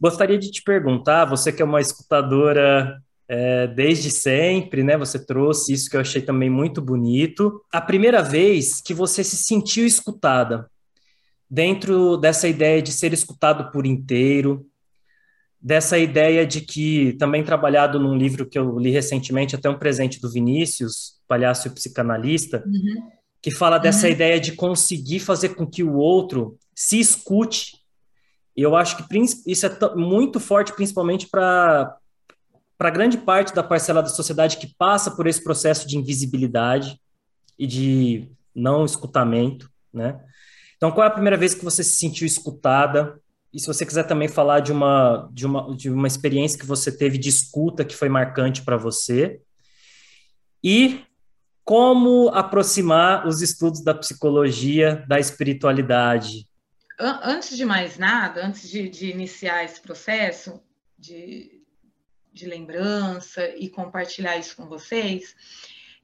gostaria 0.00 0.38
de 0.38 0.50
te 0.50 0.62
perguntar, 0.62 1.24
você 1.24 1.50
que 1.50 1.60
é 1.60 1.64
uma 1.64 1.80
escutadora 1.80 3.02
é, 3.28 3.66
desde 3.66 4.10
sempre, 4.10 4.82
né? 4.82 4.96
Você 4.96 5.24
trouxe 5.24 5.72
isso 5.72 5.88
que 5.88 5.96
eu 5.96 6.00
achei 6.00 6.22
também 6.22 6.50
muito 6.50 6.80
bonito. 6.80 7.62
A 7.72 7.80
primeira 7.80 8.22
vez 8.22 8.80
que 8.80 8.92
você 8.92 9.24
se 9.24 9.36
sentiu 9.36 9.86
escutada, 9.86 10.70
dentro 11.48 12.16
dessa 12.16 12.48
ideia 12.48 12.82
de 12.82 12.92
ser 12.92 13.12
escutado 13.12 13.70
por 13.70 13.86
inteiro, 13.86 14.66
dessa 15.60 15.96
ideia 15.96 16.46
de 16.46 16.60
que, 16.60 17.14
também 17.14 17.42
trabalhado 17.42 17.98
num 17.98 18.16
livro 18.16 18.44
que 18.44 18.58
eu 18.58 18.78
li 18.78 18.90
recentemente, 18.90 19.56
até 19.56 19.70
um 19.70 19.78
presente 19.78 20.20
do 20.20 20.30
Vinícius, 20.30 21.14
palhaço 21.26 21.68
e 21.68 21.70
psicanalista, 21.70 22.62
uhum. 22.66 23.10
que 23.40 23.50
fala 23.50 23.78
dessa 23.78 24.06
uhum. 24.06 24.12
ideia 24.12 24.38
de 24.38 24.52
conseguir 24.52 25.20
fazer 25.20 25.50
com 25.50 25.66
que 25.66 25.82
o 25.82 25.94
outro 25.94 26.58
se 26.74 27.00
escute. 27.00 27.78
E 28.54 28.60
eu 28.60 28.76
acho 28.76 28.96
que 28.96 29.18
isso 29.46 29.64
é 29.64 29.96
muito 29.96 30.38
forte, 30.38 30.74
principalmente 30.74 31.28
para 31.28 31.96
para 32.76 32.90
grande 32.90 33.18
parte 33.18 33.54
da 33.54 33.62
parcela 33.62 34.02
da 34.02 34.08
sociedade 34.08 34.56
que 34.56 34.74
passa 34.76 35.10
por 35.10 35.26
esse 35.26 35.42
processo 35.42 35.86
de 35.86 35.96
invisibilidade 35.96 37.00
e 37.58 37.66
de 37.66 38.28
não 38.54 38.84
escutamento, 38.84 39.70
né? 39.92 40.20
Então, 40.76 40.90
qual 40.90 41.04
é 41.04 41.08
a 41.08 41.12
primeira 41.12 41.36
vez 41.36 41.54
que 41.54 41.64
você 41.64 41.82
se 41.82 41.96
sentiu 41.96 42.26
escutada? 42.26 43.18
E 43.52 43.60
se 43.60 43.66
você 43.66 43.86
quiser 43.86 44.04
também 44.04 44.28
falar 44.28 44.60
de 44.60 44.72
uma, 44.72 45.30
de 45.32 45.46
uma, 45.46 45.76
de 45.76 45.88
uma 45.88 46.06
experiência 46.06 46.58
que 46.58 46.66
você 46.66 46.90
teve 46.90 47.16
de 47.16 47.28
escuta 47.28 47.84
que 47.84 47.94
foi 47.94 48.08
marcante 48.08 48.62
para 48.62 48.76
você. 48.76 49.40
E 50.62 51.04
como 51.62 52.28
aproximar 52.30 53.26
os 53.26 53.40
estudos 53.40 53.82
da 53.82 53.94
psicologia 53.94 55.04
da 55.08 55.18
espiritualidade? 55.18 56.48
Antes 56.98 57.56
de 57.56 57.64
mais 57.64 57.96
nada, 57.96 58.44
antes 58.44 58.68
de, 58.68 58.88
de 58.88 59.10
iniciar 59.10 59.64
esse 59.64 59.80
processo 59.80 60.60
de, 60.98 61.53
de 62.34 62.46
lembrança 62.46 63.48
e 63.56 63.70
compartilhar 63.70 64.36
isso 64.36 64.56
com 64.56 64.66
vocês, 64.66 65.34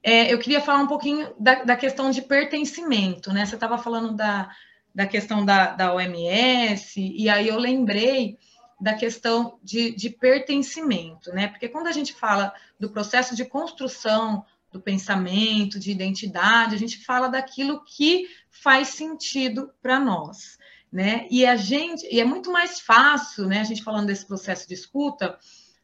é, 0.01 0.33
eu 0.33 0.39
queria 0.39 0.61
falar 0.61 0.79
um 0.79 0.87
pouquinho 0.87 1.31
da, 1.37 1.63
da 1.63 1.75
questão 1.75 2.09
de 2.09 2.21
pertencimento, 2.21 3.31
né? 3.31 3.45
Você 3.45 3.55
estava 3.55 3.77
falando 3.77 4.15
da, 4.15 4.49
da 4.95 5.05
questão 5.05 5.45
da, 5.45 5.67
da 5.73 5.93
OMS, 5.93 6.99
e 6.99 7.29
aí 7.29 7.47
eu 7.47 7.57
lembrei 7.57 8.39
da 8.79 8.95
questão 8.95 9.59
de, 9.61 9.91
de 9.91 10.09
pertencimento, 10.09 11.31
né? 11.31 11.49
Porque 11.49 11.69
quando 11.69 11.87
a 11.87 11.91
gente 11.91 12.13
fala 12.13 12.51
do 12.79 12.89
processo 12.89 13.35
de 13.35 13.45
construção 13.45 14.43
do 14.71 14.81
pensamento, 14.81 15.77
de 15.77 15.91
identidade, 15.91 16.73
a 16.73 16.79
gente 16.79 17.05
fala 17.05 17.27
daquilo 17.27 17.83
que 17.83 18.27
faz 18.49 18.87
sentido 18.87 19.71
para 19.81 19.99
nós, 19.99 20.57
né? 20.91 21.27
E 21.29 21.45
a 21.45 21.55
gente, 21.55 22.07
e 22.11 22.19
é 22.19 22.25
muito 22.25 22.51
mais 22.51 22.79
fácil, 22.79 23.45
né? 23.45 23.59
A 23.59 23.65
gente 23.65 23.83
falando 23.83 24.07
desse 24.07 24.25
processo 24.25 24.67
de 24.67 24.73
escuta, 24.73 25.37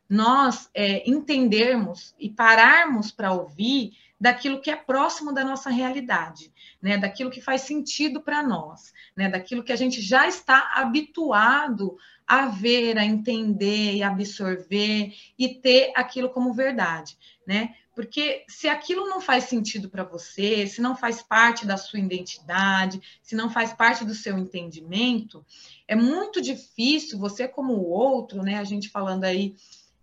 nós 0.10 0.70
é, 0.74 1.08
entendermos 1.10 2.16
e 2.20 2.30
pararmos 2.30 3.12
para 3.12 3.34
ouvir 3.34 3.92
daquilo 4.20 4.60
que 4.60 4.72
é 4.72 4.76
próximo 4.76 5.32
da 5.32 5.44
nossa 5.44 5.70
realidade, 5.70 6.52
né? 6.82 6.98
Daquilo 6.98 7.30
que 7.30 7.42
faz 7.42 7.62
sentido 7.62 8.22
para 8.22 8.42
nós, 8.42 8.94
né? 9.16 9.30
Daquilo 9.30 9.64
que 9.64 9.72
a 9.72 9.76
gente 9.76 10.02
já 10.02 10.28
está 10.28 10.72
habituado 10.76 11.98
a 12.26 12.48
ver, 12.48 12.98
a 12.98 13.06
entender 13.06 13.96
e 13.96 14.04
absorver 14.04 15.14
e 15.38 15.56
ter 15.56 15.94
aquilo 15.96 16.30
como 16.30 16.54
verdade, 16.54 17.18
né? 17.46 17.76
Porque 17.96 18.44
se 18.48 18.68
aquilo 18.68 19.08
não 19.08 19.20
faz 19.20 19.46
sentido 19.46 19.90
para 19.90 20.04
você, 20.04 20.68
se 20.68 20.82
não 20.82 20.96
faz 20.96 21.22
parte 21.22 21.66
da 21.66 21.78
sua 21.78 22.00
identidade, 22.00 23.02
se 23.24 23.36
não 23.36 23.50
faz 23.50 23.74
parte 23.74 24.06
do 24.06 24.14
seu 24.14 24.38
entendimento, 24.38 25.44
é 25.88 25.96
muito 25.96 26.42
difícil 26.42 27.18
você, 27.18 27.48
como 27.48 27.74
o 27.74 27.90
outro, 27.90 28.44
né? 28.44 28.60
A 28.60 28.64
gente 28.64 28.90
falando 28.90 29.24
aí 29.24 29.56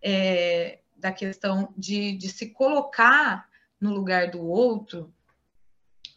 é, 0.05 0.81
da 0.94 1.10
questão 1.10 1.72
de, 1.76 2.16
de 2.16 2.28
se 2.28 2.51
colocar 2.51 3.48
no 3.81 3.90
lugar 3.90 4.31
do 4.31 4.47
outro, 4.47 5.12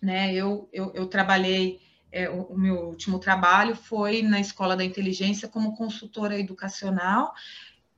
né? 0.01 0.33
Eu, 0.33 0.69
eu, 0.73 0.91
eu 0.93 1.07
trabalhei, 1.07 1.79
é, 2.11 2.29
o, 2.29 2.43
o, 2.43 2.57
meu 2.57 2.89
último 2.89 3.17
trabalho 3.17 3.75
foi 3.75 4.21
na 4.21 4.39
Escola 4.41 4.75
da 4.75 4.83
Inteligência 4.83 5.47
como 5.47 5.75
consultora 5.75 6.37
educacional, 6.37 7.33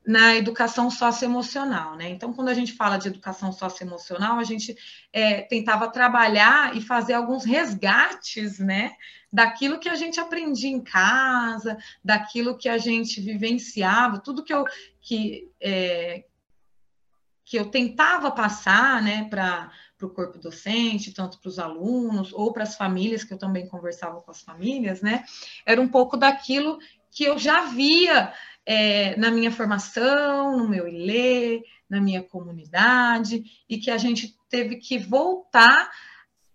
na 0.10 0.36
educação 0.36 0.90
socioemocional, 0.90 1.96
né? 1.96 2.10
Então, 2.10 2.34
quando 2.34 2.48
a 2.48 2.54
gente 2.56 2.74
fala 2.74 2.98
de 2.98 3.08
educação 3.08 3.52
socioemocional, 3.52 4.40
a 4.40 4.44
gente 4.44 4.76
é, 5.14 5.44
tentava 5.44 5.88
trabalhar 5.88 6.76
e 6.76 6.82
fazer 6.82 7.14
alguns 7.14 7.46
resgates, 7.46 8.58
né? 8.58 8.94
Daquilo 9.32 9.78
que 9.78 9.88
a 9.88 9.94
gente 9.94 10.20
aprendia 10.20 10.72
em 10.72 10.82
casa, 10.82 11.78
daquilo 12.04 12.58
que 12.58 12.68
a 12.68 12.80
gente 12.80 13.22
vivenciava, 13.22 14.18
tudo 14.18 14.44
que 14.44 14.52
eu, 14.52 14.66
que, 15.00 15.48
é, 15.62 16.24
que 17.46 17.60
eu 17.60 17.70
tentava 17.70 18.32
passar, 18.32 19.04
né, 19.04 19.28
para 19.30 19.70
para 20.00 20.08
o 20.08 20.12
corpo 20.12 20.40
docente, 20.40 21.14
tanto 21.14 21.38
para 21.40 21.50
os 21.50 21.60
alunos 21.60 22.32
ou 22.32 22.54
para 22.54 22.64
as 22.64 22.78
famílias, 22.78 23.26
que 23.26 23.34
eu 23.34 23.38
também 23.38 23.68
conversava 23.68 24.22
com 24.22 24.32
as 24.32 24.42
famílias, 24.42 25.02
né? 25.02 25.26
Era 25.66 25.82
um 25.82 25.90
pouco 25.90 26.16
daquilo 26.16 26.80
que 27.12 27.24
eu 27.24 27.38
já 27.38 27.66
via 27.66 28.34
é, 28.66 29.16
na 29.18 29.32
minha 29.32 29.52
formação, 29.52 30.58
no 30.58 30.70
meu 30.70 30.88
ILE, 30.88 31.64
na 31.90 32.00
minha 32.00 32.22
comunidade, 32.22 33.44
e 33.68 33.78
que 33.78 33.90
a 33.90 33.98
gente 33.98 34.38
teve 34.48 34.76
que 34.76 34.98
voltar 34.98 35.92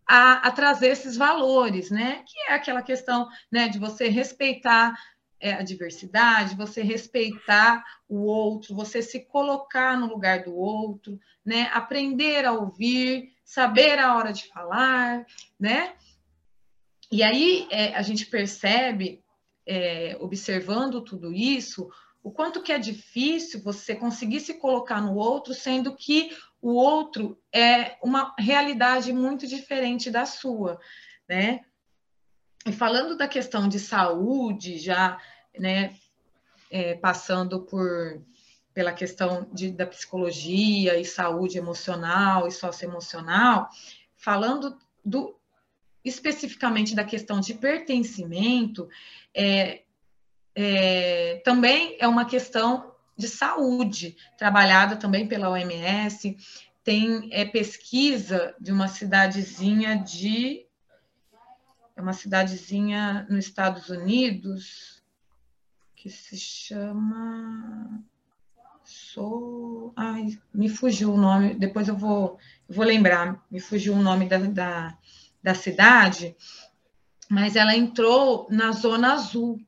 a, 0.07 0.47
a, 0.47 0.51
trazer 0.51 0.89
esses 0.89 1.17
valores, 1.17 1.91
né? 1.91 2.23
Que 2.27 2.39
é 2.51 2.55
aquela 2.55 2.83
questão 2.83 3.29
né, 3.51 3.69
de 3.69 3.79
você 3.79 4.09
respeitar 4.09 4.95
é, 5.41 5.55
a 5.55 5.63
diversidade, 5.63 6.55
você 6.55 6.83
respeitar 6.83 7.83
o 8.09 8.23
outro, 8.23 8.75
você 8.75 9.03
se 9.03 9.21
colocar 9.27 9.99
no 9.99 10.07
lugar 10.07 10.45
do 10.45 10.55
outro, 10.55 11.19
né? 11.45 11.69
Aprender 11.73 12.45
a 12.45 12.53
ouvir, 12.53 13.33
saber 13.45 13.99
a 13.99 14.15
hora 14.15 14.33
de 14.33 14.47
falar, 14.49 15.27
né? 15.59 15.95
E 17.11 17.23
aí 17.23 17.67
é, 17.71 17.95
a 17.95 18.03
gente 18.03 18.27
percebe, 18.27 19.24
é, 19.67 20.17
observando 20.21 21.01
tudo 21.01 21.33
isso, 21.33 21.91
o 22.23 22.31
quanto 22.31 22.63
que 22.63 22.73
é 22.73 22.79
difícil 22.79 23.63
você 23.63 23.95
conseguir 23.95 24.41
se 24.41 24.55
colocar 24.55 25.01
no 25.01 25.15
outro, 25.15 25.53
sendo 25.53 25.95
que 25.95 26.35
o 26.61 26.73
outro 26.73 27.39
é 27.53 27.99
uma 28.03 28.35
realidade 28.39 29.13
muito 29.13 29.47
diferente 29.47 30.11
da 30.11 30.25
sua, 30.25 30.81
né? 31.29 31.61
E 32.67 32.73
falando 32.73 33.17
da 33.17 33.29
questão 33.29 33.69
de 33.69 33.79
saúde, 33.79 34.79
já, 34.79 35.21
né, 35.59 35.95
é, 36.71 36.95
passando 36.95 37.61
por 37.61 38.23
pela 38.73 38.93
questão 38.93 39.49
de, 39.53 39.71
da 39.71 39.87
psicologia 39.87 40.99
e 40.99 41.05
saúde 41.05 41.57
emocional 41.57 42.49
e 42.49 42.51
socioemocional, 42.51 43.69
falando 44.17 44.77
do, 45.05 45.39
especificamente 46.05 46.95
da 46.95 47.05
questão 47.05 47.41
de 47.41 47.55
pertencimento, 47.55 48.89
é, 49.35 49.83
é, 50.55 51.41
também 51.45 51.97
é 51.99 52.07
uma 52.07 52.25
questão 52.25 52.93
de 53.17 53.29
saúde, 53.29 54.17
trabalhada 54.37 54.97
também 54.97 55.27
pela 55.27 55.51
OMS. 55.51 56.37
Tem 56.83 57.29
é, 57.33 57.45
pesquisa 57.45 58.55
de 58.61 58.71
uma 58.71 58.89
cidadezinha 58.89 59.97
de. 59.97 60.67
É 61.97 62.03
uma 62.03 62.13
cidadezinha 62.13 63.27
nos 63.31 63.47
Estados 63.47 63.89
Unidos 63.89 65.03
que 65.95 66.11
se 66.11 66.37
chama 66.37 68.05
sou. 68.85 69.93
Ai, 69.97 70.39
me 70.53 70.69
fugiu 70.69 71.15
o 71.15 71.17
nome, 71.17 71.55
depois 71.55 71.89
eu 71.89 71.97
vou, 71.97 72.39
vou 72.69 72.85
lembrar, 72.85 73.43
me 73.51 73.59
fugiu 73.59 73.95
o 73.95 74.03
nome 74.03 74.29
da, 74.29 74.39
da, 74.39 74.99
da 75.45 75.55
cidade, 75.55 76.35
mas 77.31 77.55
ela 77.55 77.77
entrou 77.77 78.49
na 78.51 78.73
Zona 78.73 79.13
Azul. 79.13 79.61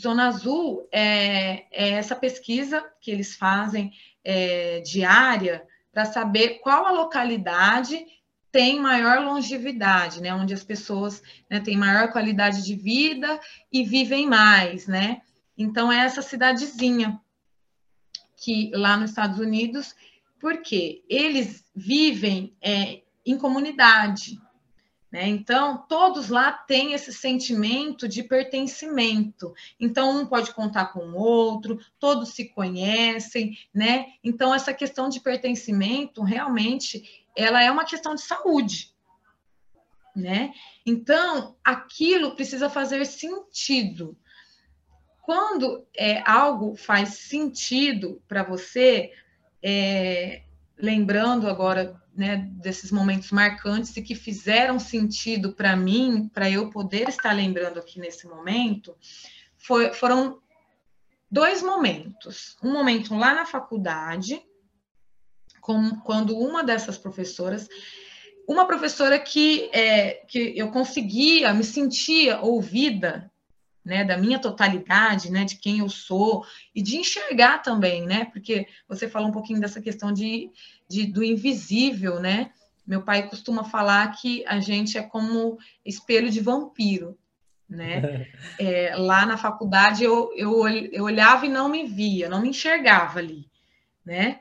Zona 0.00 0.28
Azul 0.28 0.88
é, 0.92 1.64
é 1.72 1.90
essa 1.94 2.14
pesquisa 2.14 2.84
que 3.00 3.10
eles 3.10 3.34
fazem 3.34 3.92
é, 4.24 4.80
diária 4.80 5.66
para 5.92 6.04
saber 6.04 6.60
qual 6.60 6.86
a 6.86 6.92
localidade 6.92 8.06
tem 8.52 8.78
maior 8.80 9.20
longevidade, 9.24 10.22
né? 10.22 10.32
Onde 10.32 10.54
as 10.54 10.62
pessoas 10.62 11.20
né, 11.50 11.58
têm 11.58 11.76
maior 11.76 12.12
qualidade 12.12 12.62
de 12.62 12.76
vida 12.76 13.40
e 13.72 13.82
vivem 13.82 14.28
mais, 14.28 14.86
né? 14.86 15.22
Então, 15.58 15.90
é 15.90 16.04
essa 16.04 16.22
cidadezinha 16.22 17.20
que 18.36 18.70
lá 18.74 18.96
nos 18.96 19.10
Estados 19.10 19.40
Unidos, 19.40 19.94
porque 20.38 21.02
eles 21.08 21.64
vivem 21.74 22.54
é, 22.62 23.02
em 23.24 23.36
comunidade. 23.36 24.38
Né? 25.16 25.28
Então, 25.28 25.78
todos 25.88 26.28
lá 26.28 26.52
têm 26.52 26.92
esse 26.92 27.10
sentimento 27.10 28.06
de 28.06 28.22
pertencimento. 28.22 29.54
Então, 29.80 30.10
um 30.10 30.26
pode 30.26 30.52
contar 30.52 30.92
com 30.92 30.98
o 31.06 31.16
outro, 31.16 31.80
todos 31.98 32.34
se 32.34 32.50
conhecem, 32.50 33.56
né? 33.72 34.12
Então, 34.22 34.54
essa 34.54 34.74
questão 34.74 35.08
de 35.08 35.20
pertencimento, 35.20 36.22
realmente, 36.22 37.24
ela 37.34 37.62
é 37.62 37.70
uma 37.70 37.86
questão 37.86 38.14
de 38.14 38.20
saúde. 38.20 38.94
Né? 40.14 40.52
Então, 40.84 41.56
aquilo 41.64 42.36
precisa 42.36 42.68
fazer 42.68 43.06
sentido 43.06 44.14
quando 45.22 45.86
é, 45.96 46.22
algo 46.30 46.76
faz 46.76 47.20
sentido 47.20 48.22
para 48.28 48.42
você, 48.42 49.12
é, 49.62 50.42
lembrando 50.78 51.48
agora 51.48 52.00
né, 52.14 52.48
desses 52.52 52.90
momentos 52.90 53.30
marcantes 53.30 53.96
e 53.96 54.02
que 54.02 54.14
fizeram 54.14 54.78
sentido 54.78 55.52
para 55.52 55.76
mim, 55.76 56.28
para 56.32 56.50
eu 56.50 56.70
poder 56.70 57.08
estar 57.08 57.32
lembrando 57.32 57.78
aqui 57.78 58.00
nesse 58.00 58.26
momento, 58.26 58.96
foi, 59.56 59.92
foram 59.92 60.40
dois 61.30 61.62
momentos. 61.62 62.56
Um 62.62 62.72
momento 62.72 63.14
lá 63.14 63.34
na 63.34 63.44
faculdade, 63.44 64.40
com, 65.60 65.96
quando 66.00 66.38
uma 66.38 66.62
dessas 66.62 66.96
professoras, 66.96 67.68
uma 68.48 68.66
professora 68.66 69.18
que, 69.18 69.68
é, 69.72 70.24
que 70.28 70.56
eu 70.56 70.70
conseguia, 70.70 71.52
me 71.52 71.64
sentia 71.64 72.40
ouvida 72.40 73.30
né, 73.86 74.04
da 74.04 74.18
minha 74.18 74.40
totalidade, 74.40 75.30
né, 75.30 75.44
de 75.44 75.54
quem 75.54 75.78
eu 75.78 75.88
sou 75.88 76.44
e 76.74 76.82
de 76.82 76.96
enxergar 76.96 77.62
também, 77.62 78.04
né, 78.04 78.24
porque 78.24 78.66
você 78.88 79.08
falou 79.08 79.28
um 79.28 79.32
pouquinho 79.32 79.60
dessa 79.60 79.80
questão 79.80 80.12
de, 80.12 80.50
de 80.88 81.06
do 81.06 81.22
invisível, 81.22 82.18
né? 82.18 82.50
Meu 82.84 83.02
pai 83.02 83.28
costuma 83.28 83.62
falar 83.62 84.08
que 84.16 84.44
a 84.44 84.58
gente 84.58 84.98
é 84.98 85.02
como 85.02 85.56
espelho 85.84 86.28
de 86.30 86.40
vampiro, 86.40 87.16
né? 87.68 88.26
É, 88.58 88.96
lá 88.96 89.24
na 89.26 89.36
faculdade 89.36 90.02
eu, 90.02 90.32
eu, 90.34 90.66
eu 90.66 91.04
olhava 91.04 91.46
e 91.46 91.48
não 91.48 91.68
me 91.68 91.86
via, 91.86 92.28
não 92.28 92.40
me 92.40 92.48
enxergava 92.48 93.20
ali, 93.20 93.48
né? 94.04 94.40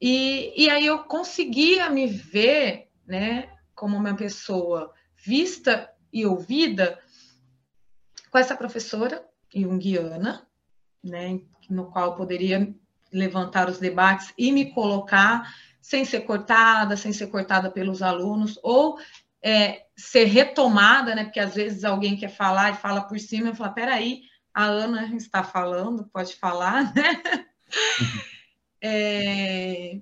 E, 0.00 0.54
e 0.56 0.70
aí 0.70 0.86
eu 0.86 1.00
conseguia 1.00 1.90
me 1.90 2.06
ver, 2.06 2.88
né, 3.06 3.50
como 3.74 3.96
uma 3.96 4.14
pessoa 4.14 4.92
vista 5.16 5.90
e 6.12 6.24
ouvida 6.24 6.98
com 8.30 8.38
essa 8.38 8.56
professora 8.56 9.24
junguiana, 9.54 10.46
né, 11.02 11.40
no 11.68 11.90
qual 11.90 12.14
poderia 12.14 12.74
levantar 13.12 13.68
os 13.68 13.78
debates 13.78 14.32
e 14.36 14.52
me 14.52 14.72
colocar 14.72 15.52
sem 15.80 16.04
ser 16.04 16.20
cortada, 16.20 16.96
sem 16.96 17.12
ser 17.12 17.28
cortada 17.28 17.70
pelos 17.70 18.02
alunos, 18.02 18.58
ou 18.62 18.98
é, 19.42 19.86
ser 19.96 20.24
retomada, 20.24 21.14
né, 21.14 21.24
porque 21.24 21.40
às 21.40 21.54
vezes 21.54 21.84
alguém 21.84 22.16
quer 22.16 22.28
falar 22.28 22.72
e 22.72 22.76
fala 22.76 23.02
por 23.02 23.18
cima, 23.18 23.50
e 23.50 23.54
fala, 23.54 23.70
peraí, 23.70 24.22
a 24.52 24.64
Ana 24.64 25.14
está 25.14 25.42
falando, 25.42 26.08
pode 26.12 26.34
falar, 26.36 26.92
né? 26.94 27.22
Uhum. 28.00 28.20
É, 28.80 30.00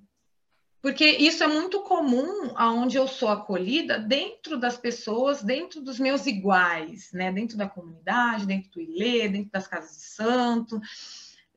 porque 0.86 1.04
isso 1.04 1.42
é 1.42 1.48
muito 1.48 1.80
comum 1.80 2.52
aonde 2.54 2.96
eu 2.96 3.08
sou 3.08 3.28
acolhida 3.28 3.98
dentro 3.98 4.56
das 4.56 4.78
pessoas, 4.78 5.42
dentro 5.42 5.80
dos 5.80 5.98
meus 5.98 6.26
iguais, 6.26 7.10
né? 7.12 7.32
Dentro 7.32 7.56
da 7.56 7.68
comunidade, 7.68 8.46
dentro 8.46 8.70
do 8.70 8.80
ILE, 8.80 9.28
dentro 9.28 9.50
das 9.50 9.66
casas 9.66 9.96
de 9.96 10.04
santo, 10.04 10.80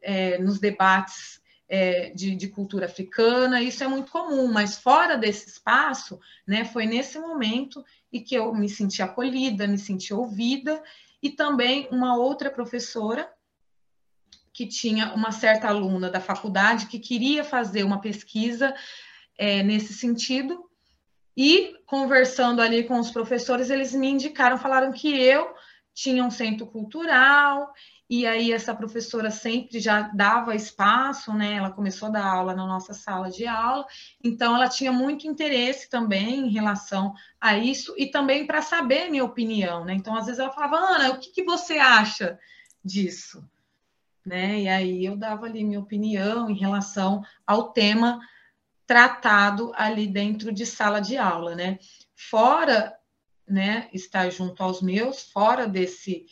é, 0.02 0.40
nos 0.40 0.58
debates 0.58 1.40
é, 1.68 2.10
de, 2.10 2.36
de, 2.36 2.48
cultura 2.48 2.88
africana, 2.88 3.62
isso 3.62 3.84
é 3.84 3.88
muito 3.88 4.12
comum, 4.12 4.52
mas 4.52 4.80
fora 4.80 5.16
desse 5.16 5.48
espaço, 5.48 6.20
né? 6.48 6.66
Foi 6.66 6.88
nesse 6.88 7.20
momento 7.20 7.86
em 8.12 8.24
que 8.24 8.34
eu 8.34 8.52
me 8.52 8.68
senti 8.68 9.04
acolhida, 9.04 9.68
me 9.68 9.78
senti 9.78 10.12
ouvida, 10.12 10.82
e 11.22 11.30
também 11.30 11.88
uma 11.92 12.18
outra 12.18 12.50
professora 12.50 13.32
que 14.52 14.66
tinha 14.66 15.14
uma 15.14 15.32
certa 15.32 15.68
aluna 15.68 16.10
da 16.10 16.20
faculdade 16.20 16.88
que 16.88 16.98
queria 16.98 17.44
fazer 17.44 17.84
uma 17.84 18.02
pesquisa 18.02 18.74
é, 19.40 19.64
nesse 19.64 19.94
sentido. 19.94 20.70
E 21.36 21.74
conversando 21.86 22.62
ali 22.62 22.84
com 22.84 23.00
os 23.00 23.10
professores, 23.10 23.70
eles 23.70 23.96
me 23.96 24.10
indicaram, 24.10 24.58
falaram 24.58 24.92
que 24.92 25.10
eu 25.18 25.56
tinha 25.94 26.24
um 26.24 26.30
centro 26.30 26.68
cultural, 26.68 27.72
e 28.10 28.26
aí 28.26 28.52
essa 28.52 28.76
professora 28.76 29.32
sempre 29.32 29.80
já 29.80 30.02
dava 30.02 30.56
espaço, 30.56 31.34
né? 31.34 31.54
Ela 31.54 31.72
começou 31.72 32.10
a 32.10 32.12
dar 32.12 32.26
aula 32.26 32.54
na 32.54 32.66
nossa 32.66 32.94
sala 32.94 33.30
de 33.30 33.48
aula, 33.48 33.86
então 34.24 34.56
ela 34.56 34.68
tinha 34.68 34.92
muito 34.92 35.28
interesse 35.28 35.90
também 35.90 36.48
em 36.48 36.52
relação 36.52 37.14
a 37.40 37.58
isso 37.58 37.96
e 37.98 38.08
também 38.08 38.46
para 38.46 38.62
saber 38.62 39.10
minha 39.10 39.24
opinião, 39.24 39.86
né? 39.86 39.94
Então, 39.94 40.16
às 40.16 40.26
vezes 40.26 40.40
ela 40.40 40.52
falava, 40.52 40.78
Ana, 40.78 41.12
o 41.12 41.20
que, 41.20 41.32
que 41.32 41.44
você 41.44 41.78
acha 41.78 42.38
disso? 42.84 43.44
né? 44.26 44.62
E 44.62 44.68
aí 44.70 45.06
eu 45.06 45.18
dava 45.18 45.46
ali 45.46 45.64
minha 45.64 45.80
opinião 45.80 46.50
em 46.50 46.58
relação 46.58 47.24
ao 47.48 47.72
tema 47.72 48.20
tratado 48.90 49.72
ali 49.76 50.08
dentro 50.08 50.52
de 50.52 50.66
sala 50.66 51.00
de 51.00 51.16
aula, 51.16 51.54
né? 51.56 51.78
Fora, 52.16 52.98
né, 53.48 53.88
estar 53.94 54.32
junto 54.32 54.64
aos 54.64 54.82
meus, 54.82 55.32
fora 55.32 55.68
desse 55.68 56.26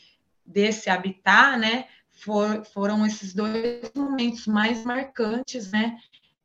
desse 0.44 0.90
habitat, 0.90 1.60
né, 1.60 1.88
for, 2.10 2.66
foram 2.66 3.06
esses 3.06 3.34
dois 3.34 3.92
momentos 3.94 4.48
mais 4.48 4.84
marcantes, 4.86 5.70
né, 5.72 5.98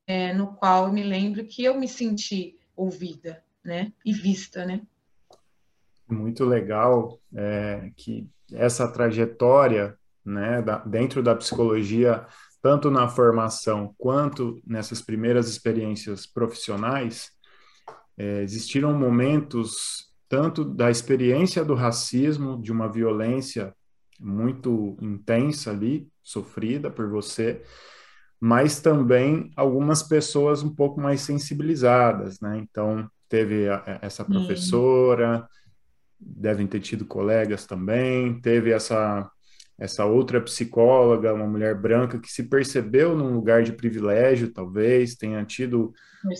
é, 0.06 0.34
no 0.34 0.54
qual 0.54 0.86
eu 0.88 0.92
me 0.92 1.04
lembro 1.04 1.46
que 1.46 1.62
eu 1.62 1.78
me 1.78 1.86
senti 1.86 2.58
ouvida, 2.76 3.42
né, 3.64 3.92
e 4.04 4.12
vista, 4.12 4.66
né. 4.66 4.82
Muito 6.10 6.44
legal 6.44 7.18
é, 7.34 7.90
que 7.96 8.28
essa 8.52 8.86
trajetória, 8.92 9.96
né, 10.24 10.60
da, 10.60 10.78
dentro 10.78 11.22
da 11.22 11.36
psicologia, 11.36 12.26
tanto 12.62 12.90
na 12.90 13.08
formação 13.08 13.92
quanto 13.98 14.62
nessas 14.64 15.02
primeiras 15.02 15.48
experiências 15.48 16.26
profissionais, 16.26 17.30
é, 18.16 18.42
existiram 18.42 18.94
momentos 18.94 20.12
tanto 20.28 20.64
da 20.64 20.90
experiência 20.90 21.64
do 21.64 21.74
racismo, 21.74 22.62
de 22.62 22.70
uma 22.70 22.88
violência 22.88 23.74
muito 24.18 24.96
intensa 25.00 25.70
ali, 25.70 26.08
sofrida 26.22 26.88
por 26.88 27.10
você, 27.10 27.62
mas 28.40 28.80
também 28.80 29.50
algumas 29.56 30.02
pessoas 30.02 30.62
um 30.62 30.74
pouco 30.74 31.00
mais 31.00 31.20
sensibilizadas, 31.20 32.40
né? 32.40 32.58
Então, 32.58 33.10
teve 33.28 33.68
a, 33.68 33.98
essa 34.00 34.24
professora, 34.24 35.46
devem 36.18 36.66
ter 36.66 36.80
tido 36.80 37.04
colegas 37.04 37.66
também, 37.66 38.40
teve 38.40 38.70
essa 38.70 39.28
essa 39.82 40.04
outra 40.04 40.40
psicóloga, 40.40 41.34
uma 41.34 41.46
mulher 41.46 41.74
branca 41.74 42.16
que 42.16 42.30
se 42.30 42.44
percebeu 42.44 43.16
num 43.16 43.34
lugar 43.34 43.64
de 43.64 43.72
privilégio, 43.72 44.52
talvez 44.52 45.16
tenha 45.16 45.44
tido 45.44 45.92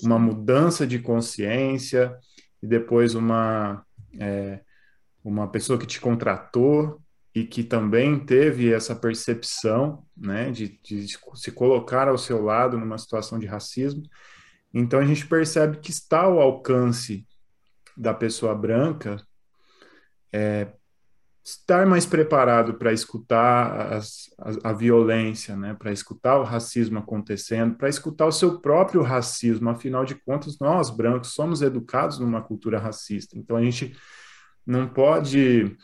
uma 0.04 0.16
mudança 0.16 0.86
de 0.86 1.00
consciência 1.00 2.16
e 2.62 2.68
depois 2.68 3.16
uma 3.16 3.84
é, 4.16 4.60
uma 5.24 5.48
pessoa 5.48 5.76
que 5.76 5.86
te 5.86 6.00
contratou 6.00 7.02
e 7.34 7.42
que 7.42 7.64
também 7.64 8.16
teve 8.24 8.72
essa 8.72 8.94
percepção, 8.94 10.04
né, 10.16 10.52
de, 10.52 10.78
de, 10.80 11.08
se 11.34 11.50
colocar 11.50 12.06
ao 12.06 12.18
seu 12.18 12.40
lado 12.44 12.78
numa 12.78 12.98
situação 12.98 13.40
de 13.40 13.46
racismo. 13.46 14.04
Então 14.72 15.00
a 15.00 15.04
gente 15.04 15.26
percebe 15.26 15.78
que 15.78 15.90
está 15.90 16.20
ao 16.20 16.40
alcance 16.40 17.26
da 17.96 18.14
pessoa 18.14 18.54
branca 18.54 19.16
é, 20.32 20.68
estar 21.44 21.86
mais 21.86 22.06
preparado 22.06 22.74
para 22.74 22.92
escutar 22.92 23.92
as, 23.92 24.30
a, 24.38 24.70
a, 24.70 24.72
violência, 24.72 25.56
né, 25.56 25.74
para 25.74 25.92
escutar 25.92 26.38
o 26.38 26.44
racismo 26.44 26.98
acontecendo, 26.98 27.76
para 27.76 27.88
escutar 27.88 28.26
o 28.26 28.32
seu 28.32 28.60
próprio 28.60 29.02
racismo. 29.02 29.68
Afinal 29.68 30.04
de 30.04 30.14
contas, 30.14 30.58
nós 30.60 30.88
brancos 30.88 31.34
somos 31.34 31.60
educados 31.60 32.18
numa 32.18 32.42
cultura 32.42 32.78
racista. 32.78 33.36
Então 33.36 33.56
a 33.56 33.62
gente 33.62 33.96
não 34.64 34.88
pode 34.88 35.76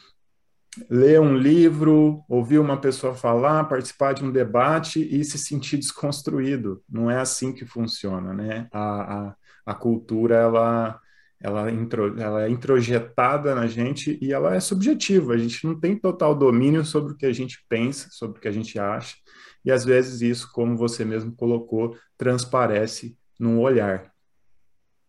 ler 0.89 1.21
um 1.21 1.37
livro, 1.37 2.23
ouvir 2.29 2.59
uma 2.59 2.81
pessoa 2.81 3.15
falar, 3.15 3.65
participar 3.65 4.13
de 4.13 4.25
um 4.25 4.31
debate 4.31 5.01
e 5.01 5.25
se 5.25 5.39
sentir 5.39 5.79
desconstruído. 5.79 6.83
Não 6.89 7.11
é 7.11 7.19
assim 7.19 7.53
que 7.53 7.67
funciona, 7.67 8.33
né? 8.33 8.69
A, 8.71 9.19
a, 9.19 9.37
a 9.67 9.75
cultura, 9.75 10.37
ela, 10.37 11.01
ela, 11.41 11.71
intro, 11.71 12.21
ela 12.21 12.45
é 12.45 12.49
introjetada 12.49 13.55
na 13.55 13.67
gente 13.67 14.19
e 14.21 14.33
ela 14.33 14.55
é 14.55 14.61
subjetiva. 14.61 15.35
A 15.35 15.39
gente 15.39 15.65
não 15.67 15.79
tem 15.79 15.97
total 15.97 16.35
domínio 16.35 16.85
sobre 16.85 17.13
o 17.13 17.17
que 17.17 17.27
a 17.27 17.33
gente 17.33 17.65
pensa, 17.69 18.09
sobre 18.11 18.39
o 18.39 18.41
que 18.41 18.49
a 18.49 18.53
gente 18.53 18.79
acha. 18.79 19.17
E 19.65 19.71
às 19.71 19.85
vezes 19.85 20.21
isso, 20.21 20.51
como 20.53 20.77
você 20.77 21.05
mesmo 21.05 21.35
colocou, 21.35 21.97
transparece 22.17 23.17
num 23.39 23.61
olhar, 23.61 24.13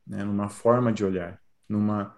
né? 0.06 0.24
numa 0.24 0.50
forma 0.50 0.94
de 0.94 1.04
olhar, 1.04 1.40
numa 1.68 2.16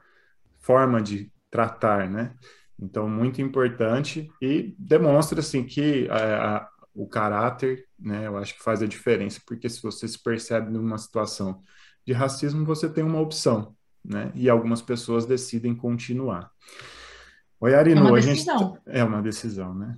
forma 0.60 1.02
de 1.02 1.32
tratar, 1.50 2.10
né? 2.10 2.36
Então, 2.80 3.08
muito 3.08 3.42
importante 3.42 4.28
e 4.42 4.76
demonstra, 4.78 5.40
assim, 5.40 5.64
que 5.64 6.10
a, 6.10 6.58
a, 6.58 6.70
o 6.96 7.08
caráter, 7.08 7.86
né, 8.00 8.26
eu 8.26 8.38
acho 8.38 8.56
que 8.56 8.64
faz 8.64 8.82
a 8.82 8.88
diferença, 8.88 9.40
porque 9.46 9.70
se 9.70 9.82
você 9.82 10.08
se 10.08 10.22
percebe 10.22 10.72
numa 10.72 10.98
situação 10.98 11.62
de 12.06 12.12
racismo, 12.12 12.66
você 12.66 12.90
tem 12.90 13.04
uma 13.04 13.20
opção, 13.20 13.76
né, 14.04 14.32
e 14.36 14.50
algumas 14.50 14.82
pessoas 14.82 15.26
decidem 15.26 15.76
continuar. 15.76 16.50
Oi, 17.60 17.76
Arino, 17.76 18.02
é 18.02 18.04
uma 18.04 18.22
decisão. 18.22 18.58
Gente... 18.58 18.74
Tá, 18.74 18.82
é 18.88 19.04
uma 19.04 19.22
decisão, 19.22 19.76
né? 19.76 19.98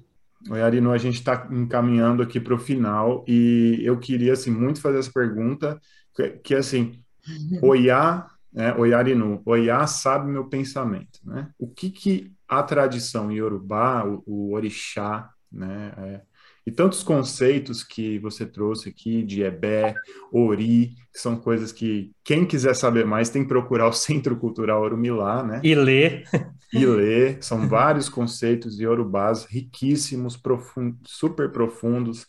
Oi, 0.49 0.61
Arino, 0.61 0.91
a 0.91 0.97
gente 0.97 1.15
está 1.15 1.47
encaminhando 1.51 2.21
aqui 2.21 2.39
para 2.39 2.53
o 2.53 2.59
final 2.59 3.23
e 3.27 3.79
eu 3.81 3.97
queria, 3.97 4.33
assim, 4.33 4.51
muito 4.51 4.81
fazer 4.81 4.99
essa 4.99 5.11
pergunta, 5.11 5.79
que, 6.13 6.29
que 6.29 6.55
assim, 6.55 7.01
Oiá, 7.61 8.27
né, 8.51 8.73
Oiarinu, 8.75 9.41
Oiá 9.45 9.87
sabe 9.87 10.29
meu 10.29 10.45
pensamento, 10.45 11.19
né? 11.23 11.49
O 11.57 11.67
que 11.67 11.89
que 11.89 12.31
a 12.47 12.61
tradição 12.61 13.31
iorubá, 13.31 14.05
o, 14.05 14.23
o 14.25 14.53
orixá, 14.53 15.29
né, 15.51 15.93
é, 15.97 16.21
e 16.65 16.71
tantos 16.71 17.03
conceitos 17.03 17.83
que 17.83 18.17
você 18.19 18.45
trouxe 18.45 18.89
aqui 18.89 19.21
de 19.21 19.43
Ebé, 19.43 19.95
Ori, 20.31 20.95
que 21.11 21.19
são 21.19 21.35
coisas 21.35 21.71
que 21.71 22.11
quem 22.23 22.45
quiser 22.45 22.73
saber 22.73 23.05
mais 23.05 23.29
tem 23.29 23.43
que 23.43 23.49
procurar 23.49 23.87
o 23.87 23.93
Centro 23.93 24.35
Cultural 24.37 24.81
Orumilá, 24.81 25.43
né? 25.43 25.61
E 25.63 25.75
ler. 25.75 26.23
E 26.71 26.85
ler. 26.85 27.37
São 27.41 27.67
vários 27.67 28.07
conceitos 28.07 28.79
iorubás 28.79 29.45
riquíssimos, 29.45 30.37
profund, 30.37 30.95
super 31.05 31.51
profundos. 31.51 32.25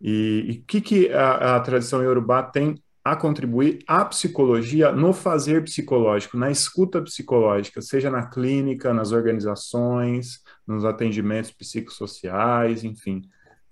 E 0.00 0.60
o 0.60 0.66
que, 0.66 0.80
que 0.80 1.12
a, 1.12 1.56
a 1.56 1.60
tradição 1.60 2.02
iorubá 2.02 2.42
tem 2.42 2.74
a 3.04 3.14
contribuir 3.14 3.80
à 3.86 4.02
psicologia 4.04 4.90
no 4.90 5.12
fazer 5.12 5.62
psicológico, 5.62 6.38
na 6.38 6.50
escuta 6.50 7.02
psicológica, 7.02 7.82
seja 7.82 8.10
na 8.10 8.26
clínica, 8.26 8.94
nas 8.94 9.12
organizações, 9.12 10.40
nos 10.66 10.86
atendimentos 10.86 11.50
psicossociais, 11.50 12.82
enfim. 12.82 13.22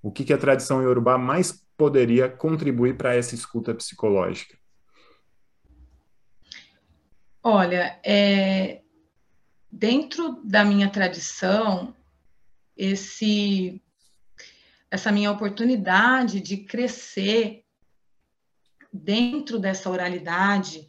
O 0.03 0.11
que, 0.11 0.25
que 0.25 0.33
a 0.33 0.39
tradição 0.39 0.83
iorubá 0.83 1.17
mais 1.17 1.65
poderia 1.77 2.29
contribuir 2.29 2.97
para 2.97 3.15
essa 3.15 3.35
escuta 3.35 3.73
psicológica? 3.73 4.59
Olha, 7.43 7.99
é, 8.05 8.83
dentro 9.71 10.41
da 10.45 10.65
minha 10.65 10.91
tradição, 10.91 11.95
esse, 12.77 13.83
essa 14.91 15.11
minha 15.11 15.31
oportunidade 15.31 16.41
de 16.41 16.59
crescer 16.59 17.65
dentro 18.93 19.59
dessa 19.59 19.89
oralidade, 19.89 20.87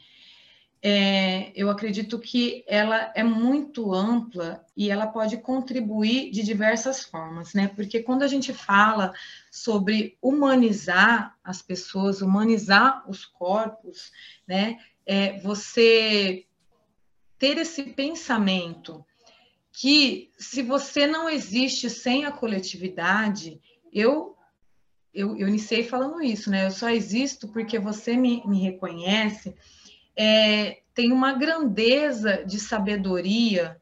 é, 0.86 1.54
eu 1.56 1.70
acredito 1.70 2.20
que 2.20 2.66
ela 2.68 3.14
é 3.16 3.24
muito 3.24 3.94
ampla 3.94 4.66
e 4.76 4.92
ela 4.92 5.08
pode 5.08 5.38
contribuir 5.38 6.30
de 6.30 6.44
diversas 6.44 7.06
formas, 7.06 7.54
né? 7.54 7.70
Porque 7.74 8.04
quando 8.04 8.24
a 8.24 8.28
gente 8.28 8.52
fala 8.52 9.14
sobre 9.50 10.18
humanizar 10.22 11.38
as 11.42 11.62
pessoas, 11.62 12.22
humanizar 12.22 13.10
os 13.10 13.24
corpos, 13.24 14.12
né? 14.46 14.78
É 15.06 15.40
você 15.40 16.46
ter 17.40 17.58
esse 17.58 17.84
pensamento 17.84 19.06
que 19.72 20.32
se 20.38 20.62
você 20.62 21.08
não 21.08 21.30
existe 21.30 21.90
sem 21.90 22.26
a 22.26 22.32
coletividade, 22.32 23.62
eu 23.92 24.36
eu, 25.14 25.38
eu 25.38 25.48
iniciei 25.48 25.84
falando 25.84 26.22
isso, 26.22 26.50
né? 26.50 26.66
Eu 26.66 26.72
só 26.72 26.90
existo 26.90 27.48
porque 27.48 27.78
você 27.78 28.18
me, 28.18 28.42
me 28.48 28.60
reconhece. 28.60 29.56
É, 30.16 30.82
tem 30.94 31.12
uma 31.12 31.34
grandeza 31.34 32.44
de 32.46 32.60
sabedoria 32.60 33.82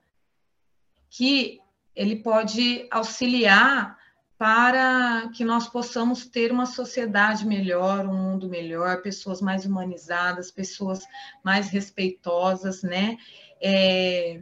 que 1.10 1.60
ele 1.96 2.18
pode 2.18 2.88
auxiliar 2.90 3.98
para 4.38 5.30
que 5.36 5.46
nós 5.46 5.68
possamos 5.68 6.26
ter 6.26 6.52
uma 6.52 6.66
sociedade 6.66 7.46
melhor, 7.46 8.08
um 8.08 8.14
mundo 8.14 8.50
melhor, 8.50 9.02
pessoas 9.02 9.40
mais 9.40 9.66
humanizadas, 9.66 10.50
pessoas 10.50 11.06
mais 11.44 11.70
respeitosas, 11.70 12.82
né? 12.82 13.18
É, 13.62 14.42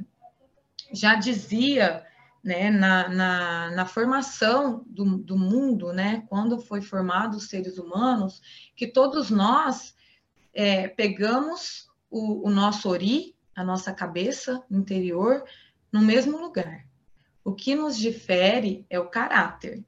já 0.93 1.15
dizia 1.15 2.05
né, 2.41 2.69
na, 2.69 3.09
na, 3.09 3.71
na 3.71 3.85
formação 3.85 4.85
do, 4.87 5.17
do, 5.17 5.37
mundo, 5.37 5.91
né, 5.91 6.23
quando 6.29 6.59
foi 6.59 6.81
formado 6.81 7.35
os 7.35 7.49
seres 7.49 7.77
humanos, 7.77 8.41
que 8.75 8.87
todos 8.87 9.29
nós 9.29 9.93
é, 10.53 10.87
pegamos 10.87 11.89
o, 12.09 12.47
o 12.47 12.49
nosso 12.49 12.89
ori, 12.89 13.35
a 13.55 13.63
nossa 13.63 13.93
cabeça 13.93 14.63
interior, 14.69 15.43
no 15.91 16.01
mesmo 16.01 16.37
lugar. 16.37 16.85
O 17.43 17.53
que 17.53 17.75
nos 17.75 17.97
difere 17.97 18.85
é 18.89 18.99
o 18.99 19.09
caráter, 19.09 19.83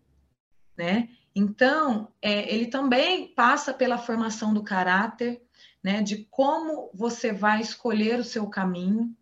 né? 0.77 1.09
Então, 1.33 2.11
é, 2.21 2.53
ele 2.53 2.67
também 2.67 3.33
passa 3.33 3.73
pela 3.73 3.97
formação 3.97 4.53
do 4.53 4.63
caráter, 4.63 5.41
né? 5.83 6.01
De 6.01 6.25
como 6.29 6.89
você 6.93 7.31
vai 7.31 7.61
escolher 7.61 8.19
o 8.19 8.23
seu 8.23 8.47
caminho, 8.47 9.15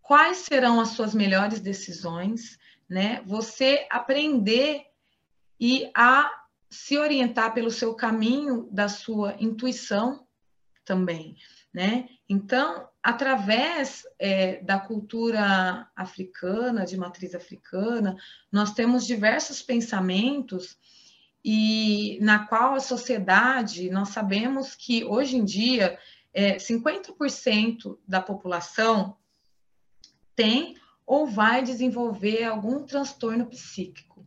quais 0.00 0.38
serão 0.38 0.80
as 0.80 0.90
suas 0.90 1.14
melhores 1.14 1.60
decisões, 1.60 2.58
né? 2.88 3.22
Você 3.26 3.86
aprender 3.90 4.84
e 5.60 5.90
a 5.94 6.30
se 6.70 6.98
orientar 6.98 7.54
pelo 7.54 7.70
seu 7.70 7.94
caminho 7.94 8.68
da 8.72 8.88
sua 8.88 9.36
intuição 9.38 10.23
também, 10.84 11.36
né? 11.72 12.08
Então, 12.28 12.88
através 13.02 14.04
é, 14.18 14.62
da 14.62 14.78
cultura 14.78 15.88
africana, 15.96 16.84
de 16.84 16.96
matriz 16.96 17.34
africana, 17.34 18.16
nós 18.50 18.72
temos 18.72 19.06
diversos 19.06 19.62
pensamentos 19.62 20.78
e 21.44 22.18
na 22.22 22.46
qual 22.46 22.74
a 22.74 22.80
sociedade, 22.80 23.90
nós 23.90 24.10
sabemos 24.10 24.74
que 24.74 25.04
hoje 25.04 25.36
em 25.36 25.44
dia 25.44 25.98
é, 26.32 26.56
50% 26.56 27.98
da 28.06 28.20
população 28.20 29.16
tem 30.34 30.76
ou 31.06 31.26
vai 31.26 31.62
desenvolver 31.62 32.44
algum 32.44 32.84
transtorno 32.84 33.46
psíquico. 33.46 34.26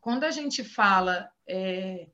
Quando 0.00 0.24
a 0.24 0.30
gente 0.30 0.64
fala 0.64 1.30
é, 1.46 2.08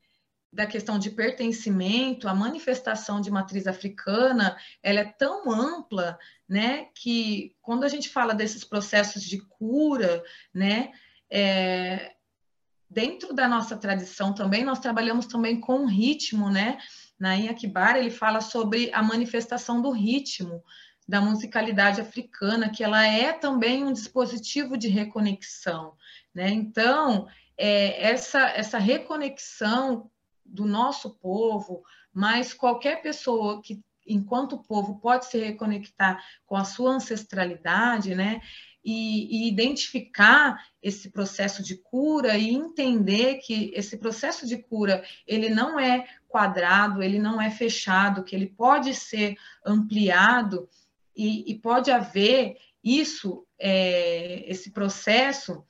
da 0.51 0.65
questão 0.65 0.97
de 0.97 1.11
pertencimento, 1.11 2.27
a 2.27 2.33
manifestação 2.33 3.19
de 3.19 3.29
matriz 3.29 3.67
africana, 3.67 4.57
ela 4.81 5.01
é 5.01 5.05
tão 5.05 5.51
ampla, 5.51 6.17
né, 6.47 6.87
que 6.95 7.55
quando 7.61 7.83
a 7.83 7.87
gente 7.87 8.09
fala 8.09 8.33
desses 8.33 8.63
processos 8.63 9.23
de 9.23 9.39
cura, 9.39 10.23
né, 10.53 10.91
é, 11.29 12.15
dentro 12.89 13.33
da 13.33 13.47
nossa 13.47 13.75
tradição 13.75 14.33
também, 14.33 14.63
nós 14.63 14.79
trabalhamos 14.79 15.25
também 15.25 15.59
com 15.59 15.85
ritmo, 15.85 16.49
né, 16.49 16.77
na 17.19 17.35
Inhakibara 17.35 17.99
ele 17.99 18.11
fala 18.11 18.39
sobre 18.39 18.89
a 18.93 19.03
manifestação 19.03 19.81
do 19.81 19.91
ritmo, 19.91 20.63
da 21.05 21.21
musicalidade 21.21 22.01
africana, 22.01 22.69
que 22.69 22.83
ela 22.83 23.05
é 23.05 23.33
também 23.33 23.83
um 23.83 23.93
dispositivo 23.93 24.77
de 24.77 24.87
reconexão, 24.87 25.93
né, 26.33 26.49
então, 26.49 27.27
é, 27.57 28.11
essa, 28.11 28.47
essa 28.49 28.77
reconexão 28.77 30.09
do 30.47 30.65
nosso 30.65 31.11
povo, 31.15 31.83
mas 32.13 32.53
qualquer 32.53 33.01
pessoa 33.01 33.61
que, 33.61 33.81
enquanto 34.05 34.63
povo, 34.63 34.99
pode 34.99 35.25
se 35.25 35.37
reconectar 35.37 36.23
com 36.45 36.55
a 36.55 36.63
sua 36.63 36.91
ancestralidade, 36.91 38.15
né? 38.15 38.41
E, 38.83 39.43
e, 39.43 39.49
identificar 39.49 40.65
esse 40.81 41.11
processo 41.11 41.61
de 41.61 41.75
cura 41.75 42.37
e 42.37 42.49
entender 42.49 43.35
que 43.39 43.71
esse 43.75 43.97
processo 43.97 44.47
de 44.47 44.57
cura 44.57 45.03
ele 45.27 45.49
não 45.49 45.77
é 45.77 46.07
quadrado, 46.27 47.03
ele 47.03 47.19
não 47.19 47.41
é 47.41 47.51
fechado, 47.51 48.23
que 48.23 48.33
ele 48.33 48.47
pode 48.47 48.95
ser 48.95 49.35
ampliado 49.65 50.69
e, 51.13 51.51
e 51.51 51.55
pode 51.55 51.91
haver 51.91 52.55
isso, 52.81 53.45
é, 53.59 54.49
esse 54.49 54.71
processo 54.71 55.65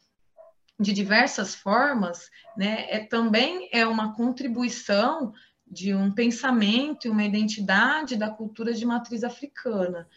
de 0.79 0.93
diversas 0.93 1.55
formas, 1.55 2.29
né, 2.55 2.85
é, 2.89 2.99
também 2.99 3.69
é 3.71 3.85
uma 3.85 4.13
contribuição 4.13 5.33
de 5.65 5.93
um 5.93 6.11
pensamento 6.11 7.07
e 7.07 7.09
uma 7.09 7.23
identidade 7.23 8.15
da 8.15 8.29
cultura 8.29 8.73
de 8.73 8.85
matriz 8.85 9.23
africana. 9.23 10.07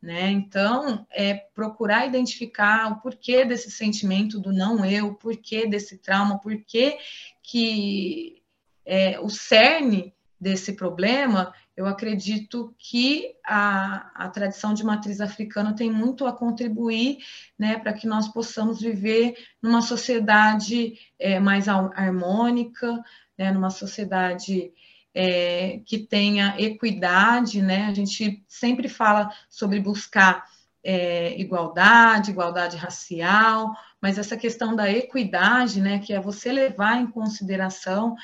Né? 0.00 0.30
Então, 0.30 1.06
é 1.10 1.34
procurar 1.34 2.06
identificar 2.06 2.92
o 2.92 3.00
porquê 3.00 3.44
desse 3.44 3.70
sentimento 3.70 4.38
do 4.38 4.52
não 4.52 4.84
eu, 4.84 5.08
o 5.08 5.14
porquê 5.14 5.66
desse 5.66 5.98
trauma, 5.98 6.38
porquê 6.38 6.98
que 7.42 8.42
é, 8.84 9.18
o 9.20 9.28
cerne 9.28 10.14
desse 10.40 10.74
problema 10.74 11.52
eu 11.78 11.86
acredito 11.86 12.74
que 12.76 13.36
a, 13.46 14.10
a 14.12 14.28
tradição 14.28 14.74
de 14.74 14.82
matriz 14.82 15.20
africana 15.20 15.76
tem 15.76 15.88
muito 15.88 16.26
a 16.26 16.32
contribuir 16.32 17.18
né, 17.56 17.78
para 17.78 17.92
que 17.92 18.04
nós 18.04 18.26
possamos 18.26 18.80
viver 18.80 19.36
numa 19.62 19.80
sociedade 19.80 20.98
é, 21.16 21.38
mais 21.38 21.68
harmônica, 21.68 23.00
né, 23.38 23.52
numa 23.52 23.70
sociedade 23.70 24.72
é, 25.14 25.78
que 25.86 25.98
tenha 25.98 26.56
equidade, 26.58 27.62
né? 27.62 27.86
A 27.86 27.94
gente 27.94 28.44
sempre 28.48 28.88
fala 28.88 29.32
sobre 29.48 29.78
buscar 29.78 30.46
é, 30.82 31.40
igualdade, 31.40 32.32
igualdade 32.32 32.76
racial, 32.76 33.72
mas 34.02 34.18
essa 34.18 34.36
questão 34.36 34.74
da 34.74 34.90
equidade, 34.90 35.80
né, 35.80 36.00
que 36.00 36.12
é 36.12 36.20
você 36.20 36.50
levar 36.50 37.00
em 37.00 37.06
consideração 37.06 38.16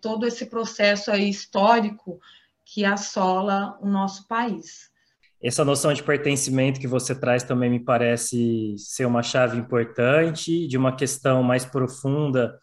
todo 0.00 0.24
esse 0.24 0.46
processo 0.46 1.10
aí 1.10 1.28
histórico 1.28 2.20
que 2.66 2.84
assola 2.84 3.78
o 3.80 3.86
nosso 3.86 4.26
país. 4.26 4.90
Essa 5.40 5.64
noção 5.64 5.94
de 5.94 6.02
pertencimento 6.02 6.80
que 6.80 6.88
você 6.88 7.14
traz 7.14 7.44
também 7.44 7.70
me 7.70 7.78
parece 7.78 8.74
ser 8.76 9.06
uma 9.06 9.22
chave 9.22 9.56
importante 9.56 10.66
de 10.66 10.76
uma 10.76 10.96
questão 10.96 11.42
mais 11.42 11.64
profunda 11.64 12.58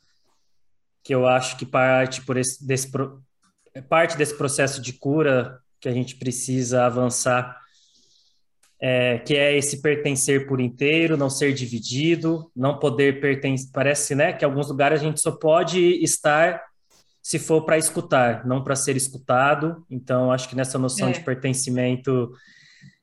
que 1.04 1.16
eu 1.16 1.26
acho 1.28 1.58
que 1.58 1.66
parte 1.66 2.22
por 2.22 2.38
esse 2.38 2.66
desse 2.66 2.92
parte 3.90 4.18
desse 4.18 4.36
processo 4.38 4.82
de 4.82 4.94
cura 4.94 5.60
que 5.80 5.88
a 5.88 5.92
gente 5.92 6.16
precisa 6.16 6.86
avançar 6.86 7.58
é, 8.86 9.20
que 9.20 9.38
é 9.38 9.58
esse 9.58 9.82
pertencer 9.82 10.46
por 10.46 10.60
inteiro, 10.60 11.16
não 11.16 11.30
ser 11.30 11.54
dividido, 11.54 12.52
não 12.54 12.78
poder 12.78 13.22
pertencer. 13.22 13.70
Parece, 13.72 14.14
né, 14.14 14.34
que 14.34 14.44
em 14.44 14.48
alguns 14.48 14.68
lugares 14.68 15.00
a 15.00 15.04
gente 15.06 15.22
só 15.22 15.32
pode 15.32 15.80
estar 16.04 16.62
se 17.24 17.40
for 17.40 17.62
para 17.64 17.78
escutar, 17.78 18.46
não 18.46 18.62
para 18.62 18.76
ser 18.76 18.98
escutado. 18.98 19.86
Então, 19.90 20.30
acho 20.30 20.50
que 20.50 20.58
nessa 20.58 20.78
noção 20.78 21.08
é. 21.08 21.14
de 21.14 21.22
pertencimento 21.22 22.34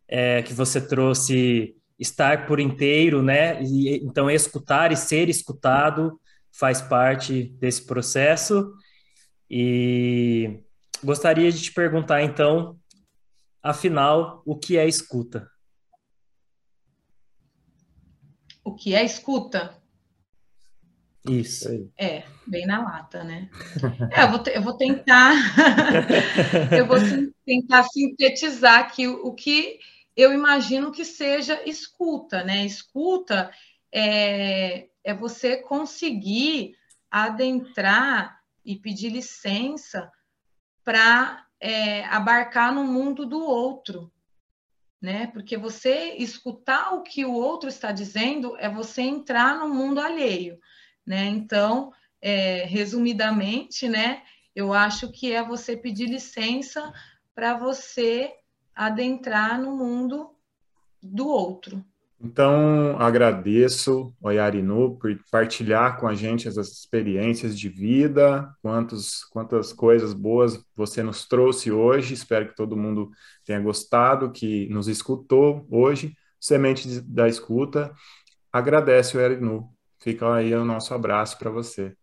é, 0.07 0.43
que 0.43 0.53
você 0.53 0.79
trouxe, 0.79 1.75
estar 1.99 2.47
por 2.47 2.61
inteiro, 2.61 3.23
né? 3.23 3.63
E, 3.63 3.97
então, 4.05 4.31
escutar 4.31 4.93
e 4.93 4.97
ser 4.97 5.31
escutado 5.31 6.21
faz 6.53 6.83
parte 6.83 7.45
desse 7.59 7.87
processo. 7.87 8.71
E 9.49 10.63
gostaria 11.03 11.51
de 11.51 11.63
te 11.63 11.73
perguntar, 11.73 12.23
então, 12.23 12.79
afinal, 13.63 14.43
o 14.45 14.55
que 14.55 14.77
é 14.77 14.87
escuta? 14.87 15.51
O 18.63 18.75
que 18.75 18.95
é 18.95 19.03
escuta? 19.03 19.80
Isso. 21.29 21.91
É, 21.99 22.25
bem 22.47 22.67
na 22.67 22.83
lata, 22.83 23.23
né? 23.23 23.51
É, 24.11 24.23
eu, 24.23 24.31
vou 24.31 24.43
eu 24.47 24.63
vou 24.63 24.73
tentar, 24.77 25.33
eu 26.77 26.87
vou 26.87 26.97
tentar 27.45 27.85
sintetizar 27.85 28.81
aqui 28.81 29.07
o, 29.07 29.27
o, 29.27 29.35
que 29.35 29.79
eu 30.17 30.33
imagino 30.33 30.91
que 30.91 31.05
seja 31.05 31.61
escuta, 31.69 32.43
né? 32.43 32.65
Escuta 32.65 33.51
é, 33.93 34.89
é 35.05 35.13
você 35.13 35.59
conseguir 35.59 36.75
adentrar 37.11 38.41
e 38.65 38.77
pedir 38.77 39.11
licença 39.11 40.11
para 40.83 41.45
é, 41.61 42.05
abarcar 42.07 42.75
no 42.75 42.85
mundo 42.85 43.27
do 43.27 43.41
outro, 43.41 44.11
né? 45.01 45.27
Porque 45.29 45.59
você 45.59 46.15
escutar 46.17 46.95
o 46.95 47.03
que 47.03 47.27
o 47.27 47.33
outro 47.33 47.69
está 47.69 47.93
dizendo 47.93 48.57
é 48.59 48.71
você 48.71 49.03
entrar 49.03 49.59
no 49.59 49.69
mundo 49.69 50.01
alheio. 50.01 50.59
Né? 51.07 51.27
Então, 51.27 51.93
é, 52.21 52.65
resumidamente, 52.65 53.89
né, 53.89 54.23
eu 54.55 54.73
acho 54.73 55.11
que 55.11 55.33
é 55.33 55.43
você 55.43 55.77
pedir 55.77 56.07
licença 56.07 56.93
para 57.35 57.57
você 57.57 58.33
adentrar 58.75 59.61
no 59.61 59.77
mundo 59.77 60.31
do 61.03 61.29
outro. 61.29 61.85
Então, 62.23 62.99
agradeço, 62.99 64.15
Oyarinu, 64.21 64.99
por 64.99 65.19
partilhar 65.31 65.99
com 65.99 66.07
a 66.07 66.15
gente 66.15 66.47
essas 66.47 66.69
experiências 66.69 67.59
de 67.59 67.71
vida, 67.71 68.55
quantos, 68.61 69.25
quantas 69.25 69.73
coisas 69.73 70.13
boas 70.13 70.63
você 70.77 71.03
nos 71.03 71.27
trouxe 71.27 71.73
hoje. 71.73 72.13
Espero 72.13 72.49
que 72.49 72.55
todo 72.55 72.77
mundo 72.77 73.11
tenha 73.43 73.59
gostado, 73.59 74.33
que 74.33 74.69
nos 74.69 74.87
escutou 74.87 75.67
hoje. 75.71 76.15
Semente 76.39 77.01
da 77.01 77.27
Escuta. 77.27 77.91
Agradece, 78.53 79.17
Oyarinu. 79.17 79.71
Fica 80.01 80.35
aí 80.35 80.55
o 80.55 80.65
nosso 80.65 80.95
abraço 80.95 81.39
para 81.39 81.51
você. 81.51 81.95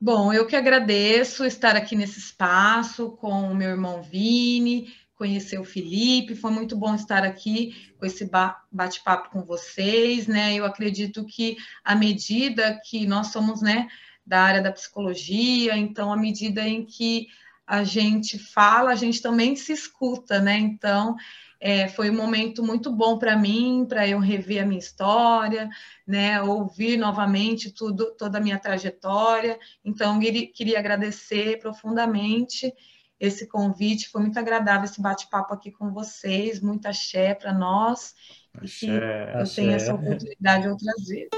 Bom, 0.00 0.32
eu 0.32 0.46
que 0.46 0.54
agradeço 0.54 1.44
estar 1.44 1.74
aqui 1.74 1.96
nesse 1.96 2.18
espaço 2.18 3.10
com 3.12 3.50
o 3.50 3.54
meu 3.54 3.70
irmão 3.70 4.02
Vini, 4.02 4.92
conhecer 5.16 5.58
o 5.58 5.64
Felipe, 5.64 6.36
foi 6.36 6.50
muito 6.50 6.76
bom 6.76 6.94
estar 6.94 7.24
aqui 7.24 7.92
com 7.98 8.06
esse 8.06 8.30
bate-papo 8.70 9.30
com 9.30 9.42
vocês, 9.42 10.26
né? 10.26 10.54
Eu 10.54 10.64
acredito 10.64 11.24
que 11.24 11.56
à 11.82 11.94
medida 11.96 12.78
que 12.84 13.06
nós 13.06 13.28
somos, 13.28 13.62
né, 13.62 13.88
da 14.24 14.42
área 14.42 14.62
da 14.62 14.72
psicologia, 14.72 15.76
então 15.76 16.12
à 16.12 16.16
medida 16.16 16.62
em 16.68 16.84
que 16.84 17.28
a 17.66 17.82
gente 17.82 18.38
fala, 18.38 18.92
a 18.92 18.94
gente 18.94 19.20
também 19.20 19.56
se 19.56 19.72
escuta, 19.72 20.40
né? 20.40 20.58
Então, 20.58 21.16
é, 21.60 21.88
foi 21.88 22.10
um 22.10 22.16
momento 22.16 22.62
muito 22.62 22.90
bom 22.90 23.18
para 23.18 23.36
mim, 23.36 23.86
para 23.88 24.06
eu 24.06 24.18
rever 24.18 24.62
a 24.62 24.66
minha 24.66 24.78
história, 24.78 25.68
né, 26.06 26.40
ouvir 26.42 26.96
novamente 26.96 27.70
tudo, 27.70 28.14
toda 28.16 28.38
a 28.38 28.40
minha 28.40 28.58
trajetória. 28.58 29.58
Então, 29.84 30.20
queria, 30.20 30.46
queria 30.46 30.78
agradecer 30.78 31.58
profundamente 31.58 32.72
esse 33.18 33.46
convite, 33.46 34.10
foi 34.10 34.20
muito 34.20 34.38
agradável 34.38 34.84
esse 34.84 35.00
bate-papo 35.00 35.54
aqui 35.54 35.70
com 35.70 35.90
vocês, 35.90 36.60
muita 36.60 36.90
axé 36.90 37.34
para 37.34 37.52
nós, 37.52 38.14
axé, 38.54 38.86
e 38.86 38.88
que 38.88 39.38
eu 39.38 39.54
tenha 39.54 39.76
essa 39.76 39.94
oportunidade 39.94 40.68
outras 40.68 41.06
vezes. 41.06 41.30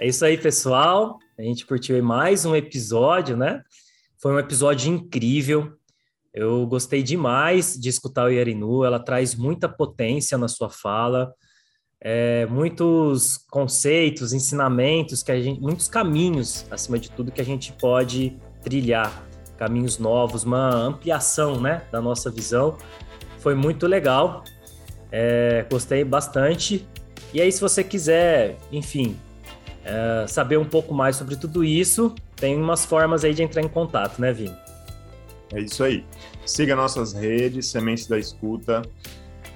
É 0.00 0.06
isso 0.06 0.24
aí, 0.24 0.36
pessoal. 0.36 1.18
A 1.38 1.42
gente 1.42 1.66
curtiu 1.66 2.02
mais 2.02 2.44
um 2.44 2.54
episódio, 2.54 3.36
né? 3.36 3.62
Foi 4.24 4.32
um 4.32 4.38
episódio 4.38 4.90
incrível. 4.90 5.74
Eu 6.32 6.66
gostei 6.66 7.02
demais 7.02 7.78
de 7.78 7.90
escutar 7.90 8.24
o 8.24 8.30
Yarinu. 8.30 8.82
Ela 8.82 8.98
traz 8.98 9.34
muita 9.34 9.68
potência 9.68 10.38
na 10.38 10.48
sua 10.48 10.70
fala, 10.70 11.30
é, 12.00 12.46
muitos 12.46 13.36
conceitos, 13.50 14.32
ensinamentos, 14.32 15.22
que 15.22 15.30
a 15.30 15.38
gente, 15.38 15.60
muitos 15.60 15.88
caminhos, 15.88 16.64
acima 16.70 16.98
de 16.98 17.10
tudo, 17.10 17.30
que 17.30 17.42
a 17.42 17.44
gente 17.44 17.74
pode 17.74 18.38
trilhar, 18.62 19.28
caminhos 19.58 19.98
novos, 19.98 20.42
uma 20.42 20.70
ampliação, 20.70 21.60
né, 21.60 21.86
da 21.92 22.00
nossa 22.00 22.30
visão. 22.30 22.78
Foi 23.40 23.54
muito 23.54 23.86
legal. 23.86 24.42
É, 25.12 25.66
gostei 25.70 26.02
bastante. 26.02 26.88
E 27.30 27.42
aí, 27.42 27.52
se 27.52 27.60
você 27.60 27.84
quiser, 27.84 28.56
enfim, 28.72 29.18
é, 29.84 30.26
saber 30.26 30.56
um 30.56 30.64
pouco 30.64 30.94
mais 30.94 31.14
sobre 31.14 31.36
tudo 31.36 31.62
isso, 31.62 32.14
tem 32.44 32.60
umas 32.60 32.84
formas 32.84 33.24
aí 33.24 33.32
de 33.32 33.42
entrar 33.42 33.62
em 33.62 33.68
contato, 33.68 34.20
né, 34.20 34.30
Vini? 34.30 34.54
É 35.54 35.60
isso 35.60 35.82
aí. 35.82 36.04
Siga 36.44 36.76
nossas 36.76 37.14
redes, 37.14 37.68
Sementes 37.68 38.06
da 38.06 38.18
Escuta, 38.18 38.82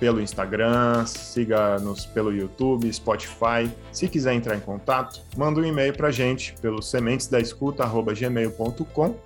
pelo 0.01 0.23
Instagram, 0.23 1.05
siga-nos 1.05 2.06
pelo 2.06 2.32
YouTube, 2.32 2.90
Spotify. 2.90 3.70
Se 3.93 4.09
quiser 4.09 4.32
entrar 4.32 4.56
em 4.56 4.60
contato, 4.60 5.20
manda 5.36 5.60
um 5.60 5.66
e-mail 5.66 5.93
para 5.93 6.10
gente 6.10 6.55
pelo 6.62 6.81
sementesdaescuta.gmail.com. 6.81 9.16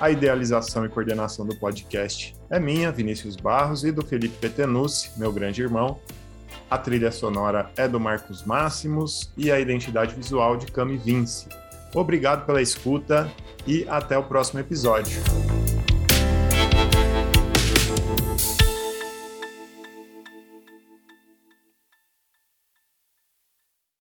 A 0.00 0.10
idealização 0.10 0.84
e 0.84 0.88
coordenação 0.88 1.46
do 1.46 1.54
podcast 1.54 2.34
é 2.50 2.58
minha, 2.58 2.90
Vinícius 2.90 3.36
Barros, 3.36 3.84
e 3.84 3.92
do 3.92 4.04
Felipe 4.04 4.34
Petenucci, 4.40 5.12
meu 5.16 5.32
grande 5.32 5.62
irmão. 5.62 6.00
A 6.68 6.76
trilha 6.76 7.12
sonora 7.12 7.70
é 7.76 7.86
do 7.86 8.00
Marcos 8.00 8.42
Máximos 8.42 9.32
e 9.36 9.52
a 9.52 9.60
identidade 9.60 10.16
visual 10.16 10.56
de 10.56 10.66
Cami 10.66 10.96
Vince. 10.96 11.61
Obrigado 11.94 12.46
pela 12.46 12.62
escuta 12.62 13.30
e 13.66 13.86
até 13.88 14.16
o 14.16 14.22
próximo 14.22 14.60
episódio. 14.60 15.20